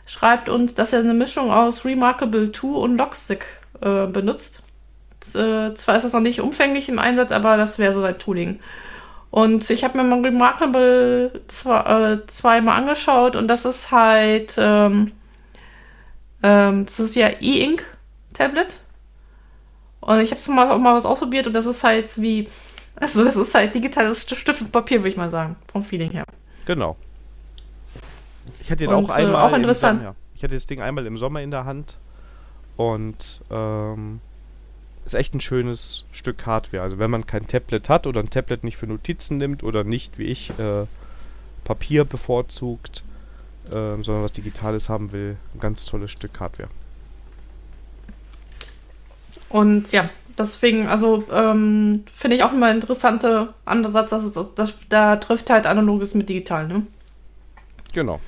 schreibt 0.06 0.48
uns, 0.48 0.74
dass 0.74 0.92
er 0.92 1.00
eine 1.00 1.14
Mischung 1.14 1.50
aus 1.50 1.84
Remarkable 1.84 2.50
2 2.50 2.68
und 2.68 2.96
Logstick 2.96 3.44
äh, 3.80 4.06
benutzt. 4.06 4.62
Äh, 5.34 5.74
zwar 5.74 5.96
ist 5.96 6.04
das 6.04 6.14
noch 6.14 6.20
nicht 6.20 6.40
umfänglich 6.40 6.88
im 6.88 6.98
Einsatz, 6.98 7.32
aber 7.32 7.56
das 7.56 7.78
wäre 7.78 7.92
so 7.92 8.00
sein 8.00 8.18
Tooling. 8.18 8.60
Und 9.30 9.68
ich 9.70 9.84
habe 9.84 9.98
mir 9.98 10.04
mal 10.04 10.20
Remarkable 10.20 11.40
zwei, 11.46 12.12
äh, 12.12 12.26
zweimal 12.26 12.78
angeschaut 12.78 13.36
und 13.36 13.46
das 13.46 13.64
ist 13.64 13.92
halt, 13.92 14.56
ähm, 14.58 15.12
ähm, 16.42 16.86
das 16.86 16.98
ist 16.98 17.14
ja 17.14 17.28
E-Ink 17.40 17.84
Tablet. 18.34 18.80
Und 20.00 20.20
ich 20.20 20.30
habe 20.30 20.52
mal, 20.52 20.78
mal 20.78 20.94
was 20.94 21.06
ausprobiert 21.06 21.46
und 21.46 21.52
das 21.52 21.66
ist 21.66 21.84
halt 21.84 22.20
wie, 22.20 22.48
also 22.96 23.24
das 23.24 23.36
ist 23.36 23.54
halt 23.54 23.74
digitales 23.74 24.22
Stift 24.22 24.48
und 24.60 24.72
Papier, 24.72 25.00
würde 25.00 25.10
ich 25.10 25.16
mal 25.16 25.30
sagen, 25.30 25.56
vom 25.70 25.82
Feeling 25.82 26.10
her. 26.10 26.24
Genau. 26.64 26.96
Ich 28.60 28.70
hatte 28.70 28.86
den 28.86 28.94
und, 28.94 29.04
auch 29.04 29.10
äh, 29.10 29.22
einmal. 29.22 29.42
Auch 29.42 29.52
interessant. 29.54 30.00
Sommer, 30.00 30.10
ja. 30.10 30.16
Ich 30.34 30.42
hatte 30.42 30.54
das 30.54 30.66
Ding 30.66 30.80
einmal 30.80 31.06
im 31.06 31.18
Sommer 31.18 31.42
in 31.42 31.50
der 31.50 31.64
Hand 31.64 31.98
und 32.76 33.42
ähm, 33.50 34.20
ist 35.04 35.14
echt 35.14 35.34
ein 35.34 35.40
schönes 35.40 36.04
Stück 36.12 36.46
Hardware. 36.46 36.82
Also 36.82 36.98
wenn 36.98 37.10
man 37.10 37.26
kein 37.26 37.46
Tablet 37.46 37.88
hat 37.88 38.06
oder 38.06 38.20
ein 38.20 38.30
Tablet 38.30 38.64
nicht 38.64 38.78
für 38.78 38.86
Notizen 38.86 39.36
nimmt 39.36 39.62
oder 39.62 39.84
nicht 39.84 40.18
wie 40.18 40.24
ich 40.24 40.50
äh, 40.58 40.86
Papier 41.64 42.04
bevorzugt, 42.04 43.02
äh, 43.66 44.02
sondern 44.02 44.22
was 44.22 44.32
Digitales 44.32 44.88
haben 44.88 45.12
will, 45.12 45.36
ein 45.54 45.60
ganz 45.60 45.84
tolles 45.84 46.10
Stück 46.10 46.40
Hardware. 46.40 46.70
Und 49.50 49.90
ja, 49.90 50.08
deswegen, 50.38 50.86
also 50.86 51.24
ähm, 51.32 52.04
finde 52.14 52.36
ich 52.36 52.42
auch 52.44 52.52
immer 52.52 52.70
interessante 52.70 53.52
Ansatz, 53.64 54.10
dass 54.10 54.22
es, 54.22 54.54
dass, 54.54 54.76
da 54.88 55.16
trifft 55.16 55.50
halt 55.50 55.66
analoges 55.66 56.14
mit 56.14 56.28
digital, 56.28 56.66
ne? 56.68 56.86
Genau. 57.92 58.20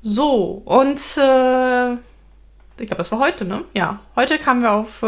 So, 0.00 0.62
und 0.64 0.98
äh, 1.18 1.92
ich 1.92 2.86
glaube, 2.86 2.96
das 2.96 3.12
war 3.12 3.20
heute, 3.20 3.44
ne? 3.44 3.64
Ja, 3.74 4.00
heute 4.16 4.38
kamen 4.38 4.62
wir 4.62 4.72
auf, 4.72 5.02
äh, 5.02 5.06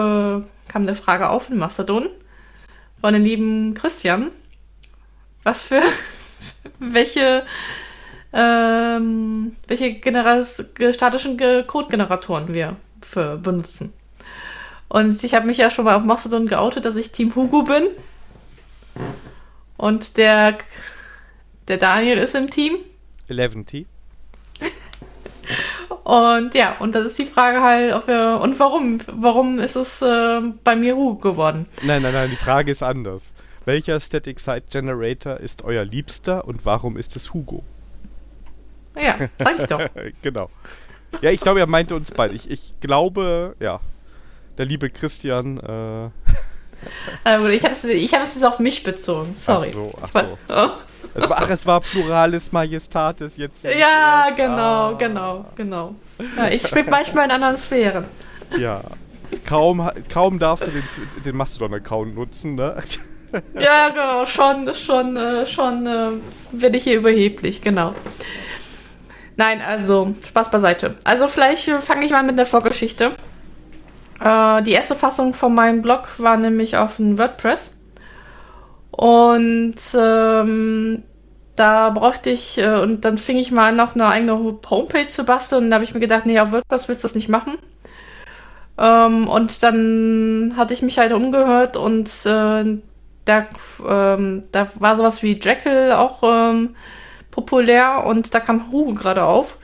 kam 0.69 0.83
eine 0.83 0.95
Frage 0.95 1.31
auf 1.31 1.51
in 1.51 1.59
Mastodon 1.59 2.09
von 3.01 3.15
dem 3.15 3.25
lieben 3.25 3.75
Christian. 3.75 4.31
Was 5.43 5.63
für, 5.63 5.83
welche, 6.79 7.45
ähm, 8.35 9.57
welche 9.67 9.99
statischen 10.93 11.67
Code-Generatoren 11.67 12.53
wir 12.53 12.77
für 13.05 13.37
benutzen. 13.37 13.93
Und 14.89 15.23
ich 15.25 15.35
habe 15.35 15.47
mich 15.47 15.59
ja 15.59 15.71
schon 15.71 15.85
mal 15.85 15.97
auf 15.97 16.05
Mastodon 16.05 16.47
geoutet, 16.47 16.85
dass 16.85 16.97
ich 16.97 17.11
Team 17.11 17.35
Hugo 17.35 17.63
bin. 17.63 17.89
Und 19.77 20.17
der, 20.17 20.59
der 21.69 21.79
Daniel 21.79 22.19
ist 22.19 22.35
im 22.35 22.51
Team. 22.51 22.77
11T. 23.29 23.87
Und 26.05 26.55
ja, 26.55 26.77
und 26.79 26.95
das 26.95 27.07
ist 27.07 27.19
die 27.19 27.25
Frage 27.25 27.63
halt, 27.63 27.95
ob 27.95 28.07
wir. 28.07 28.39
Und 28.43 28.59
warum? 28.59 29.01
Warum 29.07 29.59
ist 29.59 29.75
es 29.75 30.03
äh, 30.03 30.41
bei 30.63 30.77
mir 30.77 30.97
Hugo 30.97 31.31
geworden? 31.31 31.67
Nein, 31.83 32.03
nein, 32.03 32.13
nein, 32.13 32.31
die 32.31 32.37
Frage 32.37 32.71
ist 32.71 32.83
anders. 32.83 33.33
Welcher 33.65 33.99
Static 33.99 34.39
Site 34.39 34.65
Generator 34.71 35.39
ist 35.39 35.65
euer 35.65 35.85
Liebster 35.85 36.47
und 36.47 36.67
warum 36.67 36.99
ist 36.99 37.17
es 37.17 37.33
Hugo? 37.33 37.65
Ja, 39.01 39.17
sag 39.39 39.59
ich 39.59 39.67
doch. 39.67 39.81
genau. 40.23 40.51
Ja, 41.21 41.31
ich 41.31 41.41
glaube, 41.41 41.61
er 41.61 41.67
meinte 41.67 41.95
uns 41.95 42.11
beide. 42.11 42.35
Ich, 42.35 42.51
ich 42.51 42.75
glaube, 42.81 43.57
ja, 43.61 43.81
der 44.59 44.67
liebe 44.67 44.91
Christian. 44.91 45.59
Äh, 45.59 46.11
also 47.25 47.49
ich 47.49 47.65
habe 47.65 47.73
es 47.73 47.85
ich 47.85 48.13
jetzt 48.13 48.45
auf 48.45 48.59
mich 48.59 48.83
bezogen. 48.83 49.35
Sorry. 49.35 49.69
Ach 49.71 49.75
so, 49.75 49.99
ach 50.03 50.13
so. 50.13 50.39
Oh. 50.49 50.71
Es 51.17 51.31
war, 51.31 51.39
ach, 51.39 51.51
es 51.51 51.67
war 51.67 51.81
Pluralis 51.81 52.51
Majestatis 52.51 53.37
jetzt. 53.37 53.65
Ja, 53.65 54.25
erst. 54.27 54.37
genau, 54.37 54.91
ah. 54.91 54.97
genau, 54.99 55.45
genau. 55.55 55.95
Ja, 56.37 56.49
ich 56.49 56.67
spiele 56.67 56.91
manchmal 56.91 57.27
in 57.27 57.31
anderen 57.31 57.57
Sphären. 57.57 58.05
Ja. 58.59 58.81
Kaum, 59.47 59.89
kaum 60.13 60.39
darfst 60.39 60.67
du 60.67 60.71
den, 60.71 60.85
den 61.25 61.37
Mastodon-Account 61.37 62.15
nutzen, 62.15 62.55
ne? 62.57 62.77
Ja, 63.59 63.89
genau, 63.89 64.27
schon, 64.27 64.73
schon, 64.75 65.17
äh, 65.17 65.47
schon 65.47 65.87
äh, 65.87 66.11
bin 66.53 66.75
ich 66.75 66.85
hier 66.85 66.99
überheblich, 66.99 67.63
genau. 67.63 67.95
Nein, 69.37 69.61
also 69.61 70.15
Spaß 70.27 70.51
beiseite. 70.51 70.95
Also 71.05 71.29
vielleicht 71.29 71.69
fange 71.69 72.07
ich 72.07 72.13
mal 72.13 72.23
mit 72.23 72.39
der 72.39 72.47
Vorgeschichte. 72.47 73.13
Äh, 74.21 74.63
die 74.63 74.73
erste 74.73 74.95
Fassung 74.95 75.35
von 75.35 75.55
meinem 75.55 75.83
Blog 75.83 76.09
war 76.19 76.37
nämlich 76.37 76.77
auf 76.77 76.97
dem 76.97 77.19
WordPress. 77.19 77.77
Und 78.91 79.77
ähm, 79.99 81.03
da 81.57 81.91
brauchte 81.91 82.31
ich, 82.31 82.59
äh, 82.59 82.79
und 82.81 83.05
dann 83.05 83.19
fing 83.19 83.39
ich 83.39 83.51
mal 83.51 83.71
an, 83.71 83.77
noch 83.77 83.95
eine 83.95 84.07
eigene 84.07 84.39
Homepage 84.71 85.09
zu 85.09 85.25
basteln. 85.25 85.65
Und 85.65 85.71
da 85.71 85.75
habe 85.75 85.85
ich 85.85 85.95
mir 85.95 86.01
gedacht, 86.01 86.27
nee, 86.27 86.39
auf 86.39 86.53
WordPress 86.53 86.89
willst 86.89 87.03
du 87.03 87.09
das 87.09 87.15
nicht 87.17 87.29
machen. 87.29 87.59
Ähm, 88.79 89.29
und 89.29 89.63
dann 89.63 90.55
hatte 90.57 90.75
ich 90.75 90.83
mich 90.83 90.99
halt 90.99 91.13
umgehört 91.13 91.77
und 91.77 92.09
äh, 92.27 92.79
da, 93.25 93.47
ähm, 93.89 94.43
da 94.51 94.69
war 94.75 94.97
sowas 94.97 95.23
wie 95.23 95.39
Jekyll 95.41 95.93
auch 95.93 96.23
ähm, 96.25 96.75
populär 97.35 98.05
und 98.07 98.33
da 98.35 98.41
kam 98.41 98.71
Hugo 98.71 98.95
gerade 98.95 99.25
auf. 99.25 99.59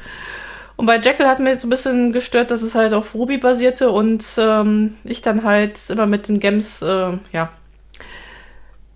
Und 0.77 0.87
bei 0.87 0.99
Jekyll 0.99 1.27
hat 1.27 1.41
mir 1.41 1.59
so 1.59 1.67
ein 1.67 1.71
bisschen 1.71 2.13
gestört, 2.13 2.51
dass 2.51 2.63
es 2.63 2.75
halt 2.75 2.93
auf 2.95 3.15
Ruby 3.15 3.39
basierte 3.39 3.91
und 3.91 4.25
ähm, 4.39 4.97
ich 5.05 5.23
dann 5.23 5.45
halt 5.45 5.79
immer 5.91 6.07
mit 6.07 6.29
den 6.29 6.41
Gems, 6.41 6.83
äh, 6.83 7.13
ja. 7.33 7.51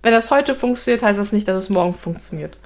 Wenn 0.02 0.12
das 0.12 0.30
heute 0.30 0.54
funktioniert, 0.54 1.02
heißt 1.02 1.18
das 1.18 1.32
nicht, 1.32 1.46
dass 1.46 1.62
es 1.62 1.70
morgen 1.70 1.94
funktioniert. 1.94 2.56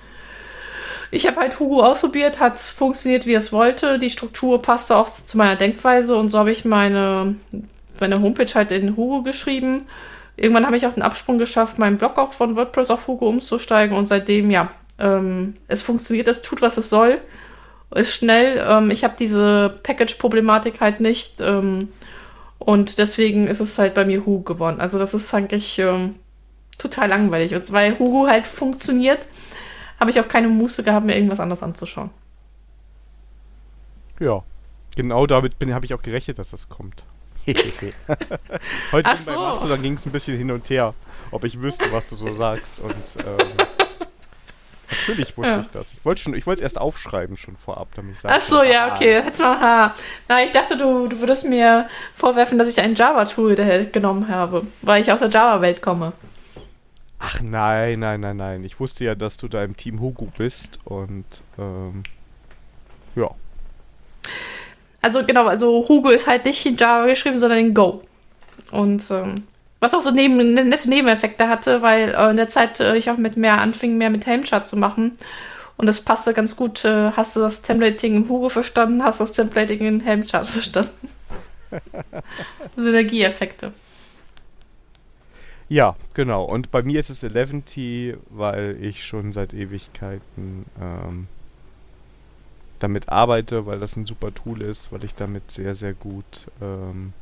Ich 1.10 1.26
habe 1.26 1.40
halt 1.40 1.58
Hugo 1.58 1.82
ausprobiert, 1.82 2.40
hat 2.40 2.58
funktioniert, 2.60 3.26
wie 3.26 3.34
es 3.34 3.52
wollte. 3.52 3.98
Die 3.98 4.10
Struktur 4.10 4.60
passte 4.60 4.96
auch 4.96 5.08
zu 5.08 5.36
meiner 5.36 5.56
Denkweise 5.56 6.16
und 6.16 6.28
so 6.28 6.38
habe 6.38 6.50
ich 6.50 6.64
meine, 6.64 7.36
meine 8.00 8.20
Homepage 8.20 8.52
halt 8.54 8.72
in 8.72 8.96
Hugo 8.96 9.22
geschrieben. 9.22 9.86
Irgendwann 10.36 10.66
habe 10.66 10.76
ich 10.76 10.86
auch 10.86 10.92
den 10.92 11.02
Absprung 11.02 11.38
geschafft, 11.38 11.78
meinen 11.78 11.98
Blog 11.98 12.18
auch 12.18 12.32
von 12.32 12.56
WordPress 12.56 12.90
auf 12.90 13.08
Hugo 13.08 13.28
umzusteigen 13.28 13.96
und 13.96 14.06
seitdem, 14.06 14.50
ja, 14.50 14.70
ähm, 14.98 15.54
es 15.68 15.82
funktioniert, 15.82 16.28
es 16.28 16.42
tut, 16.42 16.62
was 16.62 16.76
es 16.76 16.90
soll, 16.90 17.20
ist 17.94 18.12
schnell. 18.12 18.64
Ähm, 18.66 18.90
ich 18.90 19.04
habe 19.04 19.14
diese 19.18 19.78
Package-Problematik 19.82 20.80
halt 20.80 21.00
nicht 21.00 21.40
ähm, 21.40 21.88
und 22.58 22.98
deswegen 22.98 23.46
ist 23.46 23.60
es 23.60 23.78
halt 23.78 23.94
bei 23.94 24.04
mir 24.04 24.26
Hugo 24.26 24.40
geworden. 24.40 24.80
Also 24.80 24.98
das 24.98 25.14
ist 25.14 25.32
eigentlich 25.32 25.78
ähm, 25.78 26.16
total 26.76 27.08
langweilig. 27.08 27.54
Und 27.54 27.72
weil 27.72 27.98
Hugo 27.98 28.26
halt 28.26 28.46
funktioniert, 28.46 29.26
habe 30.00 30.10
ich 30.10 30.20
auch 30.20 30.28
keine 30.28 30.48
Muße 30.48 30.82
gehabt, 30.82 31.06
mir 31.06 31.14
irgendwas 31.14 31.40
anderes 31.40 31.62
anzuschauen. 31.62 32.10
Ja, 34.20 34.42
genau 34.96 35.26
damit 35.26 35.54
habe 35.72 35.86
ich 35.86 35.94
auch 35.94 36.02
gerechnet, 36.02 36.38
dass 36.38 36.50
das 36.50 36.68
kommt. 36.68 37.04
Heute 38.92 39.16
so. 39.16 39.24
bei 39.24 39.36
Mastodon 39.36 39.80
ging 39.80 39.94
es 39.94 40.04
ein 40.04 40.12
bisschen 40.12 40.36
hin 40.36 40.50
und 40.50 40.68
her, 40.68 40.92
ob 41.30 41.44
ich 41.44 41.60
wüsste, 41.60 41.90
was 41.92 42.06
du 42.06 42.16
so 42.16 42.34
sagst. 42.34 42.80
Und 42.80 42.94
ähm, 43.24 43.66
Natürlich 44.90 45.36
wusste 45.36 45.52
ja. 45.52 45.60
ich 45.60 45.68
das. 45.68 45.92
Ich 45.92 46.04
wollte 46.04 46.30
es 46.54 46.60
erst 46.60 46.80
aufschreiben 46.80 47.36
schon 47.36 47.56
vorab, 47.56 47.88
damit 47.94 48.14
ich 48.14 48.20
sage. 48.20 48.34
Ach 48.36 48.40
so, 48.40 48.62
ja, 48.62 48.94
okay. 48.94 49.14
Jetzt 49.14 49.40
mal 49.40 49.60
ha. 49.60 49.94
Na, 50.28 50.42
ich 50.42 50.52
dachte, 50.52 50.76
du, 50.76 51.08
du 51.08 51.20
würdest 51.20 51.44
mir 51.44 51.88
vorwerfen, 52.14 52.58
dass 52.58 52.68
ich 52.68 52.80
ein 52.80 52.94
Java-Tool 52.94 53.54
genommen 53.92 54.28
habe, 54.28 54.66
weil 54.82 55.02
ich 55.02 55.12
aus 55.12 55.20
der 55.20 55.28
Java-Welt 55.28 55.82
komme. 55.82 56.12
Ach 57.18 57.40
nein, 57.42 57.98
nein, 57.98 58.20
nein, 58.20 58.36
nein. 58.36 58.64
Ich 58.64 58.78
wusste 58.80 59.04
ja, 59.04 59.14
dass 59.14 59.36
du 59.36 59.48
da 59.48 59.64
im 59.64 59.76
Team 59.76 60.00
Hugo 60.00 60.28
bist 60.38 60.78
und 60.84 61.26
ähm, 61.58 62.04
ja. 63.16 63.30
Also 65.02 65.24
genau, 65.24 65.46
also 65.46 65.86
Hugo 65.88 66.10
ist 66.10 66.26
halt 66.26 66.44
nicht 66.44 66.64
in 66.64 66.76
Java 66.76 67.06
geschrieben, 67.06 67.38
sondern 67.38 67.58
in 67.58 67.74
Go. 67.74 68.02
Und 68.70 69.10
ähm, 69.10 69.46
Was 69.80 69.94
auch 69.94 70.02
so 70.02 70.10
neben, 70.10 70.36
ne, 70.54 70.64
nette 70.64 70.88
Nebeneffekte 70.88 71.48
hatte, 71.48 71.82
weil 71.82 72.14
äh, 72.14 72.30
in 72.30 72.36
der 72.36 72.48
Zeit 72.48 72.80
äh, 72.80 72.96
ich 72.96 73.10
auch 73.10 73.16
mit 73.16 73.36
mehr 73.36 73.60
anfing, 73.60 73.96
mehr 73.96 74.10
mit 74.10 74.26
Helmchart 74.26 74.66
zu 74.66 74.76
machen. 74.76 75.16
Und 75.76 75.86
das 75.86 76.00
passte 76.00 76.34
ganz 76.34 76.56
gut. 76.56 76.84
Äh, 76.84 77.12
hast 77.12 77.36
du 77.36 77.40
das 77.40 77.62
Templating 77.62 78.16
im 78.16 78.28
Hugo 78.28 78.48
verstanden, 78.48 79.04
hast 79.04 79.20
du 79.20 79.24
das 79.24 79.32
Templating 79.32 79.80
in 79.80 80.00
Helmchart 80.00 80.46
verstanden. 80.46 81.08
Synergieeffekte. 82.76 83.72
Ja, 85.68 85.94
genau. 86.14 86.44
Und 86.44 86.70
bei 86.70 86.82
mir 86.82 86.98
ist 86.98 87.10
es 87.10 87.22
11T, 87.22 88.16
weil 88.30 88.78
ich 88.80 89.04
schon 89.04 89.32
seit 89.32 89.52
Ewigkeiten 89.52 90.64
ähm, 90.80 91.28
damit 92.78 93.08
arbeite, 93.10 93.66
weil 93.66 93.78
das 93.78 93.96
ein 93.96 94.06
super 94.06 94.34
Tool 94.34 94.62
ist, 94.62 94.92
weil 94.92 95.04
ich 95.04 95.14
damit 95.14 95.50
sehr, 95.50 95.74
sehr 95.74 95.92
gut 95.92 96.46
ähm, 96.62 97.12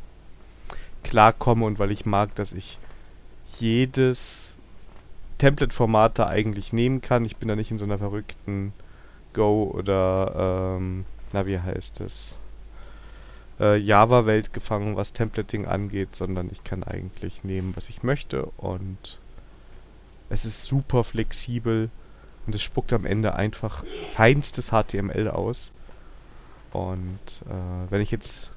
klarkomme 1.09 1.65
und 1.65 1.79
weil 1.79 1.91
ich 1.91 2.07
mag, 2.07 2.35
dass 2.35 2.53
ich 2.53 2.79
jedes 3.59 4.57
Template-Format 5.39 6.19
da 6.19 6.27
eigentlich 6.29 6.73
nehmen 6.73 7.01
kann. 7.01 7.25
Ich 7.25 7.37
bin 7.37 7.49
da 7.49 7.57
nicht 7.57 7.71
in 7.71 7.79
so 7.79 7.85
einer 7.85 7.99
verrückten 7.99 8.73
Go 9.33 9.71
oder, 9.73 10.77
ähm, 10.79 11.05
na, 11.33 11.47
wie 11.47 11.59
heißt 11.59 12.01
es? 12.01 12.37
Äh, 13.61 13.77
Java-Welt 13.77 14.53
gefangen, 14.53 14.97
was 14.97 15.13
Templating 15.13 15.67
angeht, 15.67 16.17
sondern 16.17 16.51
ich 16.51 16.65
kann 16.65 16.83
eigentlich 16.83 17.45
nehmen, 17.45 17.73
was 17.77 17.89
ich 17.89 18.03
möchte 18.03 18.47
und 18.57 19.19
es 20.29 20.45
ist 20.45 20.65
super 20.65 21.05
flexibel 21.05 21.91
und 22.47 22.55
es 22.55 22.63
spuckt 22.63 22.93
am 22.93 23.07
Ende 23.07 23.35
einfach 23.35 23.85
feinstes 24.13 24.71
HTML 24.71 25.29
aus. 25.29 25.73
Und 26.73 27.43
äh, 27.49 27.91
wenn 27.91 28.01
ich 28.01 28.11
jetzt 28.11 28.51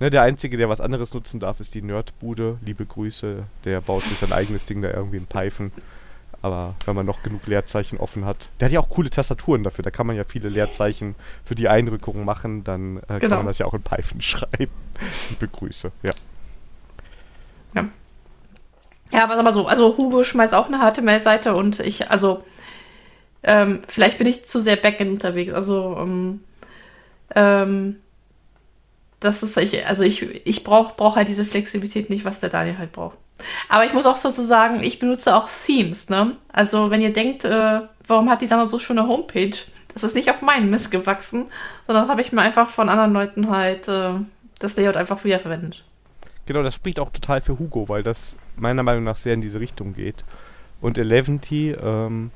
Ne, 0.00 0.10
der 0.10 0.22
Einzige, 0.22 0.56
der 0.56 0.68
was 0.68 0.80
anderes 0.80 1.12
nutzen 1.12 1.40
darf, 1.40 1.58
ist 1.60 1.74
die 1.74 1.82
Nerdbude. 1.82 2.58
Liebe 2.64 2.86
Grüße. 2.86 3.44
Der 3.64 3.80
baut 3.80 4.02
sich 4.02 4.18
sein 4.18 4.32
eigenes 4.32 4.64
Ding 4.64 4.80
da 4.80 4.90
irgendwie 4.90 5.16
in 5.16 5.26
Python. 5.26 5.72
Aber 6.40 6.76
wenn 6.86 6.94
man 6.94 7.04
noch 7.04 7.24
genug 7.24 7.46
Leerzeichen 7.48 7.98
offen 7.98 8.24
hat. 8.24 8.50
Der 8.60 8.66
hat 8.66 8.72
ja 8.72 8.78
auch 8.78 8.90
coole 8.90 9.10
Tastaturen 9.10 9.64
dafür. 9.64 9.82
Da 9.82 9.90
kann 9.90 10.06
man 10.06 10.14
ja 10.14 10.22
viele 10.22 10.48
Leerzeichen 10.48 11.16
für 11.44 11.56
die 11.56 11.68
Einrückung 11.68 12.24
machen. 12.24 12.62
Dann 12.62 12.98
äh, 13.08 13.18
genau. 13.18 13.28
kann 13.28 13.38
man 13.38 13.46
das 13.46 13.58
ja 13.58 13.66
auch 13.66 13.74
in 13.74 13.82
Python 13.82 14.20
schreiben. 14.20 14.72
Liebe 15.30 15.48
Grüße, 15.48 15.90
ja. 16.02 16.12
Ja. 17.74 17.88
Ja, 19.10 19.24
aber 19.24 19.34
sag 19.36 19.44
mal 19.44 19.52
so, 19.52 19.66
also 19.66 19.96
Hugo 19.96 20.22
schmeißt 20.22 20.54
auch 20.54 20.70
eine 20.70 20.78
HTML-Seite 20.78 21.56
und 21.56 21.80
ich, 21.80 22.10
also, 22.10 22.44
ähm, 23.42 23.82
vielleicht 23.88 24.18
bin 24.18 24.26
ich 24.26 24.44
zu 24.44 24.60
sehr 24.60 24.76
Backend 24.76 25.10
unterwegs. 25.10 25.54
Also, 25.54 25.96
ähm, 25.98 26.40
ähm, 27.34 27.96
das 29.20 29.42
ist, 29.42 29.56
ich, 29.56 29.86
also 29.86 30.02
ich, 30.02 30.46
ich 30.46 30.64
brauche 30.64 30.94
brauch 30.96 31.16
halt 31.16 31.28
diese 31.28 31.44
Flexibilität 31.44 32.10
nicht, 32.10 32.24
was 32.24 32.40
der 32.40 32.50
Daniel 32.50 32.78
halt 32.78 32.92
braucht. 32.92 33.16
Aber 33.68 33.84
ich 33.84 33.92
muss 33.92 34.06
auch 34.06 34.18
dazu 34.18 34.42
sagen, 34.42 34.82
ich 34.82 34.98
benutze 34.98 35.34
auch 35.34 35.48
Themes, 35.48 36.08
ne? 36.08 36.36
Also 36.52 36.90
wenn 36.90 37.02
ihr 37.02 37.12
denkt, 37.12 37.44
äh, 37.44 37.80
warum 38.06 38.30
hat 38.30 38.40
die 38.40 38.46
Sandra 38.46 38.66
so 38.66 38.78
schöne 38.78 39.06
Homepage? 39.06 39.56
Das 39.94 40.02
ist 40.02 40.14
nicht 40.14 40.30
auf 40.30 40.42
meinen 40.42 40.70
Mist 40.70 40.90
gewachsen, 40.90 41.46
sondern 41.86 42.04
das 42.04 42.10
habe 42.10 42.20
ich 42.20 42.32
mir 42.32 42.42
einfach 42.42 42.68
von 42.68 42.88
anderen 42.88 43.12
Leuten 43.12 43.50
halt 43.50 43.88
äh, 43.88 44.12
das 44.58 44.76
Layout 44.76 44.96
einfach 44.96 45.24
wiederverwendet. 45.24 45.84
Genau, 46.46 46.62
das 46.62 46.74
spricht 46.74 46.98
auch 46.98 47.10
total 47.10 47.40
für 47.40 47.58
Hugo, 47.58 47.88
weil 47.88 48.02
das 48.02 48.36
meiner 48.56 48.82
Meinung 48.82 49.04
nach 49.04 49.16
sehr 49.16 49.34
in 49.34 49.40
diese 49.40 49.60
Richtung 49.60 49.94
geht. 49.94 50.24
Und 50.80 50.98
11T, 50.98 51.76
ähm, 51.80 52.30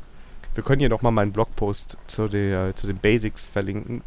wir 0.55 0.63
können 0.63 0.81
hier 0.81 0.89
nochmal 0.89 1.13
meinen 1.13 1.33
Blogpost 1.33 1.97
zu, 2.07 2.29
der, 2.29 2.75
zu 2.77 2.87
den 2.87 2.99
Basics 2.99 3.49
verlinken. 3.49 4.03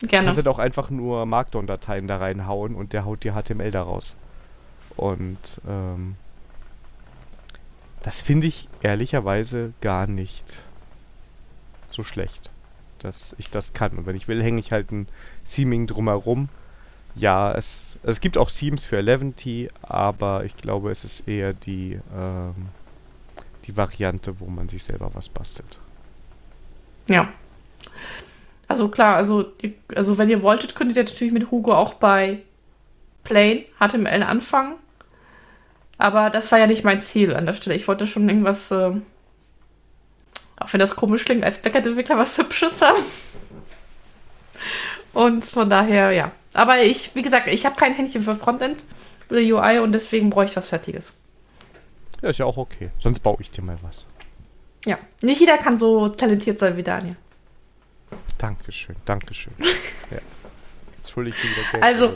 Gerne. 0.00 0.26
Kannst 0.26 0.38
du 0.38 0.42
doch 0.42 0.58
einfach 0.58 0.90
nur 0.90 1.24
Markdown-Dateien 1.26 2.06
da 2.06 2.18
reinhauen 2.18 2.74
und 2.74 2.92
der 2.92 3.04
haut 3.04 3.24
dir 3.24 3.34
HTML 3.34 3.70
daraus. 3.70 4.16
Und 4.96 5.60
ähm, 5.68 6.16
das 8.02 8.20
finde 8.20 8.46
ich 8.46 8.68
ehrlicherweise 8.82 9.72
gar 9.80 10.06
nicht 10.06 10.56
so 11.88 12.02
schlecht, 12.02 12.50
dass 12.98 13.34
ich 13.38 13.50
das 13.50 13.72
kann. 13.72 13.92
Und 13.92 14.06
wenn 14.06 14.16
ich 14.16 14.28
will, 14.28 14.42
hänge 14.42 14.60
ich 14.60 14.72
halt 14.72 14.92
ein 14.92 15.08
Theming 15.46 15.86
drumherum. 15.86 16.48
Ja, 17.14 17.52
es, 17.52 17.98
es 18.02 18.20
gibt 18.20 18.36
auch 18.36 18.50
Themes 18.50 18.84
für 18.84 18.98
11T, 18.98 19.70
aber 19.82 20.44
ich 20.44 20.56
glaube, 20.56 20.90
es 20.90 21.04
ist 21.04 21.28
eher 21.28 21.54
die, 21.54 22.00
ähm, 22.14 22.54
die 23.64 23.76
Variante, 23.76 24.40
wo 24.40 24.46
man 24.46 24.68
sich 24.68 24.82
selber 24.82 25.10
was 25.14 25.28
bastelt. 25.28 25.78
Ja. 27.06 27.28
Also 28.68 28.88
klar, 28.88 29.16
also, 29.16 29.52
also 29.94 30.18
wenn 30.18 30.30
ihr 30.30 30.42
wolltet, 30.42 30.74
könntet 30.74 30.96
ihr 30.96 31.04
natürlich 31.04 31.32
mit 31.32 31.50
Hugo 31.50 31.72
auch 31.72 31.94
bei 31.94 32.42
Plain 33.22 33.64
HTML 33.78 34.22
anfangen. 34.22 34.74
Aber 35.98 36.30
das 36.30 36.50
war 36.50 36.58
ja 36.58 36.66
nicht 36.66 36.84
mein 36.84 37.00
Ziel 37.00 37.34
an 37.34 37.46
der 37.46 37.54
Stelle. 37.54 37.76
Ich 37.76 37.88
wollte 37.88 38.06
schon 38.06 38.28
irgendwas, 38.28 38.70
äh, 38.70 38.92
auch 40.56 40.72
wenn 40.72 40.80
das 40.80 40.96
komisch 40.96 41.24
klingt, 41.24 41.44
als 41.44 41.62
Backend-Entwickler 41.62 42.18
was 42.18 42.38
Hübsches 42.38 42.82
haben. 42.82 43.02
Und 45.12 45.44
von 45.44 45.70
daher, 45.70 46.10
ja. 46.10 46.32
Aber 46.52 46.82
ich, 46.82 47.14
wie 47.14 47.22
gesagt, 47.22 47.48
ich 47.48 47.64
habe 47.64 47.76
kein 47.76 47.94
Händchen 47.94 48.22
für 48.22 48.34
Frontend 48.34 48.84
oder 49.30 49.40
UI 49.40 49.78
und 49.78 49.92
deswegen 49.92 50.30
brauche 50.30 50.44
ich 50.44 50.56
was 50.56 50.68
Fertiges. 50.68 51.12
Ja, 52.22 52.30
ist 52.30 52.38
ja 52.38 52.46
auch 52.46 52.56
okay. 52.56 52.90
Sonst 52.98 53.20
baue 53.20 53.36
ich 53.40 53.50
dir 53.50 53.62
mal 53.62 53.78
was. 53.82 54.06
Ja, 54.84 54.98
nicht 55.22 55.40
jeder 55.40 55.58
kann 55.58 55.76
so 55.76 56.08
talentiert 56.08 56.58
sein 56.58 56.76
wie 56.76 56.82
Daniel. 56.82 57.16
Dankeschön, 58.38 58.96
Dankeschön. 59.04 59.52
ja. 60.10 60.18
Entschuldigt 60.96 61.36
wieder 61.42 61.82
Also, 61.82 62.06
so, 62.08 62.12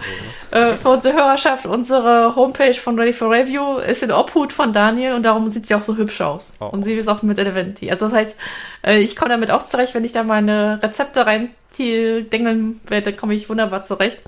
ne? 0.56 0.70
äh, 0.70 0.76
für 0.76 0.88
unsere 0.88 1.14
Hörerschaft, 1.14 1.66
unsere 1.66 2.34
Homepage 2.34 2.74
von 2.74 2.98
Ready 2.98 3.12
for 3.12 3.30
Review 3.30 3.78
ist 3.78 4.02
in 4.02 4.10
Obhut 4.10 4.52
von 4.52 4.72
Daniel 4.72 5.12
und 5.12 5.22
darum 5.22 5.50
sieht 5.50 5.66
sie 5.66 5.74
auch 5.74 5.82
so 5.82 5.96
hübsch 5.96 6.20
aus. 6.20 6.52
Oh. 6.58 6.66
Und 6.66 6.84
sie 6.84 6.94
ist 6.94 7.08
auch 7.08 7.22
mit 7.22 7.38
Eleventy. 7.38 7.90
Also 7.90 8.06
das 8.06 8.14
heißt, 8.14 8.36
äh, 8.82 8.98
ich 8.98 9.14
komme 9.14 9.30
damit 9.30 9.50
auch 9.50 9.62
zurecht, 9.62 9.94
wenn 9.94 10.04
ich 10.04 10.12
da 10.12 10.24
meine 10.24 10.82
Rezepte 10.82 11.26
rein 11.26 11.50
dengeln 11.78 12.80
werde, 12.88 13.12
komme 13.12 13.34
ich 13.34 13.48
wunderbar 13.48 13.82
zurecht. 13.82 14.18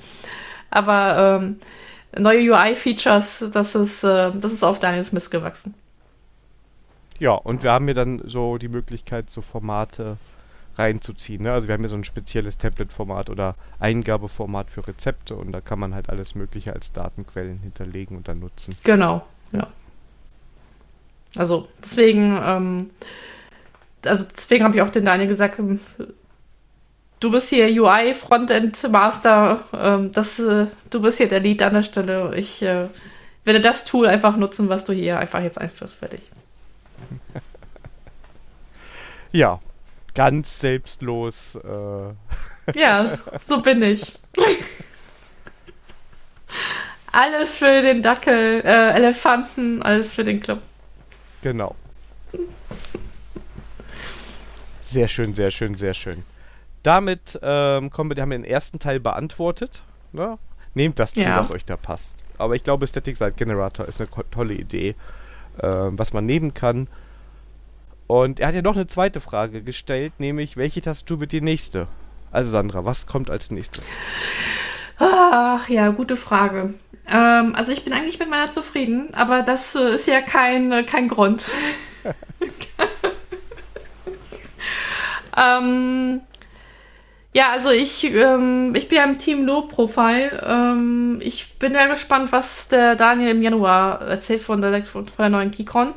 Aber 0.69 1.41
ähm, 1.41 1.59
neue 2.17 2.51
UI-Features, 2.51 3.45
das 3.51 3.75
ist, 3.75 4.03
äh, 4.03 4.31
das 4.31 4.53
ist 4.53 4.63
auf 4.63 4.79
Daniels 4.79 5.11
Mist 5.11 5.31
gewachsen. 5.31 5.73
Ja, 7.19 7.33
und 7.33 7.63
wir 7.63 7.71
haben 7.71 7.85
mir 7.85 7.93
dann 7.93 8.21
so 8.25 8.57
die 8.57 8.67
Möglichkeit, 8.67 9.29
so 9.29 9.41
Formate 9.41 10.17
reinzuziehen. 10.77 11.43
Ne? 11.43 11.51
Also 11.51 11.67
wir 11.67 11.73
haben 11.73 11.81
hier 11.81 11.89
so 11.89 11.95
ein 11.95 12.03
spezielles 12.03 12.57
Tablet-Format 12.57 13.29
oder 13.29 13.55
Eingabeformat 13.79 14.69
für 14.69 14.87
Rezepte 14.87 15.35
und 15.35 15.51
da 15.51 15.61
kann 15.61 15.79
man 15.79 15.93
halt 15.93 16.09
alles 16.09 16.35
Mögliche 16.35 16.73
als 16.73 16.93
Datenquellen 16.93 17.59
hinterlegen 17.59 18.17
und 18.17 18.27
dann 18.27 18.39
nutzen. 18.39 18.75
Genau, 18.83 19.25
ja. 19.51 19.67
Also 21.37 21.67
deswegen, 21.81 22.37
ähm, 22.43 22.89
also 24.05 24.25
deswegen 24.35 24.63
habe 24.63 24.75
ich 24.75 24.81
auch 24.81 24.89
den 24.89 25.05
Daniel 25.05 25.29
gesagt, 25.29 25.59
ähm, 25.59 25.79
du 27.19 27.31
bist 27.31 27.49
hier 27.49 27.67
UI 27.67 28.13
Frontend 28.13 28.91
Master, 28.91 29.63
ähm, 29.73 30.11
das, 30.11 30.39
äh, 30.39 30.67
du 30.89 31.01
bist 31.01 31.17
hier 31.17 31.29
der 31.29 31.39
Lead 31.39 31.61
an 31.61 31.73
der 31.73 31.83
Stelle. 31.83 32.35
Ich 32.35 32.61
äh, 32.61 32.87
werde 33.45 33.61
das 33.61 33.85
Tool 33.85 34.07
einfach 34.07 34.35
nutzen, 34.35 34.67
was 34.67 34.83
du 34.83 34.93
hier 34.93 35.19
einfach 35.19 35.41
jetzt 35.41 35.57
einführst, 35.57 35.95
fertig. 35.95 36.21
ja, 39.31 39.59
ganz 40.13 40.59
selbstlos. 40.59 41.55
Äh. 41.55 42.79
Ja, 42.79 43.17
so 43.43 43.61
bin 43.61 43.81
ich. 43.81 44.19
alles 47.11 47.57
für 47.57 47.81
den 47.81 48.03
Dackel, 48.03 48.61
äh, 48.63 48.91
Elefanten, 48.91 49.81
alles 49.81 50.13
für 50.13 50.23
den 50.23 50.39
Club. 50.39 50.61
Genau. 51.41 51.75
Sehr 54.81 55.07
schön, 55.07 55.33
sehr 55.33 55.51
schön, 55.51 55.75
sehr 55.75 55.93
schön. 55.93 56.23
Damit 56.83 57.39
ähm, 57.41 57.89
kommen 57.91 58.15
wir, 58.15 58.21
haben 58.21 58.31
wir 58.31 58.37
den 58.37 58.45
ersten 58.45 58.79
Teil 58.79 58.99
beantwortet. 58.99 59.83
Ne? 60.11 60.37
Nehmt 60.73 60.99
das 60.99 61.13
Tool, 61.13 61.23
ja. 61.23 61.37
was 61.37 61.51
euch 61.51 61.65
da 61.65 61.77
passt. 61.77 62.15
Aber 62.37 62.55
ich 62.55 62.63
glaube, 62.63 62.87
Static 62.87 63.17
Site 63.17 63.33
Generator 63.33 63.87
ist 63.87 64.01
eine 64.01 64.09
tolle 64.31 64.53
Idee, 64.53 64.95
äh, 65.59 65.67
was 65.67 66.13
man 66.13 66.25
nehmen 66.25 66.53
kann. 66.53 66.87
Und 68.11 68.41
er 68.41 68.49
hat 68.49 68.55
ja 68.55 68.61
noch 68.61 68.75
eine 68.75 68.87
zweite 68.87 69.21
Frage 69.21 69.61
gestellt, 69.61 70.11
nämlich, 70.17 70.57
welche 70.57 70.81
Tastatur 70.81 71.21
wird 71.21 71.31
die 71.31 71.39
nächste? 71.39 71.87
Also 72.29 72.51
Sandra, 72.51 72.83
was 72.83 73.07
kommt 73.07 73.31
als 73.31 73.51
nächstes? 73.51 73.85
Ach 74.99 75.69
ja, 75.69 75.87
gute 75.91 76.17
Frage. 76.17 76.73
Ähm, 77.07 77.55
also 77.55 77.71
ich 77.71 77.85
bin 77.85 77.93
eigentlich 77.93 78.19
mit 78.19 78.29
meiner 78.29 78.49
zufrieden, 78.49 79.13
aber 79.13 79.43
das 79.43 79.75
äh, 79.75 79.95
ist 79.95 80.09
ja 80.09 80.19
kein, 80.19 80.73
äh, 80.73 80.83
kein 80.83 81.07
Grund. 81.07 81.45
ähm, 85.37 86.19
ja, 87.33 87.51
also 87.51 87.69
ich, 87.69 88.03
ähm, 88.13 88.75
ich 88.75 88.89
bin 88.89 88.97
ja 88.97 89.05
im 89.05 89.19
Team 89.19 89.45
Low 89.45 89.61
Profile. 89.61 90.45
Ähm, 90.45 91.21
ich 91.23 91.57
bin 91.59 91.75
ja 91.75 91.87
gespannt, 91.87 92.33
was 92.33 92.67
der 92.67 92.97
Daniel 92.97 93.31
im 93.31 93.41
Januar 93.41 94.01
erzählt 94.01 94.41
von 94.41 94.59
der, 94.59 94.83
von 94.83 95.05
der 95.17 95.29
neuen 95.29 95.51
KeyCon. 95.51 95.93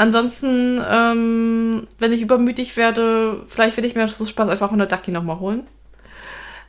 Ansonsten, 0.00 0.82
ähm, 0.90 1.86
wenn 1.98 2.14
ich 2.14 2.22
übermütig 2.22 2.78
werde, 2.78 3.42
vielleicht 3.48 3.76
werde 3.76 3.86
ich 3.86 3.94
mir 3.94 4.08
so 4.08 4.24
Spaß 4.24 4.48
einfach 4.48 4.68
100 4.68 4.90
Ducky 4.90 5.10
nochmal 5.10 5.40
holen. 5.40 5.66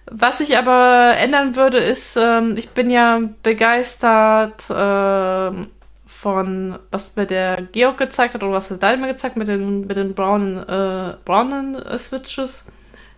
Was 0.06 0.42
ich 0.42 0.58
aber 0.58 1.14
ändern 1.18 1.56
würde, 1.56 1.78
ist, 1.78 2.18
ähm, 2.22 2.58
ich 2.58 2.72
bin 2.72 2.90
ja 2.90 3.22
begeistert 3.42 4.70
äh, 4.70 5.66
von, 6.06 6.78
was 6.92 7.16
mir 7.16 7.26
der 7.26 7.62
Georg 7.72 8.00
gezeigt 8.00 8.34
hat 8.34 8.44
oder 8.44 8.52
was 8.52 8.68
der 8.68 8.76
Daniel 8.76 9.00
mir 9.00 9.08
gezeigt 9.14 9.38
mit 9.38 9.48
den, 9.48 9.88
mit 9.88 9.96
den 9.96 10.14
braunen, 10.14 10.58
äh, 10.68 11.14
braunen 11.24 11.76
äh, 11.76 11.98
Switches. 11.98 12.66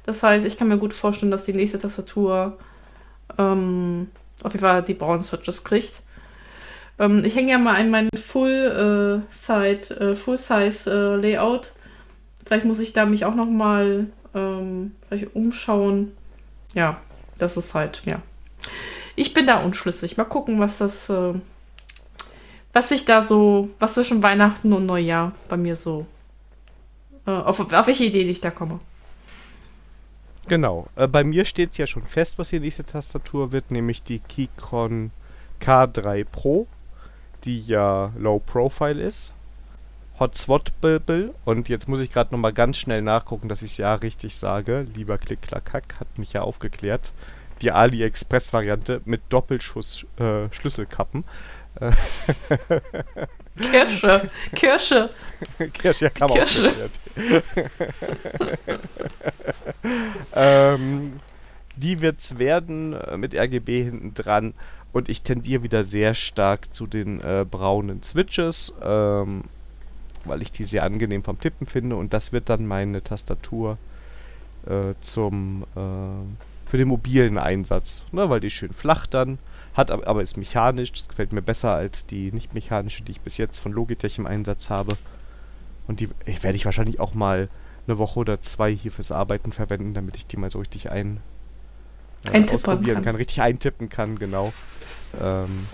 Das 0.05 0.21
heißt, 0.21 0.45
ich 0.45 0.59
kann 0.59 0.67
mir 0.67 0.77
gut 0.77 0.93
vorstellen, 0.93 1.31
dass 1.31 1.45
die 1.45 1.53
nächste 1.53 1.79
Tastatur 1.79 2.59
ähm, 3.39 4.11
auf 4.43 4.53
jeden 4.53 4.63
Fall 4.63 4.83
die 4.83 4.93
braunen 4.93 5.23
Switches 5.23 5.63
kriegt. 5.63 6.02
Ähm, 6.99 7.23
ich 7.25 7.35
hänge 7.35 7.51
ja 7.51 7.57
mal 7.57 7.79
in 7.79 7.89
mein 7.89 8.09
Full 8.15 9.23
äh, 9.29 9.33
äh, 9.91 10.15
Full 10.15 10.37
äh. 10.37 11.73
Vielleicht 12.45 12.65
muss 12.65 12.79
ich 12.79 12.93
da 12.93 13.05
mich 13.05 13.25
auch 13.25 13.35
noch 13.35 13.49
mal 13.49 14.07
ähm, 14.35 14.95
umschauen. 15.33 16.11
Ja, 16.73 16.99
das 17.37 17.57
ist 17.57 17.73
halt, 17.75 18.01
ja. 18.05 18.21
Ich 19.15 19.33
bin 19.33 19.45
da 19.45 19.63
unschlüssig. 19.63 20.17
Mal 20.17 20.25
gucken, 20.25 20.59
was 20.59 20.79
das, 20.79 21.09
äh, 21.09 21.33
was 22.73 22.89
sich 22.89 23.05
da 23.05 23.21
so, 23.21 23.69
was 23.79 23.93
zwischen 23.93 24.23
Weihnachten 24.23 24.73
und 24.73 24.85
Neujahr 24.85 25.33
bei 25.49 25.57
mir 25.57 25.75
so, 25.75 26.05
äh, 27.27 27.31
auf, 27.31 27.59
auf 27.59 27.87
welche 27.87 28.05
Idee 28.05 28.23
ich 28.23 28.41
da 28.41 28.51
komme. 28.51 28.79
Genau. 30.47 30.87
Äh, 30.95 31.07
bei 31.07 31.23
mir 31.23 31.45
steht 31.45 31.71
es 31.71 31.77
ja 31.77 31.87
schon 31.87 32.03
fest, 32.03 32.37
was 32.37 32.49
die 32.49 32.59
nächste 32.59 32.83
Tastatur 32.83 33.51
wird, 33.51 33.71
nämlich 33.71 34.03
die 34.03 34.19
Keychron 34.19 35.11
K3 35.61 36.25
Pro, 36.29 36.67
die 37.43 37.61
ja 37.61 38.11
Low 38.17 38.39
Profile 38.39 39.01
ist. 39.01 39.33
Hot 40.19 40.35
Swat 40.35 40.79
Bilbil 40.79 41.33
und 41.43 41.69
jetzt 41.69 41.87
muss 41.87 41.99
ich 41.99 42.11
gerade 42.11 42.33
nochmal 42.33 42.53
ganz 42.53 42.77
schnell 42.77 43.01
nachgucken, 43.01 43.49
dass 43.49 43.63
ich 43.63 43.71
es 43.71 43.77
ja 43.77 43.95
richtig 43.95 44.35
sage. 44.35 44.85
Lieber 44.95 45.17
Klick 45.17 45.41
Klack 45.41 45.73
Hack 45.73 45.95
hat 45.99 46.17
mich 46.17 46.33
ja 46.33 46.41
aufgeklärt. 46.41 47.11
Die 47.61 47.71
AliExpress-Variante 47.71 49.01
mit 49.05 49.21
Doppelschuss 49.29 50.05
äh, 50.19 50.49
Schlüsselkappen. 50.51 51.23
Kirsche, 53.59 54.29
Kirsche. 54.55 55.09
Kirsche, 55.73 56.05
ja, 56.05 56.11
kann 56.11 56.29
man 56.29 56.37
Kirsche. 56.37 56.89
auch 57.15 57.41
ähm, 60.35 61.19
Die 61.75 62.01
wird's 62.01 62.37
werden 62.37 62.93
äh, 62.93 63.17
mit 63.17 63.35
RGB 63.35 63.83
hinten 63.83 64.13
dran. 64.13 64.53
Und 64.93 65.09
ich 65.09 65.23
tendiere 65.23 65.63
wieder 65.63 65.83
sehr 65.83 66.13
stark 66.13 66.73
zu 66.73 66.87
den 66.87 67.19
äh, 67.19 67.45
braunen 67.49 68.01
Switches. 68.03 68.73
Ähm, 68.81 69.43
weil 70.25 70.41
ich 70.41 70.51
die 70.51 70.63
sehr 70.63 70.83
angenehm 70.83 71.23
vom 71.23 71.39
Tippen 71.39 71.67
finde 71.67 71.95
und 71.95 72.13
das 72.13 72.31
wird 72.31 72.49
dann 72.49 72.65
meine 72.65 73.03
Tastatur 73.03 73.77
äh, 74.65 74.93
zum 75.01 75.63
äh, 75.75 76.69
für 76.69 76.77
den 76.77 76.87
mobilen 76.87 77.37
Einsatz, 77.37 78.05
ne, 78.11 78.29
weil 78.29 78.39
die 78.39 78.49
schön 78.49 78.73
flach 78.73 79.05
dann 79.05 79.37
hat, 79.75 79.91
aber 79.91 80.21
ist 80.21 80.37
mechanisch. 80.37 80.91
Das 80.93 81.07
gefällt 81.07 81.33
mir 81.33 81.41
besser 81.41 81.73
als 81.73 82.05
die 82.05 82.31
nicht 82.31 82.53
mechanische, 82.53 83.03
die 83.03 83.11
ich 83.11 83.21
bis 83.21 83.37
jetzt 83.37 83.59
von 83.59 83.71
Logitech 83.71 84.17
im 84.17 84.27
Einsatz 84.27 84.69
habe. 84.69 84.97
Und 85.87 85.99
die 85.99 86.09
werde 86.25 86.55
ich 86.55 86.65
wahrscheinlich 86.65 86.99
auch 86.99 87.13
mal 87.13 87.49
eine 87.85 87.97
Woche 87.97 88.19
oder 88.19 88.41
zwei 88.41 88.71
hier 88.73 88.91
fürs 88.91 89.11
Arbeiten 89.11 89.51
verwenden, 89.51 89.93
damit 89.93 90.15
ich 90.15 90.25
die 90.25 90.37
mal 90.37 90.49
so 90.49 90.59
richtig 90.59 90.89
ein 90.89 91.19
äh, 92.31 92.43
ausprobieren 92.49 92.95
kann. 92.97 93.03
kann, 93.03 93.15
richtig 93.17 93.41
eintippen 93.41 93.89
kann, 93.89 94.17
genau. 94.17 94.53
Ähm, 95.21 95.67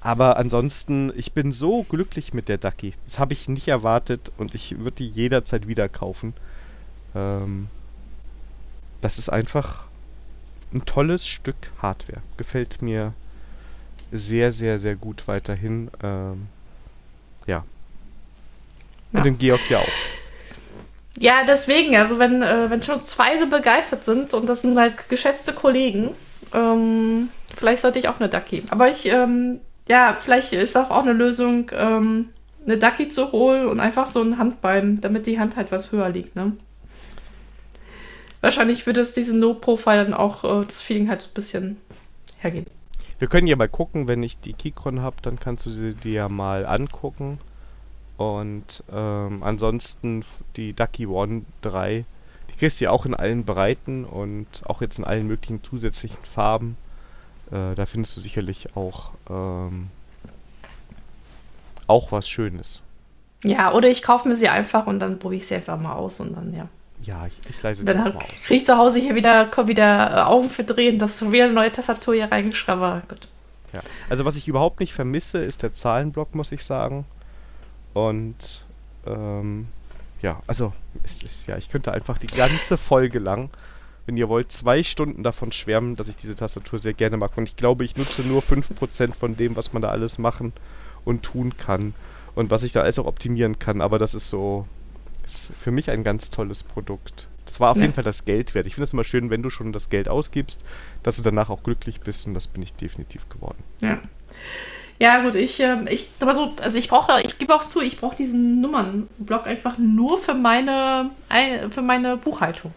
aber 0.00 0.36
ansonsten, 0.36 1.12
ich 1.16 1.32
bin 1.32 1.50
so 1.50 1.82
glücklich 1.82 2.32
mit 2.32 2.48
der 2.48 2.58
Ducky. 2.58 2.94
Das 3.04 3.18
habe 3.18 3.32
ich 3.32 3.48
nicht 3.48 3.68
erwartet 3.68 4.30
und 4.38 4.54
ich 4.54 4.78
würde 4.78 4.98
die 4.98 5.08
jederzeit 5.08 5.66
wieder 5.66 5.88
kaufen. 5.88 6.34
Ähm, 7.14 7.68
das 9.00 9.18
ist 9.18 9.28
einfach 9.28 9.84
ein 10.72 10.84
tolles 10.84 11.26
Stück 11.26 11.56
Hardware. 11.82 12.22
Gefällt 12.36 12.82
mir 12.82 13.14
sehr, 14.12 14.52
sehr, 14.52 14.78
sehr 14.78 14.94
gut 14.94 15.26
weiterhin. 15.26 15.90
Ähm, 16.02 16.46
ja. 17.46 17.64
Und 19.12 19.18
ja. 19.18 19.22
den 19.22 19.38
Georg 19.38 19.68
ja 19.68 19.80
auch. 19.80 19.88
Ja, 21.18 21.44
deswegen, 21.46 21.96
also 21.96 22.18
wenn, 22.18 22.42
äh, 22.42 22.68
wenn 22.70 22.82
schon 22.82 23.00
zwei 23.00 23.38
so 23.38 23.48
begeistert 23.48 24.04
sind 24.04 24.34
und 24.34 24.46
das 24.46 24.60
sind 24.62 24.78
halt 24.78 25.08
geschätzte 25.08 25.54
Kollegen, 25.54 26.10
ähm, 26.54 27.28
vielleicht 27.54 27.80
sollte 27.80 27.98
ich 27.98 28.08
auch 28.08 28.20
eine 28.20 28.28
Ducky. 28.28 28.62
Aber 28.70 28.88
ich 28.88 29.06
ähm, 29.06 29.60
ja, 29.88 30.16
vielleicht 30.20 30.52
ist 30.52 30.76
auch, 30.76 30.90
auch 30.90 31.02
eine 31.02 31.12
Lösung, 31.12 31.70
ähm, 31.72 32.30
eine 32.64 32.78
Ducky 32.78 33.08
zu 33.08 33.32
holen 33.32 33.68
und 33.68 33.80
einfach 33.80 34.06
so 34.06 34.20
ein 34.20 34.38
Handbein, 34.38 35.00
damit 35.00 35.26
die 35.26 35.38
Hand 35.38 35.56
halt 35.56 35.70
was 35.70 35.92
höher 35.92 36.08
liegt, 36.08 36.34
ne? 36.34 36.52
Wahrscheinlich 38.40 38.86
würde 38.86 39.00
es 39.00 39.14
diesen 39.14 39.40
No-Profile 39.40 40.04
dann 40.04 40.14
auch 40.14 40.44
äh, 40.44 40.64
das 40.64 40.82
Feeling 40.82 41.08
halt 41.08 41.22
ein 41.22 41.34
bisschen 41.34 41.76
hergeben. 42.38 42.70
Wir 43.18 43.28
können 43.28 43.46
ja 43.46 43.56
mal 43.56 43.68
gucken, 43.68 44.08
wenn 44.08 44.22
ich 44.22 44.38
die 44.40 44.52
Keychron 44.52 45.00
habe, 45.00 45.16
dann 45.22 45.40
kannst 45.40 45.64
du 45.66 45.70
sie 45.70 45.94
dir 45.94 46.12
ja 46.12 46.28
mal 46.28 46.66
angucken. 46.66 47.38
Und 48.18 48.84
ähm, 48.92 49.42
ansonsten 49.42 50.24
die 50.56 50.74
Ducky 50.74 51.06
One 51.06 51.44
3, 51.62 51.98
die 51.98 52.04
kriegst 52.56 52.80
du 52.80 52.84
ja 52.86 52.90
auch 52.90 53.06
in 53.06 53.14
allen 53.14 53.44
Breiten 53.44 54.04
und 54.04 54.46
auch 54.64 54.80
jetzt 54.80 54.98
in 54.98 55.04
allen 55.04 55.26
möglichen 55.26 55.62
zusätzlichen 55.62 56.24
Farben. 56.24 56.76
Äh, 57.50 57.74
da 57.74 57.86
findest 57.86 58.16
du 58.16 58.20
sicherlich 58.20 58.76
auch, 58.76 59.10
ähm, 59.30 59.88
auch 61.86 62.12
was 62.12 62.28
Schönes. 62.28 62.82
Ja, 63.44 63.72
oder 63.72 63.88
ich 63.88 64.02
kaufe 64.02 64.28
mir 64.28 64.36
sie 64.36 64.48
einfach 64.48 64.86
und 64.86 64.98
dann 64.98 65.18
probiere 65.18 65.38
ich 65.38 65.46
sie 65.46 65.56
einfach 65.56 65.78
mal 65.78 65.92
aus 65.92 66.20
und 66.20 66.34
dann, 66.34 66.54
ja. 66.54 66.68
Ja, 67.02 67.26
ich, 67.26 67.38
ich 67.48 67.62
leise 67.62 67.84
dann 67.84 67.98
mal 67.98 68.16
aus. 68.16 68.44
Kriege 68.46 68.60
ich 68.60 68.66
zu 68.66 68.76
Hause 68.76 68.98
hier 68.98 69.14
wieder, 69.14 69.50
wieder 69.66 70.10
äh, 70.10 70.20
Augen 70.22 70.48
verdrehen, 70.48 70.98
dass 70.98 71.18
du 71.18 71.30
wieder 71.30 71.44
eine 71.44 71.52
neue 71.52 71.70
Tastatur 71.70 72.14
hier 72.14 72.32
reingeschrieben 72.32 72.80
hast. 72.80 73.08
Gut. 73.08 73.28
Ja, 73.72 73.80
also 74.08 74.24
was 74.24 74.36
ich 74.36 74.48
überhaupt 74.48 74.80
nicht 74.80 74.94
vermisse, 74.94 75.38
ist 75.38 75.62
der 75.62 75.72
Zahlenblock, 75.72 76.34
muss 76.34 76.52
ich 76.52 76.64
sagen. 76.64 77.04
Und 77.92 78.64
ähm, 79.06 79.68
ja, 80.22 80.42
also 80.46 80.72
ist, 81.04 81.22
ist, 81.22 81.46
ja, 81.46 81.56
ich 81.56 81.70
könnte 81.70 81.92
einfach 81.92 82.18
die 82.18 82.26
ganze 82.26 82.76
Folge 82.76 83.18
lang 83.18 83.50
wenn 84.06 84.16
ihr 84.16 84.28
wollt, 84.28 84.52
zwei 84.52 84.84
Stunden 84.84 85.24
davon 85.24 85.50
schwärmen, 85.50 85.96
dass 85.96 86.06
ich 86.06 86.16
diese 86.16 86.36
Tastatur 86.36 86.78
sehr 86.78 86.94
gerne 86.94 87.16
mag. 87.16 87.36
Und 87.36 87.48
ich 87.48 87.56
glaube, 87.56 87.84
ich 87.84 87.96
nutze 87.96 88.22
nur 88.22 88.40
5% 88.40 89.14
von 89.14 89.36
dem, 89.36 89.56
was 89.56 89.72
man 89.72 89.82
da 89.82 89.88
alles 89.88 90.16
machen 90.18 90.52
und 91.04 91.24
tun 91.24 91.56
kann. 91.56 91.92
Und 92.36 92.50
was 92.50 92.62
ich 92.62 92.72
da 92.72 92.82
alles 92.82 92.98
auch 93.00 93.06
optimieren 93.06 93.58
kann. 93.58 93.80
Aber 93.80 93.98
das 93.98 94.14
ist 94.14 94.28
so, 94.28 94.66
ist 95.24 95.52
für 95.52 95.72
mich 95.72 95.90
ein 95.90 96.04
ganz 96.04 96.30
tolles 96.30 96.62
Produkt. 96.62 97.26
Das 97.46 97.58
war 97.58 97.70
auf 97.70 97.76
ja. 97.78 97.82
jeden 97.82 97.94
Fall 97.94 98.04
das 98.04 98.24
Geld 98.24 98.54
wert. 98.54 98.66
Ich 98.66 98.74
finde 98.74 98.84
es 98.84 98.92
immer 98.92 99.04
schön, 99.04 99.30
wenn 99.30 99.42
du 99.42 99.50
schon 99.50 99.72
das 99.72 99.90
Geld 99.90 100.08
ausgibst, 100.08 100.62
dass 101.02 101.16
du 101.16 101.22
danach 101.22 101.50
auch 101.50 101.64
glücklich 101.64 102.00
bist. 102.00 102.28
Und 102.28 102.34
das 102.34 102.46
bin 102.46 102.62
ich 102.62 102.74
definitiv 102.74 103.28
geworden. 103.28 103.62
Ja. 103.80 104.00
Ja, 104.98 105.22
gut, 105.22 105.34
ich, 105.34 105.60
äh, 105.60 105.76
ich, 105.90 106.08
aber 106.20 106.34
so, 106.34 106.54
also 106.62 106.78
ich 106.78 106.88
brauche, 106.88 107.20
ich 107.22 107.38
gebe 107.38 107.54
auch 107.54 107.62
zu, 107.62 107.80
ich 107.82 108.00
brauche 108.00 108.16
diesen 108.16 108.60
Nummernblock 108.60 109.46
einfach 109.46 109.76
nur 109.78 110.18
für 110.18 110.34
meine, 110.34 111.10
für 111.70 111.82
meine 111.82 112.16
Buchhaltung. 112.16 112.72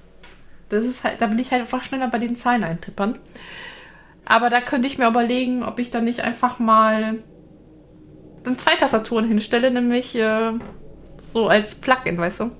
Das 0.67 0.85
ist 0.85 1.03
halt, 1.03 1.21
da 1.21 1.27
bin 1.27 1.39
ich 1.39 1.51
halt 1.51 1.61
einfach 1.61 1.81
schneller 1.81 2.07
bei 2.07 2.19
den 2.19 2.35
Zahlen 2.35 2.63
eintippern. 2.63 3.17
Aber 4.25 4.49
da 4.49 4.61
könnte 4.61 4.87
ich 4.87 4.97
mir 4.97 5.07
überlegen, 5.07 5.63
ob 5.63 5.79
ich 5.79 5.89
dann 5.89 6.03
nicht 6.03 6.19
einfach 6.21 6.59
mal 6.59 7.15
dann 8.43 8.57
zwei 8.57 8.75
Tastaturen 8.75 9.27
hinstelle, 9.27 9.71
nämlich 9.71 10.15
äh, 10.15 10.51
so 11.33 11.47
als 11.47 11.75
Plugin, 11.75 12.17
weißt 12.17 12.41
du? 12.41 12.51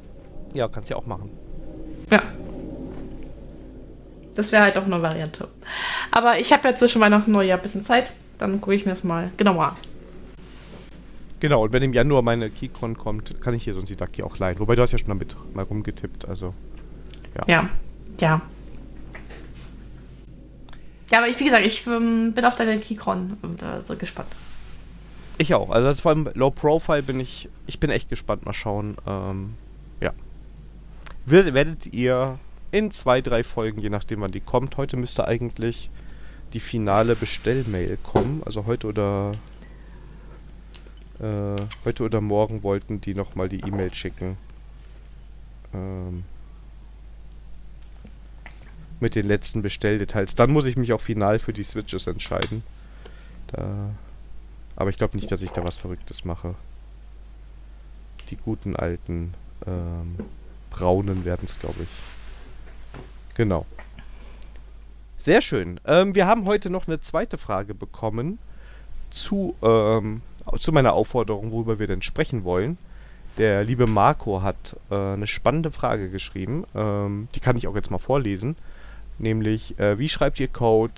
Ja, 0.54 0.68
kannst 0.68 0.90
du 0.90 0.96
ja 0.96 1.00
auch 1.00 1.06
machen. 1.06 1.30
Ja. 2.10 2.22
Das 4.36 4.52
wäre 4.52 4.64
halt 4.64 4.78
auch 4.78 4.86
eine 4.86 5.02
Variante. 5.02 5.48
Aber 6.12 6.40
ich 6.40 6.52
habe 6.54 6.68
ja 6.68 6.76
zwischen 6.76 7.02
Weihnachten 7.02 7.32
und 7.32 7.34
Neujahr 7.34 7.60
ein 7.60 7.62
bisschen 7.62 7.84
Zeit. 7.84 8.12
Dann 8.40 8.60
gucke 8.60 8.76
ich 8.76 8.86
mir 8.86 8.92
das 8.92 9.04
mal 9.04 9.32
genauer 9.38 9.68
an. 9.68 9.76
Genau, 11.40 11.64
und 11.64 11.72
wenn 11.72 11.84
im 11.84 11.94
Januar 11.94 12.22
meine 12.22 12.50
Keycon 12.50 12.98
kommt, 12.98 13.40
kann 13.40 13.54
ich 13.54 13.64
hier 13.64 13.74
sonst 13.74 13.90
die 13.90 13.96
Ducky 13.96 14.24
auch 14.24 14.38
leihen. 14.40 14.60
Wobei 14.60 14.76
du 14.76 14.82
hast 14.82 14.92
ja 14.92 14.98
schon 14.98 15.08
damit 15.08 15.38
mal 15.54 15.64
rumgetippt, 15.64 16.28
also. 16.28 16.54
Ja. 17.36 17.44
ja 17.48 17.70
ja. 18.22 18.42
Ja, 21.12 21.20
aber 21.20 21.28
ich, 21.28 21.40
wie 21.40 21.46
gesagt, 21.46 21.66
ich 21.66 21.88
ähm, 21.88 22.34
bin 22.34 22.46
auf 22.46 22.56
deine 22.56 22.80
Keychron 22.80 23.38
äh, 23.62 23.96
gespannt. 23.96 24.30
Ich 25.38 25.54
auch. 25.54 25.72
Also 25.72 25.88
das 25.88 26.02
vor 26.02 26.12
allem 26.12 26.30
Low 26.36 26.52
Profile 26.52 27.02
bin 27.02 27.20
ich, 27.20 27.50
ich 27.66 27.80
bin 27.80 27.90
echt 27.90 28.10
gespannt. 28.10 28.46
Mal 28.46 28.54
schauen. 28.54 28.96
Ähm, 29.08 29.56
ja. 30.02 30.12
Werdet 31.26 31.88
ihr 31.88 32.38
in 32.72 32.92
zwei, 32.92 33.22
drei 33.22 33.44
Folgen, 33.44 33.82
je 33.82 33.90
nachdem 33.90 34.22
wann 34.22 34.32
die 34.32 34.40
kommt. 34.40 34.78
Heute 34.78 34.98
müsste 34.98 35.28
eigentlich 35.28 35.90
die 36.54 36.60
finale 36.60 37.16
Bestellmail 37.16 37.98
kommen. 38.04 38.42
Also 38.46 38.66
heute 38.66 38.88
oder 38.88 39.32
äh, 41.20 41.62
heute 41.86 42.04
oder 42.04 42.22
morgen 42.22 42.64
wollten 42.64 43.02
die 43.02 43.14
nochmal 43.14 43.50
die 43.50 43.60
E-Mail 43.60 43.94
schicken. 43.94 44.38
Ähm, 45.74 46.24
mit 49.00 49.16
den 49.16 49.28
letzten 49.28 49.62
Bestelldetails. 49.62 50.36
Dann 50.36 50.52
muss 50.52 50.66
ich 50.66 50.78
mich 50.78 50.94
auch 50.94 51.02
final 51.02 51.40
für 51.40 51.54
die 51.54 51.64
Switches 51.64 52.08
entscheiden. 52.08 52.64
Da, 53.48 53.92
aber 54.76 54.90
ich 54.90 54.98
glaube 54.98 55.16
nicht, 55.18 55.32
dass 55.32 55.42
ich 55.42 55.52
da 55.52 55.64
was 55.64 55.78
Verrücktes 55.78 56.26
mache. 56.26 56.56
Die 58.30 58.36
guten 58.36 58.76
alten 58.76 59.34
ähm, 59.66 60.18
braunen 60.70 61.26
werden 61.26 61.44
es, 61.46 61.60
glaube 61.60 61.84
ich. 61.84 61.90
Genau. 63.36 63.66
Sehr 65.22 65.42
schön. 65.42 65.82
Ähm, 65.86 66.16
wir 66.16 66.28
haben 66.28 66.46
heute 66.46 66.70
noch 66.70 66.88
eine 66.88 67.02
zweite 67.02 67.38
Frage 67.38 67.76
bekommen 67.76 68.40
zu 69.10 69.54
ähm, 69.62 70.22
zu 70.60 70.72
meiner 70.72 70.94
Aufforderung, 70.94 71.52
worüber 71.52 71.78
wir 71.78 71.88
denn 71.88 72.02
sprechen 72.02 72.46
wollen. 72.46 72.78
Der 73.38 73.66
liebe 73.66 73.86
Marco 73.86 74.42
hat 74.42 74.78
äh, 74.90 74.96
eine 74.96 75.28
spannende 75.28 75.72
Frage 75.72 76.10
geschrieben. 76.10 76.64
Ähm, 76.74 77.28
die 77.36 77.42
kann 77.42 77.58
ich 77.58 77.68
auch 77.68 77.76
jetzt 77.76 77.92
mal 77.92 77.98
vorlesen. 77.98 78.56
Nämlich, 79.18 79.78
äh, 79.78 80.00
wie 80.00 80.08
schreibt 80.08 80.40
ihr 80.40 80.48
Code? 80.48 80.94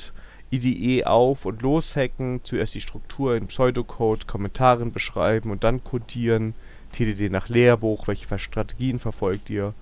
IDE 0.51 1.05
auf 1.05 1.45
und 1.45 1.63
loshacken, 1.63 2.41
zuerst 2.43 2.75
die 2.75 2.81
Struktur 2.81 3.35
in 3.35 3.47
Pseudocode, 3.47 4.27
Kommentaren 4.27 4.91
beschreiben 4.91 5.49
und 5.49 5.63
dann 5.63 5.83
codieren, 5.83 6.53
TDD 6.91 7.29
nach 7.31 7.49
Lehrbuch, 7.49 8.07
welche 8.07 8.37
Strategien 8.37 8.99
verfolgt 8.99 9.49
ihr, 9.49 9.73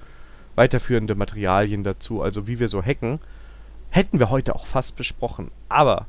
weiterführende 0.56 1.16
Materialien 1.16 1.84
dazu, 1.84 2.22
also 2.22 2.48
wie 2.48 2.60
wir 2.60 2.68
so 2.68 2.84
hacken, 2.84 3.20
hätten 3.90 4.20
wir 4.20 4.30
heute 4.30 4.56
auch 4.56 4.68
fast 4.68 4.96
besprochen. 4.96 5.52
Aber 5.68 6.08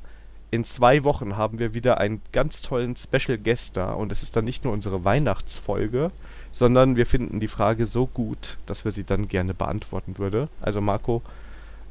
in 0.51 0.65
zwei 0.65 1.05
Wochen 1.05 1.37
haben 1.37 1.59
wir 1.59 1.75
wieder 1.75 1.99
einen 1.99 2.21
ganz 2.33 2.63
tollen 2.63 2.97
Special 2.97 3.39
Guest 3.39 3.77
da 3.77 3.93
und 3.93 4.11
es 4.11 4.23
ist 4.23 4.37
dann 4.37 4.45
nicht 4.45 4.65
nur 4.65 4.73
unsere 4.73 5.05
Weihnachtsfolge, 5.05 6.11
sondern 6.53 6.97
wir 6.97 7.07
finden 7.07 7.39
die 7.39 7.49
Frage 7.49 7.87
so 7.87 8.07
gut, 8.07 8.59
dass 8.67 8.85
wir 8.85 8.91
sie 8.91 9.05
dann 9.05 9.29
gerne 9.29 9.55
beantworten 9.55 10.19
würde. 10.19 10.49
Also 10.61 10.81
Marco, 10.81 11.23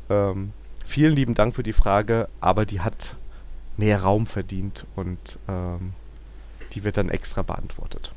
ähm, 0.10 0.52
vielen 0.86 1.16
lieben 1.16 1.36
Dank 1.36 1.56
für 1.56 1.64
die 1.64 1.74
Frage, 1.74 2.28
aber 2.42 2.66
die 2.66 2.82
hat 2.82 3.16
mehr 3.78 4.02
Raum 4.02 4.26
verdient 4.26 4.86
und 4.98 5.40
ähm, 5.48 5.94
die 6.74 6.84
wird 6.84 6.98
dann 6.98 7.10
extra 7.10 7.42
beantwortet. 7.42 8.12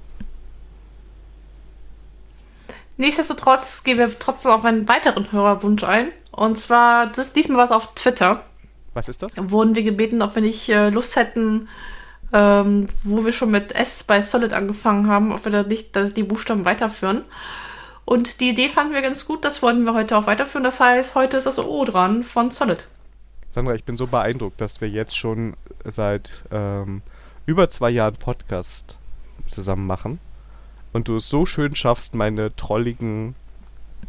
Nichtsdestotrotz 3.02 3.82
gehen 3.82 3.98
wir 3.98 4.16
trotzdem 4.16 4.52
auf 4.52 4.64
einen 4.64 4.86
weiteren 4.88 5.32
Hörerwunsch 5.32 5.82
ein. 5.82 6.12
Und 6.30 6.56
zwar, 6.56 7.08
das 7.08 7.32
diesmal 7.32 7.58
was 7.58 7.72
auf 7.72 7.96
Twitter. 7.96 8.44
Was 8.94 9.08
ist 9.08 9.24
das? 9.24 9.32
Wurden 9.36 9.74
wir 9.74 9.82
gebeten, 9.82 10.22
ob 10.22 10.36
wir 10.36 10.42
nicht 10.42 10.68
äh, 10.68 10.88
Lust 10.88 11.16
hätten, 11.16 11.68
ähm, 12.32 12.86
wo 13.02 13.24
wir 13.24 13.32
schon 13.32 13.50
mit 13.50 13.72
S 13.72 14.04
bei 14.04 14.22
Solid 14.22 14.52
angefangen 14.52 15.08
haben, 15.08 15.32
ob 15.32 15.44
wir 15.44 15.50
da 15.50 15.64
nicht 15.64 15.96
die 16.16 16.22
Buchstaben 16.22 16.64
weiterführen. 16.64 17.24
Und 18.04 18.38
die 18.38 18.50
Idee 18.50 18.68
fanden 18.68 18.94
wir 18.94 19.02
ganz 19.02 19.26
gut, 19.26 19.44
das 19.44 19.62
wollten 19.62 19.82
wir 19.82 19.94
heute 19.94 20.16
auch 20.16 20.26
weiterführen. 20.26 20.62
Das 20.62 20.78
heißt, 20.78 21.16
heute 21.16 21.38
ist 21.38 21.48
das 21.48 21.58
O 21.58 21.84
dran 21.84 22.22
von 22.22 22.50
Solid. 22.50 22.86
Sandra, 23.50 23.74
ich 23.74 23.82
bin 23.82 23.96
so 23.96 24.06
beeindruckt, 24.06 24.60
dass 24.60 24.80
wir 24.80 24.88
jetzt 24.88 25.16
schon 25.16 25.56
seit 25.84 26.30
ähm, 26.52 27.02
über 27.46 27.68
zwei 27.68 27.90
Jahren 27.90 28.14
Podcast 28.14 28.96
zusammen 29.48 29.88
machen 29.88 30.20
und 30.92 31.08
du 31.08 31.16
es 31.16 31.28
so 31.28 31.46
schön 31.46 31.74
schaffst, 31.74 32.14
meine 32.14 32.54
trolligen 32.54 33.34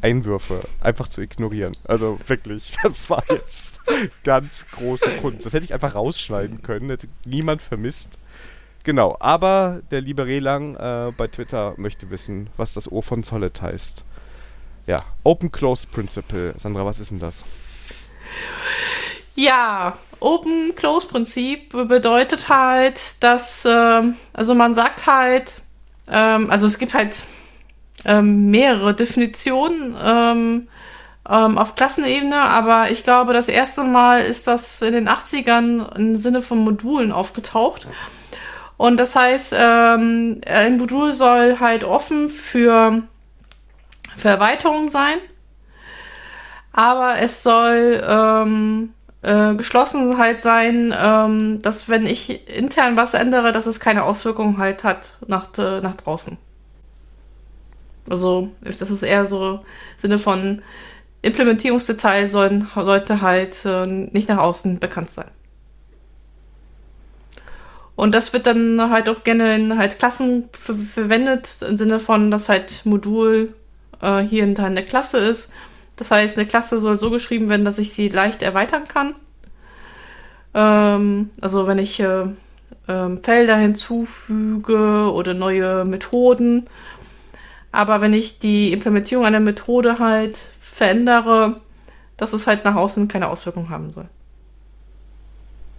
Einwürfe 0.01 0.61
einfach 0.81 1.07
zu 1.07 1.21
ignorieren. 1.21 1.73
Also 1.85 2.19
wirklich, 2.27 2.75
das 2.83 3.09
war 3.09 3.23
jetzt 3.29 3.81
ganz 4.23 4.65
große 4.71 5.17
Kunst. 5.17 5.45
Das 5.45 5.53
hätte 5.53 5.65
ich 5.65 5.73
einfach 5.73 5.95
rausschneiden 5.95 6.61
können, 6.61 6.89
hätte 6.89 7.07
niemand 7.25 7.61
vermisst. 7.61 8.19
Genau, 8.83 9.15
aber 9.19 9.81
der 9.91 10.01
liebe 10.01 10.25
Relang 10.25 10.75
äh, 10.75 11.13
bei 11.15 11.27
Twitter 11.27 11.73
möchte 11.77 12.09
wissen, 12.09 12.49
was 12.57 12.73
das 12.73 12.91
O 12.91 13.01
von 13.01 13.23
Solid 13.23 13.61
heißt. 13.61 14.03
Ja, 14.85 14.97
Open 15.23 15.51
Close 15.51 15.87
Principle. 15.87 16.53
Sandra, 16.57 16.85
was 16.85 16.99
ist 16.99 17.11
denn 17.11 17.19
das? 17.19 17.45
Ja, 19.35 19.97
Open 20.19 20.75
Close 20.75 21.07
Prinzip 21.07 21.69
bedeutet 21.69 22.49
halt, 22.49 23.23
dass, 23.23 23.63
äh, 23.63 24.01
also 24.33 24.53
man 24.53 24.73
sagt 24.73 25.07
halt, 25.07 25.62
ähm, 26.09 26.49
also 26.49 26.65
es 26.65 26.77
gibt 26.79 26.93
halt 26.93 27.23
ähm, 28.05 28.49
mehrere 28.51 28.93
Definitionen 28.93 29.95
ähm, 30.01 30.67
ähm 31.29 31.57
auf 31.57 31.75
Klassenebene, 31.75 32.37
aber 32.37 32.91
ich 32.91 33.03
glaube, 33.03 33.33
das 33.33 33.47
erste 33.47 33.83
Mal 33.83 34.23
ist 34.23 34.47
das 34.47 34.81
in 34.81 34.93
den 34.93 35.07
80ern 35.07 35.95
im 35.95 36.17
Sinne 36.17 36.41
von 36.41 36.59
Modulen 36.59 37.11
aufgetaucht. 37.11 37.87
Und 38.77 38.97
das 38.97 39.15
heißt, 39.15 39.55
ähm, 39.57 40.41
ein 40.45 40.77
Modul 40.77 41.11
soll 41.11 41.59
halt 41.59 41.83
offen 41.83 42.27
für, 42.27 43.03
für 44.17 44.29
Erweiterung 44.29 44.89
sein, 44.89 45.17
aber 46.73 47.19
es 47.19 47.43
soll 47.43 48.03
ähm, 48.05 48.93
äh, 49.23 49.55
geschlossen 49.55 50.17
halt 50.17 50.41
sein, 50.41 50.93
ähm, 50.97 51.61
dass 51.61 51.89
wenn 51.89 52.05
ich 52.05 52.47
intern 52.47 52.97
was 52.97 53.13
ändere, 53.13 53.51
dass 53.51 53.65
es 53.65 53.79
keine 53.79 54.03
Auswirkungen 54.03 54.57
halt 54.57 54.83
hat 54.83 55.13
nach, 55.27 55.47
äh, 55.57 55.81
nach 55.81 55.95
draußen. 55.95 56.37
Also, 58.09 58.49
das 58.61 58.91
ist 58.91 59.01
eher 59.01 59.25
so 59.25 59.55
im 59.55 59.59
Sinne 59.97 60.19
von 60.19 60.61
Implementierungsdetail 61.21 62.27
sollen, 62.27 62.67
sollte 62.75 63.21
halt 63.21 63.63
äh, 63.65 63.85
nicht 63.85 64.27
nach 64.27 64.39
außen 64.39 64.79
bekannt 64.79 65.09
sein. 65.09 65.31
Und 67.95 68.13
das 68.13 68.33
wird 68.33 68.45
dann 68.45 68.89
halt 68.89 69.07
auch 69.07 69.23
gerne 69.23 69.55
in 69.55 69.77
halt 69.77 69.99
Klassen 69.99 70.49
ver 70.51 70.75
verwendet, 70.75 71.57
im 71.61 71.77
Sinne 71.77 72.01
von, 72.01 72.29
dass 72.29 72.49
halt 72.49 72.81
Modul 72.85 73.53
äh, 74.01 74.19
hier 74.19 74.43
in 74.43 74.55
der 74.55 74.83
Klasse 74.83 75.19
ist. 75.19 75.51
Das 76.03 76.11
heißt, 76.11 76.37
eine 76.37 76.45
Klasse 76.45 76.79
soll 76.79 76.97
so 76.97 77.09
geschrieben 77.09 77.47
werden, 77.47 77.63
dass 77.63 77.79
ich 77.79 77.93
sie 77.93 78.09
leicht 78.09 78.43
erweitern 78.43 78.83
kann. 78.89 79.15
Ähm, 80.53 81.29
also 81.39 81.65
wenn 81.65 81.77
ich 81.77 81.97
äh, 82.01 82.23
äh, 82.87 83.17
Felder 83.23 83.55
hinzufüge 83.55 85.13
oder 85.13 85.33
neue 85.33 85.85
Methoden. 85.85 86.67
Aber 87.71 88.01
wenn 88.01 88.11
ich 88.11 88.37
die 88.37 88.73
Implementierung 88.73 89.25
einer 89.25 89.39
Methode 89.39 89.97
halt 89.97 90.37
verändere, 90.59 91.61
dass 92.17 92.33
es 92.33 92.47
halt 92.47 92.65
nach 92.65 92.75
außen 92.75 93.07
keine 93.07 93.29
Auswirkung 93.29 93.69
haben 93.69 93.89
soll. 93.93 94.09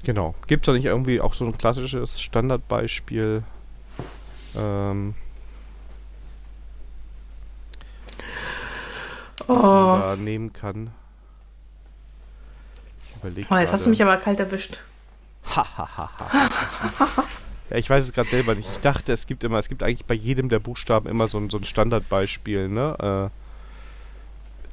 Genau. 0.05 0.34
Gibt 0.46 0.64
es 0.64 0.66
da 0.68 0.72
nicht 0.72 0.86
irgendwie 0.86 1.20
auch 1.20 1.34
so 1.34 1.44
ein 1.44 1.59
klassisches 1.59 2.18
Standardbeispiel? 2.18 3.42
Ähm, 4.56 5.14
was 9.46 9.64
oh. 9.64 9.66
man 9.66 10.00
da 10.00 10.16
nehmen 10.16 10.52
kann? 10.52 10.90
Ich 13.08 13.16
überlege 13.16 13.46
oh, 13.50 13.56
jetzt 13.56 13.72
hast 13.72 13.86
du 13.86 13.90
mich 13.90 14.02
aber 14.02 14.16
kalt 14.16 14.40
erwischt. 14.40 14.78
ja, 15.54 17.76
ich 17.76 17.90
weiß 17.90 18.04
es 18.04 18.12
gerade 18.12 18.28
selber 18.28 18.54
nicht. 18.54 18.70
Ich 18.70 18.80
dachte, 18.80 19.12
es 19.12 19.26
gibt 19.26 19.44
immer, 19.44 19.58
es 19.58 19.68
gibt 19.68 19.82
eigentlich 19.82 20.06
bei 20.06 20.14
jedem 20.14 20.48
der 20.48 20.58
Buchstaben 20.58 21.08
immer 21.08 21.28
so 21.28 21.38
ein, 21.38 21.50
so 21.50 21.58
ein 21.58 21.64
Standardbeispiel, 21.64 22.68
ne? 22.68 23.30
Äh, 23.30 23.34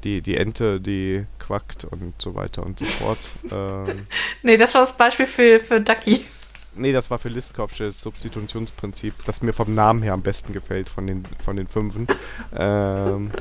die, 0.03 0.21
die 0.21 0.37
Ente, 0.37 0.81
die 0.81 1.25
quackt 1.39 1.85
und 1.85 2.13
so 2.19 2.35
weiter 2.35 2.63
und 2.63 2.79
so 2.79 2.85
fort. 2.85 3.19
ähm, 3.51 4.07
nee, 4.41 4.57
das 4.57 4.73
war 4.73 4.81
das 4.81 4.97
Beispiel 4.97 5.27
für, 5.27 5.59
für 5.59 5.81
Ducky. 5.81 6.25
Nee, 6.73 6.93
das 6.93 7.11
war 7.11 7.19
für 7.19 7.29
Listkopfsches 7.29 8.01
Substitutionsprinzip, 8.01 9.13
das 9.25 9.41
mir 9.41 9.53
vom 9.53 9.75
Namen 9.75 10.01
her 10.01 10.13
am 10.13 10.21
besten 10.21 10.53
gefällt 10.53 10.89
von 10.89 11.05
den, 11.05 11.23
von 11.43 11.57
den 11.57 11.67
Fünfen. 11.67 12.07
ähm, 12.55 13.31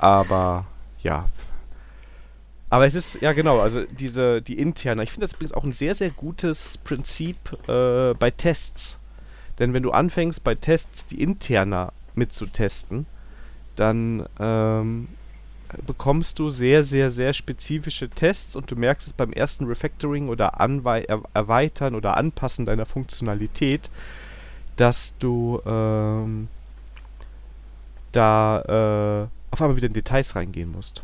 aber 0.00 0.66
ja. 1.02 1.26
Aber 2.70 2.86
es 2.86 2.94
ist, 2.94 3.20
ja 3.20 3.32
genau, 3.32 3.60
also 3.60 3.82
diese, 3.84 4.42
die 4.42 4.58
interne, 4.58 5.02
ich 5.02 5.10
finde 5.10 5.26
das 5.26 5.34
übrigens 5.34 5.52
auch 5.52 5.64
ein 5.64 5.72
sehr, 5.72 5.94
sehr 5.94 6.10
gutes 6.10 6.78
Prinzip 6.78 7.36
äh, 7.68 8.14
bei 8.14 8.30
Tests. 8.30 8.98
Denn 9.58 9.74
wenn 9.74 9.82
du 9.82 9.90
anfängst, 9.90 10.42
bei 10.44 10.54
Tests 10.54 11.04
die 11.06 11.20
interner 11.22 11.92
mitzutesten, 12.14 13.06
dann 13.76 14.26
ähm, 14.38 15.08
bekommst 15.86 16.38
du 16.38 16.50
sehr, 16.50 16.82
sehr, 16.84 17.10
sehr 17.10 17.32
spezifische 17.32 18.08
Tests 18.08 18.56
und 18.56 18.70
du 18.70 18.76
merkst 18.76 19.08
es 19.08 19.12
beim 19.12 19.32
ersten 19.32 19.66
Refactoring 19.66 20.28
oder 20.28 20.60
Anwe 20.60 21.08
er 21.08 21.22
Erweitern 21.34 21.94
oder 21.94 22.16
Anpassen 22.16 22.66
deiner 22.66 22.86
Funktionalität, 22.86 23.90
dass 24.76 25.16
du 25.18 25.60
ähm, 25.66 26.48
da 28.12 29.28
äh, 29.28 29.39
auf 29.50 29.60
einmal 29.60 29.76
wieder 29.76 29.88
in 29.88 29.92
Details 29.92 30.36
reingehen 30.36 30.70
musst. 30.70 31.02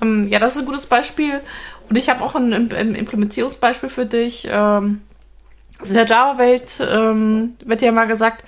Ähm, 0.00 0.28
ja, 0.28 0.38
das 0.38 0.54
ist 0.54 0.60
ein 0.60 0.66
gutes 0.66 0.86
Beispiel. 0.86 1.40
Und 1.88 1.96
ich 1.96 2.08
habe 2.08 2.22
auch 2.22 2.34
ein, 2.34 2.52
ein, 2.52 2.94
Implementierungsbeispiel 2.94 3.88
für 3.88 4.06
dich. 4.06 4.46
Ähm, 4.50 5.02
also 5.78 5.90
in 5.90 5.94
der 5.94 6.06
Java-Welt 6.06 6.80
ähm, 6.80 7.56
wird 7.64 7.82
ja 7.82 7.92
mal 7.92 8.06
gesagt, 8.06 8.44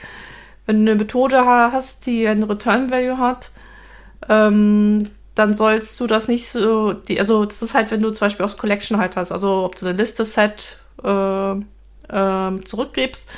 wenn 0.67 0.85
du 0.85 0.93
eine 0.93 1.01
Methode 1.01 1.45
hast, 1.45 2.07
die 2.07 2.27
ein 2.27 2.43
Return-Value 2.43 3.19
hat, 3.19 3.51
ähm, 4.29 5.11
dann 5.35 5.55
sollst 5.55 5.99
du 6.01 6.07
das 6.07 6.29
nicht 6.29 6.49
so, 6.49 6.93
die, 6.93 7.19
also 7.19 7.45
das 7.45 7.63
ist 7.63 7.75
halt, 7.75 7.91
wenn 7.91 8.03
du 8.03 8.11
zum 8.11 8.27
Beispiel 8.27 8.45
aus 8.45 8.59
Collection 8.59 8.99
halt 8.99 9.17
hast, 9.17 9.33
also 9.33 9.65
ob 9.65 9.77
du 9.77 9.87
eine 9.87 9.97
Liste 9.97 10.25
Set 10.25 10.79
äh, 11.03 11.53
äh, 11.53 12.65
zurückgibst, 12.65 13.29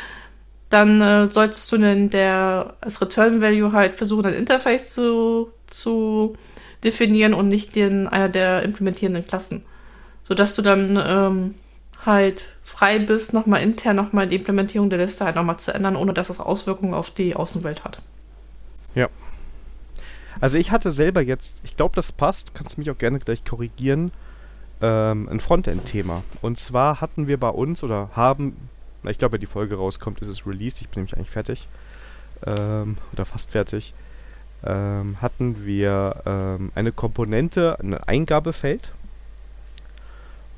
dann 0.72 1.00
äh, 1.00 1.26
solltest 1.26 1.70
du 1.70 1.76
in 1.76 2.10
der 2.10 2.74
als 2.80 3.00
Return 3.00 3.40
Value 3.40 3.72
halt 3.72 3.94
versuchen, 3.94 4.26
ein 4.26 4.34
Interface 4.34 4.92
zu, 4.92 5.50
zu 5.66 6.36
definieren 6.84 7.34
und 7.34 7.48
nicht 7.48 7.76
den 7.76 8.08
einer 8.08 8.28
der 8.28 8.62
implementierenden 8.62 9.26
Klassen. 9.26 9.64
Sodass 10.24 10.54
du 10.54 10.62
dann 10.62 10.98
ähm, 11.04 11.54
halt 12.04 12.46
frei 12.64 12.98
bist, 12.98 13.32
nochmal 13.32 13.62
intern 13.62 13.96
nochmal 13.96 14.26
die 14.26 14.36
Implementierung 14.36 14.88
der 14.88 14.98
Liste 14.98 15.24
halt 15.24 15.36
nochmal 15.36 15.58
zu 15.58 15.74
ändern, 15.74 15.96
ohne 15.96 16.14
dass 16.14 16.28
das 16.28 16.40
Auswirkungen 16.40 16.94
auf 16.94 17.10
die 17.10 17.36
Außenwelt 17.36 17.84
hat. 17.84 18.00
Ja, 18.94 19.08
also 20.40 20.58
ich 20.58 20.70
hatte 20.70 20.90
selber 20.90 21.20
jetzt, 21.20 21.60
ich 21.64 21.76
glaube, 21.76 21.94
das 21.94 22.12
passt, 22.12 22.54
kannst 22.54 22.78
mich 22.78 22.90
auch 22.90 22.98
gerne 22.98 23.18
gleich 23.18 23.44
korrigieren, 23.44 24.12
ähm, 24.80 25.28
ein 25.28 25.40
Frontend-Thema. 25.40 26.24
Und 26.40 26.58
zwar 26.58 27.00
hatten 27.00 27.28
wir 27.28 27.38
bei 27.38 27.50
uns 27.50 27.84
oder 27.84 28.10
haben 28.14 28.56
na, 29.02 29.10
ich 29.10 29.18
glaube, 29.18 29.34
wenn 29.34 29.40
die 29.40 29.46
Folge 29.46 29.76
rauskommt, 29.76 30.20
ist 30.20 30.28
es 30.28 30.46
released. 30.46 30.80
Ich 30.80 30.88
bin 30.88 31.00
nämlich 31.00 31.16
eigentlich 31.16 31.30
fertig. 31.30 31.68
Ähm, 32.46 32.96
oder 33.12 33.24
fast 33.24 33.50
fertig. 33.50 33.94
Ähm, 34.64 35.16
hatten 35.20 35.64
wir 35.64 36.22
ähm, 36.24 36.72
eine 36.74 36.92
Komponente, 36.92 37.78
ein 37.80 37.94
Eingabefeld. 37.94 38.92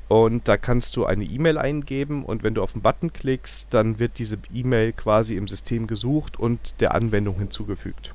Und 0.07 0.47
da 0.47 0.57
kannst 0.57 0.97
du 0.97 1.05
eine 1.05 1.23
E-Mail 1.23 1.57
eingeben 1.57 2.23
und 2.23 2.43
wenn 2.43 2.53
du 2.53 2.61
auf 2.61 2.73
den 2.73 2.83
Button 2.83 3.11
klickst, 3.11 3.73
dann 3.73 3.97
wird 3.97 4.19
diese 4.19 4.37
E-Mail 4.53 4.93
quasi 4.93 5.35
im 5.35 5.47
System 5.47 5.87
gesucht 5.87 6.37
und 6.37 6.79
der 6.79 6.93
Anwendung 6.93 7.39
hinzugefügt. 7.39 8.13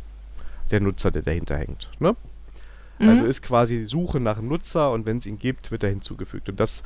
Der 0.70 0.78
Nutzer, 0.80 1.10
der 1.10 1.22
dahinter 1.22 1.56
hängt. 1.56 1.90
Ne? 1.98 2.14
Mhm. 3.00 3.08
Also 3.08 3.24
ist 3.24 3.42
quasi 3.42 3.86
Suche 3.86 4.20
nach 4.20 4.38
einem 4.38 4.46
Nutzer 4.46 4.92
und 4.92 5.04
wenn 5.04 5.18
es 5.18 5.26
ihn 5.26 5.40
gibt, 5.40 5.72
wird 5.72 5.82
er 5.82 5.90
hinzugefügt. 5.90 6.48
Und 6.48 6.60
das 6.60 6.84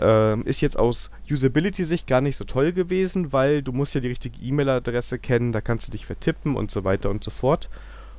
ähm, 0.00 0.44
ist 0.44 0.60
jetzt 0.60 0.78
aus 0.78 1.10
Usability-Sicht 1.30 2.06
gar 2.06 2.20
nicht 2.20 2.36
so 2.36 2.44
toll 2.44 2.72
gewesen, 2.72 3.32
weil 3.32 3.62
du 3.62 3.72
musst 3.72 3.94
ja 3.94 4.00
die 4.00 4.08
richtige 4.08 4.40
E-Mail-Adresse 4.40 5.18
kennen, 5.18 5.52
da 5.52 5.60
kannst 5.60 5.88
du 5.88 5.92
dich 5.92 6.06
vertippen 6.06 6.56
und 6.56 6.70
so 6.70 6.84
weiter 6.84 7.10
und 7.10 7.22
so 7.22 7.30
fort. 7.30 7.68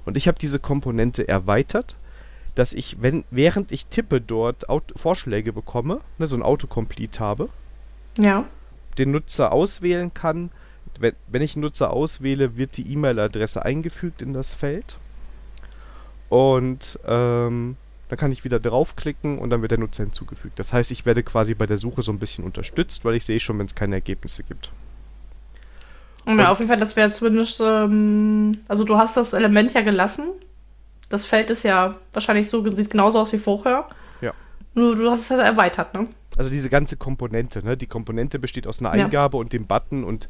Und 0.06 0.18
ich 0.18 0.28
habe 0.28 0.40
diese 0.40 0.60
Komponente 0.60 1.28
erweitert, 1.28 1.98
dass 2.56 2.74
ich, 2.74 3.02
wenn, 3.02 3.24
während 3.32 3.72
ich 3.72 3.88
tippe, 3.88 4.22
dort 4.22 4.70
Auto 4.70 4.98
Vorschläge 4.98 5.54
bekomme, 5.54 6.00
ne, 6.18 6.28
so 6.28 6.36
ein 6.36 6.44
Autocomplete 6.44 7.20
habe. 7.20 7.50
Ja. 8.18 8.46
Den 8.98 9.12
Nutzer 9.12 9.52
auswählen 9.52 10.14
kann. 10.14 10.52
Wenn, 11.00 11.14
wenn 11.28 11.42
ich 11.42 11.56
einen 11.56 11.64
Nutzer 11.64 11.92
auswähle, 11.92 12.58
wird 12.58 12.78
die 12.78 12.92
E-Mail-Adresse 12.92 13.64
eingefügt 13.64 14.22
in 14.22 14.34
das 14.34 14.54
Feld. 14.54 14.98
Und 16.30 17.00
ähm, 17.06 17.78
dann 18.12 18.18
kann 18.18 18.34
ich 18.34 18.44
wieder 18.44 18.60
draufklicken 18.60 19.40
und 19.40 19.52
dann 19.52 19.62
wird 19.62 19.72
der 19.72 19.78
Nutzer 19.78 20.04
hinzugefügt. 20.04 20.60
Das 20.60 20.74
heißt, 20.74 20.92
ich 20.92 21.06
werde 21.06 21.24
quasi 21.24 21.54
bei 21.54 21.66
der 21.66 21.78
Suche 21.78 22.02
so 22.02 22.12
ein 22.12 22.20
bisschen 22.20 22.44
unterstützt, 22.44 23.06
weil 23.06 23.16
ich 23.16 23.24
sehe 23.24 23.40
schon, 23.40 23.58
wenn 23.58 23.68
es 23.68 23.74
keine 23.74 23.96
Ergebnisse 23.96 24.44
gibt. 24.44 24.70
Und 26.26 26.38
ja, 26.38 26.52
auf 26.52 26.58
jeden 26.58 26.68
Fall, 26.68 26.78
das 26.78 26.98
wäre 26.98 27.10
zumindest, 27.10 27.62
ähm, 27.62 28.58
also 28.68 28.84
du 28.84 28.98
hast 28.98 29.16
das 29.16 29.32
Element 29.32 29.74
ja 29.74 29.80
gelassen. 29.80 30.26
Das 31.08 31.26
Feld 31.26 31.52
ist 31.52 31.64
ja 31.64 31.96
wahrscheinlich 32.12 32.50
so, 32.50 32.68
sieht 32.72 32.90
genauso 32.90 33.18
aus 33.18 33.32
wie 33.32 33.40
vorher. 33.40 33.88
Ja. 34.20 34.34
Nur 34.74 34.98
du 34.98 35.10
hast 35.10 35.22
es 35.22 35.30
halt 35.30 35.40
erweitert, 35.44 35.94
ne? 35.94 36.10
Also 36.36 36.52
diese 36.52 36.70
ganze 36.70 36.98
Komponente, 36.98 37.64
ne? 37.64 37.78
Die 37.78 37.88
Komponente 37.88 38.40
besteht 38.40 38.68
aus 38.68 38.82
einer 38.82 38.92
Eingabe 38.92 39.38
ja. 39.38 39.40
und 39.40 39.54
dem 39.54 39.68
Button 39.68 40.04
und 40.04 40.28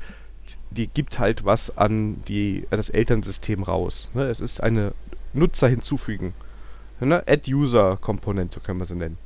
die 0.69 0.85
gibt 0.85 1.17
halt 1.17 1.45
was 1.45 1.79
an 1.79 2.21
die, 2.27 2.67
das 2.69 2.91
Elternsystem 2.91 3.63
raus. 3.63 4.11
Ne? 4.13 4.25
Es 4.25 4.39
ist 4.39 4.61
eine 4.61 4.93
Nutzer 5.33 5.67
hinzufügen. 5.67 6.35
Ne? 7.01 7.23
Add-User-Komponente 7.27 8.59
können 8.59 8.79
wir 8.79 8.85
sie 8.85 8.95
nennen. 8.95 9.17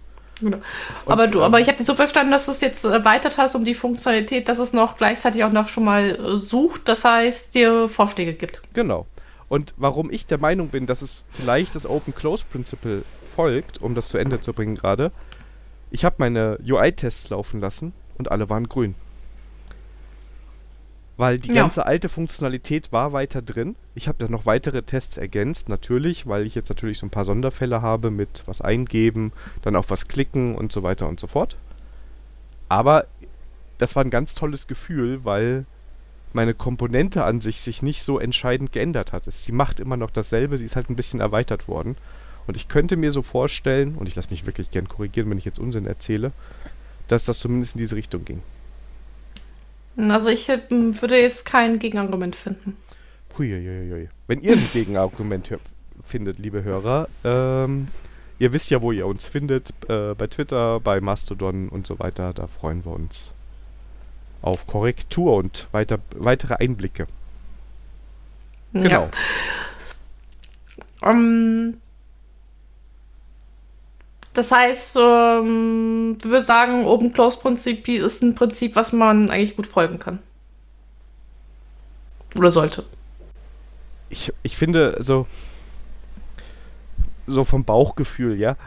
Genau. 0.42 0.58
aber 1.06 1.28
du, 1.28 1.40
ähm, 1.40 1.46
aber 1.46 1.62
ich 1.62 1.68
habe 1.68 1.78
dir 1.78 1.86
so 1.86 1.96
verstanden, 1.96 2.32
dass 2.32 2.46
du 2.46 2.52
es 2.52 2.60
jetzt 2.60 2.84
erweitert 2.84 3.38
hast 3.38 3.56
um 3.56 3.64
die 3.64 3.74
Funktionalität, 3.74 4.50
dass 4.50 4.60
es 4.60 4.74
noch 4.74 4.98
gleichzeitig 4.98 5.44
auch 5.46 5.52
noch 5.52 5.68
schon 5.68 5.86
mal 5.86 6.10
äh, 6.10 6.38
sucht, 6.38 6.90
das 6.90 7.06
heißt, 7.06 7.56
dir 7.56 7.88
Vorschläge 7.88 8.34
gibt. 8.34 8.62
Genau. 8.74 9.06
Und 9.48 9.74
warum 9.78 10.12
ich 10.12 10.26
der 10.26 10.40
Meinung 10.40 10.70
bin, 10.70 10.88
dass 10.88 11.02
es 11.02 11.24
vielleicht 11.32 11.76
das 11.76 11.86
Open-Close-Principle 11.86 13.04
folgt, 13.34 13.82
um 13.82 13.96
das 13.96 14.10
zu 14.10 14.18
Ende 14.18 14.42
zu 14.42 14.54
bringen 14.54 14.76
gerade, 14.76 15.12
ich 15.92 16.04
habe 16.04 16.16
meine 16.18 16.58
UI-Tests 16.68 17.30
laufen 17.30 17.62
lassen 17.62 17.94
und 18.18 18.32
alle 18.32 18.50
waren 18.50 18.68
grün. 18.68 18.96
Weil 21.18 21.40
die 21.40 21.54
ja. 21.54 21.62
ganze 21.62 21.86
alte 21.86 22.10
Funktionalität 22.10 22.92
war 22.92 23.14
weiter 23.14 23.42
drin. 23.42 23.76
Ich 23.94 24.08
habe 24.08 24.18
da 24.18 24.28
noch 24.28 24.46
weitere 24.46 24.82
Tests 24.82 25.16
ergänzt, 25.16 25.70
natürlich, 25.70 26.28
weil 26.28 26.46
ich 26.46 26.56
jetzt 26.56 26.70
natürlich 26.70 26.98
so 26.98 27.06
ein 27.06 27.12
paar 27.12 27.24
Sonderfälle 27.24 27.82
habe 27.82 28.12
mit 28.12 28.44
was 28.46 28.60
eingeben, 28.60 29.32
dann 29.62 29.78
auf 29.78 29.90
was 29.90 30.10
klicken 30.10 30.56
und 30.56 30.74
so 30.74 30.84
weiter 30.84 31.08
und 31.08 31.20
so 31.20 31.28
fort. 31.28 31.56
Aber 32.68 33.06
das 33.78 33.96
war 33.96 34.04
ein 34.04 34.10
ganz 34.10 34.36
tolles 34.36 34.68
Gefühl, 34.68 35.24
weil 35.24 35.66
meine 36.34 36.54
Komponente 36.54 37.24
an 37.24 37.40
sich 37.40 37.62
sich 37.62 37.82
nicht 37.82 38.04
so 38.04 38.20
entscheidend 38.20 38.74
geändert 38.74 39.14
hat. 39.14 39.24
Sie 39.24 39.52
macht 39.54 39.80
immer 39.80 39.96
noch 39.96 40.12
dasselbe, 40.12 40.58
sie 40.58 40.66
ist 40.66 40.76
halt 40.76 40.90
ein 40.90 40.98
bisschen 40.98 41.22
erweitert 41.22 41.70
worden. 41.70 41.96
Und 42.46 42.58
ich 42.58 42.68
könnte 42.68 42.98
mir 42.98 43.12
so 43.12 43.22
vorstellen, 43.22 43.96
und 43.96 44.08
ich 44.08 44.16
lasse 44.16 44.32
mich 44.32 44.46
wirklich 44.46 44.70
gern 44.70 44.90
korrigieren, 44.90 45.30
wenn 45.30 45.38
ich 45.38 45.46
jetzt 45.46 45.60
Unsinn 45.60 45.86
erzähle, 45.86 46.34
dass 47.08 47.24
das 47.24 47.40
zumindest 47.40 47.76
in 47.76 47.80
diese 47.80 47.96
Richtung 47.96 48.26
ging. 48.26 48.42
Also 49.98 50.30
ich 50.30 50.48
würde 50.48 51.20
jetzt 51.20 51.46
kein 51.46 51.80
Gegenargument 51.80 52.36
finden. 52.36 52.78
Huiuiui. 53.38 54.10
Wenn 54.28 54.40
ihr 54.42 54.54
ein 54.54 54.70
Gegenargument 54.74 55.52
findet, 56.04 56.40
liebe 56.40 56.64
Hörer, 56.64 57.08
ähm, 57.24 57.88
ihr 58.40 58.54
wisst 58.54 58.70
ja, 58.72 58.82
wo 58.82 58.92
ihr 58.92 59.08
uns 59.08 59.26
findet, 59.26 59.74
äh, 59.90 60.14
bei 60.14 60.28
Twitter, 60.28 60.80
bei 60.80 61.02
Mastodon 61.02 61.70
und 61.70 61.88
so 61.88 62.00
weiter. 62.00 62.34
Da 62.34 62.48
freuen 62.48 62.86
wir 62.86 62.92
uns 62.92 63.32
auf 64.42 64.68
Korrektur 64.68 65.36
und 65.36 65.68
weiter, 65.72 66.00
weitere 66.16 66.56
Einblicke. 66.56 67.08
Genau. 68.74 69.10
Ja. 71.02 71.10
Um, 71.10 71.76
das 74.36 74.52
heißt, 74.52 74.98
ähm, 74.98 76.18
wir 76.22 76.30
würden 76.30 76.44
sagen, 76.44 76.86
Open 76.86 77.14
Close 77.14 77.40
Prinzip 77.40 77.88
ist 77.88 78.22
ein 78.22 78.36
Prinzip, 78.36 78.76
was 78.76 78.92
man 78.92 79.30
eigentlich 79.30 79.56
gut 79.56 79.66
folgen 79.66 79.98
kann. 79.98 80.20
Oder 82.36 82.52
sollte. 82.52 82.84
Ich, 84.10 84.34
ich 84.44 84.58
finde, 84.58 84.98
so, 85.00 85.26
so 87.26 87.46
vom 87.46 87.64
Bauchgefühl, 87.64 88.38
ja. 88.38 88.58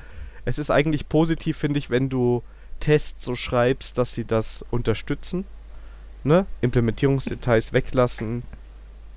Es 0.46 0.58
ist 0.58 0.70
eigentlich 0.70 1.10
positiv, 1.10 1.58
finde 1.58 1.78
ich, 1.78 1.90
wenn 1.90 2.08
du 2.08 2.42
Tests 2.80 3.24
so 3.24 3.34
schreibst, 3.34 3.98
dass 3.98 4.14
sie 4.14 4.24
das 4.24 4.64
unterstützen. 4.70 5.44
Ne? 6.24 6.46
Implementierungsdetails 6.62 7.74
weglassen, 7.74 8.42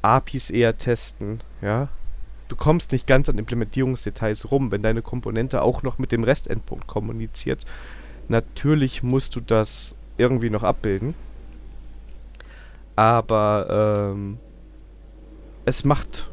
APIs 0.02 0.50
eher 0.50 0.78
testen, 0.78 1.40
ja 1.62 1.88
du 2.52 2.58
kommst 2.58 2.92
nicht 2.92 3.08
ganz 3.08 3.30
an 3.30 3.38
Implementierungsdetails 3.38 4.52
rum, 4.52 4.72
wenn 4.72 4.84
deine 4.84 5.02
Komponente 5.02 5.62
auch 5.62 5.84
noch 5.84 5.98
mit 5.98 6.12
dem 6.12 6.26
Restendpunkt 6.26 6.86
kommuniziert. 6.86 7.66
Natürlich 8.28 9.04
musst 9.04 9.38
du 9.38 9.40
das 9.40 9.96
irgendwie 10.18 10.50
noch 10.50 10.64
abbilden. 10.64 11.16
Aber 12.98 14.12
ähm, 14.14 14.38
es 15.64 15.86
macht 15.86 16.30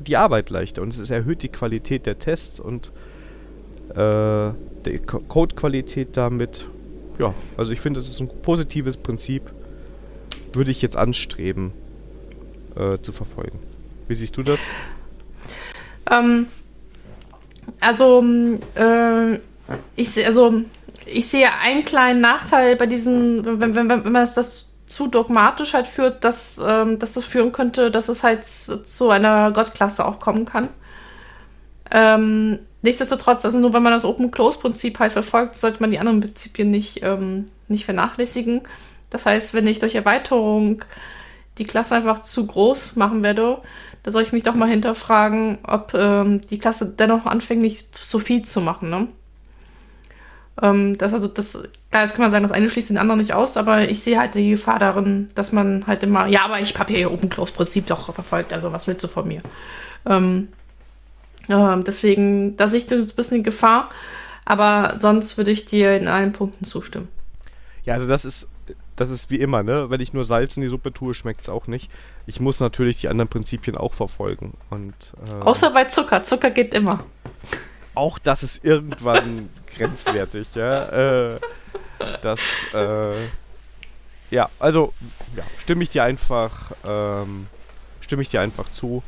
die 0.00 0.16
Arbeit 0.16 0.50
leichter 0.50 0.82
und 0.82 0.92
es 0.92 1.08
erhöht 1.08 1.42
die 1.42 1.48
Qualität 1.48 2.06
der 2.06 2.18
Tests 2.18 2.58
und 2.58 2.90
äh, 3.90 4.50
die 4.84 4.98
Codequalität 4.98 6.16
damit. 6.16 6.66
Ja, 7.18 7.32
also 7.56 7.72
ich 7.72 7.80
finde, 7.80 8.00
es 8.00 8.08
ist 8.08 8.20
ein 8.20 8.28
positives 8.42 8.96
Prinzip. 8.96 9.42
Würde 10.52 10.70
ich 10.72 10.82
jetzt 10.82 10.96
anstreben 10.96 11.72
äh, 12.74 12.98
zu 12.98 13.12
verfolgen. 13.12 13.58
Wie 14.08 14.14
siehst 14.14 14.36
du 14.36 14.42
das? 14.42 14.60
Ähm, 16.10 16.46
also, 17.80 18.24
äh, 18.74 19.38
ich, 19.96 20.24
also, 20.26 20.62
ich 21.06 21.28
sehe 21.28 21.52
einen 21.52 21.84
kleinen 21.84 22.20
Nachteil 22.20 22.76
bei 22.76 22.86
diesen, 22.86 23.60
wenn, 23.60 23.74
wenn, 23.74 23.88
wenn 23.88 24.12
man 24.12 24.28
das 24.34 24.68
zu 24.86 25.06
dogmatisch 25.06 25.74
halt 25.74 25.86
führt, 25.86 26.24
dass, 26.24 26.60
ähm, 26.64 26.98
dass 26.98 27.12
das 27.12 27.24
führen 27.24 27.52
könnte, 27.52 27.90
dass 27.90 28.08
es 28.08 28.24
halt 28.24 28.44
zu 28.44 29.10
einer 29.10 29.52
Gottklasse 29.52 30.04
auch 30.04 30.18
kommen 30.18 30.46
kann. 30.46 30.70
Ähm, 31.90 32.60
nichtsdestotrotz, 32.82 33.44
also 33.44 33.58
nur 33.58 33.72
wenn 33.74 33.82
man 33.82 33.92
das 33.92 34.04
Open-Close-Prinzip 34.04 34.98
halt 34.98 35.12
verfolgt, 35.12 35.56
sollte 35.56 35.80
man 35.80 35.90
die 35.90 35.98
anderen 35.98 36.20
Prinzipien 36.20 36.70
nicht, 36.70 37.02
ähm, 37.02 37.46
nicht 37.68 37.84
vernachlässigen. 37.84 38.62
Das 39.10 39.26
heißt, 39.26 39.54
wenn 39.54 39.66
ich 39.66 39.78
durch 39.78 39.94
Erweiterung 39.94 40.84
die 41.58 41.64
Klasse 41.64 41.96
einfach 41.96 42.20
zu 42.20 42.46
groß 42.46 42.96
machen 42.96 43.22
werde, 43.24 43.58
soll 44.10 44.22
ich 44.22 44.32
mich 44.32 44.42
doch 44.42 44.54
mal 44.54 44.68
hinterfragen, 44.68 45.58
ob 45.62 45.94
ähm, 45.94 46.40
die 46.42 46.58
Klasse 46.58 46.86
dennoch 46.86 47.26
anfängt, 47.26 47.62
nicht 47.62 47.96
so 47.96 48.18
viel 48.18 48.42
zu 48.44 48.60
machen. 48.60 48.90
Ne? 48.90 49.08
Ähm, 50.60 50.98
das 50.98 51.14
also 51.14 51.28
das, 51.28 51.62
klar, 51.90 52.02
jetzt 52.02 52.12
kann 52.12 52.22
man 52.22 52.30
sagen, 52.30 52.42
das 52.42 52.52
eine 52.52 52.68
schließt 52.68 52.90
den 52.90 52.98
anderen 52.98 53.20
nicht 53.20 53.32
aus, 53.32 53.56
aber 53.56 53.88
ich 53.88 54.00
sehe 54.00 54.18
halt 54.18 54.34
die 54.34 54.50
Gefahr 54.50 54.78
darin, 54.78 55.28
dass 55.34 55.52
man 55.52 55.86
halt 55.86 56.02
immer, 56.02 56.26
ja, 56.26 56.44
aber 56.44 56.60
ich 56.60 56.78
habe 56.78 56.92
hier 56.92 57.12
Open 57.12 57.28
Close 57.28 57.52
Prinzip 57.52 57.86
doch 57.86 58.12
verfolgt, 58.12 58.52
also 58.52 58.72
was 58.72 58.86
willst 58.86 59.04
du 59.04 59.08
von 59.08 59.28
mir? 59.28 59.42
Ähm, 60.06 60.48
äh, 61.48 61.76
deswegen, 61.82 62.56
da 62.56 62.68
sehe 62.68 62.80
ich 62.80 62.92
ein 62.92 63.06
bisschen 63.06 63.42
Gefahr, 63.42 63.90
aber 64.44 64.94
sonst 64.98 65.36
würde 65.36 65.50
ich 65.50 65.66
dir 65.66 65.96
in 65.96 66.08
allen 66.08 66.32
Punkten 66.32 66.64
zustimmen. 66.64 67.08
Ja, 67.84 67.94
also 67.94 68.08
das 68.08 68.24
ist 68.24 68.48
das 68.98 69.10
ist 69.10 69.30
wie 69.30 69.36
immer, 69.36 69.62
ne? 69.62 69.90
Wenn 69.90 70.00
ich 70.00 70.12
nur 70.12 70.24
Salz 70.24 70.56
in 70.56 70.62
die 70.62 70.68
Suppe 70.68 70.92
tue, 70.92 71.14
schmeckt 71.14 71.42
es 71.42 71.48
auch 71.48 71.68
nicht. 71.68 71.90
Ich 72.26 72.40
muss 72.40 72.58
natürlich 72.58 73.00
die 73.00 73.08
anderen 73.08 73.28
Prinzipien 73.28 73.76
auch 73.76 73.94
verfolgen. 73.94 74.56
Und, 74.70 75.12
äh, 75.26 75.44
Außer 75.44 75.70
bei 75.70 75.84
Zucker. 75.84 76.24
Zucker 76.24 76.50
geht 76.50 76.74
immer. 76.74 77.04
Auch 77.94 78.18
das 78.18 78.42
ist 78.42 78.64
irgendwann 78.64 79.48
grenzwertig, 79.76 80.54
ja. 80.54 81.34
Äh, 81.34 81.40
das, 82.22 82.40
äh, 82.74 83.14
ja, 84.30 84.50
also, 84.58 84.92
ja, 85.36 85.44
stimme 85.58 85.84
ich 85.84 85.90
dir 85.90 86.02
einfach, 86.02 86.72
ähm, 86.86 87.46
stimme 88.00 88.22
ich 88.22 88.28
dir 88.28 88.40
einfach 88.40 88.68
zu. 88.68 89.02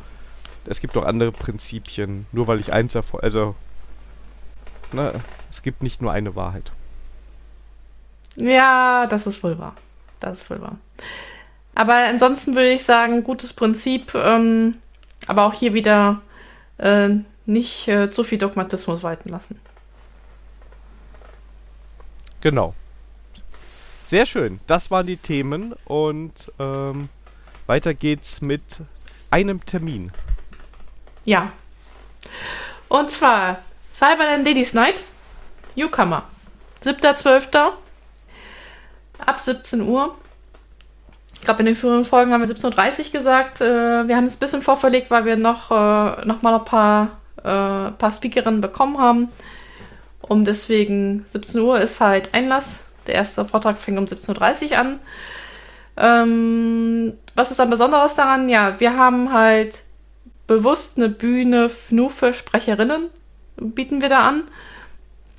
Es 0.67 0.81
gibt 0.81 0.97
auch 0.97 1.05
andere 1.05 1.33
Prinzipien, 1.33 2.27
nur 2.33 2.47
weil 2.47 2.61
ich 2.61 2.73
eins 2.73 2.95
erfolge, 2.95 3.25
also, 3.25 3.55
ne, 4.93 5.21
es 5.49 5.63
gibt 5.63 5.83
nicht 5.83 6.01
nur 6.01 6.13
eine 6.13 6.37
Wahrheit. 6.37 6.73
Ja, 8.37 9.07
das 9.07 9.27
ist 9.27 9.43
wohl 9.43 9.59
wahr. 9.59 9.75
das 10.21 10.43
ist 10.43 10.51
wohl 10.51 10.61
wahr. 10.61 10.79
Aber 11.75 11.95
ansonsten 11.95 12.55
würde 12.55 12.73
ich 12.73 12.85
sagen, 12.85 13.25
gutes 13.25 13.53
Prinzip, 13.53 14.15
ähm, 14.15 14.77
aber 15.27 15.47
auch 15.47 15.55
hier 15.55 15.73
wieder 15.75 16.21
äh, 16.79 17.11
nicht 17.47 17.89
äh, 17.89 18.11
zu 18.11 18.25
viel 18.25 18.39
Dogmatismus 18.39 19.03
walten 19.03 19.29
lassen. 19.29 19.61
Genau. 22.41 22.75
Sehr 24.05 24.27
schön. 24.27 24.61
Das 24.67 24.91
waren 24.91 25.07
die 25.07 25.17
Themen 25.17 25.75
und 25.85 26.53
ähm, 26.59 27.09
weiter 27.67 27.95
geht's 27.95 28.41
mit 28.41 28.63
einem 29.31 29.65
Termin. 29.65 30.11
Ja. 31.25 31.53
Und 32.89 33.11
zwar 33.11 33.61
Cyberland 33.93 34.45
Ladies 34.45 34.75
Night, 34.75 35.05
Newcomer. 35.77 36.25
7.12. 36.83 37.73
ab 39.27 39.39
17 39.39 39.83
Uhr. 39.83 40.15
Ich 41.35 41.45
glaube, 41.45 41.61
in 41.61 41.67
den 41.67 41.75
früheren 41.75 42.05
Folgen 42.05 42.33
haben 42.33 42.47
wir 42.47 42.55
17.30 42.55 43.07
Uhr 43.07 43.13
gesagt. 43.13 43.61
Äh, 43.61 44.07
wir 44.07 44.17
haben 44.17 44.25
es 44.25 44.37
ein 44.37 44.41
bisschen 44.41 44.63
vorverlegt, 44.63 45.11
weil 45.11 45.25
wir 45.25 45.37
noch, 45.37 45.71
äh, 45.71 46.27
noch 46.27 46.43
mal 46.43 46.55
ein 46.55 46.65
paar, 46.65 47.19
äh, 47.39 47.93
paar 47.93 48.11
Speakerinnen 48.11 48.61
bekommen 48.61 48.99
haben. 48.99 49.29
Um 50.21 50.45
deswegen 50.45 51.25
17 51.31 51.61
Uhr 51.63 51.81
ist 51.81 52.01
halt 52.01 52.35
Einlass. 52.35 52.87
Der 53.07 53.15
erste 53.15 53.45
Vortrag 53.45 53.79
fängt 53.79 53.99
um 53.99 54.05
17.30 54.05 54.73
Uhr 54.73 54.79
an. 54.79 54.99
Ähm, 55.97 57.15
was 57.35 57.51
ist 57.51 57.59
dann 57.59 57.71
Besonderes 57.71 58.15
daran? 58.15 58.49
Ja, 58.49 58.79
wir 58.79 58.97
haben 58.97 59.33
halt 59.33 59.83
bewusst 60.47 60.99
eine 60.99 61.09
Bühne 61.09 61.71
nur 61.91 62.11
für 62.11 62.33
Sprecherinnen, 62.33 63.09
bieten 63.57 64.01
wir 64.01 64.09
da 64.09 64.27
an, 64.27 64.43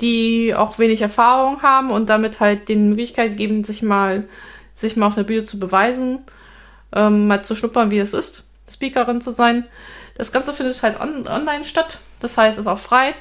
die 0.01 0.53
auch 0.55 0.79
wenig 0.79 1.01
Erfahrung 1.01 1.61
haben 1.61 1.91
und 1.91 2.09
damit 2.09 2.39
halt 2.39 2.67
die 2.67 2.75
Möglichkeit 2.75 3.37
geben, 3.37 3.63
sich 3.63 3.81
mal, 3.81 4.27
sich 4.75 4.95
mal 4.95 5.07
auf 5.07 5.15
der 5.15 5.23
Bühne 5.23 5.43
zu 5.43 5.59
beweisen, 5.59 6.19
ähm, 6.93 7.27
mal 7.27 7.43
zu 7.43 7.55
schnuppern, 7.55 7.91
wie 7.91 7.99
es 7.99 8.13
ist, 8.13 8.47
Speakerin 8.69 9.21
zu 9.21 9.31
sein. 9.31 9.65
Das 10.15 10.31
Ganze 10.31 10.53
findet 10.53 10.81
halt 10.83 10.99
on 10.99 11.27
online 11.27 11.65
statt, 11.65 11.99
das 12.19 12.37
heißt, 12.37 12.59
ist 12.59 12.67
auch 12.67 12.79
frei. 12.79 13.13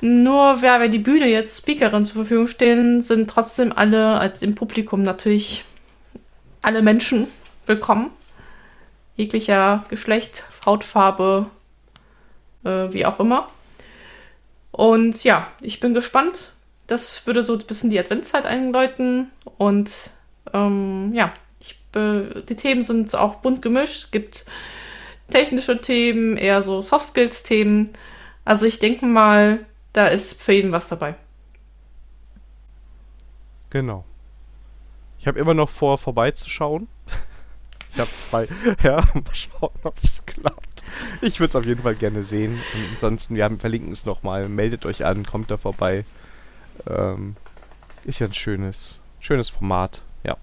Nur 0.00 0.62
wer 0.62 0.80
wir 0.80 0.88
die 0.88 0.98
Bühne 0.98 1.28
jetzt 1.28 1.58
Speakerin 1.58 2.04
zur 2.04 2.16
Verfügung 2.16 2.48
stehen, 2.48 3.00
sind 3.00 3.30
trotzdem 3.30 3.72
alle 3.72 4.18
als 4.18 4.42
im 4.42 4.56
Publikum 4.56 5.02
natürlich 5.02 5.64
alle 6.60 6.82
Menschen 6.82 7.28
willkommen. 7.66 8.10
Jeglicher 9.16 9.84
Geschlecht, 9.90 10.42
Hautfarbe, 10.66 11.46
äh, 12.64 12.92
wie 12.92 13.06
auch 13.06 13.20
immer. 13.20 13.48
Und 14.72 15.22
ja, 15.22 15.46
ich 15.60 15.78
bin 15.78 15.94
gespannt. 15.94 16.52
Das 16.86 17.26
würde 17.26 17.42
so 17.42 17.54
ein 17.54 17.66
bisschen 17.66 17.90
die 17.90 17.98
Adventszeit 17.98 18.46
einläuten. 18.46 19.30
Und 19.58 19.90
ähm, 20.52 21.12
ja, 21.14 21.32
ich, 21.60 21.78
die 21.94 22.56
Themen 22.56 22.82
sind 22.82 23.14
auch 23.14 23.36
bunt 23.36 23.62
gemischt. 23.62 24.04
Es 24.04 24.10
gibt 24.10 24.46
technische 25.28 25.80
Themen, 25.80 26.36
eher 26.36 26.62
so 26.62 26.82
Soft 26.82 27.06
Skills 27.06 27.42
Themen. 27.42 27.90
Also 28.44 28.66
ich 28.66 28.78
denke 28.78 29.06
mal, 29.06 29.64
da 29.92 30.08
ist 30.08 30.40
für 30.42 30.52
jeden 30.52 30.72
was 30.72 30.88
dabei. 30.88 31.14
Genau. 33.70 34.04
Ich 35.18 35.26
habe 35.26 35.38
immer 35.38 35.54
noch 35.54 35.70
vor, 35.70 35.98
vorbeizuschauen. 35.98 36.88
Ich 37.94 38.00
habe 38.00 38.10
zwei. 38.10 38.48
Ja, 38.82 39.04
mal 39.12 39.34
schauen, 39.34 39.78
ob 39.82 39.94
es 40.02 40.24
klappt. 40.24 40.71
Ich 41.20 41.40
würde 41.40 41.50
es 41.50 41.56
auf 41.56 41.66
jeden 41.66 41.82
Fall 41.82 41.94
gerne 41.94 42.24
sehen. 42.24 42.54
Und 42.74 42.94
ansonsten, 42.94 43.34
wir 43.34 43.44
haben, 43.44 43.58
verlinken 43.58 43.92
es 43.92 44.06
nochmal. 44.06 44.48
Meldet 44.48 44.86
euch 44.86 45.04
an, 45.04 45.24
kommt 45.24 45.50
da 45.50 45.56
vorbei. 45.56 46.04
Ähm, 46.86 47.36
ist 48.04 48.18
ja 48.18 48.26
ein 48.26 48.34
schönes, 48.34 48.98
schönes 49.20 49.50
Format. 49.50 50.02
Ja. 50.24 50.36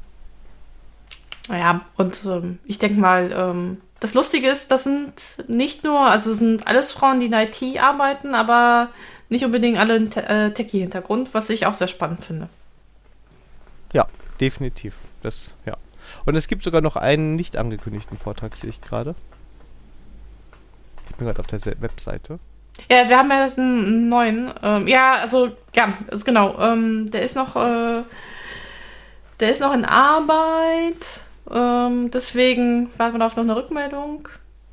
Ja, 1.49 1.81
und 1.97 2.17
ähm, 2.25 2.59
ich 2.65 2.79
denke 2.79 2.99
mal, 2.99 3.31
ähm, 3.31 3.77
das 3.99 4.13
Lustige 4.13 4.47
ist, 4.47 4.71
das 4.71 4.83
sind 4.83 5.13
nicht 5.47 5.83
nur, 5.83 5.99
also 5.99 6.33
sind 6.33 6.67
alles 6.67 6.91
Frauen, 6.91 7.19
die 7.19 7.25
in 7.25 7.33
IT 7.33 7.61
arbeiten, 7.81 8.33
aber 8.33 8.89
nicht 9.27 9.43
unbedingt 9.43 9.77
alle 9.77 9.95
einen 9.95 10.11
äh, 10.11 10.53
Techie-Hintergrund, 10.53 11.33
was 11.33 11.49
ich 11.49 11.65
auch 11.65 11.73
sehr 11.73 11.87
spannend 11.87 12.23
finde. 12.23 12.49
Ja, 13.93 14.07
definitiv. 14.39 14.95
Das, 15.21 15.53
ja. 15.65 15.75
Und 16.25 16.35
es 16.35 16.47
gibt 16.47 16.63
sogar 16.63 16.81
noch 16.81 16.95
einen 16.95 17.35
nicht 17.35 17.57
angekündigten 17.57 18.17
Vortrag, 18.17 18.55
sehe 18.55 18.69
ich 18.69 18.81
gerade. 18.81 19.15
Ich 21.09 21.15
bin 21.15 21.27
gerade 21.27 21.39
auf 21.39 21.47
der 21.47 21.59
Webseite. 21.81 22.39
Ja, 22.89 23.09
wir 23.09 23.17
haben 23.17 23.29
ja 23.29 23.43
jetzt 23.43 23.59
einen 23.59 24.09
neuen. 24.09 24.53
Ähm, 24.63 24.87
ja, 24.87 25.15
also, 25.15 25.51
ja, 25.75 25.97
ist 26.11 26.25
genau. 26.25 26.57
Ähm, 26.59 27.11
der 27.11 27.23
ist 27.23 27.35
noch, 27.35 27.55
äh, 27.55 28.03
der 29.39 29.51
ist 29.51 29.61
noch 29.61 29.73
in 29.73 29.85
Arbeit. 29.85 31.23
Ähm, 31.51 32.11
deswegen 32.11 32.89
warten 32.97 33.17
wir 33.17 33.25
auf 33.25 33.35
noch 33.35 33.43
eine 33.43 33.55
Rückmeldung. 33.55 34.27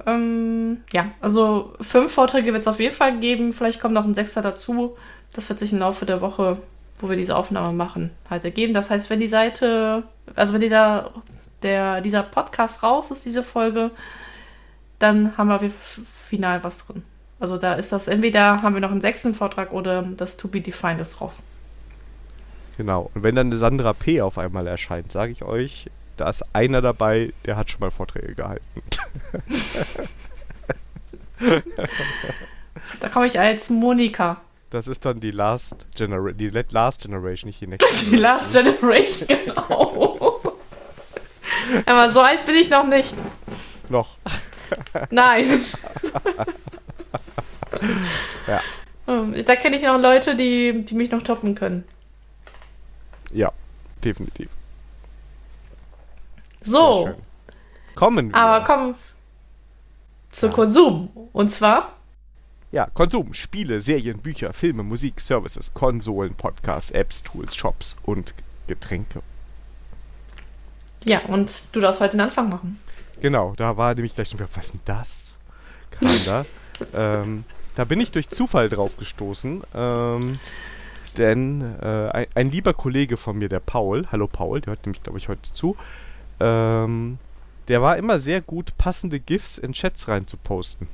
Ähm, 0.07 0.83
ja, 0.93 1.11
also 1.21 1.75
fünf 1.81 2.13
Vorträge 2.13 2.53
wird 2.53 2.63
es 2.63 2.69
auf 2.69 2.81
jeden 2.81 2.95
Fall 2.95 3.19
geben. 3.19 3.53
Vielleicht 3.53 3.81
kommt 3.81 3.95
noch 3.95 4.05
ein 4.05 4.15
sechster 4.15 4.43
dazu. 4.43 4.97
Das 5.33 5.49
wird 5.49 5.59
sich 5.59 5.73
im 5.73 5.81
Laufe 5.81 6.07
der 6.07 6.21
Woche, 6.21 6.59
wo 7.01 7.09
wir 7.09 7.17
diese 7.17 7.37
Aufnahme 7.37 7.73
machen, 7.73 8.11
halt 8.31 8.45
ergeben. 8.45 8.73
Das 8.75 8.91
heißt, 8.91 9.11
wenn 9.11 9.21
die 9.21 9.29
Seite, 9.29 10.05
also 10.35 10.55
wenn 10.55 10.61
dieser, 10.61 11.11
der, 11.63 12.01
dieser 12.01 12.23
Podcast 12.23 12.83
raus 12.83 13.11
ist, 13.11 13.25
diese 13.25 13.43
Folge, 13.43 13.91
dann 14.99 15.37
haben 15.37 15.49
wir 15.49 15.71
final 16.29 16.65
was 16.65 16.87
drin. 16.87 17.03
Also 17.39 17.59
da 17.59 17.75
ist 17.75 17.93
das, 17.93 18.09
entweder 18.09 18.63
haben 18.63 18.75
wir 18.75 18.81
noch 18.81 18.91
einen 18.91 19.03
sechsten 19.03 19.35
Vortrag 19.35 19.73
oder 19.73 20.03
das 20.03 20.37
To 20.37 20.49
Be 20.49 20.61
Defined 20.61 21.01
ist 21.01 21.21
raus. 21.21 21.49
Genau. 22.77 23.11
Und 23.15 23.23
wenn 23.23 23.35
dann 23.35 23.49
eine 23.49 23.57
Sandra 23.57 23.93
P. 23.93 24.21
auf 24.21 24.39
einmal 24.39 24.67
erscheint, 24.67 25.13
sage 25.13 25.33
ich 25.33 25.43
euch, 25.43 25.91
da 26.17 26.31
ist 26.31 26.45
einer 26.55 26.81
dabei, 26.81 27.33
der 27.45 27.57
hat 27.57 27.71
schon 27.71 27.81
mal 27.81 27.91
Vorträge 27.91 28.35
gehalten. 28.35 28.65
da 33.01 33.09
komme 33.09 33.27
ich 33.27 33.39
als 33.39 33.69
Monika. 33.71 34.39
Das 34.71 34.89
ist 34.89 35.05
dann 35.05 35.21
die 35.21 35.31
Last, 35.31 35.87
Genera 35.95 36.33
die 36.33 36.49
Last 36.49 37.03
Generation, 37.03 37.49
nicht 37.49 37.61
die 37.61 37.67
Next 37.69 38.11
Die 38.11 38.17
Last 38.17 38.53
Generation, 38.53 39.29
genau. 39.29 40.41
Aber 41.87 42.11
so 42.11 42.21
alt 42.21 42.45
bin 42.47 42.57
ich 42.57 42.71
noch 42.71 42.87
nicht. 42.87 43.15
Noch. 43.89 44.17
Nein. 45.11 45.47
ja. 48.47 48.61
Hm, 49.07 49.45
da 49.45 49.57
kenne 49.57 49.77
ich 49.77 49.83
noch 49.83 50.01
Leute, 50.01 50.37
die, 50.37 50.85
die 50.85 50.95
mich 50.95 51.11
noch 51.11 51.23
toppen 51.23 51.55
können. 51.55 51.85
Ja, 53.33 53.53
definitiv. 54.05 54.49
So. 56.61 57.11
Kommen 57.95 58.31
wir. 58.31 58.37
Aber 58.37 58.65
kommen 58.65 58.95
zu 60.31 60.47
ja. 60.47 60.53
Konsum. 60.53 61.09
Und 61.33 61.51
zwar? 61.51 61.93
Ja, 62.73 62.89
Konsum, 62.93 63.33
Spiele, 63.33 63.81
Serien, 63.81 64.19
Bücher, 64.19 64.53
Filme, 64.53 64.83
Musik, 64.83 65.21
Services, 65.21 65.73
Konsolen, 65.73 66.35
Podcasts, 66.35 66.91
Apps, 66.91 67.23
Tools, 67.23 67.55
Shops 67.55 67.97
und 68.03 68.35
Getränke. 68.67 69.23
Ja, 71.05 71.21
und 71.27 71.65
du 71.73 71.81
darfst 71.81 72.01
heute 72.01 72.17
den 72.17 72.21
Anfang 72.21 72.49
machen. 72.49 72.81
Genau, 73.21 73.55
da 73.57 73.77
war 73.77 73.95
nämlich 73.95 74.15
gleich 74.15 74.29
schon 74.29 74.39
wieder, 74.39 74.49
was 74.55 74.67
ist 74.67 74.75
denn 74.75 74.81
das? 74.85 75.37
Kam 75.91 76.25
da. 76.25 76.47
ähm, 76.95 77.45
da 77.75 77.85
bin 77.85 78.01
ich 78.01 78.13
durch 78.13 78.29
Zufall 78.29 78.69
drauf 78.69 78.97
gestoßen. 78.97 79.63
Ähm, 79.75 80.39
denn 81.17 81.63
äh, 81.81 82.09
ein, 82.11 82.27
ein, 82.35 82.51
lieber 82.51 82.75
Kollege 82.75 83.17
von 83.17 83.39
mir, 83.39 83.49
der 83.49 83.61
Paul, 83.61 84.07
hallo 84.13 84.27
Paul, 84.27 84.61
der 84.61 84.73
hört 84.73 84.85
nämlich, 84.85 85.03
glaube 85.03 85.19
ich, 85.19 85.29
heute 85.29 85.53
zu, 85.53 85.77
ähm, 86.41 87.19
der 87.69 87.83
war 87.83 87.97
immer 87.97 88.19
sehr 88.19 88.41
gut, 88.41 88.77
passende 88.77 89.19
GIFs 89.19 89.59
in 89.59 89.73
Chats 89.73 90.09
rein 90.09 90.27
zu 90.27 90.37
posten. 90.37 90.89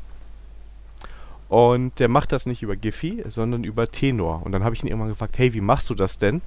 Und 1.48 1.98
der 1.98 2.08
macht 2.08 2.32
das 2.32 2.46
nicht 2.46 2.62
über 2.62 2.76
Giphy, 2.76 3.24
sondern 3.28 3.62
über 3.64 3.86
Tenor. 3.86 4.42
Und 4.44 4.52
dann 4.52 4.64
habe 4.64 4.74
ich 4.74 4.82
ihn 4.82 4.86
irgendwann 4.86 5.10
gefragt, 5.10 5.36
hey, 5.36 5.52
wie 5.52 5.60
machst 5.60 5.90
du 5.90 5.94
das 5.94 6.16
denn? 6.16 6.40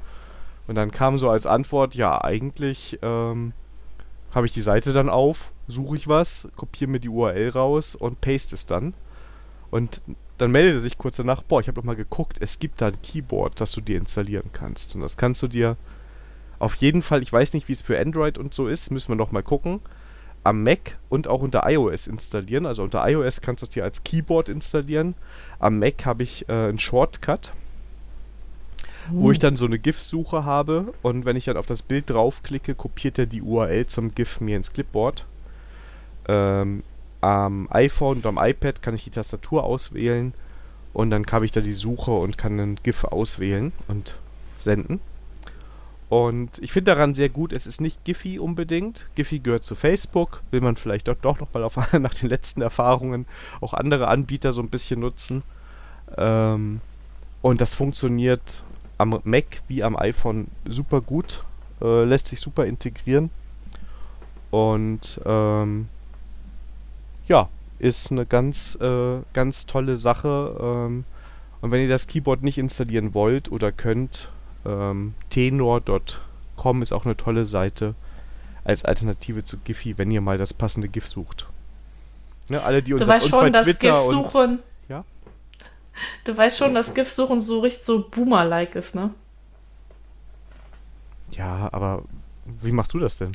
Und 0.67 0.75
dann 0.75 0.89
kam 0.89 1.19
so 1.19 1.29
als 1.29 1.45
Antwort, 1.45 1.93
ja, 1.93 2.23
eigentlich 2.23 2.97
ähm, 3.03 3.53
habe 4.35 4.45
ich 4.45 4.53
die 4.53 4.61
Seite 4.61 4.91
dann 4.91 5.09
auf, 5.09 5.53
suche 5.67 5.95
ich 5.95 6.07
was, 6.09 6.49
kopiere 6.57 6.91
mir 6.91 6.99
die 6.99 7.09
URL 7.09 7.49
raus 7.49 7.95
und 7.95 8.19
paste 8.19 8.53
es 8.53 8.65
dann. 8.65 8.93
Und 9.71 10.01
dann 10.37 10.51
meldet 10.51 10.81
sich 10.81 10.97
kurz 10.97 11.15
danach, 11.15 11.41
boah, 11.41 11.61
ich 11.61 11.67
habe 11.67 11.75
doch 11.75 11.85
mal 11.85 11.95
geguckt, 11.95 12.37
es 12.41 12.59
gibt 12.59 12.81
da 12.81 12.87
ein 12.87 13.01
Keyboard, 13.01 13.61
das 13.61 13.71
du 13.71 13.79
dir 13.79 13.97
installieren 13.97 14.49
kannst. 14.51 14.93
Und 14.93 15.01
das 15.01 15.15
kannst 15.15 15.41
du 15.41 15.47
dir 15.47 15.77
auf 16.59 16.75
jeden 16.75 17.01
Fall, 17.01 17.21
ich 17.21 17.31
weiß 17.31 17.53
nicht, 17.53 17.69
wie 17.69 17.73
es 17.73 17.81
für 17.81 17.99
Android 17.99 18.37
und 18.37 18.53
so 18.53 18.67
ist, 18.67 18.91
müssen 18.91 19.09
wir 19.09 19.15
noch 19.15 19.31
mal 19.31 19.43
gucken, 19.43 19.79
am 20.43 20.63
Mac 20.63 20.97
und 21.07 21.27
auch 21.29 21.41
unter 21.41 21.69
iOS 21.69 22.07
installieren. 22.07 22.65
Also 22.65 22.83
unter 22.83 23.07
iOS 23.07 23.39
kannst 23.39 23.61
du 23.61 23.65
es 23.65 23.69
dir 23.71 23.85
als 23.85 24.03
Keyboard 24.03 24.49
installieren. 24.49 25.15
Am 25.59 25.79
Mac 25.79 26.05
habe 26.05 26.23
ich 26.23 26.47
äh, 26.49 26.51
einen 26.51 26.79
Shortcut, 26.79 27.53
uh. 29.11 29.23
wo 29.23 29.31
ich 29.31 29.39
dann 29.39 29.57
so 29.57 29.65
eine 29.65 29.79
GIF-Suche 29.79 30.45
habe 30.45 30.93
und 31.01 31.25
wenn 31.25 31.35
ich 31.35 31.45
dann 31.45 31.57
auf 31.57 31.65
das 31.65 31.81
Bild 31.81 32.09
draufklicke, 32.09 32.75
kopiert 32.75 33.19
er 33.19 33.25
die 33.25 33.41
URL 33.41 33.87
zum 33.87 34.13
GIF 34.13 34.41
mir 34.41 34.57
ins 34.57 34.73
Clipboard. 34.73 35.25
Ähm, 36.27 36.83
am 37.21 37.67
iPhone 37.71 38.17
und 38.17 38.25
am 38.25 38.39
iPad 38.39 38.81
kann 38.81 38.93
ich 38.93 39.03
die 39.03 39.09
Tastatur 39.09 39.63
auswählen 39.63 40.33
und 40.93 41.09
dann 41.09 41.25
habe 41.31 41.45
ich 41.45 41.51
da 41.51 41.61
die 41.61 41.73
Suche 41.73 42.11
und 42.11 42.37
kann 42.37 42.59
einen 42.59 42.79
GIF 42.81 43.03
auswählen 43.03 43.71
und 43.87 44.15
senden. 44.59 44.99
Und 46.07 46.59
ich 46.59 46.71
finde 46.71 46.91
daran 46.91 47.15
sehr 47.15 47.29
gut, 47.29 47.51
es 47.51 47.65
ist 47.65 47.81
nicht 47.81 48.03
Giphy 48.03 48.37
unbedingt. 48.39 49.07
Giphy 49.15 49.39
gehört 49.39 49.65
zu 49.65 49.75
Facebook. 49.75 50.43
Will 50.51 50.61
man 50.61 50.75
vielleicht 50.75 51.07
doch, 51.07 51.15
doch 51.15 51.39
nochmal 51.39 51.69
nach 51.99 52.13
den 52.13 52.29
letzten 52.29 52.61
Erfahrungen 52.61 53.25
auch 53.59 53.73
andere 53.73 54.07
Anbieter 54.07 54.51
so 54.51 54.61
ein 54.61 54.69
bisschen 54.69 54.99
nutzen. 54.99 55.43
Ähm, 56.17 56.79
und 57.41 57.61
das 57.61 57.73
funktioniert 57.73 58.63
am 58.97 59.19
Mac 59.23 59.61
wie 59.67 59.83
am 59.83 59.95
iPhone 59.95 60.47
super 60.65 61.01
gut. 61.01 61.43
Äh, 61.81 62.05
lässt 62.05 62.27
sich 62.27 62.39
super 62.39 62.65
integrieren. 62.65 63.29
Und 64.51 65.19
ähm, 65.25 65.89
ja, 67.27 67.49
ist 67.79 68.11
eine 68.11 68.25
ganz, 68.25 68.75
äh, 68.79 69.17
ganz 69.33 69.65
tolle 69.65 69.97
Sache. 69.97 70.55
Ähm, 70.59 71.03
und 71.61 71.71
wenn 71.71 71.81
ihr 71.81 71.89
das 71.89 72.07
Keyboard 72.07 72.43
nicht 72.43 72.57
installieren 72.57 73.13
wollt 73.13 73.51
oder 73.51 73.71
könnt, 73.71 74.29
ähm, 74.65 75.13
tenor.com 75.29 76.81
ist 76.81 76.93
auch 76.93 77.05
eine 77.05 77.17
tolle 77.17 77.45
Seite 77.45 77.95
als 78.63 78.85
Alternative 78.85 79.43
zu 79.43 79.57
Giphy, 79.57 79.97
wenn 79.97 80.11
ihr 80.11 80.21
mal 80.21 80.37
das 80.37 80.53
passende 80.53 80.87
GIF 80.87 81.07
sucht. 81.07 81.47
Ne, 82.49 82.61
alle, 82.61 82.81
die 82.81 82.93
uns, 82.93 83.03
du 83.03 83.07
weißt 83.07 83.25
uns 83.25 83.29
schon, 83.31 83.41
bei 83.41 83.49
dass 83.49 83.65
Twitter 83.65 83.93
GIF 83.93 84.05
und 84.05 84.13
suchen. 84.13 84.51
Ja? 84.51 84.57
Du 86.23 86.35
weißt 86.35 86.57
schon, 86.57 86.73
dass 86.73 86.93
GIF 86.93 87.09
suchen 87.09 87.39
so 87.39 87.59
richtig 87.59 87.85
so 87.85 88.07
Boomer-like 88.09 88.75
ist, 88.75 88.95
ne? 88.95 89.11
Ja, 91.31 91.69
aber 91.71 92.03
wie 92.61 92.71
machst 92.71 92.93
du 92.93 92.99
das 92.99 93.17
denn? 93.17 93.31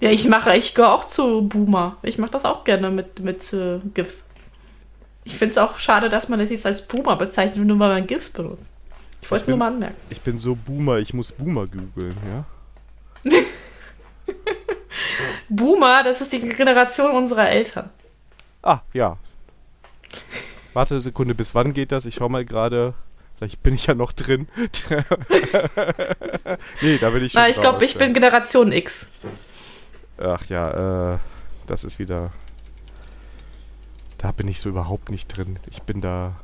Ja, 0.00 0.10
ich 0.10 0.28
mache, 0.28 0.56
ich 0.56 0.74
gehöre 0.74 0.92
auch 0.92 1.04
zu 1.04 1.48
Boomer. 1.48 1.96
Ich 2.02 2.18
mache 2.18 2.30
das 2.30 2.44
auch 2.44 2.64
gerne 2.64 2.90
mit, 2.90 3.20
mit 3.20 3.52
äh, 3.52 3.80
GIFs. 3.94 4.28
Ich 5.24 5.36
finde 5.36 5.52
es 5.52 5.58
auch 5.58 5.78
schade, 5.78 6.08
dass 6.08 6.28
man 6.28 6.38
das 6.38 6.50
jetzt 6.50 6.66
als 6.66 6.86
Boomer 6.86 7.16
bezeichnet, 7.16 7.66
nur 7.66 7.78
weil 7.78 7.88
man 7.88 8.06
GIFs 8.06 8.30
benutzt. 8.30 8.70
Ich 9.20 9.30
wollte 9.30 9.42
es 9.42 9.48
nur 9.48 9.58
mal 9.58 9.68
anmerken. 9.68 9.96
Ich 10.10 10.20
bin 10.20 10.38
so 10.38 10.54
Boomer, 10.54 10.98
ich 10.98 11.12
muss 11.12 11.32
Boomer 11.32 11.66
googeln, 11.66 12.16
ja? 12.26 12.44
Boomer, 15.48 16.02
das 16.04 16.20
ist 16.20 16.32
die 16.32 16.40
Generation 16.40 17.10
unserer 17.10 17.48
Eltern. 17.48 17.90
Ah, 18.62 18.80
ja. 18.92 19.16
Warte 20.78 20.94
eine 20.94 21.00
Sekunde, 21.00 21.34
bis 21.34 21.56
wann 21.56 21.72
geht 21.72 21.90
das? 21.90 22.06
Ich 22.06 22.14
schau 22.14 22.28
mal 22.28 22.44
gerade. 22.44 22.94
Vielleicht 23.36 23.64
bin 23.64 23.74
ich 23.74 23.86
ja 23.86 23.94
noch 23.94 24.12
drin. 24.12 24.46
nee, 26.80 26.98
da 26.98 27.10
bin 27.10 27.24
ich 27.24 27.32
schon 27.32 27.42
Na, 27.42 27.48
ich 27.48 27.60
glaube, 27.60 27.84
ich 27.84 27.96
bin 27.96 28.14
Generation 28.14 28.70
X. 28.70 29.08
Ach 30.18 30.44
ja, 30.48 31.14
äh, 31.14 31.18
das 31.66 31.82
ist 31.82 31.98
wieder. 31.98 32.30
Da 34.18 34.30
bin 34.30 34.46
ich 34.46 34.60
so 34.60 34.68
überhaupt 34.68 35.10
nicht 35.10 35.26
drin. 35.36 35.58
Ich 35.68 35.82
bin 35.82 36.00
da. 36.00 36.36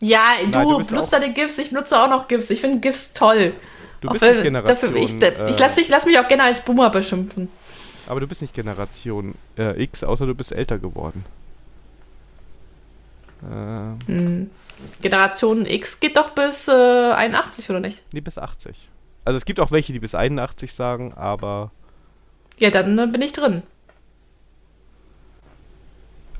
Ja, 0.00 0.28
du, 0.42 0.50
du 0.50 0.78
bist 0.78 0.88
benutzt 0.88 1.14
auch- 1.14 1.20
deine 1.20 1.34
GIFs, 1.34 1.58
ich 1.58 1.68
benutze 1.68 2.02
auch 2.02 2.08
noch 2.08 2.28
GIFs. 2.28 2.48
Ich 2.48 2.62
finde 2.62 2.80
GIFs 2.80 3.12
toll. 3.12 3.52
Du 4.00 4.08
Auch 4.08 4.12
bist 4.12 4.24
wenn- 4.24 4.36
nicht 4.36 4.44
Generation. 4.44 4.94
Dafür, 4.94 4.96
ich 4.96 5.22
äh, 5.22 5.50
ich 5.50 5.58
lasse 5.58 5.82
lass 5.90 6.06
mich 6.06 6.18
auch 6.18 6.26
gerne 6.26 6.44
als 6.44 6.64
Boomer 6.64 6.88
beschimpfen. 6.88 7.50
aber 8.06 8.20
du 8.20 8.26
bist 8.26 8.40
nicht 8.40 8.54
Generation 8.54 9.34
äh, 9.58 9.82
X, 9.82 10.04
außer 10.04 10.24
du 10.24 10.34
bist 10.34 10.52
älter 10.52 10.78
geworden. 10.78 11.26
Äh, 13.42 14.06
Hm. 14.06 14.50
Generation 15.00 15.66
X 15.66 16.00
geht 16.00 16.16
doch 16.16 16.30
bis 16.30 16.68
äh, 16.68 16.72
81, 17.12 17.68
oder 17.70 17.80
nicht? 17.80 18.02
nee, 18.12 18.20
bis 18.20 18.38
80. 18.38 18.88
Also 19.24 19.36
es 19.36 19.44
gibt 19.44 19.60
auch 19.60 19.70
welche, 19.70 19.92
die 19.92 20.00
bis 20.00 20.14
81 20.14 20.72
sagen, 20.72 21.12
aber 21.14 21.70
Ja, 22.58 22.70
dann 22.70 22.98
äh, 22.98 23.06
bin 23.06 23.22
ich 23.22 23.32
drin. 23.32 23.62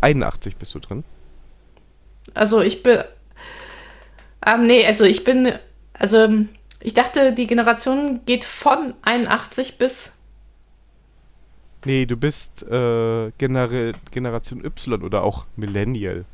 81 0.00 0.56
bist 0.56 0.74
du 0.74 0.80
drin. 0.80 1.04
Also 2.34 2.60
ich 2.60 2.82
bin. 2.82 3.02
Ähm, 4.44 4.66
nee, 4.66 4.84
also 4.86 5.04
ich 5.04 5.24
bin. 5.24 5.52
Also 5.94 6.18
ähm, 6.24 6.48
ich 6.80 6.94
dachte, 6.94 7.32
die 7.32 7.46
Generation 7.46 8.20
geht 8.26 8.44
von 8.44 8.94
81 9.02 9.78
bis. 9.78 10.18
Nee, 11.84 12.06
du 12.06 12.16
bist 12.16 12.62
äh, 12.64 13.30
Genera 13.38 13.92
Generation 14.10 14.64
Y 14.64 15.02
oder 15.02 15.22
auch 15.22 15.46
Millennial. 15.56 16.24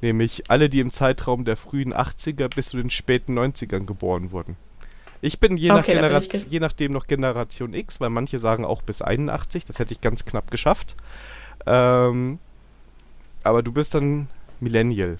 Nämlich 0.00 0.44
alle, 0.48 0.68
die 0.68 0.80
im 0.80 0.92
Zeitraum 0.92 1.44
der 1.44 1.56
frühen 1.56 1.92
80er 1.92 2.54
bis 2.54 2.68
zu 2.68 2.76
den 2.76 2.90
späten 2.90 3.36
90ern 3.36 3.84
geboren 3.84 4.30
wurden. 4.30 4.56
Ich 5.20 5.40
bin 5.40 5.56
je, 5.56 5.68
nach 5.68 5.80
Okay, 5.80 6.00
da 6.00 6.08
bin 6.08 6.28
ich 6.32 6.46
je 6.48 6.60
nachdem 6.60 6.92
noch 6.92 7.06
Generation 7.08 7.74
X, 7.74 8.00
weil 8.00 8.10
manche 8.10 8.38
sagen 8.38 8.64
auch 8.64 8.82
bis 8.82 9.02
81. 9.02 9.64
Das 9.64 9.78
hätte 9.80 9.92
ich 9.92 10.00
ganz 10.00 10.24
knapp 10.24 10.50
geschafft. 10.50 10.94
Ähm, 11.66 12.38
aber 13.42 13.62
du 13.62 13.72
bist 13.72 13.94
dann 13.94 14.28
Millennial. 14.60 15.18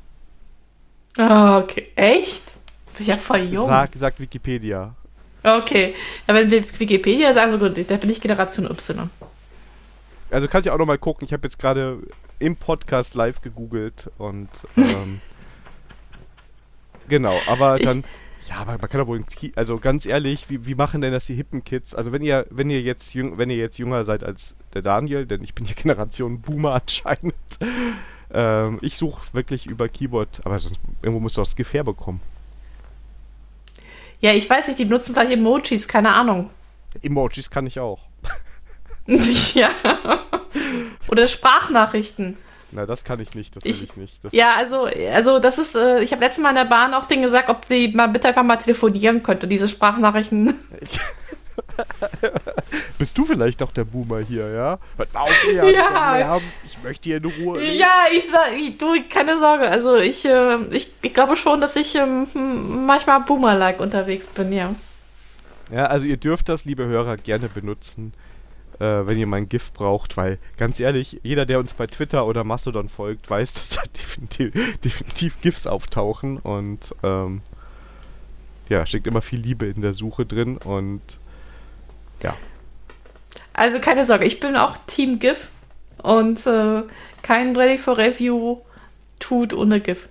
Ah, 1.16 1.58
okay. 1.58 1.88
Echt? 1.96 2.44
Bin 2.92 3.02
ich 3.02 3.06
ja 3.08 3.16
voll 3.16 3.40
jung. 3.52 3.66
Sag, 3.66 3.90
sagt 3.96 4.20
Wikipedia. 4.20 4.94
Okay. 5.42 5.94
Ja, 6.26 6.34
wenn 6.34 6.50
wir 6.50 6.64
Wikipedia 6.78 7.32
sagen, 7.34 7.50
so 7.50 7.58
gut, 7.58 7.90
da 7.90 7.96
bin 7.96 8.10
ich 8.10 8.20
Generation 8.20 8.66
Y. 8.66 9.10
Also 10.30 10.46
du 10.46 10.50
kannst 10.50 10.66
ja 10.66 10.74
auch 10.74 10.78
noch 10.78 10.86
mal 10.86 10.98
gucken. 10.98 11.24
Ich 11.24 11.32
habe 11.32 11.46
jetzt 11.46 11.58
gerade 11.58 11.98
im 12.38 12.56
Podcast 12.56 13.14
live 13.14 13.40
gegoogelt 13.42 14.10
und 14.18 14.48
ähm, 14.76 15.20
genau, 17.08 17.38
aber 17.46 17.78
Ich- 17.80 17.86
dann 17.86 18.04
ja, 18.48 18.56
aber 18.60 18.78
man 18.78 18.88
kann 18.88 18.98
doch 19.00 19.06
wohl, 19.08 19.22
also 19.56 19.76
ganz 19.78 20.06
ehrlich, 20.06 20.48
wie, 20.48 20.64
wie 20.64 20.74
machen 20.74 21.02
denn 21.02 21.12
das 21.12 21.26
die 21.26 21.34
hippen 21.34 21.64
Kids? 21.64 21.94
Also 21.94 22.12
wenn 22.12 22.22
ihr, 22.22 22.46
wenn 22.48 22.70
ihr 22.70 22.80
jetzt 22.80 23.12
jüng, 23.12 23.36
wenn 23.36 23.50
ihr 23.50 23.56
jetzt 23.58 23.76
jünger 23.78 24.04
seid 24.04 24.24
als 24.24 24.56
der 24.72 24.80
Daniel, 24.80 25.26
denn 25.26 25.44
ich 25.44 25.52
bin 25.54 25.66
ja 25.66 25.74
Generation 25.76 26.40
Boomer 26.40 26.72
anscheinend, 26.80 27.34
ähm, 28.32 28.78
ich 28.80 28.96
suche 28.96 29.20
wirklich 29.34 29.66
über 29.66 29.86
Keyboard, 29.90 30.40
aber 30.46 30.58
sonst 30.60 30.80
irgendwo 31.02 31.20
musst 31.20 31.36
du 31.36 31.42
auch 31.42 31.44
das 31.44 31.50
Skiff 31.52 31.74
herbekommen. 31.74 32.22
Ja, 34.20 34.32
ich 34.32 34.48
weiß 34.48 34.66
nicht, 34.68 34.78
die 34.78 34.86
benutzen 34.86 35.12
vielleicht 35.14 35.32
Emojis, 35.32 35.86
keine 35.86 36.14
Ahnung. 36.14 36.48
Emojis 37.02 37.50
kann 37.50 37.66
ich 37.66 37.78
auch. 37.78 38.00
ja. 39.54 39.70
Oder 41.08 41.26
Sprachnachrichten. 41.28 42.36
Na, 42.70 42.84
das 42.84 43.02
kann 43.02 43.18
ich 43.18 43.34
nicht, 43.34 43.56
das 43.56 43.64
will 43.64 43.70
Ich- 43.70 43.82
ich, 43.84 43.96
nicht. 43.96 44.22
Das, 44.24 44.32
Ja, 44.34 44.52
also, 44.58 44.88
also 45.14 45.38
das 45.38 45.56
ist, 45.58 45.74
äh, 45.74 46.02
ich 46.02 46.12
habe 46.12 46.22
letztes 46.22 46.42
Mal 46.42 46.50
in 46.50 46.56
der 46.56 46.64
Bahn 46.66 46.92
auch 46.92 47.06
denen 47.06 47.22
gesagt, 47.22 47.48
ob 47.48 47.66
sie 47.66 47.88
mal 47.88 48.08
bitte 48.08 48.28
einfach 48.28 48.42
mal 48.42 48.56
telefonieren 48.58 49.22
könnte, 49.22 49.48
diese 49.48 49.68
Sprachnachrichten. 49.68 50.52
Bist 52.98 53.16
du 53.16 53.24
vielleicht 53.24 53.60
doch 53.60 53.72
der 53.72 53.84
Boomer 53.84 54.20
hier, 54.20 54.48
ja? 54.52 54.78
Hört 54.96 55.14
mal 55.14 55.20
auf, 55.20 55.44
Ja. 55.52 56.16
Lärm. 56.16 56.42
ich 56.66 56.76
möchte 56.82 57.08
hier 57.08 57.16
in 57.18 57.24
Ruhe 57.24 57.60
leben. 57.60 57.78
ja, 57.78 58.04
ich 58.12 58.28
sag, 58.30 58.50
du, 58.78 58.94
keine 59.08 59.38
Sorge, 59.38 59.68
also 59.68 59.96
ich, 59.96 60.24
äh, 60.24 60.56
ich, 60.70 60.92
ich 61.02 61.14
glaube 61.14 61.36
schon, 61.36 61.60
dass 61.60 61.76
ich 61.76 61.94
hm, 61.94 62.84
manchmal 62.86 63.20
Boomer-like 63.20 63.80
unterwegs 63.80 64.28
bin, 64.28 64.52
ja. 64.52 64.74
Ja, 65.72 65.86
also 65.86 66.06
ihr 66.06 66.16
dürft 66.16 66.48
das, 66.48 66.64
liebe 66.64 66.86
Hörer, 66.86 67.16
gerne 67.16 67.48
benutzen, 67.48 68.12
äh, 68.80 69.06
wenn 69.06 69.18
ihr 69.18 69.26
mein 69.26 69.48
GIF 69.48 69.72
braucht, 69.72 70.16
weil 70.16 70.38
ganz 70.56 70.80
ehrlich, 70.80 71.20
jeder, 71.22 71.46
der 71.46 71.58
uns 71.58 71.74
bei 71.74 71.86
Twitter 71.86 72.26
oder 72.26 72.44
Mastodon 72.44 72.88
folgt, 72.88 73.28
weiß, 73.28 73.52
dass 73.54 73.70
da 73.70 73.82
definitiv, 73.96 74.78
definitiv 74.80 75.40
GIFs 75.40 75.66
auftauchen 75.66 76.38
und 76.38 76.94
ähm, 77.02 77.42
ja, 78.68 78.84
steckt 78.86 79.06
immer 79.06 79.22
viel 79.22 79.40
Liebe 79.40 79.66
in 79.66 79.80
der 79.80 79.92
Suche 79.92 80.26
drin 80.26 80.58
und 80.58 81.00
ja. 82.22 82.36
Also 83.52 83.80
keine 83.80 84.04
Sorge, 84.04 84.24
ich 84.24 84.40
bin 84.40 84.56
auch 84.56 84.76
Team 84.86 85.18
GIF 85.18 85.48
und 86.02 86.46
äh, 86.46 86.82
kein 87.22 87.56
Ready 87.56 87.78
for 87.78 87.98
Review 87.98 88.58
tut 89.18 89.52
ohne 89.52 89.80
GIF. 89.80 90.08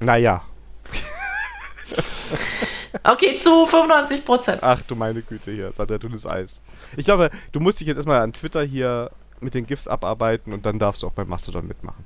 Naja, 0.00 0.42
Okay, 3.04 3.36
zu 3.36 3.66
95 3.66 4.24
Prozent. 4.24 4.62
ach 4.62 4.82
du 4.82 4.96
meine 4.96 5.22
Güte 5.22 5.50
hier, 5.52 5.72
Sandra 5.72 5.98
dünnes 5.98 6.26
Eis. 6.26 6.60
Ich 6.96 7.04
glaube, 7.04 7.30
du 7.52 7.60
musst 7.60 7.80
dich 7.80 7.86
jetzt 7.86 7.96
erstmal 7.96 8.20
an 8.20 8.32
Twitter 8.32 8.62
hier 8.62 9.10
mit 9.40 9.54
den 9.54 9.66
GIFs 9.66 9.88
abarbeiten 9.88 10.52
und 10.52 10.66
dann 10.66 10.78
darfst 10.78 11.02
du 11.02 11.06
auch 11.06 11.12
bei 11.12 11.24
Mastodon 11.24 11.66
mitmachen. 11.66 12.04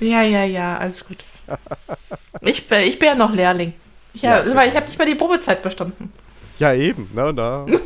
Ja, 0.00 0.22
ja, 0.22 0.44
ja, 0.44 0.78
alles 0.78 1.06
gut. 1.06 1.18
Ich 2.40 2.66
bin, 2.66 2.80
ich 2.80 2.98
bin 2.98 3.08
ja 3.08 3.14
noch 3.14 3.32
Lehrling. 3.32 3.72
Ich, 4.14 4.22
ja, 4.22 4.42
ich 4.42 4.74
habe 4.74 4.86
nicht 4.86 4.98
mal 4.98 5.06
die 5.06 5.14
Probezeit 5.14 5.62
bestanden. 5.62 6.12
Ja, 6.58 6.74
eben, 6.74 7.08
ne, 7.14 7.32
da. 7.32 7.66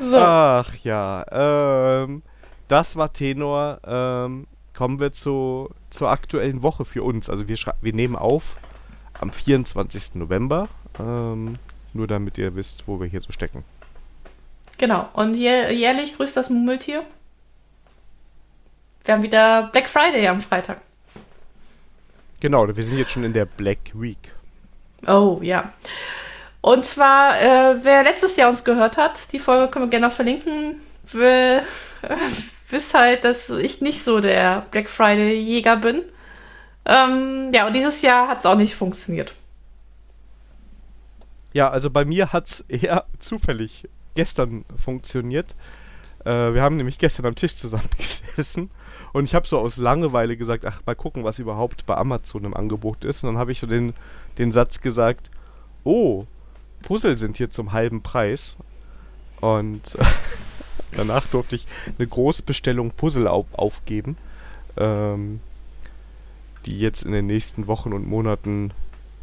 So, 0.00 0.16
Ach 0.16 0.72
ja, 0.84 1.24
ähm, 1.30 2.22
das 2.68 2.94
war 2.96 3.12
Tenor. 3.12 3.80
Ähm, 3.84 4.46
kommen 4.78 5.00
wir 5.00 5.12
zu, 5.12 5.70
zur 5.90 6.08
aktuellen 6.08 6.62
Woche 6.62 6.84
für 6.84 7.02
uns. 7.02 7.28
Also 7.28 7.48
wir, 7.48 7.56
wir 7.80 7.92
nehmen 7.92 8.14
auf 8.14 8.58
am 9.20 9.32
24. 9.32 10.14
November. 10.14 10.68
Ähm, 11.00 11.58
nur 11.92 12.06
damit 12.06 12.38
ihr 12.38 12.54
wisst, 12.54 12.84
wo 12.86 13.00
wir 13.00 13.08
hier 13.08 13.20
so 13.20 13.32
stecken. 13.32 13.64
genau. 14.78 15.08
Und 15.14 15.34
hier, 15.34 15.74
jährlich 15.74 16.16
grüßt 16.16 16.36
das 16.36 16.48
Murmeltier. 16.48 17.02
Wir 19.04 19.14
haben 19.14 19.24
wieder 19.24 19.68
Black 19.72 19.90
Friday 19.90 20.28
am 20.28 20.40
Freitag. 20.40 20.80
Genau, 22.38 22.68
wir 22.68 22.84
sind 22.84 22.98
jetzt 22.98 23.10
schon 23.10 23.24
in 23.24 23.32
der 23.32 23.46
Black 23.46 23.78
Week. 23.94 24.32
Oh, 25.08 25.40
ja. 25.42 25.72
Und 26.60 26.86
zwar, 26.86 27.40
äh, 27.40 27.82
wer 27.82 28.04
letztes 28.04 28.36
Jahr 28.36 28.48
uns 28.48 28.62
gehört 28.62 28.96
hat, 28.96 29.32
die 29.32 29.40
Folge 29.40 29.72
können 29.72 29.86
wir 29.86 29.90
gerne 29.90 30.06
noch 30.06 30.14
verlinken, 30.14 30.76
wir, 31.10 31.64
wisst 32.70 32.94
halt, 32.94 33.24
dass 33.24 33.50
ich 33.50 33.80
nicht 33.80 34.02
so 34.02 34.20
der 34.20 34.62
Black 34.70 34.88
Friday-Jäger 34.88 35.76
bin. 35.76 36.02
Ähm, 36.84 37.50
ja, 37.52 37.66
und 37.66 37.74
dieses 37.74 38.02
Jahr 38.02 38.28
hat 38.28 38.40
es 38.40 38.46
auch 38.46 38.56
nicht 38.56 38.74
funktioniert. 38.74 39.34
Ja, 41.52 41.70
also 41.70 41.90
bei 41.90 42.04
mir 42.04 42.32
hat 42.32 42.46
es 42.46 42.60
eher 42.62 43.04
zufällig 43.18 43.88
gestern 44.14 44.64
funktioniert. 44.82 45.54
Äh, 46.24 46.54
wir 46.54 46.62
haben 46.62 46.76
nämlich 46.76 46.98
gestern 46.98 47.26
am 47.26 47.34
Tisch 47.34 47.56
zusammengesessen 47.56 48.70
und 49.12 49.24
ich 49.24 49.34
habe 49.34 49.46
so 49.46 49.58
aus 49.58 49.76
Langeweile 49.76 50.36
gesagt, 50.36 50.64
ach, 50.64 50.82
mal 50.84 50.94
gucken, 50.94 51.24
was 51.24 51.38
überhaupt 51.38 51.86
bei 51.86 51.96
Amazon 51.96 52.44
im 52.44 52.54
Angebot 52.54 53.04
ist. 53.04 53.24
Und 53.24 53.32
dann 53.32 53.38
habe 53.38 53.52
ich 53.52 53.60
so 53.60 53.66
den, 53.66 53.94
den 54.38 54.52
Satz 54.52 54.80
gesagt, 54.80 55.30
oh, 55.84 56.26
Puzzle 56.82 57.16
sind 57.16 57.36
hier 57.36 57.50
zum 57.50 57.72
halben 57.72 58.02
Preis. 58.02 58.56
Und 59.40 59.96
danach 60.92 61.26
durfte 61.26 61.56
ich 61.56 61.66
eine 61.98 62.06
Großbestellung 62.06 62.90
Puzzle 62.92 63.26
auf, 63.26 63.46
aufgeben, 63.52 64.16
ähm, 64.76 65.40
die 66.66 66.78
jetzt 66.78 67.04
in 67.04 67.12
den 67.12 67.26
nächsten 67.26 67.66
Wochen 67.66 67.92
und 67.92 68.06
Monaten 68.06 68.72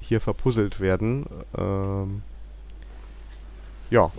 hier 0.01 0.21
verpuzzelt 0.21 0.79
werden. 0.79 1.25
Ähm, 1.57 2.23
ja, 3.89 4.11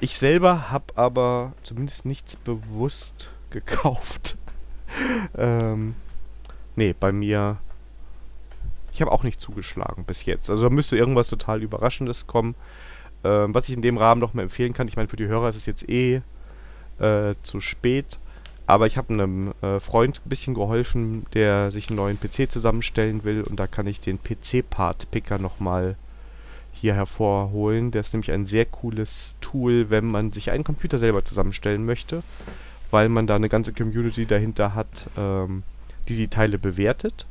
ich 0.00 0.16
selber 0.16 0.70
habe 0.70 0.84
aber 0.96 1.52
zumindest 1.62 2.06
nichts 2.06 2.36
bewusst 2.36 3.30
gekauft. 3.50 4.36
ähm, 5.36 5.94
nee, 6.76 6.94
bei 6.98 7.12
mir. 7.12 7.58
Ich 8.92 9.00
habe 9.00 9.12
auch 9.12 9.22
nicht 9.22 9.40
zugeschlagen 9.40 10.04
bis 10.04 10.24
jetzt. 10.24 10.50
Also 10.50 10.64
da 10.64 10.70
müsste 10.70 10.96
irgendwas 10.96 11.28
total 11.28 11.62
Überraschendes 11.62 12.26
kommen. 12.26 12.54
Ähm, 13.22 13.54
was 13.54 13.68
ich 13.68 13.74
in 13.74 13.82
dem 13.82 13.98
Rahmen 13.98 14.20
noch 14.20 14.34
mal 14.34 14.42
empfehlen 14.42 14.72
kann, 14.72 14.88
ich 14.88 14.96
meine, 14.96 15.08
für 15.08 15.16
die 15.16 15.26
Hörer 15.26 15.48
ist 15.48 15.56
es 15.56 15.66
jetzt 15.66 15.88
eh 15.88 16.22
äh, 17.00 17.34
zu 17.42 17.60
spät. 17.60 18.18
Aber 18.66 18.86
ich 18.86 18.96
habe 18.96 19.12
einem 19.12 19.52
äh, 19.62 19.80
Freund 19.80 20.20
ein 20.24 20.28
bisschen 20.28 20.54
geholfen, 20.54 21.26
der 21.34 21.70
sich 21.70 21.88
einen 21.88 21.96
neuen 21.96 22.20
PC 22.20 22.50
zusammenstellen 22.50 23.24
will. 23.24 23.42
Und 23.42 23.58
da 23.58 23.66
kann 23.66 23.86
ich 23.86 24.00
den 24.00 24.18
PC-Part-Picker 24.22 25.38
nochmal 25.38 25.96
hier 26.72 26.94
hervorholen. 26.94 27.90
Der 27.90 28.02
ist 28.02 28.12
nämlich 28.12 28.30
ein 28.30 28.46
sehr 28.46 28.64
cooles 28.64 29.36
Tool, 29.40 29.90
wenn 29.90 30.06
man 30.06 30.32
sich 30.32 30.50
einen 30.50 30.64
Computer 30.64 30.98
selber 30.98 31.24
zusammenstellen 31.24 31.84
möchte 31.84 32.22
weil 32.90 33.08
man 33.08 33.26
da 33.26 33.36
eine 33.36 33.48
ganze 33.48 33.72
Community 33.72 34.26
dahinter 34.26 34.74
hat, 34.74 35.08
ähm, 35.16 35.62
die 36.08 36.16
die 36.16 36.28
Teile 36.28 36.58
bewertet 36.58 37.26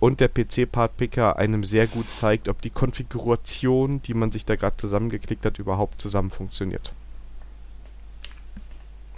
und 0.00 0.20
der 0.20 0.28
PC-Part-Picker 0.28 1.36
einem 1.36 1.64
sehr 1.64 1.86
gut 1.86 2.12
zeigt, 2.12 2.48
ob 2.48 2.62
die 2.62 2.70
Konfiguration, 2.70 4.02
die 4.02 4.14
man 4.14 4.32
sich 4.32 4.44
da 4.44 4.56
gerade 4.56 4.76
zusammengeklickt 4.76 5.44
hat, 5.44 5.58
überhaupt 5.58 6.00
zusammen 6.00 6.30
funktioniert. 6.30 6.92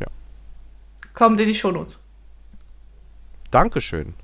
Ja. 0.01 0.09
Kommt 1.15 1.41
in 1.41 1.49
die 1.49 1.55
Shownotes. 1.55 2.01
Dankeschön. 3.51 4.15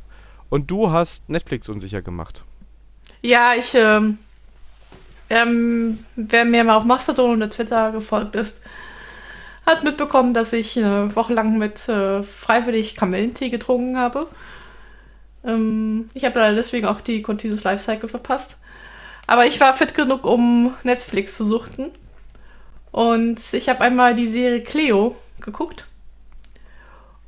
Und 0.48 0.70
du 0.70 0.90
hast 0.90 1.28
Netflix 1.28 1.68
unsicher 1.68 2.02
gemacht. 2.02 2.42
Ja, 3.22 3.54
ich, 3.54 3.74
ähm, 3.74 4.18
ähm, 5.28 6.04
wer 6.16 6.44
mir 6.44 6.64
mal 6.64 6.76
auf 6.76 6.84
Mastodon 6.84 7.36
oder 7.36 7.48
Twitter 7.48 7.92
gefolgt 7.92 8.34
ist, 8.34 8.60
hat 9.64 9.84
mitbekommen, 9.84 10.34
dass 10.34 10.52
ich 10.52 10.76
eine 10.76 11.14
Woche 11.14 11.32
lang 11.32 11.58
mit 11.58 11.88
äh, 11.88 12.24
freiwillig 12.24 12.96
Kamillentee 12.96 13.50
getrunken 13.50 13.96
habe. 13.96 14.26
Ähm, 15.44 16.10
ich 16.14 16.24
habe 16.24 16.40
leider 16.40 16.56
deswegen 16.56 16.86
auch 16.86 17.00
die 17.00 17.22
Continuous 17.22 17.62
Lifecycle 17.62 18.08
verpasst. 18.08 18.58
Aber 19.26 19.46
ich 19.46 19.60
war 19.60 19.74
fit 19.74 19.94
genug, 19.94 20.24
um 20.24 20.74
Netflix 20.82 21.36
zu 21.36 21.44
suchten. 21.44 21.90
Und 22.90 23.38
ich 23.52 23.68
habe 23.68 23.82
einmal 23.82 24.16
die 24.16 24.26
Serie 24.26 24.62
Cleo 24.62 25.16
geguckt. 25.40 25.86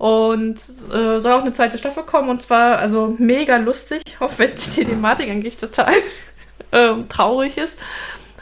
Und 0.03 0.57
äh, 0.93 1.21
soll 1.21 1.33
auch 1.33 1.43
eine 1.43 1.53
zweite 1.53 1.79
Staffel 1.79 2.03
kommen. 2.03 2.29
Und 2.29 2.43
zwar 2.43 2.81
also 2.81 3.15
mega 3.19 3.57
lustig, 3.59 4.03
auch 4.19 4.33
wenn 4.37 4.51
die 4.51 4.85
Thematik 4.85 5.31
eigentlich 5.31 5.57
total 5.57 5.93
äh, 6.73 6.95
traurig 7.09 7.57
ist. 7.57 7.79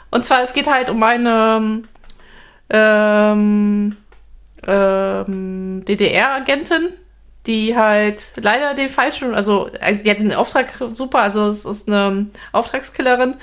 Und 0.09 0.25
zwar, 0.25 0.41
es 0.41 0.53
geht 0.53 0.65
halt 0.65 0.89
um 0.89 1.03
eine 1.03 1.83
ähm, 2.71 3.95
ähm, 4.65 5.85
DDR-Agentin, 5.85 6.93
die 7.45 7.77
halt 7.77 8.33
leider 8.37 8.73
den 8.73 8.89
falschen, 8.89 9.35
also 9.35 9.69
äh, 9.81 9.97
die 9.97 10.09
hat 10.09 10.17
den 10.17 10.33
Auftrag 10.33 10.69
super, 10.93 11.19
also 11.19 11.47
es 11.47 11.63
ist 11.63 11.87
eine 11.87 12.25
Auftragskillerin, 12.53 13.35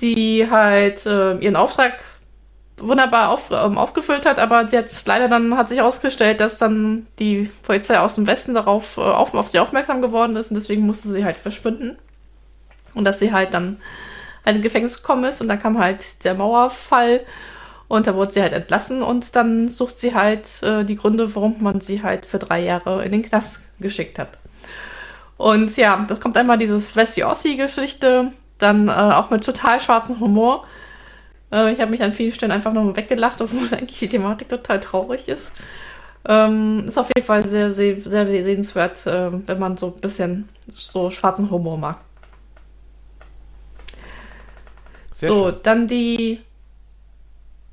die 0.00 0.48
halt 0.50 1.04
äh, 1.04 1.36
ihren 1.36 1.56
Auftrag 1.56 1.92
wunderbar 2.82 3.30
auf, 3.30 3.50
ähm, 3.50 3.78
aufgefüllt 3.78 4.26
hat, 4.26 4.38
aber 4.38 4.66
jetzt 4.66 5.06
leider 5.06 5.28
dann 5.28 5.56
hat 5.56 5.68
sich 5.68 5.78
herausgestellt, 5.78 6.40
dass 6.40 6.58
dann 6.58 7.06
die 7.18 7.50
Polizei 7.62 7.98
aus 7.98 8.16
dem 8.16 8.26
Westen 8.26 8.54
darauf 8.54 8.96
äh, 8.96 9.00
auf, 9.00 9.34
auf 9.34 9.48
sie 9.48 9.60
aufmerksam 9.60 10.02
geworden 10.02 10.36
ist 10.36 10.50
und 10.50 10.56
deswegen 10.56 10.86
musste 10.86 11.10
sie 11.12 11.24
halt 11.24 11.36
verschwinden. 11.36 11.96
Und 12.94 13.04
dass 13.04 13.18
sie 13.18 13.32
halt 13.32 13.54
dann 13.54 13.78
in 14.44 14.56
ein 14.56 14.62
Gefängnis 14.62 15.00
gekommen 15.00 15.24
ist 15.24 15.40
und 15.40 15.48
dann 15.48 15.60
kam 15.60 15.78
halt 15.78 16.24
der 16.24 16.34
Mauerfall 16.34 17.20
und 17.88 18.06
da 18.06 18.14
wurde 18.14 18.32
sie 18.32 18.42
halt 18.42 18.52
entlassen 18.52 19.02
und 19.02 19.34
dann 19.36 19.68
sucht 19.68 19.98
sie 19.98 20.14
halt 20.14 20.62
äh, 20.62 20.84
die 20.84 20.96
Gründe, 20.96 21.34
warum 21.34 21.62
man 21.62 21.80
sie 21.80 22.02
halt 22.02 22.26
für 22.26 22.38
drei 22.38 22.60
Jahre 22.60 23.04
in 23.04 23.12
den 23.12 23.22
Knast 23.22 23.62
geschickt 23.78 24.18
hat. 24.18 24.28
Und 25.36 25.76
ja, 25.76 26.04
das 26.08 26.20
kommt 26.20 26.36
einmal 26.36 26.58
dieses 26.58 26.94
Wessi-Ossi-Geschichte, 26.96 28.32
dann 28.58 28.88
äh, 28.88 28.92
auch 28.92 29.30
mit 29.30 29.44
total 29.44 29.80
schwarzem 29.80 30.20
Humor. 30.20 30.64
Äh, 31.52 31.72
ich 31.72 31.80
habe 31.80 31.90
mich 31.90 32.02
an 32.02 32.12
vielen 32.12 32.32
Stellen 32.32 32.52
einfach 32.52 32.72
nur 32.72 32.96
weggelacht, 32.96 33.40
obwohl 33.40 33.68
eigentlich 33.78 33.98
die 33.98 34.08
Thematik 34.08 34.48
total 34.48 34.80
traurig 34.80 35.28
ist. 35.28 35.52
Ähm, 36.24 36.84
ist 36.86 36.98
auf 36.98 37.08
jeden 37.14 37.26
Fall 37.26 37.44
sehr, 37.44 37.74
sehr, 37.74 37.98
sehr 37.98 38.26
sehenswert, 38.26 39.06
äh, 39.06 39.28
wenn 39.46 39.58
man 39.58 39.76
so 39.76 39.88
ein 39.88 40.00
bisschen 40.00 40.48
so 40.70 41.10
schwarzen 41.10 41.50
Humor 41.50 41.76
mag. 41.76 41.98
Sehr 45.12 45.28
so, 45.28 45.50
schön. 45.50 45.60
dann 45.64 45.88
die 45.88 46.40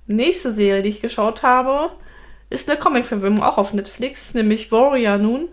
nächste 0.08 0.52
Serie, 0.52 0.82
die 0.82 0.90
ich 0.90 1.02
geschaut 1.02 1.44
habe, 1.44 1.92
ist 2.50 2.68
eine 2.70 2.80
Comic-Verfilmung, 2.80 3.44
auch 3.44 3.60
auf 3.60 3.74
Netflix, 3.74 4.34
nämlich 4.34 4.72
Warrior 4.72 5.18
Nun. 5.18 5.48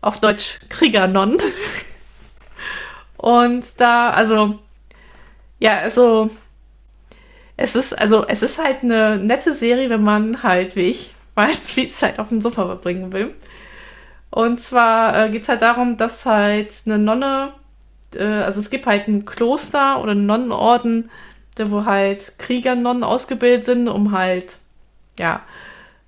Auf 0.00 0.20
Deutsch 0.20 0.58
Kriegernon. 0.68 1.38
Und 3.16 3.64
da, 3.78 4.10
also, 4.10 4.58
ja, 5.58 5.78
also, 5.78 6.30
es 7.58 7.74
ist, 7.74 7.92
also, 7.98 8.24
es 8.28 8.42
ist 8.42 8.62
halt 8.62 8.84
eine 8.84 9.18
nette 9.18 9.52
Serie, 9.52 9.90
wenn 9.90 10.02
man 10.02 10.42
halt, 10.44 10.76
wie 10.76 10.90
ich, 10.90 11.14
mal 11.36 11.48
viel 11.52 11.90
Zeit 11.90 12.18
auf 12.18 12.28
dem 12.30 12.40
Sofa 12.40 12.66
verbringen 12.66 13.12
will. 13.12 13.34
Und 14.30 14.60
zwar 14.60 15.26
äh, 15.26 15.30
geht 15.30 15.42
es 15.42 15.48
halt 15.48 15.62
darum, 15.62 15.96
dass 15.96 16.24
halt 16.24 16.72
eine 16.86 16.98
Nonne, 16.98 17.52
äh, 18.14 18.24
also 18.24 18.60
es 18.60 18.70
gibt 18.70 18.86
halt 18.86 19.08
ein 19.08 19.24
Kloster 19.24 20.00
oder 20.00 20.12
einen 20.12 20.26
Nonnenorden, 20.26 21.10
wo 21.58 21.84
halt 21.84 22.38
Kriegernonnen 22.38 23.02
ausgebildet 23.02 23.64
sind, 23.64 23.88
um 23.88 24.12
halt, 24.12 24.56
ja, 25.18 25.42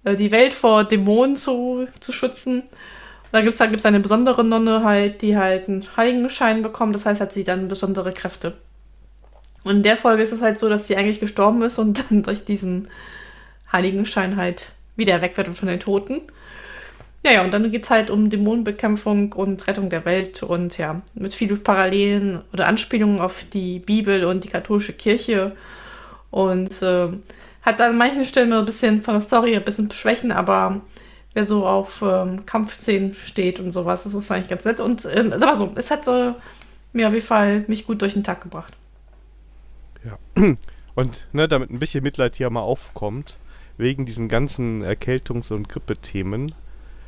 äh, 0.05 0.14
die 0.14 0.31
Welt 0.31 0.55
vor 0.55 0.85
Dämonen 0.85 1.35
zu, 1.36 1.89
zu 1.98 2.12
schützen. 2.12 2.60
Und 2.60 3.32
da 3.32 3.40
gibt 3.40 3.55
es 3.55 3.60
halt 3.60 3.70
gibt's 3.70 3.86
eine 3.86 3.98
besondere 3.98 4.44
Nonne 4.44 4.85
halt, 4.85 5.22
die 5.22 5.36
halt 5.36 5.68
einen 5.68 5.85
Heiligenschein 5.97 6.62
bekommt, 6.62 6.94
das 6.94 7.06
heißt, 7.06 7.20
hat 7.20 7.32
sie 7.32 7.44
dann 7.44 7.66
besondere 7.66 8.12
Kräfte. 8.12 8.56
Und 9.64 9.76
in 9.76 9.82
der 9.82 9.96
Folge 9.96 10.22
ist 10.22 10.32
es 10.32 10.42
halt 10.42 10.58
so, 10.58 10.68
dass 10.68 10.86
sie 10.86 10.96
eigentlich 10.96 11.20
gestorben 11.20 11.62
ist 11.62 11.78
und 11.78 12.04
dann 12.10 12.22
durch 12.22 12.44
diesen 12.44 12.88
Heiligenschein 13.72 14.36
halt 14.36 14.72
wieder 14.96 15.20
weg 15.20 15.36
wird 15.36 15.48
von 15.56 15.68
den 15.68 15.80
Toten. 15.80 16.22
Ja, 17.24 17.32
ja, 17.32 17.42
und 17.42 17.52
dann 17.52 17.70
geht 17.70 17.84
es 17.84 17.90
halt 17.90 18.08
um 18.08 18.30
Dämonenbekämpfung 18.30 19.34
und 19.34 19.66
Rettung 19.66 19.90
der 19.90 20.06
Welt 20.06 20.42
und 20.42 20.78
ja, 20.78 21.02
mit 21.14 21.34
vielen 21.34 21.62
Parallelen 21.62 22.40
oder 22.52 22.66
Anspielungen 22.66 23.20
auf 23.20 23.44
die 23.44 23.78
Bibel 23.78 24.24
und 24.24 24.44
die 24.44 24.48
katholische 24.48 24.94
Kirche. 24.94 25.52
Und 26.30 26.80
äh, 26.80 27.08
hat 27.62 27.80
an 27.80 27.98
manchen 27.98 28.24
Stellen 28.24 28.52
ein 28.52 28.64
bisschen 28.64 29.02
von 29.02 29.14
der 29.14 29.20
Story 29.20 29.54
ein 29.54 29.64
bisschen 29.64 29.90
Schwächen, 29.90 30.32
aber 30.32 30.80
wer 31.34 31.44
so 31.44 31.66
auf 31.66 32.02
ähm, 32.02 32.46
Kampfszenen 32.46 33.14
steht 33.14 33.60
und 33.60 33.70
sowas, 33.70 34.04
das 34.04 34.14
ist 34.14 34.30
eigentlich 34.30 34.48
ganz 34.48 34.64
nett. 34.64 34.80
Und 34.80 35.06
ähm, 35.12 35.32
sag 35.36 35.50
mal 35.50 35.56
so, 35.56 35.72
es 35.76 35.90
hat 35.90 36.06
äh, 36.06 36.32
mir 36.92 37.08
auf 37.08 37.14
jeden 37.14 37.26
Fall 37.26 37.64
mich 37.68 37.86
gut 37.86 38.00
durch 38.00 38.14
den 38.14 38.24
Tag 38.24 38.42
gebracht. 38.42 38.74
Ja. 40.05 40.18
Und 40.94 41.27
ne, 41.32 41.48
damit 41.48 41.70
ein 41.70 41.78
bisschen 41.78 42.02
Mitleid 42.02 42.36
hier 42.36 42.51
mal 42.51 42.60
aufkommt, 42.60 43.36
wegen 43.77 44.06
diesen 44.06 44.28
ganzen 44.28 44.82
Erkältungs- 44.82 45.52
und 45.52 45.68
Grippethemen, 45.68 46.52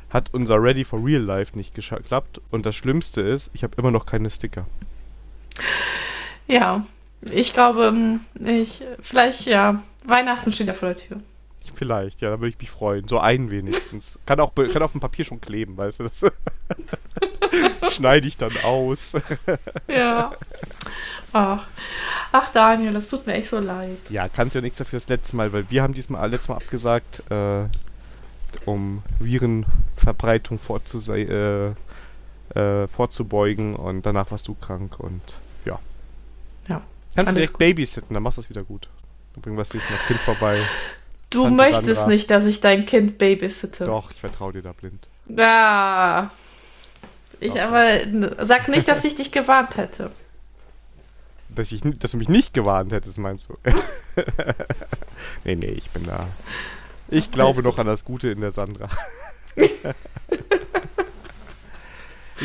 hat 0.09 0.33
unser 0.33 0.61
Ready 0.61 0.85
for 0.85 1.03
Real 1.03 1.21
Life 1.21 1.57
nicht 1.57 1.75
geklappt. 1.75 2.41
Und 2.51 2.65
das 2.65 2.75
Schlimmste 2.75 3.21
ist, 3.21 3.53
ich 3.55 3.63
habe 3.63 3.75
immer 3.77 3.91
noch 3.91 4.05
keine 4.05 4.29
Sticker. 4.29 4.65
Ja, 6.47 6.85
ich 7.21 7.53
glaube, 7.53 8.19
ich, 8.35 8.83
vielleicht, 8.99 9.45
ja, 9.45 9.81
Weihnachten 10.05 10.51
steht 10.51 10.67
ja 10.67 10.73
vor 10.73 10.89
der 10.89 10.97
Tür. 10.97 11.21
Vielleicht, 11.73 12.21
ja, 12.21 12.29
da 12.29 12.39
würde 12.39 12.49
ich 12.49 12.59
mich 12.59 12.71
freuen. 12.71 13.07
So 13.07 13.19
ein 13.19 13.51
wenigstens. 13.51 14.19
kann 14.25 14.39
auch 14.39 14.53
kann 14.55 14.81
auf 14.81 14.91
dem 14.91 15.01
Papier 15.01 15.25
schon 15.25 15.41
kleben, 15.41 15.77
weißt 15.77 15.99
du. 15.99 16.03
Das 16.03 16.25
schneide 17.91 18.27
ich 18.27 18.37
dann 18.37 18.55
aus. 18.63 19.13
ja. 19.87 20.33
Ach. 21.33 21.67
Ach, 22.31 22.51
Daniel, 22.51 22.93
das 22.93 23.09
tut 23.09 23.27
mir 23.27 23.33
echt 23.33 23.49
so 23.49 23.59
leid. 23.59 23.97
Ja, 24.09 24.27
kannst 24.27 24.55
ja 24.55 24.61
nichts 24.61 24.77
dafür 24.77 24.97
das 24.97 25.07
letzte 25.07 25.35
Mal, 25.35 25.53
weil 25.53 25.69
wir 25.69 25.83
haben 25.83 25.93
diesmal 25.93 26.29
letztes 26.29 26.49
Mal 26.49 26.55
abgesagt, 26.55 27.23
äh, 27.29 27.65
um 28.65 29.03
Virenverbreitung 29.19 30.59
äh, 31.09 31.73
äh, 32.59 32.87
vorzubeugen 32.87 33.75
und 33.75 34.05
danach 34.05 34.31
warst 34.31 34.47
du 34.47 34.55
krank 34.55 34.99
und 34.99 35.21
ja. 35.65 35.79
Ja. 36.67 36.81
Kannst 37.15 37.29
alles 37.29 37.33
direkt 37.33 37.53
gut. 37.53 37.59
babysitten, 37.59 38.13
dann 38.13 38.23
machst 38.23 38.37
du 38.37 38.41
das 38.41 38.49
wieder 38.49 38.63
gut. 38.63 38.89
Dann 39.33 39.41
bringen 39.41 39.57
wir 39.57 39.63
das 39.63 39.71
Kind 40.05 40.19
vorbei. 40.19 40.59
Du 41.33 41.43
Tante 41.43 41.55
möchtest 41.57 41.95
Sandra. 42.01 42.07
nicht, 42.13 42.29
dass 42.29 42.45
ich 42.45 42.61
dein 42.61 42.85
Kind 42.85 43.17
babysitte. 43.17 43.85
Doch, 43.85 44.11
ich 44.11 44.19
vertraue 44.19 44.53
dir 44.53 44.61
da 44.61 44.71
blind. 44.73 45.07
Ah. 45.39 46.29
Ich 47.39 47.51
Okay. 47.51 47.59
aber 47.59 48.45
sag 48.45 48.67
nicht, 48.69 48.87
dass 48.87 49.03
ich 49.03 49.15
dich 49.15 49.31
gewarnt 49.31 49.75
hätte. 49.77 50.11
Dass, 51.55 51.71
ich, 51.71 51.81
dass 51.99 52.09
du 52.11 52.17
mich 52.17 52.29
nicht 52.29 52.55
gewarnt 52.55 52.91
hättest, 52.91 53.19
meinst 53.19 53.47
du? 53.47 53.55
nee, 55.43 55.53
nee, 55.53 55.67
ich 55.67 55.87
bin 55.91 56.01
da. 56.03 56.25
Ich 57.09 57.29
glaube 57.29 57.61
noch 57.61 57.77
an 57.77 57.85
das 57.85 58.05
Gute 58.05 58.31
in 58.31 58.41
der 58.41 58.49
Sandra. 58.49 58.89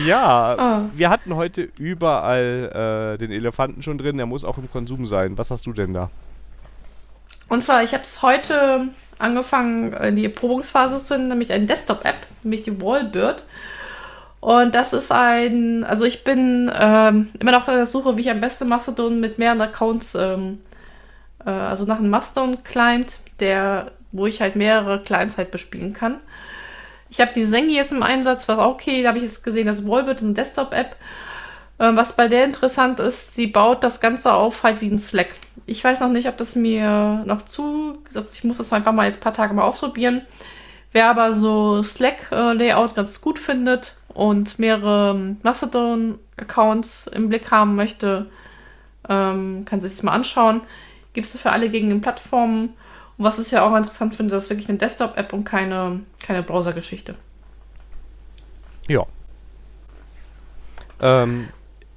ja, 0.06 0.54
Ah. 0.58 0.90
wir 0.94 1.08
hatten 1.08 1.34
heute 1.36 1.62
überall 1.78 3.14
äh, 3.14 3.18
den 3.18 3.30
Elefanten 3.32 3.82
schon 3.82 3.96
drin, 3.96 4.18
der 4.18 4.26
muss 4.26 4.44
auch 4.44 4.58
im 4.58 4.70
Konsum 4.70 5.06
sein. 5.06 5.38
Was 5.38 5.50
hast 5.50 5.64
du 5.64 5.72
denn 5.72 5.94
da? 5.94 6.10
Und 7.48 7.64
zwar, 7.64 7.82
ich 7.82 7.94
habe 7.94 8.04
es 8.04 8.22
heute 8.22 8.88
angefangen, 9.18 9.92
in 9.92 10.16
die 10.16 10.26
Erprobungsphase 10.26 11.02
zu 11.02 11.14
nehmen, 11.16 11.28
nämlich 11.28 11.52
eine 11.52 11.66
Desktop-App, 11.66 12.16
nämlich 12.42 12.62
die 12.62 12.80
Wallbird. 12.80 13.42
Und 14.40 14.74
das 14.74 14.92
ist 14.92 15.10
ein, 15.10 15.82
also 15.84 16.04
ich 16.04 16.22
bin 16.22 16.70
ähm, 16.72 17.30
immer 17.40 17.50
noch 17.52 17.66
auf 17.66 17.74
der 17.74 17.86
Suche, 17.86 18.16
wie 18.16 18.20
ich 18.20 18.30
am 18.30 18.40
besten 18.40 18.68
Mastodon 18.68 19.18
mit 19.18 19.38
mehreren 19.38 19.60
Accounts, 19.60 20.14
ähm, 20.14 20.60
äh, 21.44 21.50
also 21.50 21.86
nach 21.86 21.98
einem 21.98 22.10
Mastodon-Client, 22.10 23.18
der, 23.40 23.90
wo 24.12 24.26
ich 24.26 24.40
halt 24.40 24.54
mehrere 24.54 25.02
Clients 25.02 25.38
halt 25.38 25.50
bespielen 25.50 25.92
kann. 25.92 26.16
Ich 27.10 27.20
habe 27.20 27.32
die 27.34 27.44
Sengi 27.44 27.74
jetzt 27.74 27.92
im 27.92 28.02
Einsatz, 28.02 28.48
was 28.48 28.58
auch 28.58 28.74
okay, 28.74 29.02
da 29.02 29.08
habe 29.08 29.18
ich 29.18 29.24
jetzt 29.24 29.42
gesehen, 29.42 29.66
das 29.66 29.88
Wallbird 29.88 30.18
ist 30.18 30.24
eine 30.24 30.34
Desktop-App. 30.34 30.94
Ähm, 31.80 31.96
was 31.96 32.14
bei 32.14 32.28
der 32.28 32.44
interessant 32.44 33.00
ist, 33.00 33.34
sie 33.34 33.46
baut 33.46 33.84
das 33.84 34.00
Ganze 34.00 34.32
auf 34.32 34.62
halt 34.62 34.80
wie 34.80 34.90
ein 34.90 34.98
Slack. 34.98 35.34
Ich 35.66 35.84
weiß 35.84 36.00
noch 36.00 36.08
nicht, 36.08 36.28
ob 36.28 36.36
das 36.36 36.56
mir 36.56 37.22
noch 37.26 37.42
zu. 37.42 37.98
Also 38.14 38.32
ich 38.34 38.44
muss 38.44 38.56
das 38.56 38.72
einfach 38.72 38.92
mal 38.92 39.06
jetzt 39.06 39.18
ein 39.18 39.22
paar 39.22 39.32
Tage 39.32 39.54
mal 39.54 39.62
ausprobieren. 39.62 40.22
Wer 40.92 41.10
aber 41.10 41.34
so 41.34 41.82
Slack-Layout 41.82 42.94
ganz 42.94 43.20
gut 43.20 43.38
findet 43.38 43.96
und 44.08 44.58
mehrere 44.58 45.36
Mastodon-Accounts 45.42 47.08
im 47.08 47.28
Blick 47.28 47.50
haben 47.50 47.76
möchte, 47.76 48.26
ähm, 49.08 49.64
kann 49.66 49.80
sich 49.80 49.92
das 49.92 50.02
mal 50.02 50.12
anschauen. 50.12 50.62
Gibt 51.12 51.26
es 51.26 51.40
für 51.40 51.52
alle 51.52 51.68
gegen 51.68 51.90
den 51.90 52.00
Plattformen. 52.00 52.70
Und 53.18 53.24
was 53.24 53.38
ich 53.38 53.50
ja 53.50 53.64
auch 53.64 53.76
interessant 53.76 54.14
finde, 54.14 54.34
das 54.34 54.44
ist 54.44 54.50
wirklich 54.50 54.68
eine 54.68 54.78
Desktop-App 54.78 55.32
und 55.32 55.44
keine, 55.44 56.00
keine 56.22 56.42
Browser-Geschichte. 56.42 57.14
Ja. 58.88 59.04
Ähm, 61.00 61.48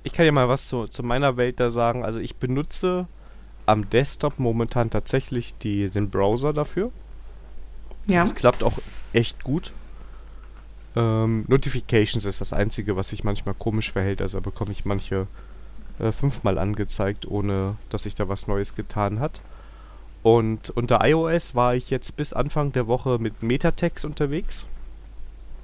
ich 0.04 0.14
kann 0.14 0.26
ja 0.26 0.32
mal 0.32 0.50
was 0.50 0.68
zu, 0.68 0.88
zu 0.88 1.04
meiner 1.04 1.38
Welt 1.38 1.60
da 1.60 1.70
sagen. 1.70 2.04
Also 2.04 2.20
ich 2.20 2.36
benutze 2.36 3.08
am 3.66 3.90
Desktop 3.90 4.40
momentan 4.40 4.90
tatsächlich 4.90 5.58
die, 5.58 5.90
den 5.90 6.10
Browser 6.10 6.54
dafür. 6.54 6.92
Ja. 8.08 8.24
Es 8.24 8.34
klappt 8.34 8.64
auch 8.64 8.80
echt 9.14 9.44
gut. 9.44 9.72
Ähm, 10.96 11.46
Notifications 11.48 12.26
ist 12.26 12.42
das 12.42 12.54
Einzige, 12.54 12.96
was 12.96 13.10
sich 13.10 13.24
manchmal 13.24 13.56
komisch 13.56 13.92
verhält. 13.92 14.22
Also 14.22 14.42
bekomme 14.42 14.72
ich 14.72 14.86
manche 14.86 15.28
äh, 16.00 16.12
fünfmal 16.12 16.58
angezeigt, 16.58 17.28
ohne 17.28 17.76
dass 17.90 18.04
sich 18.04 18.16
da 18.16 18.28
was 18.28 18.48
Neues 18.48 18.76
getan 18.76 19.20
hat. 19.20 19.42
Und 20.24 20.70
unter 20.72 21.06
iOS 21.06 21.56
war 21.56 21.76
ich 21.76 21.90
jetzt 21.90 22.16
bis 22.18 22.34
Anfang 22.34 22.72
der 22.72 22.88
Woche 22.88 23.18
mit 23.20 23.42
Metatext 23.42 24.06
unterwegs. 24.06 24.68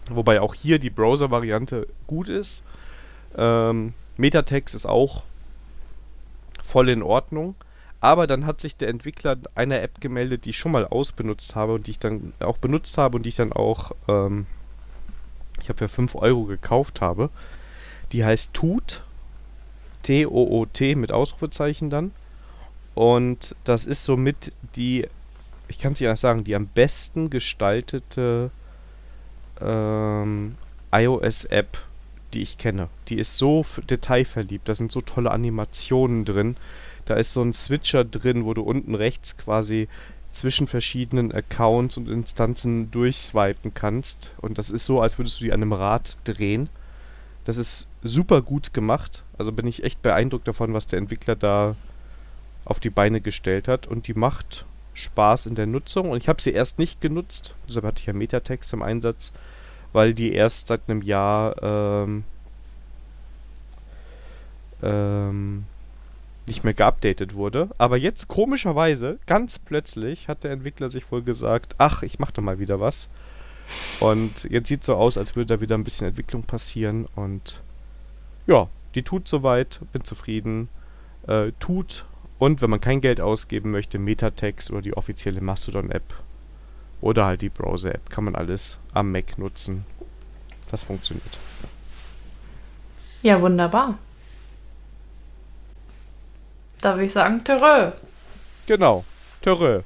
Wobei 0.09 0.41
auch 0.41 0.53
hier 0.53 0.79
die 0.79 0.89
Browser-Variante 0.89 1.87
gut 2.07 2.29
ist. 2.29 2.63
Ähm, 3.35 3.93
Metatext 4.17 4.75
ist 4.75 4.85
auch 4.85 5.23
voll 6.63 6.89
in 6.89 7.03
Ordnung. 7.03 7.55
Aber 7.99 8.27
dann 8.27 8.45
hat 8.45 8.61
sich 8.61 8.77
der 8.77 8.89
Entwickler 8.89 9.37
einer 9.55 9.81
App 9.81 9.99
gemeldet, 10.01 10.45
die 10.45 10.51
ich 10.51 10.57
schon 10.57 10.71
mal 10.71 10.85
ausbenutzt 10.85 11.55
habe 11.55 11.73
und 11.73 11.87
die 11.87 11.91
ich 11.91 11.99
dann 11.99 12.33
auch 12.39 12.57
benutzt 12.57 12.97
habe 12.97 13.17
und 13.17 13.23
die 13.23 13.29
ich 13.29 13.35
dann 13.35 13.51
auch, 13.51 13.91
ähm, 14.07 14.45
ich 15.59 15.69
habe 15.69 15.79
für 15.79 15.89
5 15.89 16.15
Euro 16.15 16.43
gekauft 16.43 17.01
habe. 17.01 17.29
Die 18.11 18.23
heißt 18.23 18.53
Toot. 18.53 19.01
T-O-O-T 20.03 20.95
mit 20.95 21.11
Ausrufezeichen 21.11 21.89
dann. 21.89 22.11
Und 22.95 23.55
das 23.63 23.85
ist 23.85 24.05
somit 24.05 24.53
die, 24.75 25.07
ich 25.67 25.79
kann 25.79 25.93
es 25.93 25.99
nicht 25.99 26.07
anders 26.07 26.21
sagen, 26.21 26.43
die 26.43 26.55
am 26.55 26.67
besten 26.67 27.29
gestaltete 27.29 28.51
ähm, 29.59 30.55
iOS-App, 30.91 31.77
die 32.33 32.41
ich 32.41 32.57
kenne. 32.57 32.89
Die 33.07 33.17
ist 33.17 33.37
so 33.37 33.65
detailverliebt, 33.89 34.67
da 34.67 34.75
sind 34.75 34.91
so 34.91 35.01
tolle 35.01 35.31
Animationen 35.31 36.25
drin. 36.25 36.57
Da 37.05 37.15
ist 37.15 37.33
so 37.33 37.41
ein 37.41 37.53
Switcher 37.53 38.03
drin, 38.03 38.45
wo 38.45 38.53
du 38.53 38.61
unten 38.63 38.95
rechts 38.95 39.37
quasi 39.37 39.87
zwischen 40.31 40.67
verschiedenen 40.67 41.31
Accounts 41.31 41.97
und 41.97 42.09
Instanzen 42.09 42.91
durchswipen 42.91 43.73
kannst. 43.73 44.31
Und 44.37 44.57
das 44.57 44.69
ist 44.69 44.85
so, 44.85 45.01
als 45.01 45.17
würdest 45.17 45.39
du 45.39 45.45
die 45.45 45.53
an 45.53 45.61
einem 45.61 45.73
Rad 45.73 46.17
drehen. 46.25 46.69
Das 47.45 47.57
ist 47.57 47.87
super 48.03 48.41
gut 48.41 48.73
gemacht. 48.73 49.23
Also 49.37 49.51
bin 49.51 49.67
ich 49.67 49.83
echt 49.83 50.01
beeindruckt 50.01 50.47
davon, 50.47 50.73
was 50.73 50.85
der 50.85 50.99
Entwickler 50.99 51.35
da 51.35 51.75
auf 52.65 52.79
die 52.79 52.89
Beine 52.89 53.21
gestellt 53.21 53.67
hat. 53.67 53.87
Und 53.87 54.07
die 54.07 54.13
macht 54.13 54.65
Spaß 54.93 55.45
in 55.45 55.55
der 55.55 55.65
Nutzung. 55.65 56.09
Und 56.09 56.17
ich 56.17 56.27
habe 56.27 56.41
sie 56.41 56.51
erst 56.51 56.77
nicht 56.77 56.99
genutzt. 56.99 57.55
Deshalb 57.67 57.85
hatte 57.85 58.01
ich 58.01 58.07
ja 58.07 58.13
Metatext 58.13 58.73
im 58.73 58.83
Einsatz, 58.83 59.31
weil 59.97 60.13
die 60.13 60.31
erst 60.31 60.67
seit 60.67 60.81
einem 60.87 61.01
Jahr 61.01 61.55
ähm, 61.63 62.23
ähm, 64.83 65.65
nicht 66.45 66.63
mehr 66.63 66.75
geupdatet 66.75 67.33
wurde. 67.33 67.69
Aber 67.79 67.97
jetzt 67.97 68.27
komischerweise, 68.27 69.17
ganz 69.25 69.57
plötzlich, 69.57 70.27
hat 70.27 70.43
der 70.43 70.51
Entwickler 70.51 70.91
sich 70.91 71.11
wohl 71.11 71.23
gesagt, 71.23 71.73
ach, 71.79 72.03
ich 72.03 72.19
mache 72.19 72.33
da 72.33 72.43
mal 72.43 72.59
wieder 72.59 72.79
was. 72.79 73.09
Und 73.99 74.43
jetzt 74.43 74.67
sieht 74.67 74.83
so 74.83 74.93
aus, 74.93 75.17
als 75.17 75.35
würde 75.35 75.55
da 75.55 75.61
wieder 75.61 75.75
ein 75.75 75.83
bisschen 75.83 76.09
Entwicklung 76.09 76.43
passieren. 76.43 77.07
Und 77.15 77.59
ja, 78.45 78.69
die 78.93 79.01
tut 79.01 79.27
soweit, 79.27 79.79
bin 79.93 80.03
zufrieden. 80.03 80.69
Äh, 81.25 81.53
tut 81.59 82.05
und 82.37 82.61
wenn 82.61 82.69
man 82.69 82.81
kein 82.81 83.01
Geld 83.01 83.19
ausgeben 83.19 83.71
möchte, 83.71 83.97
Metatext 83.97 84.69
oder 84.69 84.83
die 84.83 84.95
offizielle 84.95 85.41
Mastodon-App 85.41 86.03
oder 87.01 87.25
halt 87.25 87.41
die 87.41 87.49
Browser-App, 87.49 88.09
kann 88.09 88.23
man 88.23 88.35
alles 88.35 88.79
am 88.93 89.11
Mac 89.11 89.37
nutzen. 89.37 89.85
Das 90.69 90.83
funktioniert. 90.83 91.37
Ja, 93.21 93.41
wunderbar. 93.41 93.97
Da 96.81 96.93
würde 96.93 97.05
ich 97.05 97.13
sagen, 97.13 97.43
Terrö. 97.43 97.91
Genau. 98.67 99.03
Törö. 99.41 99.81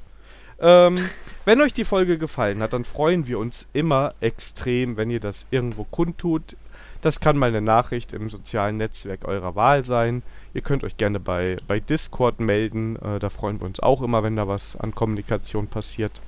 Ähm, 0.60 0.98
wenn 1.44 1.60
euch 1.60 1.72
die 1.72 1.84
Folge 1.84 2.18
gefallen 2.18 2.62
hat, 2.62 2.72
dann 2.72 2.84
freuen 2.84 3.26
wir 3.26 3.38
uns 3.38 3.66
immer 3.72 4.14
extrem, 4.20 4.96
wenn 4.96 5.10
ihr 5.10 5.20
das 5.20 5.46
irgendwo 5.50 5.84
kundtut. 5.84 6.56
Das 7.00 7.18
kann 7.18 7.36
mal 7.36 7.48
eine 7.48 7.60
Nachricht 7.60 8.12
im 8.12 8.30
sozialen 8.30 8.76
Netzwerk 8.76 9.26
eurer 9.26 9.56
Wahl 9.56 9.84
sein. 9.84 10.22
Ihr 10.54 10.60
könnt 10.60 10.84
euch 10.84 10.96
gerne 10.96 11.18
bei, 11.18 11.56
bei 11.66 11.80
Discord 11.80 12.38
melden. 12.38 12.96
Äh, 12.96 13.18
da 13.18 13.30
freuen 13.30 13.60
wir 13.60 13.66
uns 13.66 13.80
auch 13.80 14.02
immer, 14.02 14.22
wenn 14.22 14.36
da 14.36 14.46
was 14.46 14.76
an 14.76 14.94
Kommunikation 14.94 15.66
passiert. 15.66 16.20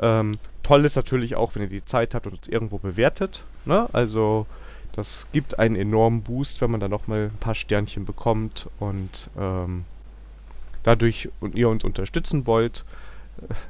Ähm, 0.00 0.38
toll 0.62 0.84
ist 0.84 0.96
natürlich 0.96 1.36
auch, 1.36 1.54
wenn 1.54 1.62
ihr 1.62 1.68
die 1.68 1.84
Zeit 1.84 2.14
habt 2.14 2.26
und 2.26 2.34
uns 2.34 2.48
irgendwo 2.48 2.78
bewertet. 2.78 3.44
Ne? 3.64 3.88
Also 3.92 4.46
das 4.92 5.28
gibt 5.32 5.58
einen 5.58 5.76
enormen 5.76 6.22
Boost, 6.22 6.60
wenn 6.60 6.70
man 6.70 6.80
da 6.80 6.88
nochmal 6.88 7.30
ein 7.32 7.38
paar 7.38 7.54
Sternchen 7.54 8.04
bekommt 8.04 8.68
und 8.80 9.30
ähm, 9.38 9.84
dadurch 10.82 11.28
und 11.40 11.54
ihr 11.54 11.68
uns 11.68 11.84
unterstützen 11.84 12.46
wollt. 12.46 12.84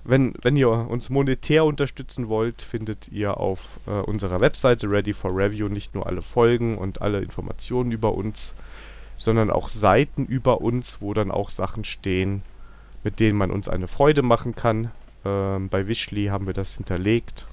Wenn, 0.04 0.32
wenn 0.40 0.56
ihr 0.56 0.70
uns 0.70 1.10
monetär 1.10 1.64
unterstützen 1.66 2.28
wollt, 2.28 2.62
findet 2.62 3.08
ihr 3.08 3.36
auf 3.36 3.78
äh, 3.86 3.90
unserer 3.90 4.40
Webseite 4.40 4.90
Ready 4.90 5.12
for 5.12 5.30
Review 5.36 5.68
nicht 5.68 5.94
nur 5.94 6.06
alle 6.06 6.22
Folgen 6.22 6.78
und 6.78 7.02
alle 7.02 7.20
Informationen 7.20 7.92
über 7.92 8.14
uns, 8.14 8.54
sondern 9.18 9.50
auch 9.50 9.68
Seiten 9.68 10.24
über 10.24 10.62
uns, 10.62 11.02
wo 11.02 11.12
dann 11.12 11.30
auch 11.30 11.50
Sachen 11.50 11.84
stehen, 11.84 12.42
mit 13.04 13.20
denen 13.20 13.36
man 13.36 13.50
uns 13.50 13.68
eine 13.68 13.88
Freude 13.88 14.22
machen 14.22 14.54
kann. 14.54 14.90
Ähm, 15.24 15.68
bei 15.68 15.86
Wishly 15.88 16.26
haben 16.26 16.46
wir 16.46 16.54
das 16.54 16.76
hinterlegt. 16.76 17.46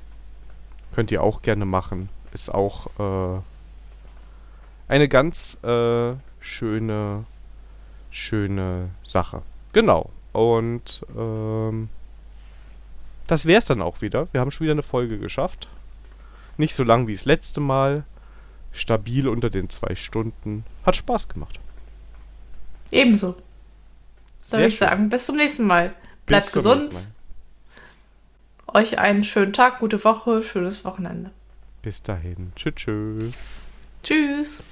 Könnt 0.93 1.11
ihr 1.11 1.23
auch 1.23 1.41
gerne 1.41 1.65
machen. 1.65 2.09
Ist 2.33 2.53
auch 2.53 2.87
äh, 2.99 3.41
eine 4.87 5.07
ganz 5.07 5.61
äh, 5.63 6.13
schöne, 6.39 7.25
schöne 8.11 8.89
Sache. 9.03 9.41
Genau. 9.73 10.09
Und 10.31 11.05
ähm, 11.17 11.89
das 13.27 13.45
wär's 13.45 13.65
dann 13.65 13.81
auch 13.81 14.01
wieder. 14.01 14.27
Wir 14.31 14.41
haben 14.41 14.51
schon 14.51 14.65
wieder 14.65 14.73
eine 14.73 14.83
Folge 14.83 15.17
geschafft. 15.17 15.67
Nicht 16.57 16.75
so 16.75 16.83
lang 16.83 17.07
wie 17.07 17.13
das 17.13 17.25
letzte 17.25 17.59
Mal. 17.61 18.03
Stabil 18.71 19.27
unter 19.27 19.49
den 19.49 19.69
zwei 19.69 19.95
Stunden. 19.95 20.65
Hat 20.85 20.95
Spaß 20.95 21.29
gemacht. 21.29 21.59
Ebenso. 22.91 23.31
Da 23.31 23.37
Sehr 24.41 24.59
würde 24.59 24.67
ich 24.67 24.77
schön. 24.77 24.87
sagen, 24.87 25.09
bis 25.09 25.25
zum 25.25 25.37
nächsten 25.37 25.65
Mal. 25.65 25.93
Bleibt 26.25 26.51
gesund. 26.51 26.93
Euch 28.75 28.99
einen 28.99 29.23
schönen 29.23 29.53
Tag, 29.53 29.79
gute 29.79 30.03
Woche, 30.03 30.43
schönes 30.43 30.83
Wochenende. 30.83 31.31
Bis 31.81 32.03
dahin. 32.03 32.51
Tschüss. 32.57 32.75
tschüss. 32.75 33.33
Tschüss. 34.03 34.63